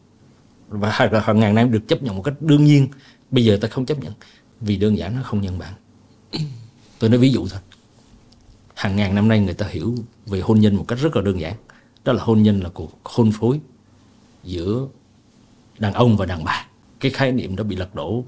Và 0.67 0.89
hàng 1.25 1.39
ngàn 1.39 1.55
năm 1.55 1.71
được 1.71 1.87
chấp 1.87 2.03
nhận 2.03 2.15
một 2.15 2.21
cách 2.21 2.33
đương 2.39 2.65
nhiên. 2.65 2.87
Bây 3.31 3.45
giờ 3.45 3.57
ta 3.61 3.67
không 3.67 3.85
chấp 3.85 3.99
nhận, 3.99 4.13
vì 4.61 4.77
đơn 4.77 4.97
giản 4.97 5.15
nó 5.15 5.23
không 5.23 5.41
nhân 5.41 5.59
bản. 5.59 5.73
Tôi 6.99 7.09
nói 7.09 7.19
ví 7.19 7.31
dụ 7.31 7.47
thôi. 7.47 7.59
Hàng 8.75 8.95
ngàn 8.95 9.15
năm 9.15 9.27
nay 9.27 9.39
người 9.39 9.53
ta 9.53 9.67
hiểu 9.69 9.95
về 10.25 10.39
hôn 10.39 10.59
nhân 10.59 10.75
một 10.75 10.85
cách 10.87 10.99
rất 10.99 11.15
là 11.15 11.21
đơn 11.21 11.39
giản. 11.39 11.53
Đó 12.05 12.13
là 12.13 12.23
hôn 12.23 12.43
nhân 12.43 12.59
là 12.59 12.69
cuộc 12.69 12.99
hôn 13.03 13.31
phối 13.31 13.59
giữa 14.43 14.87
đàn 15.79 15.93
ông 15.93 16.17
và 16.17 16.25
đàn 16.25 16.43
bà. 16.43 16.67
Cái 16.99 17.11
khái 17.11 17.31
niệm 17.31 17.55
đó 17.55 17.63
bị 17.63 17.75
lật 17.75 17.95
đổ 17.95 18.23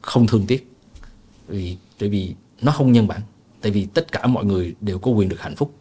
không 0.00 0.26
thương 0.26 0.46
tiếc. 0.46 0.72
Vì, 1.48 1.76
tại 1.98 2.08
vì 2.08 2.34
nó 2.62 2.72
không 2.72 2.92
nhân 2.92 3.08
bản. 3.08 3.20
Tại 3.60 3.72
vì 3.72 3.86
tất 3.86 4.12
cả 4.12 4.26
mọi 4.26 4.44
người 4.44 4.74
đều 4.80 4.98
có 4.98 5.10
quyền 5.10 5.28
được 5.28 5.40
hạnh 5.40 5.56
phúc. 5.56 5.74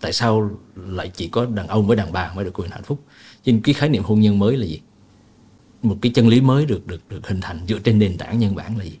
Tại 0.00 0.12
sao 0.12 0.50
lại 0.76 1.10
chỉ 1.14 1.28
có 1.28 1.46
đàn 1.46 1.68
ông 1.68 1.86
với 1.86 1.96
đàn 1.96 2.12
bà 2.12 2.32
mới 2.34 2.44
được 2.44 2.58
quyền 2.58 2.70
hạnh 2.70 2.82
phúc? 2.82 3.04
Nên 3.44 3.60
cái 3.62 3.74
khái 3.74 3.88
niệm 3.88 4.02
hôn 4.02 4.20
nhân 4.20 4.38
mới 4.38 4.56
là 4.56 4.66
gì? 4.66 4.80
Một 5.82 5.98
cái 6.02 6.12
chân 6.14 6.28
lý 6.28 6.40
mới 6.40 6.66
được 6.66 6.86
được 6.86 7.08
được 7.08 7.26
hình 7.26 7.40
thành 7.40 7.60
dựa 7.68 7.78
trên 7.78 7.98
nền 7.98 8.18
tảng 8.18 8.38
nhân 8.38 8.54
bản 8.54 8.78
là 8.78 8.84
gì? 8.84 8.98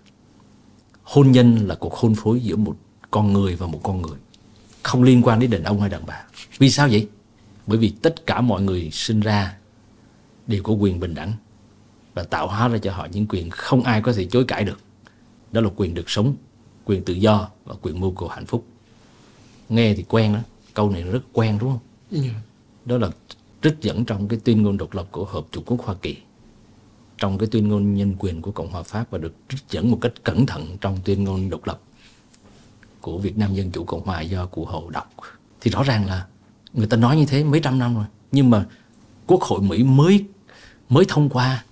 Hôn 1.02 1.32
nhân 1.32 1.56
là 1.66 1.74
cuộc 1.74 1.94
hôn 1.94 2.14
phối 2.14 2.40
giữa 2.40 2.56
một 2.56 2.76
con 3.10 3.32
người 3.32 3.56
và 3.56 3.66
một 3.66 3.80
con 3.82 4.02
người. 4.02 4.18
Không 4.82 5.02
liên 5.02 5.22
quan 5.22 5.40
đến 5.40 5.50
đàn 5.50 5.64
ông 5.64 5.80
hay 5.80 5.90
đàn 5.90 6.06
bà. 6.06 6.24
Vì 6.58 6.70
sao 6.70 6.88
vậy? 6.88 7.08
Bởi 7.66 7.78
vì 7.78 7.90
tất 8.02 8.26
cả 8.26 8.40
mọi 8.40 8.62
người 8.62 8.90
sinh 8.92 9.20
ra 9.20 9.56
đều 10.46 10.62
có 10.62 10.72
quyền 10.72 11.00
bình 11.00 11.14
đẳng 11.14 11.32
và 12.14 12.22
tạo 12.22 12.48
hóa 12.48 12.68
ra 12.68 12.78
cho 12.78 12.92
họ 12.92 13.08
những 13.12 13.26
quyền 13.28 13.50
không 13.50 13.82
ai 13.82 14.02
có 14.02 14.12
thể 14.12 14.24
chối 14.24 14.44
cãi 14.44 14.64
được. 14.64 14.80
Đó 15.52 15.60
là 15.60 15.70
quyền 15.76 15.94
được 15.94 16.10
sống 16.10 16.34
quyền 16.84 17.04
tự 17.04 17.14
do 17.14 17.48
và 17.64 17.74
quyền 17.82 18.00
mưu 18.00 18.10
cầu 18.10 18.28
hạnh 18.28 18.46
phúc. 18.46 18.66
Nghe 19.68 19.94
thì 19.94 20.04
quen 20.08 20.34
đó 20.34 20.40
câu 20.74 20.90
này 20.90 21.02
rất 21.02 21.22
quen 21.32 21.58
đúng 21.60 21.70
không? 21.70 21.80
Yeah. 22.12 22.24
Dạ. 22.24 22.40
đó 22.84 22.98
là 22.98 23.10
trích 23.62 23.76
dẫn 23.80 24.04
trong 24.04 24.28
cái 24.28 24.38
tuyên 24.44 24.62
ngôn 24.62 24.76
độc 24.76 24.94
lập 24.94 25.08
của 25.10 25.24
hợp 25.24 25.44
chủ 25.50 25.62
quốc 25.66 25.80
hoa 25.84 25.94
kỳ 26.02 26.16
trong 27.18 27.38
cái 27.38 27.48
tuyên 27.52 27.68
ngôn 27.68 27.94
nhân 27.94 28.14
quyền 28.18 28.42
của 28.42 28.50
cộng 28.50 28.70
hòa 28.70 28.82
pháp 28.82 29.10
và 29.10 29.18
được 29.18 29.34
trích 29.48 29.68
dẫn 29.70 29.90
một 29.90 29.98
cách 30.00 30.12
cẩn 30.24 30.46
thận 30.46 30.76
trong 30.80 30.98
tuyên 31.04 31.24
ngôn 31.24 31.50
độc 31.50 31.66
lập 31.66 31.80
của 33.00 33.18
việt 33.18 33.38
nam 33.38 33.54
dân 33.54 33.70
chủ 33.70 33.84
cộng 33.84 34.04
hòa 34.04 34.20
do 34.20 34.46
cụ 34.46 34.64
hồ 34.64 34.90
đọc. 34.90 35.10
Thì 35.60 35.70
rõ 35.70 35.82
ràng 35.82 36.06
là 36.06 36.26
người 36.72 36.86
ta 36.86 36.96
nói 36.96 37.16
như 37.16 37.26
thế 37.26 37.44
mấy 37.44 37.60
trăm 37.60 37.78
năm 37.78 37.94
rồi. 37.94 38.04
Nhưng 38.32 38.50
mà 38.50 38.66
quốc 39.26 39.42
hội 39.42 39.62
mỹ 39.62 39.82
mới 39.82 40.24
mới 40.88 41.04
thông 41.08 41.28
qua 41.28 41.64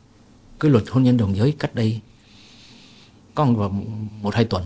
cái 0.61 0.71
luật 0.71 0.85
hôn 0.91 1.03
nhân 1.03 1.17
đồng 1.17 1.37
giới 1.37 1.53
cách 1.53 1.75
đây 1.75 2.01
có 3.35 3.45
vào 3.45 3.69
một 4.23 4.35
hai 4.35 4.45
tuần. 4.45 4.65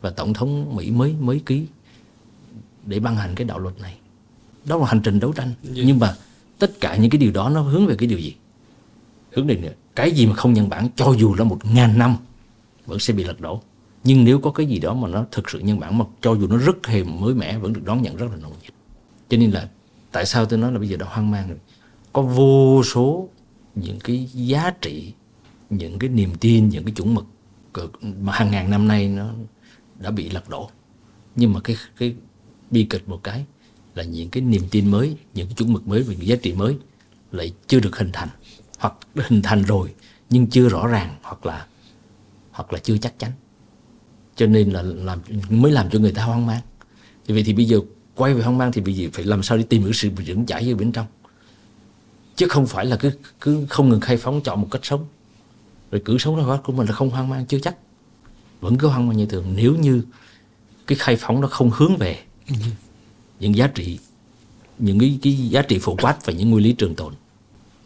Và 0.00 0.10
tổng 0.10 0.34
thống 0.34 0.76
Mỹ 0.76 0.90
mới 0.90 1.12
mới 1.12 1.40
ký 1.46 1.66
để 2.86 3.00
ban 3.00 3.16
hành 3.16 3.34
cái 3.34 3.44
đạo 3.44 3.58
luật 3.58 3.80
này. 3.80 3.96
Đó 4.64 4.76
là 4.76 4.86
hành 4.86 5.00
trình 5.04 5.20
đấu 5.20 5.32
tranh. 5.32 5.52
Yeah. 5.64 5.86
Nhưng 5.86 5.98
mà 5.98 6.16
tất 6.58 6.80
cả 6.80 6.96
những 6.96 7.10
cái 7.10 7.18
điều 7.18 7.32
đó 7.32 7.48
nó 7.48 7.60
hướng 7.60 7.86
về 7.86 7.96
cái 7.98 8.06
điều 8.06 8.18
gì? 8.18 8.34
Hướng 9.32 9.46
đến 9.46 9.72
cái 9.96 10.10
gì 10.10 10.26
mà 10.26 10.34
không 10.34 10.52
nhân 10.52 10.68
bản, 10.68 10.88
cho 10.96 11.14
dù 11.18 11.34
là 11.34 11.44
một 11.44 11.58
ngàn 11.64 11.98
năm, 11.98 12.16
vẫn 12.86 12.98
sẽ 12.98 13.14
bị 13.14 13.24
lật 13.24 13.40
đổ. 13.40 13.62
Nhưng 14.04 14.24
nếu 14.24 14.38
có 14.38 14.50
cái 14.50 14.66
gì 14.66 14.78
đó 14.78 14.94
mà 14.94 15.08
nó 15.08 15.26
thực 15.32 15.50
sự 15.50 15.58
nhân 15.58 15.80
bản, 15.80 15.98
mà 15.98 16.04
cho 16.20 16.32
dù 16.32 16.46
nó 16.46 16.56
rất 16.56 16.86
hềm 16.86 17.20
mới 17.20 17.34
mẻ, 17.34 17.58
vẫn 17.58 17.72
được 17.72 17.84
đón 17.84 18.02
nhận 18.02 18.16
rất 18.16 18.26
là 18.30 18.36
nồng 18.36 18.52
nhiệt. 18.62 18.72
Cho 19.28 19.36
nên 19.36 19.50
là 19.50 19.68
tại 20.12 20.26
sao 20.26 20.46
tôi 20.46 20.58
nói 20.58 20.72
là 20.72 20.78
bây 20.78 20.88
giờ 20.88 20.96
đã 20.96 21.06
hoang 21.06 21.30
mang 21.30 21.48
rồi? 21.48 21.58
Có 22.12 22.22
vô 22.22 22.82
số 22.84 23.28
những 23.74 23.98
cái 24.04 24.28
giá 24.32 24.70
trị, 24.70 25.12
những 25.70 25.98
cái 25.98 26.10
niềm 26.10 26.34
tin, 26.40 26.68
những 26.68 26.84
cái 26.84 26.94
chuẩn 26.94 27.14
mực 27.14 27.26
mà 28.20 28.32
hàng 28.32 28.50
ngàn 28.50 28.70
năm 28.70 28.88
nay 28.88 29.08
nó 29.08 29.30
đã 29.98 30.10
bị 30.10 30.30
lật 30.30 30.48
đổ. 30.48 30.70
Nhưng 31.36 31.52
mà 31.52 31.60
cái 31.60 31.76
cái 31.98 32.14
bi 32.70 32.86
kịch 32.90 33.08
một 33.08 33.20
cái 33.22 33.44
là 33.94 34.02
những 34.02 34.30
cái 34.30 34.42
niềm 34.42 34.62
tin 34.70 34.90
mới, 34.90 35.16
những 35.34 35.46
cái 35.46 35.54
chuẩn 35.54 35.72
mực 35.72 35.88
mới 35.88 36.02
về 36.02 36.16
giá 36.20 36.36
trị 36.36 36.52
mới 36.52 36.76
lại 37.32 37.52
chưa 37.66 37.80
được 37.80 37.96
hình 37.96 38.10
thành 38.12 38.28
hoặc 38.84 38.94
hình 39.14 39.42
thành 39.42 39.62
rồi 39.62 39.94
nhưng 40.30 40.46
chưa 40.46 40.68
rõ 40.68 40.86
ràng 40.86 41.16
hoặc 41.22 41.46
là 41.46 41.66
hoặc 42.50 42.72
là 42.72 42.78
chưa 42.78 42.98
chắc 42.98 43.18
chắn. 43.18 43.30
Cho 44.36 44.46
nên 44.46 44.70
là 44.70 44.82
làm 44.82 45.20
mới 45.50 45.72
làm 45.72 45.90
cho 45.90 45.98
người 45.98 46.12
ta 46.12 46.24
hoang 46.24 46.46
mang. 46.46 46.60
Vì 47.26 47.34
vậy 47.34 47.42
thì 47.46 47.52
bây 47.52 47.64
giờ 47.64 47.80
quay 48.14 48.34
về 48.34 48.42
hoang 48.42 48.58
mang 48.58 48.72
thì 48.72 48.80
bây 48.80 48.94
giờ 48.94 49.08
phải 49.12 49.24
làm 49.24 49.42
sao 49.42 49.58
để 49.58 49.64
tìm 49.64 49.82
hiểu 49.82 49.92
sự 49.92 50.10
vững 50.26 50.46
chãi 50.46 50.72
ở 50.72 50.76
bên 50.76 50.92
trong. 50.92 51.06
Chứ 52.36 52.48
không 52.48 52.66
phải 52.66 52.86
là 52.86 52.96
cứ 52.96 53.10
cứ 53.40 53.66
không 53.70 53.88
ngừng 53.88 54.00
khai 54.00 54.16
phóng 54.16 54.40
chọn 54.40 54.60
một 54.60 54.68
cách 54.70 54.84
sống. 54.84 55.06
Rồi 55.90 56.02
cứ 56.04 56.18
sống 56.18 56.36
ra 56.36 56.56
của 56.64 56.72
mình 56.72 56.86
là 56.86 56.92
không 56.92 57.10
hoang 57.10 57.28
mang 57.28 57.46
chưa 57.46 57.58
chắc. 57.58 57.76
Vẫn 58.60 58.78
cứ 58.78 58.88
hoang 58.88 59.08
mang 59.08 59.16
như 59.16 59.26
thường. 59.26 59.52
Nếu 59.56 59.76
như 59.76 60.02
cái 60.86 60.98
khai 60.98 61.16
phóng 61.16 61.40
nó 61.40 61.48
không 61.48 61.70
hướng 61.74 61.96
về 61.96 62.18
những 63.40 63.54
giá 63.54 63.66
trị 63.66 63.98
những 64.78 64.98
cái, 64.98 65.18
cái 65.22 65.32
giá 65.32 65.62
trị 65.62 65.78
phổ 65.82 65.96
quát 65.96 66.26
và 66.26 66.32
những 66.32 66.50
nguyên 66.50 66.64
lý 66.64 66.72
trường 66.72 66.94
tồn. 66.94 67.14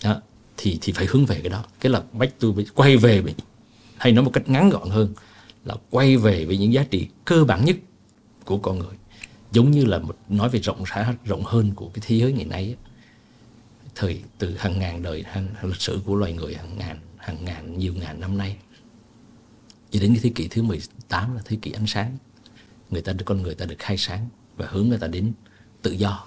Đó, 0.04 0.20
thì 0.58 0.78
thì 0.80 0.92
phải 0.92 1.06
hướng 1.06 1.26
về 1.26 1.40
cái 1.40 1.48
đó. 1.48 1.64
Cái 1.80 1.92
là 1.92 2.02
bách 2.12 2.34
tôi 2.38 2.66
quay 2.74 2.96
về 2.96 3.20
với 3.20 3.34
hay 3.96 4.12
nói 4.12 4.24
một 4.24 4.30
cách 4.30 4.48
ngắn 4.48 4.70
gọn 4.70 4.90
hơn 4.90 5.14
là 5.64 5.74
quay 5.90 6.16
về 6.16 6.44
với 6.44 6.58
những 6.58 6.72
giá 6.72 6.84
trị 6.90 7.08
cơ 7.24 7.44
bản 7.44 7.64
nhất 7.64 7.76
của 8.44 8.58
con 8.58 8.78
người. 8.78 8.94
Giống 9.52 9.70
như 9.70 9.84
là 9.84 9.98
một 9.98 10.16
nói 10.28 10.48
về 10.48 10.60
rộng 10.60 10.84
rãi 10.84 11.14
rộng 11.24 11.42
hơn 11.44 11.72
của 11.74 11.88
cái 11.88 12.02
thế 12.06 12.16
giới 12.16 12.32
ngày 12.32 12.44
nay 12.44 12.64
ấy 12.64 12.76
thời 13.94 14.22
từ 14.38 14.56
hàng 14.56 14.78
ngàn 14.78 15.02
đời 15.02 15.24
hàng, 15.26 15.48
hàng 15.54 15.66
lịch 15.66 15.80
sử 15.80 16.00
của 16.04 16.14
loài 16.14 16.32
người 16.32 16.54
hàng 16.54 16.78
ngàn 16.78 16.98
hàng 17.16 17.44
ngàn 17.44 17.78
nhiều 17.78 17.94
ngàn 17.94 18.20
năm 18.20 18.38
nay. 18.38 18.56
Cho 19.90 20.00
đến 20.00 20.14
cái 20.14 20.20
thế 20.22 20.30
kỷ 20.34 20.48
thứ 20.48 20.62
18 20.62 21.34
là 21.36 21.42
thế 21.44 21.58
kỷ 21.62 21.72
ánh 21.72 21.86
sáng. 21.86 22.16
Người 22.90 23.02
ta 23.02 23.12
con 23.24 23.42
người 23.42 23.54
ta 23.54 23.66
được 23.66 23.76
khai 23.78 23.96
sáng 23.98 24.28
và 24.56 24.66
hướng 24.70 24.88
người 24.88 24.98
ta 24.98 25.06
đến 25.06 25.32
tự 25.82 25.90
do. 25.90 26.24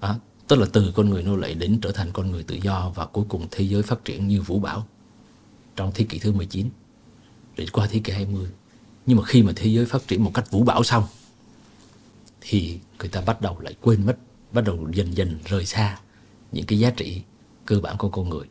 Đó 0.00 0.16
tức 0.50 0.56
là 0.56 0.66
từ 0.72 0.92
con 0.94 1.10
người 1.10 1.22
nô 1.22 1.36
lệ 1.36 1.54
đến 1.54 1.78
trở 1.82 1.92
thành 1.92 2.10
con 2.12 2.30
người 2.30 2.42
tự 2.42 2.54
do 2.54 2.92
và 2.94 3.06
cuối 3.06 3.24
cùng 3.28 3.46
thế 3.50 3.64
giới 3.64 3.82
phát 3.82 4.04
triển 4.04 4.28
như 4.28 4.42
vũ 4.42 4.58
bão 4.58 4.86
trong 5.76 5.92
thế 5.94 6.04
kỷ 6.08 6.18
thứ 6.18 6.32
19 6.32 6.68
rồi 7.56 7.66
qua 7.72 7.86
thế 7.90 8.00
kỷ 8.04 8.12
20 8.12 8.50
nhưng 9.06 9.18
mà 9.18 9.24
khi 9.24 9.42
mà 9.42 9.52
thế 9.56 9.66
giới 9.66 9.86
phát 9.86 10.08
triển 10.08 10.24
một 10.24 10.30
cách 10.34 10.50
vũ 10.50 10.62
bão 10.62 10.84
xong, 10.84 11.04
thì 12.40 12.78
người 12.98 13.08
ta 13.08 13.20
bắt 13.20 13.40
đầu 13.40 13.60
lại 13.60 13.74
quên 13.80 14.06
mất, 14.06 14.18
bắt 14.52 14.64
đầu 14.64 14.88
dần 14.92 15.16
dần 15.16 15.38
rời 15.44 15.66
xa 15.66 15.98
những 16.52 16.66
cái 16.66 16.78
giá 16.78 16.90
trị 16.90 17.22
cơ 17.66 17.80
bản 17.80 17.96
của 17.98 18.08
con 18.08 18.28
người. 18.28 18.46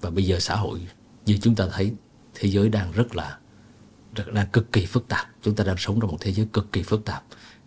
Và 0.00 0.10
bây 0.10 0.24
giờ 0.24 0.38
xã 0.38 0.56
hội 0.56 0.80
như 1.26 1.38
chúng 1.42 1.54
ta 1.54 1.66
thấy, 1.72 1.92
thế 2.34 2.48
giới 2.48 2.68
đang 2.68 2.92
rất 2.92 3.16
là, 3.16 3.38
rất 4.14 4.32
đang 4.32 4.46
cực 4.52 4.72
kỳ 4.72 4.86
phức 4.86 5.08
tạp. 5.08 5.26
Chúng 5.42 5.54
ta 5.54 5.64
đang 5.64 5.76
sống 5.78 6.00
trong 6.00 6.10
một 6.10 6.18
thế 6.20 6.32
giới 6.32 6.46
cực 6.52 6.72
kỳ 6.72 6.82
phức 6.82 7.04
tạp, 7.04 7.24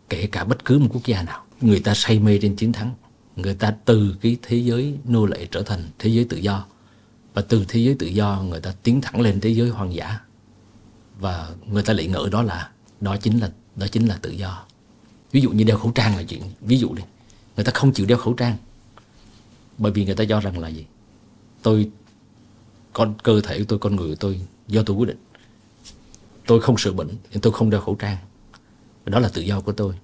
kể 0.10 0.28
cả 0.28 0.44
bất 0.44 0.66
cứ 0.66 0.80
một 0.80 0.90
quốc 0.94 1.06
gia 1.06 1.24
nào. 1.24 1.46
Người 1.62 1.80
ta 1.80 1.94
say 1.96 2.20
mê 2.20 2.40
trên 2.42 2.56
chiến 2.56 2.74
thắng 2.74 2.96
người 3.36 3.54
ta 3.54 3.76
từ 3.86 4.16
cái 4.22 4.38
thế 4.42 4.58
giới 4.58 4.98
nô 5.06 5.26
lệ 5.26 5.48
trở 5.52 5.62
thành 5.62 5.84
thế 6.00 6.10
giới 6.10 6.26
tự 6.26 6.38
do. 6.38 6.66
Và 7.34 7.42
từ 7.42 7.66
thế 7.68 7.80
giới 7.80 7.96
tự 8.00 8.08
do, 8.08 8.42
người 8.42 8.60
ta 8.60 8.74
tiến 8.84 9.02
thẳng 9.02 9.22
lên 9.22 9.40
thế 9.40 9.50
giới 9.50 9.70
hoang 9.70 9.94
dã. 9.94 10.20
Và 11.20 11.50
người 11.68 11.84
ta 11.84 11.94
lại 11.94 12.08
ngỡ 12.08 12.30
đó 12.32 12.42
là, 12.42 12.70
đó 13.02 13.18
chính 13.18 13.40
là, 13.40 13.52
đó 13.76 13.88
chính 13.88 14.08
là 14.08 14.20
tự 14.22 14.32
do. 14.32 14.66
Ví 15.32 15.42
dụ 15.42 15.50
như 15.52 15.64
đeo 15.64 15.78
khẩu 15.78 15.92
trang 15.92 16.16
là 16.16 16.24
chuyện, 16.24 16.42
ví 16.62 16.78
dụ 16.78 16.94
đi. 16.94 17.04
Người 17.56 17.66
ta 17.66 17.72
không 17.76 17.94
chịu 17.94 18.06
đeo 18.06 18.18
khẩu 18.18 18.34
trang. 18.34 18.58
Bởi 19.78 19.92
vì 19.92 20.06
người 20.06 20.16
ta 20.16 20.24
cho 20.30 20.40
rằng 20.40 20.60
là 20.60 20.68
gì? 20.68 20.86
Tôi, 21.62 21.90
con, 22.94 23.14
cơ 23.24 23.42
thể 23.42 23.60
của 23.60 23.66
tôi, 23.68 23.80
con 23.80 23.96
người 23.96 24.10
của 24.10 24.16
tôi 24.16 24.42
do 24.68 24.84
tôi 24.84 24.98
quyết 24.98 25.08
định. 25.08 25.18
Tôi 26.48 26.62
không 26.62 26.78
sợ 26.78 26.94
bệnh, 26.94 27.10
nên 27.32 27.42
tôi 27.42 27.54
không 27.54 27.70
đeo 27.70 27.82
khẩu 27.82 27.96
trang. 27.96 28.18
Đó 29.06 29.20
là 29.20 29.30
tự 29.30 29.42
do 29.42 29.62
của 29.62 29.72
tôi. 29.72 29.96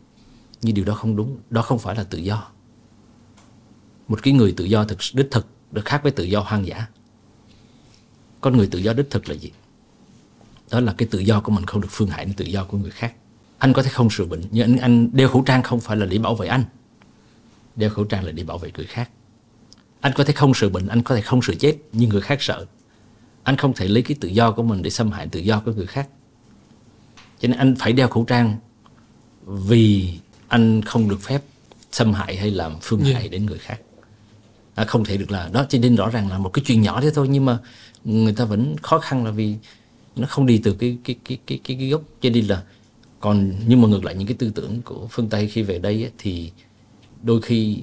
Nhưng 0.62 0.76
điều 0.76 0.86
đó 0.86 0.94
không 0.94 1.16
đúng, 1.16 1.38
đó 1.50 1.62
không 1.62 1.80
phải 1.80 1.96
là 1.96 2.04
tự 2.04 2.18
do 2.18 2.52
một 4.10 4.24
cái 4.24 4.34
người 4.34 4.54
tự 4.58 4.66
do 4.66 4.84
thực 4.84 5.00
đích 5.14 5.28
thực 5.32 5.48
được 5.72 5.86
khác 5.86 6.04
với 6.04 6.12
tự 6.12 6.24
do 6.24 6.40
hoang 6.40 6.68
dã. 6.68 6.88
Con 8.42 8.58
người 8.58 8.68
tự 8.68 8.80
do 8.80 8.94
đích 8.94 9.10
thực 9.10 9.30
là 9.30 9.36
gì? 9.36 9.52
Đó 10.72 10.80
là 10.80 10.94
cái 10.98 11.08
tự 11.12 11.20
do 11.20 11.42
của 11.42 11.52
mình 11.52 11.66
không 11.66 11.82
được 11.82 11.88
phương 11.92 12.10
hại 12.10 12.26
đến 12.26 12.34
tự 12.34 12.46
do 12.46 12.64
của 12.64 12.78
người 12.78 12.92
khác. 12.92 13.14
Anh 13.58 13.74
có 13.74 13.84
thể 13.84 13.90
không 13.90 14.10
sợ 14.10 14.26
bệnh 14.26 14.44
nhưng 14.52 14.64
anh, 14.64 14.78
anh 14.78 15.10
đeo 15.14 15.28
khẩu 15.28 15.42
trang 15.42 15.64
không 15.64 15.80
phải 15.80 15.98
là 15.98 16.06
để 16.06 16.18
bảo 16.18 16.36
vệ 16.36 16.48
anh. 16.48 16.64
Đeo 17.76 17.90
khẩu 17.90 18.06
trang 18.06 18.26
là 18.26 18.32
để 18.32 18.44
bảo 18.44 18.58
vệ 18.58 18.72
người 18.78 18.86
khác. 18.86 19.10
Anh 20.00 20.14
có 20.16 20.24
thể 20.24 20.34
không 20.34 20.54
sợ 20.54 20.70
bệnh 20.70 20.88
anh 20.88 21.04
có 21.04 21.16
thể 21.16 21.22
không 21.22 21.42
sợ 21.42 21.54
chết 21.60 21.78
nhưng 21.92 22.10
người 22.10 22.22
khác 22.22 22.42
sợ. 22.42 22.66
Anh 23.44 23.58
không 23.58 23.74
thể 23.74 23.88
lấy 23.88 24.04
cái 24.04 24.18
tự 24.22 24.28
do 24.28 24.52
của 24.52 24.64
mình 24.64 24.82
để 24.82 24.90
xâm 24.90 25.12
hại 25.12 25.28
tự 25.28 25.40
do 25.40 25.62
của 25.66 25.72
người 25.72 25.88
khác. 25.88 26.08
Cho 27.40 27.48
nên 27.48 27.58
anh 27.58 27.76
phải 27.80 27.94
đeo 27.94 28.08
khẩu 28.08 28.24
trang 28.24 28.58
vì 29.46 30.14
anh 30.48 30.82
không 30.82 31.10
được 31.10 31.22
phép 31.22 31.42
xâm 31.92 32.14
hại 32.14 32.38
hay 32.38 32.52
làm 32.52 32.76
phương 32.82 33.02
hại 33.02 33.28
đến 33.28 33.46
người 33.46 33.58
khác 33.58 33.80
à, 34.80 34.86
không 34.86 35.04
thể 35.04 35.18
được 35.18 35.32
là 35.32 35.50
đó 35.54 35.66
cho 35.70 35.80
nên 35.80 35.96
rõ 35.96 36.10
ràng 36.10 36.30
là 36.30 36.38
một 36.38 36.50
cái 36.54 36.64
chuyện 36.66 36.82
nhỏ 36.82 37.02
thế 37.02 37.12
thôi 37.16 37.28
nhưng 37.30 37.46
mà 37.46 37.58
người 38.04 38.34
ta 38.34 38.46
vẫn 38.46 38.76
khó 38.82 39.00
khăn 39.00 39.26
là 39.26 39.32
vì 39.32 39.56
nó 40.16 40.28
không 40.28 40.46
đi 40.46 40.58
từ 40.64 40.74
cái 40.74 40.98
cái 41.04 41.16
cái 41.26 41.38
cái 41.48 41.60
cái, 41.64 41.78
cái 41.80 41.90
gốc 41.90 42.02
cho 42.22 42.30
nên 42.30 42.46
là 42.46 42.64
còn 43.20 43.54
nhưng 43.68 43.82
mà 43.82 43.88
ngược 43.88 44.06
lại 44.06 44.16
những 44.16 44.28
cái 44.28 44.38
tư 44.40 44.52
tưởng 44.56 44.82
của 44.82 45.08
phương 45.12 45.30
tây 45.30 45.48
khi 45.48 45.62
về 45.62 45.80
đây 45.80 46.04
ấy, 46.04 46.12
thì 46.18 46.52
đôi 47.24 47.42
khi 47.42 47.78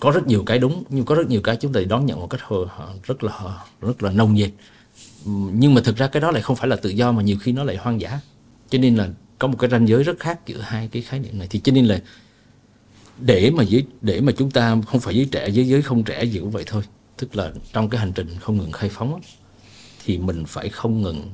có 0.00 0.10
rất 0.10 0.26
nhiều 0.26 0.42
cái 0.46 0.58
đúng 0.58 0.84
nhưng 0.88 1.04
có 1.04 1.14
rất 1.14 1.28
nhiều 1.28 1.40
cái 1.40 1.56
chúng 1.56 1.72
ta 1.72 1.80
đón 1.88 2.06
nhận 2.06 2.20
một 2.20 2.30
cách 2.30 2.40
rất 3.06 3.24
là 3.24 3.64
rất 3.80 4.02
là 4.02 4.10
nồng 4.10 4.34
nhiệt. 4.34 4.50
Nhưng 5.52 5.74
mà 5.74 5.80
thực 5.84 5.96
ra 5.96 6.06
cái 6.06 6.20
đó 6.20 6.30
lại 6.30 6.42
không 6.42 6.56
phải 6.56 6.68
là 6.68 6.76
tự 6.76 6.90
do 6.90 7.12
mà 7.12 7.22
nhiều 7.22 7.36
khi 7.40 7.52
nó 7.52 7.64
lại 7.64 7.76
hoang 7.76 8.00
dã. 8.00 8.20
Cho 8.70 8.78
nên 8.78 8.96
là 8.96 9.08
có 9.38 9.48
một 9.48 9.56
cái 9.58 9.70
ranh 9.70 9.88
giới 9.88 10.02
rất 10.02 10.18
khác 10.20 10.46
giữa 10.46 10.60
hai 10.60 10.88
cái 10.88 11.02
khái 11.02 11.20
niệm 11.20 11.38
này. 11.38 11.48
Thì 11.50 11.60
cho 11.60 11.72
nên 11.72 11.86
là 11.86 12.00
để 13.20 13.50
mà 13.50 13.62
giới 13.62 13.86
để 14.00 14.20
mà 14.20 14.32
chúng 14.38 14.50
ta 14.50 14.76
không 14.86 15.00
phải 15.00 15.14
giới 15.16 15.28
trẻ 15.32 15.48
giới 15.48 15.68
giới 15.68 15.82
không 15.82 16.04
trẻ 16.04 16.24
gì 16.24 16.38
cũng 16.38 16.50
vậy 16.50 16.64
thôi. 16.66 16.82
Tức 17.16 17.36
là 17.36 17.52
trong 17.72 17.88
cái 17.88 18.00
hành 18.00 18.12
trình 18.12 18.28
không 18.40 18.56
ngừng 18.56 18.72
khai 18.72 18.90
phóng 18.92 19.20
thì 20.04 20.18
mình 20.18 20.44
phải 20.46 20.68
không 20.68 21.02
ngừng 21.02 21.30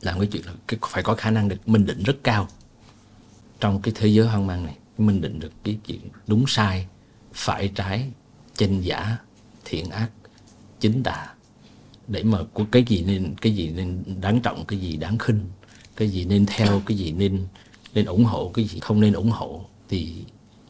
làm 0.00 0.18
cái 0.18 0.28
chuyện 0.32 0.46
là 0.46 0.52
cái, 0.68 0.78
phải 0.88 1.02
có 1.02 1.14
khả 1.14 1.30
năng 1.30 1.48
được 1.48 1.68
minh 1.68 1.86
định 1.86 2.02
rất 2.02 2.16
cao 2.22 2.48
trong 3.60 3.82
cái 3.82 3.94
thế 3.96 4.08
giới 4.08 4.26
hoang 4.26 4.46
mang 4.46 4.64
này. 4.64 4.76
Minh 4.98 5.20
định 5.20 5.40
được 5.40 5.52
cái 5.64 5.78
chuyện 5.86 6.00
đúng 6.26 6.44
sai 6.46 6.86
phải 7.32 7.68
trái 7.74 8.10
chân 8.56 8.80
giả 8.80 9.16
thiện 9.64 9.90
ác 9.90 10.08
chính 10.80 11.02
tà. 11.02 11.34
Để 12.08 12.22
mà 12.22 12.38
cái 12.72 12.84
gì 12.86 13.02
nên 13.06 13.34
cái 13.40 13.54
gì 13.54 13.68
nên 13.68 14.04
đáng 14.20 14.40
trọng 14.40 14.64
cái 14.64 14.78
gì 14.78 14.96
đáng 14.96 15.18
khinh 15.18 15.40
cái 15.96 16.08
gì 16.08 16.24
nên 16.24 16.46
theo 16.46 16.82
cái 16.86 16.96
gì 16.96 17.12
nên 17.12 17.46
nên 17.94 18.04
ủng 18.04 18.24
hộ 18.24 18.50
cái 18.54 18.64
gì 18.64 18.80
không 18.80 19.00
nên 19.00 19.12
ủng 19.12 19.30
hộ 19.30 19.64
thì 19.88 20.14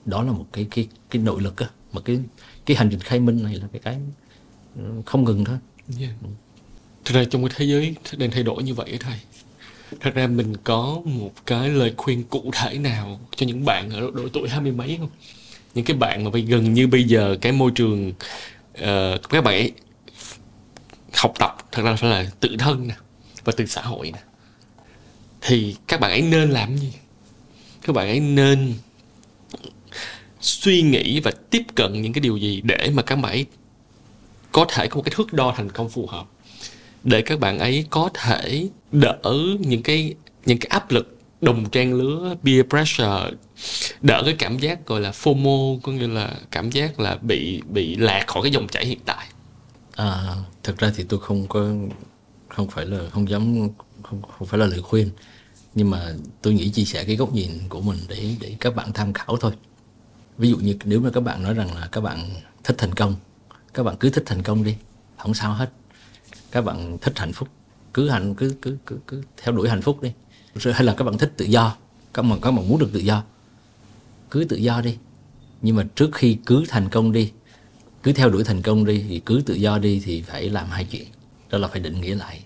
đó 0.06 0.22
là 0.22 0.32
một 0.32 0.46
cái 0.52 0.66
cái 0.70 0.88
cái 1.10 1.22
nội 1.22 1.42
lực 1.42 1.56
á 1.56 1.66
mà 1.92 2.00
cái 2.00 2.18
cái 2.66 2.76
hành 2.76 2.88
trình 2.90 3.00
khai 3.00 3.20
minh 3.20 3.42
này 3.42 3.54
là 3.54 3.66
cái 3.72 3.80
cái 3.84 3.96
ừ, 4.76 4.82
không 5.06 5.24
ngừng 5.24 5.44
thôi. 5.44 5.58
Yeah. 6.00 6.12
thật 7.04 7.14
ra 7.14 7.24
trong 7.24 7.42
cái 7.42 7.50
thế 7.56 7.64
giới 7.64 7.94
đang 8.16 8.30
thay 8.30 8.42
đổi 8.42 8.62
như 8.62 8.74
vậy 8.74 8.96
thầy 9.00 9.18
thật 10.00 10.14
ra 10.14 10.26
mình 10.26 10.54
có 10.64 11.00
một 11.04 11.32
cái 11.46 11.68
lời 11.68 11.94
khuyên 11.96 12.24
cụ 12.24 12.50
thể 12.52 12.78
nào 12.78 13.20
cho 13.36 13.46
những 13.46 13.64
bạn 13.64 13.90
ở 13.90 14.00
độ 14.00 14.28
tuổi 14.32 14.48
hai 14.48 14.60
mươi 14.60 14.72
mấy 14.72 14.96
không? 14.98 15.10
Những 15.74 15.84
cái 15.84 15.96
bạn 15.96 16.24
mà 16.24 16.30
bây 16.30 16.42
gần 16.42 16.74
như 16.74 16.86
bây 16.86 17.04
giờ 17.04 17.36
cái 17.40 17.52
môi 17.52 17.70
trường 17.74 18.08
uh, 18.08 19.28
các 19.30 19.44
bạn 19.44 19.54
ấy 19.54 19.72
học 21.14 21.32
tập 21.38 21.56
thật 21.72 21.82
ra 21.82 21.96
phải 21.96 22.10
là 22.10 22.30
tự 22.40 22.56
thân 22.58 22.88
nè 22.88 22.94
và 23.44 23.52
từ 23.56 23.66
xã 23.66 23.82
hội 23.82 24.10
nè. 24.10 24.20
Thì 25.40 25.76
các 25.88 26.00
bạn 26.00 26.10
ấy 26.10 26.22
nên 26.22 26.50
làm 26.50 26.78
gì? 26.78 26.92
Các 27.82 27.92
bạn 27.92 28.08
ấy 28.08 28.20
nên 28.20 28.74
suy 30.46 30.82
nghĩ 30.82 31.20
và 31.20 31.30
tiếp 31.50 31.62
cận 31.74 32.02
những 32.02 32.12
cái 32.12 32.20
điều 32.20 32.36
gì 32.36 32.60
để 32.60 32.90
mà 32.94 33.02
các 33.02 33.16
bạn 33.16 33.32
ấy 33.32 33.46
có 34.52 34.66
thể 34.68 34.88
có 34.88 34.96
một 34.96 35.02
cái 35.02 35.14
thước 35.16 35.32
đo 35.32 35.54
thành 35.56 35.70
công 35.70 35.88
phù 35.88 36.06
hợp. 36.06 36.26
Để 37.04 37.22
các 37.22 37.40
bạn 37.40 37.58
ấy 37.58 37.84
có 37.90 38.10
thể 38.14 38.68
đỡ 38.92 39.34
những 39.60 39.82
cái 39.82 40.14
những 40.46 40.58
cái 40.58 40.68
áp 40.68 40.90
lực 40.90 41.18
đồng 41.40 41.70
trang 41.70 41.94
lứa 41.94 42.34
peer 42.44 42.66
pressure 42.68 43.30
đỡ 44.02 44.22
cái 44.24 44.34
cảm 44.38 44.58
giác 44.58 44.86
gọi 44.86 45.00
là 45.00 45.10
FOMO 45.10 45.80
có 45.80 45.92
nghĩa 45.92 46.06
là 46.06 46.36
cảm 46.50 46.70
giác 46.70 47.00
là 47.00 47.16
bị 47.16 47.62
bị 47.72 47.96
lạc 47.96 48.24
khỏi 48.26 48.42
cái 48.42 48.52
dòng 48.52 48.68
chảy 48.68 48.86
hiện 48.86 48.98
tại. 49.04 49.26
À 49.94 50.34
thực 50.62 50.78
ra 50.78 50.92
thì 50.96 51.04
tôi 51.08 51.20
không 51.20 51.46
có 51.48 51.66
không 52.48 52.68
phải 52.68 52.86
là 52.86 52.98
không 53.10 53.28
dám 53.28 53.68
không, 54.02 54.22
không 54.38 54.48
phải 54.48 54.58
là 54.58 54.66
lời 54.66 54.82
khuyên. 54.82 55.10
Nhưng 55.74 55.90
mà 55.90 56.14
tôi 56.42 56.54
nghĩ 56.54 56.70
chia 56.70 56.84
sẻ 56.84 57.04
cái 57.04 57.16
góc 57.16 57.32
nhìn 57.32 57.50
của 57.68 57.80
mình 57.80 57.98
để 58.08 58.34
để 58.40 58.56
các 58.60 58.76
bạn 58.76 58.92
tham 58.92 59.12
khảo 59.12 59.36
thôi 59.36 59.52
ví 60.38 60.50
dụ 60.50 60.56
như 60.56 60.76
nếu 60.84 61.00
mà 61.00 61.10
các 61.10 61.20
bạn 61.20 61.42
nói 61.42 61.54
rằng 61.54 61.74
là 61.74 61.88
các 61.92 62.00
bạn 62.00 62.30
thích 62.64 62.76
thành 62.78 62.94
công, 62.94 63.14
các 63.74 63.82
bạn 63.82 63.96
cứ 64.00 64.10
thích 64.10 64.22
thành 64.26 64.42
công 64.42 64.64
đi, 64.64 64.76
không 65.18 65.34
sao 65.34 65.54
hết. 65.54 65.72
Các 66.50 66.64
bạn 66.64 66.98
thích 67.00 67.18
hạnh 67.18 67.32
phúc, 67.32 67.48
cứ 67.94 68.08
hạnh, 68.08 68.34
cứ 68.34 68.54
cứ 68.62 68.76
cứ 68.86 68.98
cứ 69.06 69.22
theo 69.36 69.54
đuổi 69.54 69.68
hạnh 69.68 69.82
phúc 69.82 70.02
đi. 70.02 70.12
Rồi 70.54 70.74
hay 70.74 70.84
là 70.84 70.94
các 70.94 71.04
bạn 71.04 71.18
thích 71.18 71.32
tự 71.36 71.44
do, 71.44 71.76
các 72.14 72.22
bạn 72.22 72.40
các 72.42 72.50
bạn 72.50 72.68
muốn 72.68 72.78
được 72.78 72.90
tự 72.92 73.00
do, 73.00 73.24
cứ 74.30 74.44
tự 74.44 74.56
do 74.56 74.80
đi. 74.80 74.96
Nhưng 75.62 75.76
mà 75.76 75.86
trước 75.94 76.10
khi 76.14 76.38
cứ 76.46 76.64
thành 76.68 76.88
công 76.88 77.12
đi, 77.12 77.32
cứ 78.02 78.12
theo 78.12 78.30
đuổi 78.30 78.44
thành 78.44 78.62
công 78.62 78.84
đi 78.84 79.04
thì 79.08 79.20
cứ 79.26 79.42
tự 79.46 79.54
do 79.54 79.78
đi 79.78 80.02
thì 80.04 80.22
phải 80.22 80.50
làm 80.50 80.68
hai 80.68 80.84
chuyện. 80.84 81.06
Đó 81.50 81.58
là 81.58 81.68
phải 81.68 81.80
định 81.80 82.00
nghĩa 82.00 82.14
lại 82.14 82.44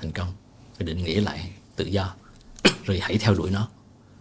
thành 0.00 0.12
công, 0.12 0.28
phải 0.76 0.86
định 0.86 1.04
nghĩa 1.04 1.20
lại 1.20 1.52
tự 1.76 1.84
do. 1.84 2.14
Rồi 2.84 3.00
hãy 3.00 3.18
theo 3.18 3.34
đuổi 3.34 3.50
nó. 3.50 3.68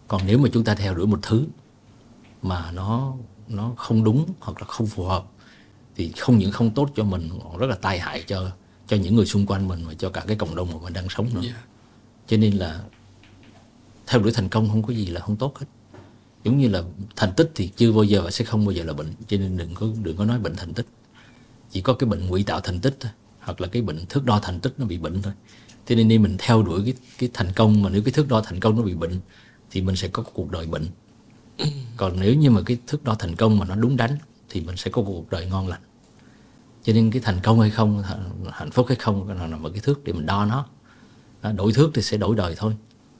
Còn 0.07 0.21
nếu 0.27 0.37
mà 0.37 0.49
chúng 0.53 0.63
ta 0.63 0.75
theo 0.75 0.95
đuổi 0.95 1.07
một 1.07 1.19
thứ 1.21 1.45
mà 2.41 2.71
nó 2.71 3.13
nó 3.47 3.73
không 3.77 4.03
đúng 4.03 4.25
hoặc 4.39 4.61
là 4.61 4.67
không 4.67 4.87
phù 4.87 5.03
hợp 5.03 5.25
thì 5.95 6.11
không 6.11 6.37
những 6.37 6.51
không 6.51 6.69
tốt 6.69 6.89
cho 6.95 7.03
mình 7.03 7.29
còn 7.43 7.57
rất 7.57 7.67
là 7.67 7.75
tai 7.75 7.99
hại 7.99 8.23
cho 8.27 8.51
cho 8.87 8.97
những 8.97 9.15
người 9.15 9.25
xung 9.25 9.45
quanh 9.45 9.67
mình 9.67 9.87
và 9.87 9.93
cho 9.93 10.09
cả 10.09 10.23
cái 10.27 10.35
cộng 10.35 10.55
đồng 10.55 10.71
mà 10.71 10.77
mình 10.83 10.93
đang 10.93 11.09
sống 11.09 11.29
nữa. 11.33 11.41
Yeah. 11.43 11.55
cho 12.27 12.37
nên 12.37 12.53
là 12.53 12.81
theo 14.07 14.21
đuổi 14.21 14.31
thành 14.31 14.49
công 14.49 14.69
không 14.69 14.83
có 14.83 14.93
gì 14.93 15.05
là 15.05 15.21
không 15.21 15.35
tốt 15.35 15.57
hết. 15.57 15.65
Giống 16.43 16.57
như 16.57 16.67
là 16.67 16.83
thành 17.15 17.33
tích 17.33 17.51
thì 17.55 17.67
chưa 17.67 17.91
bao 17.91 18.03
giờ 18.03 18.21
và 18.21 18.31
sẽ 18.31 18.45
không 18.45 18.65
bao 18.65 18.71
giờ 18.71 18.83
là 18.83 18.93
bệnh 18.93 19.13
cho 19.27 19.37
nên 19.37 19.57
đừng 19.57 19.75
có 19.75 19.87
đừng 20.03 20.17
có 20.17 20.25
nói 20.25 20.39
bệnh 20.39 20.55
thành 20.55 20.73
tích. 20.73 20.85
Chỉ 21.71 21.81
có 21.81 21.93
cái 21.93 22.09
bệnh 22.09 22.27
ngụy 22.27 22.43
tạo 22.43 22.61
thành 22.61 22.79
tích 22.79 22.97
thôi 22.99 23.11
hoặc 23.39 23.61
là 23.61 23.67
cái 23.67 23.81
bệnh 23.81 24.05
thước 24.05 24.25
đo 24.25 24.39
thành 24.39 24.59
tích 24.59 24.73
nó 24.77 24.85
bị 24.85 24.97
bệnh 24.97 25.21
thôi. 25.21 25.33
Cho 25.87 25.95
nên 25.95 26.07
đi 26.07 26.17
mình 26.17 26.35
theo 26.39 26.63
đuổi 26.63 26.81
cái 26.85 26.93
cái 27.17 27.29
thành 27.33 27.51
công 27.55 27.81
mà 27.81 27.89
nếu 27.89 28.01
cái 28.01 28.11
thước 28.11 28.27
đo 28.27 28.41
thành 28.41 28.59
công 28.59 28.75
nó 28.75 28.81
bị 28.81 28.93
bệnh 28.93 29.19
thì 29.71 29.81
mình 29.81 29.95
sẽ 29.95 30.07
có 30.07 30.23
cuộc 30.33 30.51
đời 30.51 30.67
bệnh 30.67 30.87
còn 31.97 32.19
nếu 32.19 32.35
như 32.35 32.51
mà 32.51 32.61
cái 32.65 32.77
thước 32.87 33.03
đo 33.03 33.15
thành 33.19 33.35
công 33.35 33.59
mà 33.59 33.65
nó 33.65 33.75
đúng 33.75 33.97
đắn 33.97 34.17
thì 34.49 34.61
mình 34.61 34.77
sẽ 34.77 34.91
có 34.91 35.01
cuộc 35.01 35.29
đời 35.29 35.45
ngon 35.45 35.67
lành. 35.67 35.81
Cho 36.83 36.93
nên 36.93 37.11
cái 37.11 37.21
thành 37.21 37.39
công 37.43 37.59
hay 37.59 37.69
không 37.69 38.03
hạnh 38.51 38.71
phúc 38.71 38.85
hay 38.87 38.95
không 38.95 39.27
là 39.27 39.47
nằm 39.47 39.63
ở 39.63 39.69
cái 39.69 39.79
thước 39.79 40.03
để 40.03 40.13
mình 40.13 40.25
đo 40.25 40.45
nó. 40.45 40.65
Đổi 41.53 41.71
thước 41.73 41.91
thì 41.93 42.01
sẽ 42.01 42.17
đổi 42.17 42.35
đời 42.35 42.55
thôi. 42.57 42.77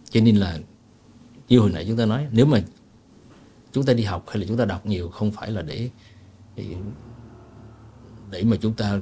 Cho 0.10 0.22
nên 0.22 0.36
là 0.36 0.60
như 1.48 1.60
hồi 1.60 1.72
nãy 1.72 1.86
chúng 1.88 1.98
ta 1.98 2.06
nói 2.06 2.28
nếu 2.32 2.46
mà 2.46 2.64
chúng 3.72 3.86
ta 3.86 3.94
đi 3.94 4.04
học 4.04 4.26
hay 4.28 4.38
là 4.38 4.46
chúng 4.48 4.58
ta 4.58 4.66
đọc 4.66 4.86
nhiều 4.86 5.10
không 5.10 5.32
phải 5.32 5.52
là 5.52 5.62
để 5.62 5.90
để 8.30 8.44
mà 8.44 8.58
chúng 8.62 8.74
ta 8.74 9.00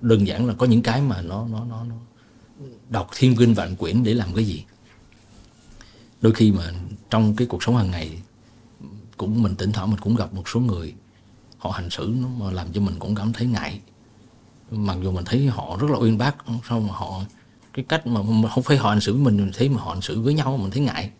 đơn 0.00 0.26
giản 0.26 0.46
là 0.46 0.54
có 0.54 0.66
những 0.66 0.82
cái 0.82 1.00
mà 1.00 1.22
nó 1.22 1.46
nó 1.52 1.64
nó, 1.64 1.84
nó 1.84 1.94
đọc 2.88 3.10
thiên 3.16 3.36
kinh 3.36 3.54
vạn 3.54 3.76
quyển 3.76 4.02
để 4.02 4.14
làm 4.14 4.34
cái 4.34 4.44
gì. 4.44 4.64
Đôi 6.20 6.32
khi 6.32 6.52
mà 6.52 6.72
trong 7.10 7.36
cái 7.36 7.46
cuộc 7.46 7.62
sống 7.62 7.76
hàng 7.76 7.90
ngày 7.90 8.22
cũng 9.16 9.42
mình 9.42 9.54
tỉnh 9.54 9.72
thoảng 9.72 9.90
mình 9.90 10.00
cũng 10.00 10.16
gặp 10.16 10.34
một 10.34 10.48
số 10.48 10.60
người 10.60 10.94
họ 11.58 11.70
hành 11.70 11.90
xử 11.90 12.14
nó 12.20 12.28
mà 12.28 12.50
làm 12.50 12.72
cho 12.72 12.80
mình 12.80 12.94
cũng 12.98 13.14
cảm 13.14 13.32
thấy 13.32 13.46
ngại. 13.46 13.80
Mặc 14.70 14.96
dù 15.02 15.12
mình 15.12 15.24
thấy 15.24 15.46
họ 15.46 15.76
rất 15.80 15.90
là 15.90 15.98
uyên 15.98 16.18
bác 16.18 16.36
sao 16.68 16.80
mà 16.80 16.92
họ 16.92 17.22
cái 17.72 17.84
cách 17.88 18.06
mà 18.06 18.20
không 18.54 18.64
phải 18.64 18.76
họ 18.76 18.90
hành 18.90 19.00
xử 19.00 19.12
với 19.12 19.22
mình 19.22 19.36
mình 19.36 19.50
thấy 19.54 19.68
mà 19.68 19.80
họ 19.80 19.92
hành 19.92 20.02
xử 20.02 20.20
với 20.20 20.34
nhau 20.34 20.56
mình 20.56 20.70
thấy 20.70 20.80
ngại. 20.80 21.10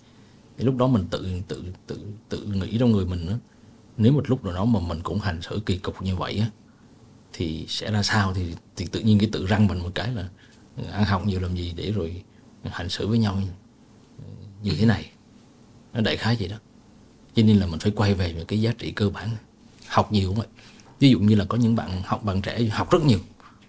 Thì 0.59 0.64
lúc 0.64 0.76
đó 0.76 0.86
mình 0.86 1.07
tự 1.11 1.40
tự 1.49 1.64
tự 1.86 2.01
tự 2.28 2.47
nghĩ 2.47 2.78
trong 2.78 2.92
người 2.92 3.07
mình 3.07 3.26
đó, 3.26 3.34
nếu 3.97 4.12
một 4.12 4.30
lúc 4.30 4.44
nào 4.44 4.55
đó 4.55 4.64
mà 4.64 4.80
mình 4.80 5.01
cũng 5.03 5.18
hành 5.18 5.42
xử 5.42 5.61
kỳ 5.66 5.78
cục 5.78 6.03
như 6.03 6.16
vậy 6.16 6.38
á 6.38 6.51
thì 7.32 7.66
sẽ 7.68 7.92
ra 7.92 8.03
sao? 8.03 8.34
Thì, 8.34 8.55
thì 8.76 8.86
tự 8.86 9.01
nhiên 9.01 9.18
cái 9.18 9.28
tự 9.32 9.47
răng 9.47 9.66
mình 9.66 9.78
một 9.78 9.90
cái 9.94 10.12
là 10.12 10.28
ăn 10.92 11.05
học 11.05 11.26
nhiều 11.26 11.40
làm 11.40 11.55
gì 11.55 11.72
để 11.76 11.92
rồi 11.92 12.22
hành 12.62 12.88
xử 12.88 13.09
với 13.09 13.18
nhau 13.18 13.42
như 14.62 14.72
thế 14.78 14.86
này? 14.86 15.11
Nó 15.92 16.01
đại 16.01 16.16
khái 16.16 16.36
vậy 16.36 16.49
đó 16.49 16.57
cho 17.37 17.43
nên 17.43 17.57
là 17.57 17.66
mình 17.66 17.80
phải 17.80 17.93
quay 17.97 18.14
về 18.14 18.32
những 18.32 18.47
cái 18.47 18.61
giá 18.61 18.72
trị 18.78 18.91
cơ 18.91 19.11
bản, 19.11 19.28
học 19.87 20.12
nhiều 20.12 20.28
không 20.28 20.41
ạ 20.41 20.47
ví 20.99 21.11
dụ 21.11 21.18
như 21.18 21.34
là 21.34 21.45
có 21.45 21.59
những 21.59 21.76
bạn 21.76 22.03
học 22.05 22.24
bằng 22.24 22.43
trẻ 22.43 22.64
học 22.64 22.91
rất 22.91 23.03
nhiều, 23.03 23.18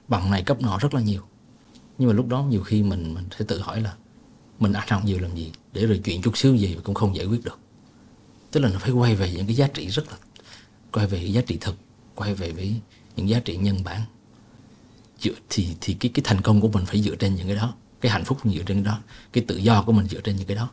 bằng 0.07 0.31
này 0.31 0.43
cấp 0.43 0.61
nọ 0.61 0.77
rất 0.81 0.93
là 0.93 1.01
nhiều. 1.01 1.21
Nhưng 1.97 2.09
mà 2.09 2.13
lúc 2.15 2.27
đó 2.27 2.43
nhiều 2.43 2.63
khi 2.63 2.83
mình 2.83 3.13
mình 3.13 3.25
sẽ 3.39 3.45
tự 3.47 3.61
hỏi 3.61 3.81
là 3.81 3.93
mình 4.59 4.73
ăn 4.73 4.87
học 4.89 5.05
nhiều 5.05 5.19
làm 5.19 5.35
gì 5.35 5.51
để 5.73 5.85
rồi 5.85 6.01
chuyện 6.03 6.21
chút 6.21 6.37
xíu 6.37 6.55
gì 6.55 6.77
cũng 6.83 6.95
không 6.95 7.15
giải 7.15 7.25
quyết 7.25 7.43
được. 7.43 7.59
Tức 8.51 8.59
là 8.59 8.69
nó 8.69 8.79
phải 8.79 8.91
quay 8.91 9.15
về 9.15 9.31
những 9.31 9.45
cái 9.45 9.55
giá 9.55 9.67
trị 9.67 9.87
rất 9.87 10.07
là, 10.07 10.17
quay 10.91 11.07
về 11.07 11.23
giá 11.23 11.41
trị 11.41 11.57
thực, 11.61 11.75
quay 12.15 12.35
về 12.35 12.51
với 12.51 12.75
những 13.15 13.29
giá 13.29 13.39
trị 13.39 13.57
nhân 13.57 13.83
bản. 13.83 14.01
Dựa 15.19 15.31
thì 15.49 15.67
thì 15.81 15.93
cái 15.93 16.11
cái 16.13 16.21
thành 16.25 16.41
công 16.41 16.61
của 16.61 16.67
mình 16.67 16.85
phải 16.85 17.01
dựa 17.01 17.15
trên 17.15 17.35
những 17.35 17.47
cái 17.47 17.55
đó, 17.55 17.73
cái 18.01 18.11
hạnh 18.11 18.25
phúc 18.25 18.37
dựa 18.43 18.63
trên 18.65 18.83
cái 18.83 18.93
đó, 18.93 18.99
cái 19.33 19.43
tự 19.47 19.57
do 19.57 19.83
của 19.83 19.91
mình 19.91 20.07
dựa 20.07 20.21
trên 20.21 20.35
những 20.35 20.47
cái 20.47 20.57
đó. 20.57 20.69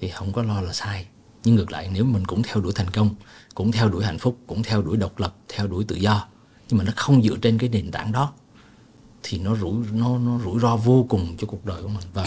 Thì 0.00 0.08
không 0.08 0.32
có 0.32 0.42
lo 0.42 0.60
là 0.60 0.72
sai 0.72 1.06
nhưng 1.46 1.54
ngược 1.54 1.72
lại, 1.72 1.90
nếu 1.92 2.04
mình 2.04 2.24
cũng 2.24 2.42
theo 2.42 2.60
đuổi 2.60 2.72
thành 2.74 2.90
công, 2.90 3.10
cũng 3.54 3.72
theo 3.72 3.88
đuổi 3.88 4.04
hạnh 4.04 4.18
phúc, 4.18 4.38
cũng 4.46 4.62
theo 4.62 4.82
đuổi 4.82 4.96
độc 4.96 5.18
lập, 5.18 5.36
theo 5.48 5.66
đuổi 5.66 5.84
tự 5.84 5.96
do, 5.96 6.26
nhưng 6.68 6.78
mà 6.78 6.84
nó 6.84 6.92
không 6.96 7.22
dựa 7.22 7.36
trên 7.42 7.58
cái 7.58 7.68
nền 7.68 7.90
tảng 7.90 8.12
đó, 8.12 8.32
thì 9.22 9.38
nó 9.38 9.56
rủi, 9.56 9.72
nó 9.92 10.18
nó 10.18 10.40
rủi 10.44 10.60
ro 10.60 10.76
vô 10.76 11.06
cùng 11.08 11.36
cho 11.38 11.46
cuộc 11.46 11.66
đời 11.66 11.82
của 11.82 11.88
mình. 11.88 12.04
Và 12.14 12.26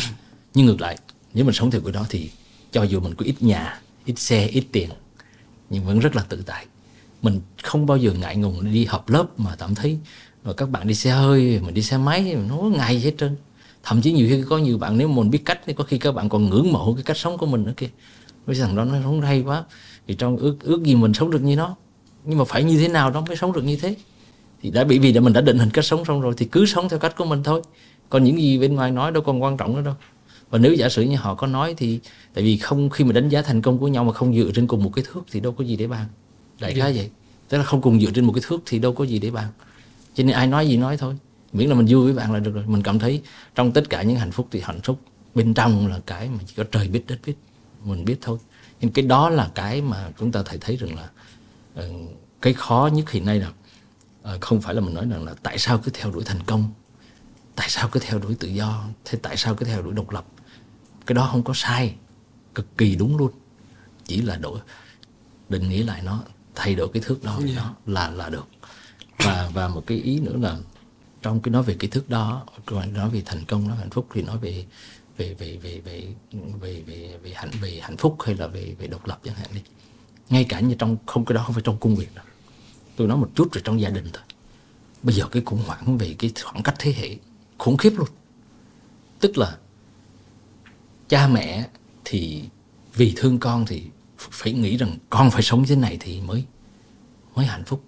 nhưng 0.53 0.65
ngược 0.65 0.81
lại, 0.81 0.97
nếu 1.33 1.45
mình 1.45 1.53
sống 1.53 1.71
theo 1.71 1.81
cái 1.81 1.91
đó 1.91 2.05
thì 2.09 2.29
cho 2.71 2.83
dù 2.83 2.99
mình 2.99 3.15
có 3.15 3.25
ít 3.25 3.35
nhà, 3.39 3.81
ít 4.05 4.19
xe, 4.19 4.47
ít 4.47 4.63
tiền, 4.71 4.89
nhưng 5.69 5.85
vẫn 5.85 5.99
rất 5.99 6.15
là 6.15 6.23
tự 6.29 6.43
tại. 6.45 6.65
Mình 7.21 7.41
không 7.63 7.85
bao 7.85 7.97
giờ 7.97 8.13
ngại 8.13 8.35
ngùng 8.35 8.73
đi 8.73 8.85
học 8.85 9.09
lớp 9.09 9.39
mà 9.39 9.55
cảm 9.55 9.75
thấy, 9.75 9.97
rồi 10.43 10.53
các 10.53 10.69
bạn 10.69 10.87
đi 10.87 10.95
xe 10.95 11.11
hơi, 11.11 11.59
mình 11.59 11.73
đi 11.73 11.81
xe 11.81 11.97
máy, 11.97 12.35
nó 12.49 12.55
ngày 12.55 12.99
hết 12.99 13.11
trơn. 13.17 13.35
Thậm 13.83 14.01
chí 14.01 14.11
nhiều 14.11 14.27
khi 14.29 14.43
có 14.49 14.57
nhiều 14.57 14.77
bạn, 14.77 14.97
nếu 14.97 15.07
mình 15.07 15.29
biết 15.29 15.41
cách 15.45 15.59
thì 15.65 15.73
có 15.73 15.83
khi 15.83 15.97
các 15.97 16.11
bạn 16.11 16.29
còn 16.29 16.49
ngưỡng 16.49 16.71
mộ 16.71 16.93
cái 16.93 17.03
cách 17.03 17.17
sống 17.17 17.37
của 17.37 17.45
mình 17.45 17.63
nữa 17.63 17.73
kia 17.77 17.89
cái 18.53 18.59
thằng 18.59 18.75
đó 18.75 18.85
nó 18.85 18.95
sống 19.03 19.21
hay 19.21 19.41
quá. 19.41 19.63
Thì 20.07 20.15
trong 20.15 20.37
ước 20.37 20.57
ước 20.63 20.83
gì 20.83 20.95
mình 20.95 21.13
sống 21.13 21.31
được 21.31 21.41
như 21.41 21.55
nó? 21.55 21.75
Nhưng 22.25 22.37
mà 22.37 22.45
phải 22.45 22.63
như 22.63 22.79
thế 22.79 22.87
nào 22.87 23.11
đó 23.11 23.21
mới 23.27 23.37
sống 23.37 23.53
được 23.53 23.63
như 23.63 23.75
thế? 23.75 23.95
Thì 24.61 24.71
đã 24.71 24.83
bị 24.83 24.99
vì 24.99 25.13
đã 25.13 25.21
mình 25.21 25.33
đã 25.33 25.41
định 25.41 25.57
hình 25.57 25.69
cách 25.69 25.85
sống 25.85 26.05
xong 26.05 26.21
rồi 26.21 26.33
thì 26.37 26.45
cứ 26.45 26.65
sống 26.65 26.89
theo 26.89 26.99
cách 26.99 27.15
của 27.17 27.25
mình 27.25 27.43
thôi. 27.43 27.61
Còn 28.09 28.23
những 28.23 28.41
gì 28.41 28.59
bên 28.59 28.75
ngoài 28.75 28.91
nói 28.91 29.11
đâu 29.11 29.23
còn 29.23 29.43
quan 29.43 29.57
trọng 29.57 29.75
nữa 29.75 29.81
đâu. 29.81 29.95
Và 30.49 30.59
nếu 30.59 30.73
giả 30.73 30.89
sử 30.89 31.01
như 31.01 31.15
họ 31.15 31.35
có 31.35 31.47
nói 31.47 31.73
thì 31.77 31.99
tại 32.33 32.43
vì 32.43 32.57
không 32.57 32.89
khi 32.89 33.03
mà 33.03 33.11
đánh 33.11 33.29
giá 33.29 33.41
thành 33.41 33.61
công 33.61 33.77
của 33.77 33.87
nhau 33.87 34.03
mà 34.03 34.13
không 34.13 34.35
dựa 34.35 34.51
trên 34.55 34.67
cùng 34.67 34.83
một 34.83 34.91
cái 34.95 35.05
thước 35.07 35.21
thì 35.31 35.39
đâu 35.39 35.51
có 35.51 35.63
gì 35.63 35.75
để 35.75 35.87
bàn. 35.87 36.05
Đại 36.59 36.73
khái 36.73 36.93
vậy. 36.93 37.09
Tức 37.49 37.57
là 37.57 37.63
không 37.63 37.81
cùng 37.81 37.99
dựa 37.99 38.11
trên 38.11 38.25
một 38.25 38.33
cái 38.33 38.41
thước 38.47 38.61
thì 38.65 38.79
đâu 38.79 38.93
có 38.93 39.03
gì 39.03 39.19
để 39.19 39.31
bàn. 39.31 39.47
Cho 40.15 40.23
nên 40.23 40.35
ai 40.35 40.47
nói 40.47 40.67
gì 40.67 40.77
nói 40.77 40.97
thôi. 40.97 41.17
Miễn 41.53 41.69
là 41.69 41.75
mình 41.75 41.85
vui 41.89 42.03
với 42.03 42.13
bạn 42.13 42.33
là 42.33 42.39
được 42.39 42.51
rồi. 42.51 42.63
Mình 42.67 42.83
cảm 42.83 42.99
thấy 42.99 43.21
trong 43.55 43.71
tất 43.71 43.89
cả 43.89 44.01
những 44.01 44.17
hạnh 44.17 44.31
phúc 44.31 44.47
thì 44.51 44.61
hạnh 44.63 44.79
phúc 44.83 44.99
bên 45.35 45.53
trong 45.53 45.87
là 45.87 45.99
cái 46.05 46.29
mà 46.29 46.39
chỉ 46.47 46.53
có 46.57 46.63
trời 46.63 46.87
biết 46.87 47.03
đất 47.07 47.19
biết 47.25 47.33
mình 47.83 48.05
biết 48.05 48.17
thôi. 48.21 48.37
Nhưng 48.81 48.91
cái 48.91 49.05
đó 49.05 49.29
là 49.29 49.51
cái 49.55 49.81
mà 49.81 50.11
chúng 50.19 50.31
ta 50.31 50.43
thấy 50.45 50.57
thấy 50.61 50.77
rằng 50.77 50.95
là 50.95 51.09
uh, 51.85 52.09
cái 52.41 52.53
khó 52.53 52.89
nhất 52.93 53.11
hiện 53.11 53.25
nay 53.25 53.39
là 53.39 53.51
uh, 54.35 54.41
không 54.41 54.61
phải 54.61 54.75
là 54.75 54.81
mình 54.81 54.93
nói 54.93 55.05
rằng 55.09 55.23
là 55.23 55.33
tại 55.43 55.57
sao 55.57 55.77
cứ 55.77 55.91
theo 55.93 56.11
đuổi 56.11 56.23
thành 56.23 56.43
công 56.45 56.71
tại 57.55 57.69
sao 57.69 57.89
cứ 57.91 57.99
theo 58.03 58.19
đuổi 58.19 58.35
tự 58.35 58.47
do 58.47 58.85
thế 59.05 59.19
tại 59.21 59.37
sao 59.37 59.55
cứ 59.55 59.65
theo 59.65 59.81
đuổi 59.81 59.93
độc 59.93 60.09
lập. 60.11 60.25
Cái 61.05 61.13
đó 61.13 61.29
không 61.31 61.43
có 61.43 61.53
sai 61.55 61.95
cực 62.55 62.77
kỳ 62.77 62.95
đúng 62.95 63.17
luôn. 63.17 63.31
Chỉ 64.05 64.21
là 64.21 64.35
đổi 64.35 64.59
định 65.49 65.69
nghĩa 65.69 65.83
lại 65.83 66.01
nó 66.03 66.23
thay 66.55 66.75
đổi 66.75 66.89
cái 66.93 67.03
thước 67.05 67.23
đó 67.23 67.39
yeah. 67.45 67.57
đó 67.57 67.75
là 67.85 68.09
là 68.09 68.29
được. 68.29 68.47
Và 69.17 69.51
và 69.53 69.67
một 69.67 69.83
cái 69.87 69.97
ý 69.97 70.19
nữa 70.19 70.35
là 70.41 70.57
trong 71.21 71.41
cái 71.41 71.51
nói 71.51 71.63
về 71.63 71.75
cái 71.79 71.89
thước 71.89 72.09
đó 72.09 72.45
nói 72.71 73.09
về 73.09 73.23
thành 73.25 73.45
công 73.45 73.67
nói 73.67 73.77
hạnh 73.77 73.89
phúc 73.89 74.07
thì 74.13 74.21
nói 74.21 74.37
về 74.37 74.65
về 75.19 75.33
về 75.33 75.57
về 75.57 75.81
về 75.85 76.07
về 76.61 76.83
về 76.87 77.17
về 77.23 77.33
hạnh 77.35 77.51
về 77.61 77.79
hạnh 77.81 77.97
phúc 77.97 78.17
hay 78.25 78.35
là 78.35 78.47
về 78.47 78.75
về 78.79 78.87
độc 78.87 79.07
lập 79.07 79.19
chẳng 79.23 79.35
hạn 79.35 79.47
đi. 79.53 79.61
Ngay 80.29 80.45
cả 80.49 80.59
như 80.59 80.75
trong, 80.79 80.97
không, 81.05 81.25
cái 81.25 81.33
đó 81.33 81.43
không 81.45 81.53
phải 81.53 81.63
trong 81.65 81.77
công 81.79 81.95
việc 81.95 82.15
đâu. 82.15 82.25
Tôi 82.95 83.07
nói 83.07 83.17
một 83.17 83.29
chút 83.35 83.53
rồi 83.53 83.61
trong 83.65 83.81
gia 83.81 83.89
đình 83.89 84.09
thôi. 84.13 84.23
Bây 85.03 85.15
giờ 85.15 85.27
cái 85.31 85.43
khủng 85.45 85.63
hoảng 85.65 85.97
về 85.97 86.15
cái 86.19 86.31
khoảng 86.43 86.63
cách 86.63 86.75
thế 86.79 86.93
hệ, 86.97 87.17
khủng 87.57 87.77
khiếp 87.77 87.93
luôn. 87.97 88.07
Tức 89.19 89.37
là 89.37 89.57
cha 91.07 91.27
mẹ 91.27 91.69
thì 92.05 92.43
vì 92.93 93.13
thương 93.15 93.39
con 93.39 93.65
thì 93.65 93.83
phải 94.17 94.53
nghĩ 94.53 94.77
rằng 94.77 94.97
con 95.09 95.31
phải 95.31 95.41
sống 95.41 95.65
thế 95.65 95.75
này 95.75 95.97
thì 95.99 96.21
mới 96.21 96.45
mới 97.35 97.45
hạnh 97.45 97.63
phúc. 97.65 97.83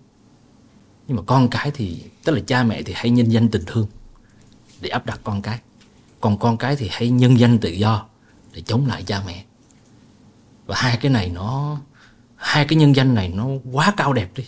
Nhưng 1.07 1.17
mà 1.17 1.23
con 1.25 1.47
cái 1.51 1.71
thì, 1.73 2.03
tức 2.23 2.33
là 2.33 2.41
cha 2.47 2.63
mẹ 2.63 2.83
thì 2.83 2.93
hay 2.95 3.09
nhân 3.09 3.29
danh 3.29 3.49
tình 3.49 3.63
thương 3.67 3.87
để 4.81 4.89
áp 4.89 5.05
đặt 5.05 5.19
con 5.23 5.41
cái 5.41 5.59
còn 6.21 6.37
con 6.37 6.57
cái 6.57 6.75
thì 6.75 6.87
hãy 6.91 7.09
nhân 7.09 7.39
danh 7.39 7.59
tự 7.59 7.69
do 7.69 8.05
để 8.53 8.61
chống 8.61 8.87
lại 8.87 9.03
cha 9.03 9.23
mẹ. 9.27 9.43
Và 10.65 10.75
hai 10.75 10.97
cái 10.97 11.11
này 11.11 11.29
nó 11.29 11.77
hai 12.35 12.65
cái 12.65 12.75
nhân 12.75 12.95
danh 12.95 13.15
này 13.15 13.29
nó 13.29 13.47
quá 13.71 13.93
cao 13.97 14.13
đẹp 14.13 14.29
đi. 14.35 14.43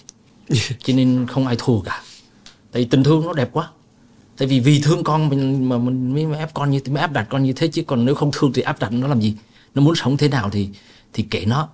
Cho 0.80 0.94
nên 0.94 1.28
không 1.28 1.48
ai 1.48 1.56
thua 1.60 1.82
cả. 1.82 2.02
Tại 2.72 2.84
vì 2.84 2.90
tình 2.90 3.04
thương 3.04 3.26
nó 3.26 3.34
đẹp 3.34 3.50
quá. 3.54 3.70
Tại 4.38 4.48
vì 4.48 4.60
vì 4.60 4.82
thương 4.82 5.04
con 5.04 5.30
mình 5.30 5.70
mà 5.70 5.78
mình 5.78 6.14
mới 6.30 6.40
ép 6.40 6.54
con 6.54 6.72
như 6.72 6.80
mới 6.90 7.02
áp 7.02 7.12
đặt 7.12 7.28
con 7.30 7.44
như 7.44 7.54
thế 7.54 7.68
chứ 7.68 7.84
còn 7.88 8.06
nếu 8.06 8.16
không 8.16 8.32
thương 8.34 8.54
thì 8.54 8.62
áp 8.62 8.80
đặt 8.80 8.92
nó 8.92 9.08
làm 9.08 9.22
gì? 9.22 9.36
Nó 9.76 9.82
muốn 9.82 9.96
sống 9.96 10.18
thế 10.18 10.28
nào 10.30 10.50
thì 10.50 10.70
thì 11.14 11.24
kệ 11.24 11.46
nó. 11.46 11.70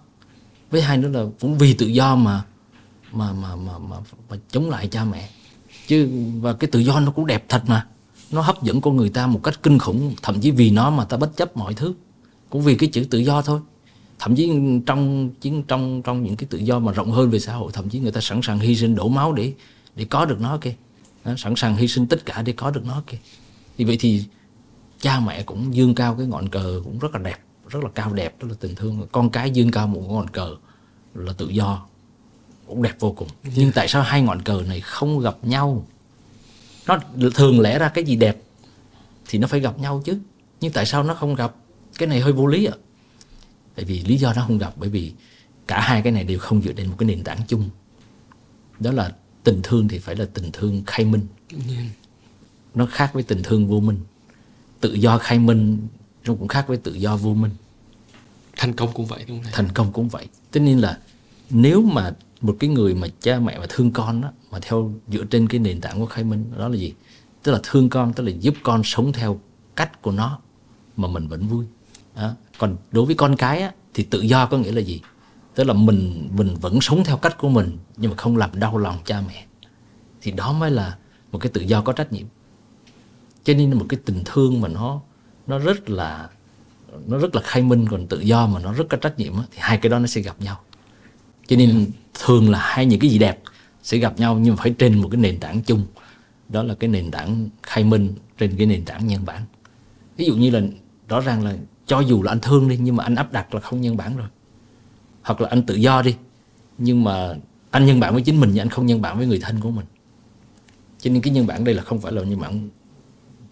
Với 0.71 0.81
hai 0.81 0.97
nữa 0.97 1.09
là 1.09 1.25
cũng 1.39 1.57
vì 1.57 1.73
tự 1.73 1.85
do 1.85 2.15
mà 2.15 2.41
mà 3.11 3.33
mà 3.33 3.55
mà 3.55 3.77
mà, 3.77 3.97
mà 4.29 4.37
chống 4.51 4.69
lại 4.69 4.87
cha 4.87 5.03
mẹ. 5.03 5.29
Chứ 5.87 6.09
và 6.41 6.53
cái 6.53 6.69
tự 6.71 6.79
do 6.79 6.99
nó 6.99 7.11
cũng 7.11 7.27
đẹp 7.27 7.45
thật 7.49 7.63
mà 7.67 7.87
nó 8.31 8.41
hấp 8.41 8.63
dẫn 8.63 8.81
con 8.81 8.95
người 8.95 9.09
ta 9.09 9.27
một 9.27 9.43
cách 9.43 9.63
kinh 9.63 9.79
khủng 9.79 10.15
thậm 10.21 10.39
chí 10.39 10.51
vì 10.51 10.71
nó 10.71 10.89
mà 10.89 11.05
ta 11.05 11.17
bất 11.17 11.37
chấp 11.37 11.57
mọi 11.57 11.73
thứ. 11.73 11.93
Cũng 12.49 12.61
vì 12.61 12.75
cái 12.75 12.89
chữ 12.89 13.05
tự 13.09 13.19
do 13.19 13.41
thôi. 13.41 13.59
Thậm 14.19 14.35
chí 14.35 14.51
trong 14.85 15.29
chiến 15.41 15.63
trong 15.63 16.01
trong 16.01 16.23
những 16.23 16.35
cái 16.35 16.47
tự 16.49 16.57
do 16.57 16.79
mà 16.79 16.91
rộng 16.91 17.11
hơn 17.11 17.29
về 17.29 17.39
xã 17.39 17.53
hội 17.53 17.71
thậm 17.73 17.89
chí 17.89 17.99
người 17.99 18.11
ta 18.11 18.21
sẵn 18.21 18.39
sàng 18.43 18.59
hy 18.59 18.75
sinh 18.75 18.95
đổ 18.95 19.07
máu 19.07 19.33
để 19.33 19.53
để 19.95 20.05
có 20.05 20.25
được 20.25 20.41
nó 20.41 20.57
kìa. 20.57 20.73
Sẵn 21.37 21.53
sàng 21.55 21.75
hy 21.75 21.87
sinh 21.87 22.07
tất 22.07 22.25
cả 22.25 22.41
để 22.41 22.53
có 22.53 22.71
được 22.71 22.85
nó 22.85 23.03
kìa. 23.07 23.17
Thì 23.77 23.85
vậy 23.85 23.97
thì 23.99 24.23
cha 25.01 25.19
mẹ 25.19 25.43
cũng 25.43 25.75
dương 25.75 25.95
cao 25.95 26.15
cái 26.15 26.27
ngọn 26.27 26.49
cờ 26.49 26.81
cũng 26.83 26.99
rất 26.99 27.13
là 27.13 27.19
đẹp 27.19 27.39
rất 27.69 27.83
là 27.83 27.89
cao 27.95 28.13
đẹp 28.13 28.35
đó 28.41 28.47
là 28.47 28.55
tình 28.59 28.75
thương. 28.75 29.07
Con 29.11 29.29
cái 29.29 29.51
dương 29.51 29.71
cao 29.71 29.87
một 29.87 30.01
ngọn 30.07 30.27
cờ 30.27 30.55
là 31.13 31.33
tự 31.33 31.49
do. 31.49 31.85
Cũng 32.67 32.81
đẹp 32.81 32.95
vô 32.99 33.11
cùng. 33.11 33.27
Nhưng 33.55 33.71
tại 33.71 33.87
sao 33.87 34.01
hai 34.01 34.21
ngọn 34.21 34.41
cờ 34.41 34.61
này 34.67 34.81
không 34.81 35.19
gặp 35.19 35.37
nhau 35.43 35.85
nó 37.15 37.29
thường 37.35 37.59
lẽ 37.59 37.79
ra 37.79 37.89
cái 37.89 38.03
gì 38.03 38.15
đẹp 38.15 38.37
thì 39.27 39.39
nó 39.39 39.47
phải 39.47 39.59
gặp 39.59 39.79
nhau 39.79 40.01
chứ. 40.05 40.19
Nhưng 40.61 40.71
tại 40.71 40.85
sao 40.85 41.03
nó 41.03 41.13
không 41.13 41.35
gặp? 41.35 41.55
Cái 41.97 42.07
này 42.07 42.19
hơi 42.19 42.33
vô 42.33 42.47
lý 42.47 42.65
ạ. 42.65 42.73
À? 42.75 42.89
tại 43.79 43.85
vì 43.85 44.03
lý 44.03 44.17
do 44.17 44.33
nó 44.33 44.43
không 44.47 44.57
gặp 44.57 44.73
bởi 44.75 44.89
vì 44.89 45.13
cả 45.67 45.79
hai 45.81 46.01
cái 46.01 46.11
này 46.11 46.23
đều 46.23 46.39
không 46.39 46.61
dựa 46.61 46.71
trên 46.71 46.87
một 46.87 46.95
cái 46.97 47.07
nền 47.07 47.23
tảng 47.23 47.39
chung. 47.47 47.69
Đó 48.79 48.91
là 48.91 49.11
tình 49.43 49.59
thương 49.63 49.87
thì 49.87 49.99
phải 49.99 50.15
là 50.15 50.25
tình 50.33 50.51
thương 50.53 50.83
khai 50.87 51.05
minh. 51.05 51.27
Nó 52.75 52.85
khác 52.85 53.11
với 53.13 53.23
tình 53.23 53.43
thương 53.43 53.67
vô 53.67 53.79
minh. 53.79 53.99
Tự 54.79 54.93
do 54.93 55.17
khai 55.17 55.39
minh 55.39 55.87
nó 56.25 56.35
cũng 56.35 56.47
khác 56.47 56.65
với 56.67 56.77
tự 56.77 56.93
do 56.93 57.17
vô 57.17 57.33
minh. 57.33 57.51
Thành 58.57 58.73
công 58.73 58.93
cũng 58.93 59.05
vậy 59.05 59.25
đúng 59.27 59.43
không 59.43 59.51
thành 59.53 59.71
công 59.71 59.91
cũng 59.91 60.09
vậy. 60.09 60.27
Tất 60.51 60.59
nhiên 60.59 60.81
là 60.81 60.99
nếu 61.49 61.81
mà 61.81 62.11
một 62.41 62.55
cái 62.59 62.69
người 62.69 62.95
mà 62.95 63.07
cha 63.21 63.39
mẹ 63.39 63.57
mà 63.59 63.65
thương 63.69 63.91
con 63.91 64.21
đó 64.21 64.31
mà 64.51 64.59
theo 64.61 64.93
dựa 65.07 65.23
trên 65.23 65.47
cái 65.47 65.59
nền 65.59 65.81
tảng 65.81 65.99
của 65.99 66.05
khai 66.05 66.23
minh 66.23 66.51
đó 66.57 66.67
là 66.67 66.75
gì? 66.75 66.93
Tức 67.43 67.51
là 67.51 67.59
thương 67.63 67.89
con 67.89 68.13
tức 68.13 68.23
là 68.23 68.31
giúp 68.31 68.53
con 68.63 68.81
sống 68.83 69.13
theo 69.13 69.39
cách 69.75 70.01
của 70.01 70.11
nó 70.11 70.39
mà 70.97 71.07
mình 71.07 71.27
vẫn 71.27 71.47
vui. 71.47 71.65
Đó. 72.15 72.35
còn 72.57 72.77
đối 72.91 73.05
với 73.05 73.15
con 73.15 73.35
cái 73.35 73.61
á, 73.61 73.71
thì 73.93 74.03
tự 74.03 74.21
do 74.21 74.45
có 74.45 74.57
nghĩa 74.57 74.71
là 74.71 74.81
gì? 74.81 75.01
Tức 75.55 75.63
là 75.63 75.73
mình 75.73 76.29
mình 76.37 76.55
vẫn 76.61 76.81
sống 76.81 77.03
theo 77.03 77.17
cách 77.17 77.37
của 77.37 77.49
mình 77.49 77.77
nhưng 77.97 78.11
mà 78.11 78.17
không 78.17 78.37
làm 78.37 78.59
đau 78.59 78.77
lòng 78.77 78.97
cha 79.05 79.21
mẹ. 79.27 79.45
Thì 80.21 80.31
đó 80.31 80.53
mới 80.53 80.71
là 80.71 80.97
một 81.31 81.39
cái 81.39 81.51
tự 81.53 81.61
do 81.61 81.81
có 81.81 81.93
trách 81.93 82.13
nhiệm. 82.13 82.25
Cho 83.43 83.53
nên 83.53 83.77
một 83.77 83.85
cái 83.89 83.99
tình 84.05 84.21
thương 84.25 84.61
mà 84.61 84.67
nó 84.67 85.01
nó 85.47 85.57
rất 85.57 85.89
là 85.89 86.29
nó 87.07 87.17
rất 87.17 87.35
là 87.35 87.41
khai 87.41 87.63
minh 87.63 87.87
còn 87.89 88.07
tự 88.07 88.19
do 88.19 88.47
mà 88.47 88.59
nó 88.59 88.73
rất 88.73 88.85
có 88.89 88.97
trách 88.97 89.19
nhiệm 89.19 89.33
thì 89.51 89.57
hai 89.59 89.77
cái 89.77 89.89
đó 89.89 89.99
nó 89.99 90.07
sẽ 90.07 90.21
gặp 90.21 90.41
nhau. 90.41 90.59
Cho 91.47 91.55
nên 91.55 91.85
thường 92.19 92.49
là 92.49 92.59
hai 92.59 92.85
những 92.85 92.99
cái 92.99 93.09
gì 93.09 93.17
đẹp 93.17 93.39
sẽ 93.83 93.97
gặp 93.97 94.19
nhau 94.19 94.39
nhưng 94.39 94.57
phải 94.57 94.71
trên 94.77 95.01
một 95.01 95.07
cái 95.11 95.21
nền 95.21 95.39
tảng 95.39 95.61
chung. 95.61 95.85
Đó 96.49 96.63
là 96.63 96.75
cái 96.75 96.89
nền 96.89 97.11
tảng 97.11 97.49
khai 97.63 97.83
minh 97.83 98.13
trên 98.37 98.55
cái 98.57 98.67
nền 98.67 98.85
tảng 98.85 99.07
nhân 99.07 99.25
bản. 99.25 99.41
Ví 100.17 100.25
dụ 100.25 100.35
như 100.35 100.49
là 100.49 100.61
rõ 101.09 101.19
ràng 101.19 101.43
là 101.45 101.55
cho 101.85 101.99
dù 101.99 102.23
là 102.23 102.31
anh 102.31 102.39
thương 102.39 102.69
đi 102.69 102.77
nhưng 102.81 102.95
mà 102.95 103.03
anh 103.03 103.15
áp 103.15 103.31
đặt 103.31 103.53
là 103.55 103.61
không 103.61 103.81
nhân 103.81 103.97
bản 103.97 104.17
rồi. 104.17 104.27
Hoặc 105.21 105.41
là 105.41 105.49
anh 105.49 105.63
tự 105.63 105.75
do 105.75 106.01
đi 106.01 106.15
nhưng 106.77 107.03
mà 107.03 107.35
anh 107.71 107.85
nhân 107.85 107.99
bản 107.99 108.13
với 108.13 108.21
chính 108.21 108.39
mình 108.39 108.49
nhưng 108.53 108.61
anh 108.61 108.69
không 108.69 108.85
nhân 108.85 109.01
bản 109.01 109.17
với 109.17 109.27
người 109.27 109.39
thân 109.39 109.59
của 109.59 109.71
mình. 109.71 109.85
Cho 110.99 111.11
nên 111.11 111.21
cái 111.21 111.33
nhân 111.33 111.47
bản 111.47 111.63
đây 111.63 111.75
là 111.75 111.83
không 111.83 112.01
phải 112.01 112.11
là 112.11 112.21
nhân 112.23 112.39
bản 112.39 112.69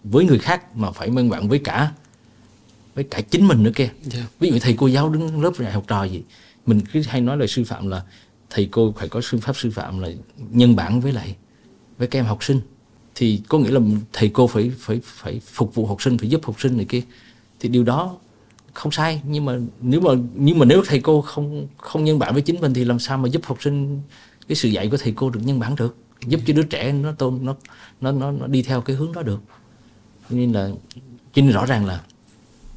với 0.04 0.24
người 0.24 0.38
khác 0.38 0.76
mà 0.76 0.90
phải 0.90 1.10
nhân 1.10 1.28
bản 1.28 1.48
với 1.48 1.58
cả 1.58 1.92
với 2.94 3.04
cả 3.04 3.20
chính 3.20 3.48
mình 3.48 3.62
nữa 3.62 3.70
kia 3.74 3.90
Dạ. 4.02 4.26
ví 4.40 4.50
dụ 4.50 4.58
thầy 4.60 4.74
cô 4.78 4.86
giáo 4.86 5.08
đứng 5.08 5.42
lớp 5.42 5.52
dạy 5.58 5.72
học 5.72 5.84
trò 5.86 6.04
gì 6.04 6.22
mình 6.66 6.80
cứ 6.92 7.02
hay 7.08 7.20
nói 7.20 7.36
là 7.36 7.46
sư 7.46 7.64
phạm 7.64 7.88
là 7.88 8.02
thầy 8.50 8.68
cô 8.70 8.94
phải 8.98 9.08
có 9.08 9.20
phương 9.24 9.40
pháp 9.40 9.56
sư 9.56 9.70
phạm 9.70 9.98
là 9.98 10.08
nhân 10.50 10.76
bản 10.76 11.00
với 11.00 11.12
lại 11.12 11.36
với 11.98 12.08
các 12.08 12.18
em 12.18 12.24
học 12.24 12.44
sinh. 12.44 12.60
Thì 13.14 13.42
có 13.48 13.58
nghĩa 13.58 13.70
là 13.70 13.80
thầy 14.12 14.28
cô 14.28 14.46
phải 14.46 14.72
phải 14.78 15.00
phải 15.04 15.40
phục 15.52 15.74
vụ 15.74 15.86
học 15.86 16.02
sinh 16.02 16.18
phải 16.18 16.28
giúp 16.28 16.44
học 16.44 16.60
sinh 16.60 16.76
này 16.76 16.86
kia. 16.88 17.02
Thì 17.60 17.68
điều 17.68 17.84
đó 17.84 18.16
không 18.72 18.92
sai 18.92 19.22
nhưng 19.28 19.44
mà 19.44 19.58
nếu 19.80 20.00
mà 20.00 20.10
nhưng 20.34 20.58
mà 20.58 20.64
nếu 20.64 20.82
thầy 20.86 21.00
cô 21.00 21.20
không 21.20 21.66
không 21.76 22.04
nhân 22.04 22.18
bản 22.18 22.32
với 22.32 22.42
chính 22.42 22.60
mình 22.60 22.74
thì 22.74 22.84
làm 22.84 22.98
sao 22.98 23.18
mà 23.18 23.28
giúp 23.28 23.44
học 23.44 23.58
sinh 23.60 24.02
cái 24.48 24.56
sự 24.56 24.68
dạy 24.68 24.88
của 24.88 24.96
thầy 24.96 25.12
cô 25.16 25.30
được 25.30 25.40
nhân 25.44 25.58
bản 25.58 25.76
được? 25.76 25.96
Giúp 26.26 26.40
cho 26.46 26.54
đứa 26.54 26.62
trẻ 26.62 26.92
nó 26.92 27.12
tôn 27.12 27.38
nó 27.42 27.54
nó 28.00 28.12
nó, 28.12 28.30
nó 28.30 28.46
đi 28.46 28.62
theo 28.62 28.80
cái 28.80 28.96
hướng 28.96 29.12
đó 29.12 29.22
được. 29.22 29.40
Nên 30.30 30.52
là 30.52 30.70
cho 31.32 31.42
nên 31.42 31.50
rõ 31.50 31.66
ràng 31.66 31.86
là 31.86 32.00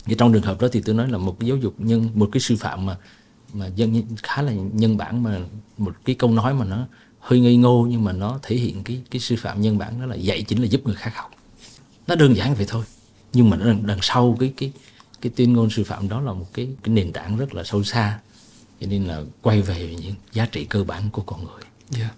thì 0.06 0.16
trong 0.18 0.34
trường 0.34 0.42
hợp 0.42 0.62
đó 0.62 0.68
thì 0.72 0.82
tôi 0.86 0.96
nói 0.96 1.10
là 1.10 1.18
một 1.18 1.40
cái 1.40 1.50
giáo 1.50 1.58
dục 1.58 1.74
nhân 1.78 2.10
một 2.14 2.30
cái 2.32 2.42
sư 2.42 2.56
phạm 2.60 2.86
mà 2.86 2.98
mà 3.54 3.68
dân 3.76 4.04
khá 4.24 4.42
là 4.42 4.52
nhân 4.74 4.98
bản 4.98 5.24
mà 5.24 5.40
một 5.78 5.94
cái 6.06 6.16
câu 6.16 6.32
nói 6.32 6.54
mà 6.54 6.66
nó 6.66 6.88
hơi 7.20 7.40
ngây 7.40 7.56
ngô 7.56 7.88
nhưng 7.90 8.04
mà 8.04 8.12
nó 8.12 8.40
thể 8.44 8.56
hiện 8.56 8.84
cái 8.84 9.02
cái 9.12 9.20
sư 9.20 9.36
phạm 9.40 9.62
nhân 9.62 9.78
bản 9.78 10.00
đó 10.00 10.06
là 10.06 10.16
dạy 10.16 10.44
chính 10.44 10.62
là 10.62 10.66
giúp 10.66 10.82
người 10.86 10.96
khác 10.96 11.16
học 11.16 11.32
nó 12.08 12.16
đơn 12.16 12.36
giản 12.36 12.56
vậy 12.56 12.66
thôi 12.70 12.84
nhưng 13.34 13.50
mà 13.50 13.58
nó 13.58 13.66
đằng, 13.66 13.88
đằng 13.88 14.00
sau 14.02 14.38
cái 14.40 14.54
cái 14.58 14.72
cái 15.22 15.32
tuyên 15.36 15.54
ngôn 15.54 15.70
sư 15.70 15.84
phạm 15.84 16.10
đó 16.10 16.22
là 16.22 16.34
một 16.34 16.48
cái 16.54 16.68
cái 16.84 16.94
nền 16.96 17.12
tảng 17.12 17.38
rất 17.38 17.54
là 17.54 17.64
sâu 17.64 17.84
xa 17.84 18.20
cho 18.82 18.88
nên 18.88 19.04
là 19.04 19.22
quay 19.42 19.62
về 19.62 19.96
những 20.02 20.16
giá 20.34 20.46
trị 20.46 20.66
cơ 20.66 20.84
bản 20.84 21.10
của 21.12 21.22
con 21.22 21.46
người 21.46 21.64
yeah. 21.98 22.14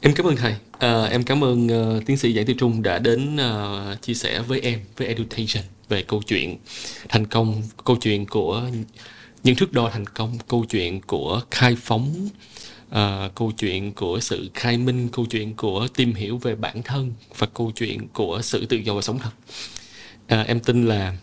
Em 0.00 0.14
cảm 0.14 0.26
ơn 0.26 0.36
thầy. 0.36 0.54
À, 0.78 1.04
em 1.04 1.22
cảm 1.22 1.44
ơn 1.44 1.66
uh, 1.66 2.06
tiến 2.06 2.16
sĩ 2.16 2.34
Giảng 2.34 2.46
Tư 2.46 2.54
Trung 2.58 2.82
đã 2.82 2.98
đến 2.98 3.36
uh, 3.36 4.02
chia 4.02 4.14
sẻ 4.14 4.40
với 4.40 4.60
em 4.60 4.80
với 4.96 5.08
Education 5.08 5.64
về 5.88 6.02
câu 6.02 6.22
chuyện 6.22 6.58
thành 7.08 7.26
công, 7.26 7.62
câu 7.84 7.96
chuyện 7.96 8.26
của 8.26 8.62
những 9.42 9.56
thước 9.56 9.72
đo 9.72 9.90
thành 9.92 10.06
công, 10.06 10.38
câu 10.48 10.64
chuyện 10.68 11.00
của 11.00 11.40
khai 11.50 11.76
phóng, 11.76 12.28
uh, 12.88 13.34
câu 13.34 13.52
chuyện 13.58 13.92
của 13.92 14.20
sự 14.20 14.50
khai 14.54 14.78
minh, 14.78 15.08
câu 15.12 15.26
chuyện 15.26 15.54
của 15.54 15.88
tìm 15.96 16.14
hiểu 16.14 16.38
về 16.38 16.54
bản 16.54 16.82
thân 16.82 17.12
và 17.38 17.46
câu 17.54 17.72
chuyện 17.76 18.08
của 18.08 18.42
sự 18.42 18.66
tự 18.66 18.76
do 18.76 18.94
và 18.94 19.02
sống 19.02 19.18
thật. 19.18 19.30
uh, 20.40 20.46
em 20.46 20.60
tin 20.60 20.86
là 20.86 21.16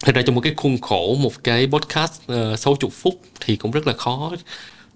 thật 0.00 0.14
ra 0.14 0.22
trong 0.22 0.34
một 0.34 0.40
cái 0.40 0.54
khuôn 0.56 0.78
khổ 0.80 1.16
một 1.20 1.44
cái 1.44 1.66
podcast 1.66 2.20
ờ, 2.26 2.52
uh, 2.52 2.58
60 2.58 2.90
phút 2.90 3.20
thì 3.40 3.56
cũng 3.56 3.70
rất 3.70 3.86
là 3.86 3.92
khó 3.92 4.32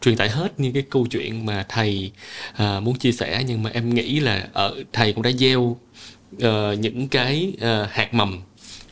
truyền 0.00 0.16
tải 0.16 0.30
hết 0.30 0.60
những 0.60 0.72
cái 0.72 0.82
câu 0.90 1.06
chuyện 1.06 1.46
mà 1.46 1.66
thầy 1.68 2.12
à, 2.52 2.80
muốn 2.80 2.98
chia 2.98 3.12
sẻ 3.12 3.44
nhưng 3.46 3.62
mà 3.62 3.70
em 3.70 3.94
nghĩ 3.94 4.20
là 4.20 4.48
ở 4.52 4.82
thầy 4.92 5.12
cũng 5.12 5.22
đã 5.22 5.30
gieo 5.32 5.60
uh, 5.60 6.78
những 6.78 7.08
cái 7.08 7.52
uh, 7.56 7.90
hạt 7.90 8.14
mầm 8.14 8.42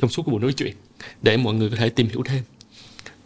trong 0.00 0.10
suốt 0.10 0.22
cái 0.22 0.30
buổi 0.30 0.40
nói 0.40 0.52
chuyện 0.52 0.74
để 1.22 1.36
mọi 1.36 1.54
người 1.54 1.70
có 1.70 1.76
thể 1.76 1.88
tìm 1.88 2.08
hiểu 2.08 2.22
thêm 2.24 2.42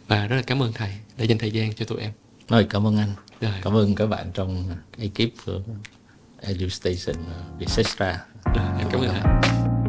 và 0.07 0.27
rất 0.27 0.35
là 0.35 0.41
cảm 0.41 0.63
ơn 0.63 0.73
thầy 0.73 0.89
đã 1.17 1.23
dành 1.23 1.37
thời 1.37 1.51
gian 1.51 1.73
cho 1.73 1.85
tụi 1.85 2.01
em. 2.01 2.11
Rồi 2.49 2.67
cảm 2.69 2.87
ơn 2.87 2.97
anh. 2.97 3.13
Rồi. 3.41 3.51
cảm 3.61 3.75
ơn 3.75 3.95
các 3.95 4.07
bạn 4.07 4.31
trong 4.33 4.75
ekip 4.97 5.33
của 5.45 5.61
Edu 6.41 6.69
Station 6.69 7.15
uh, 7.15 7.59
Vietcetera. 7.59 8.25
Em 8.79 8.89
cảm 8.91 9.01
ơn 9.01 9.09
thầy 9.09 9.84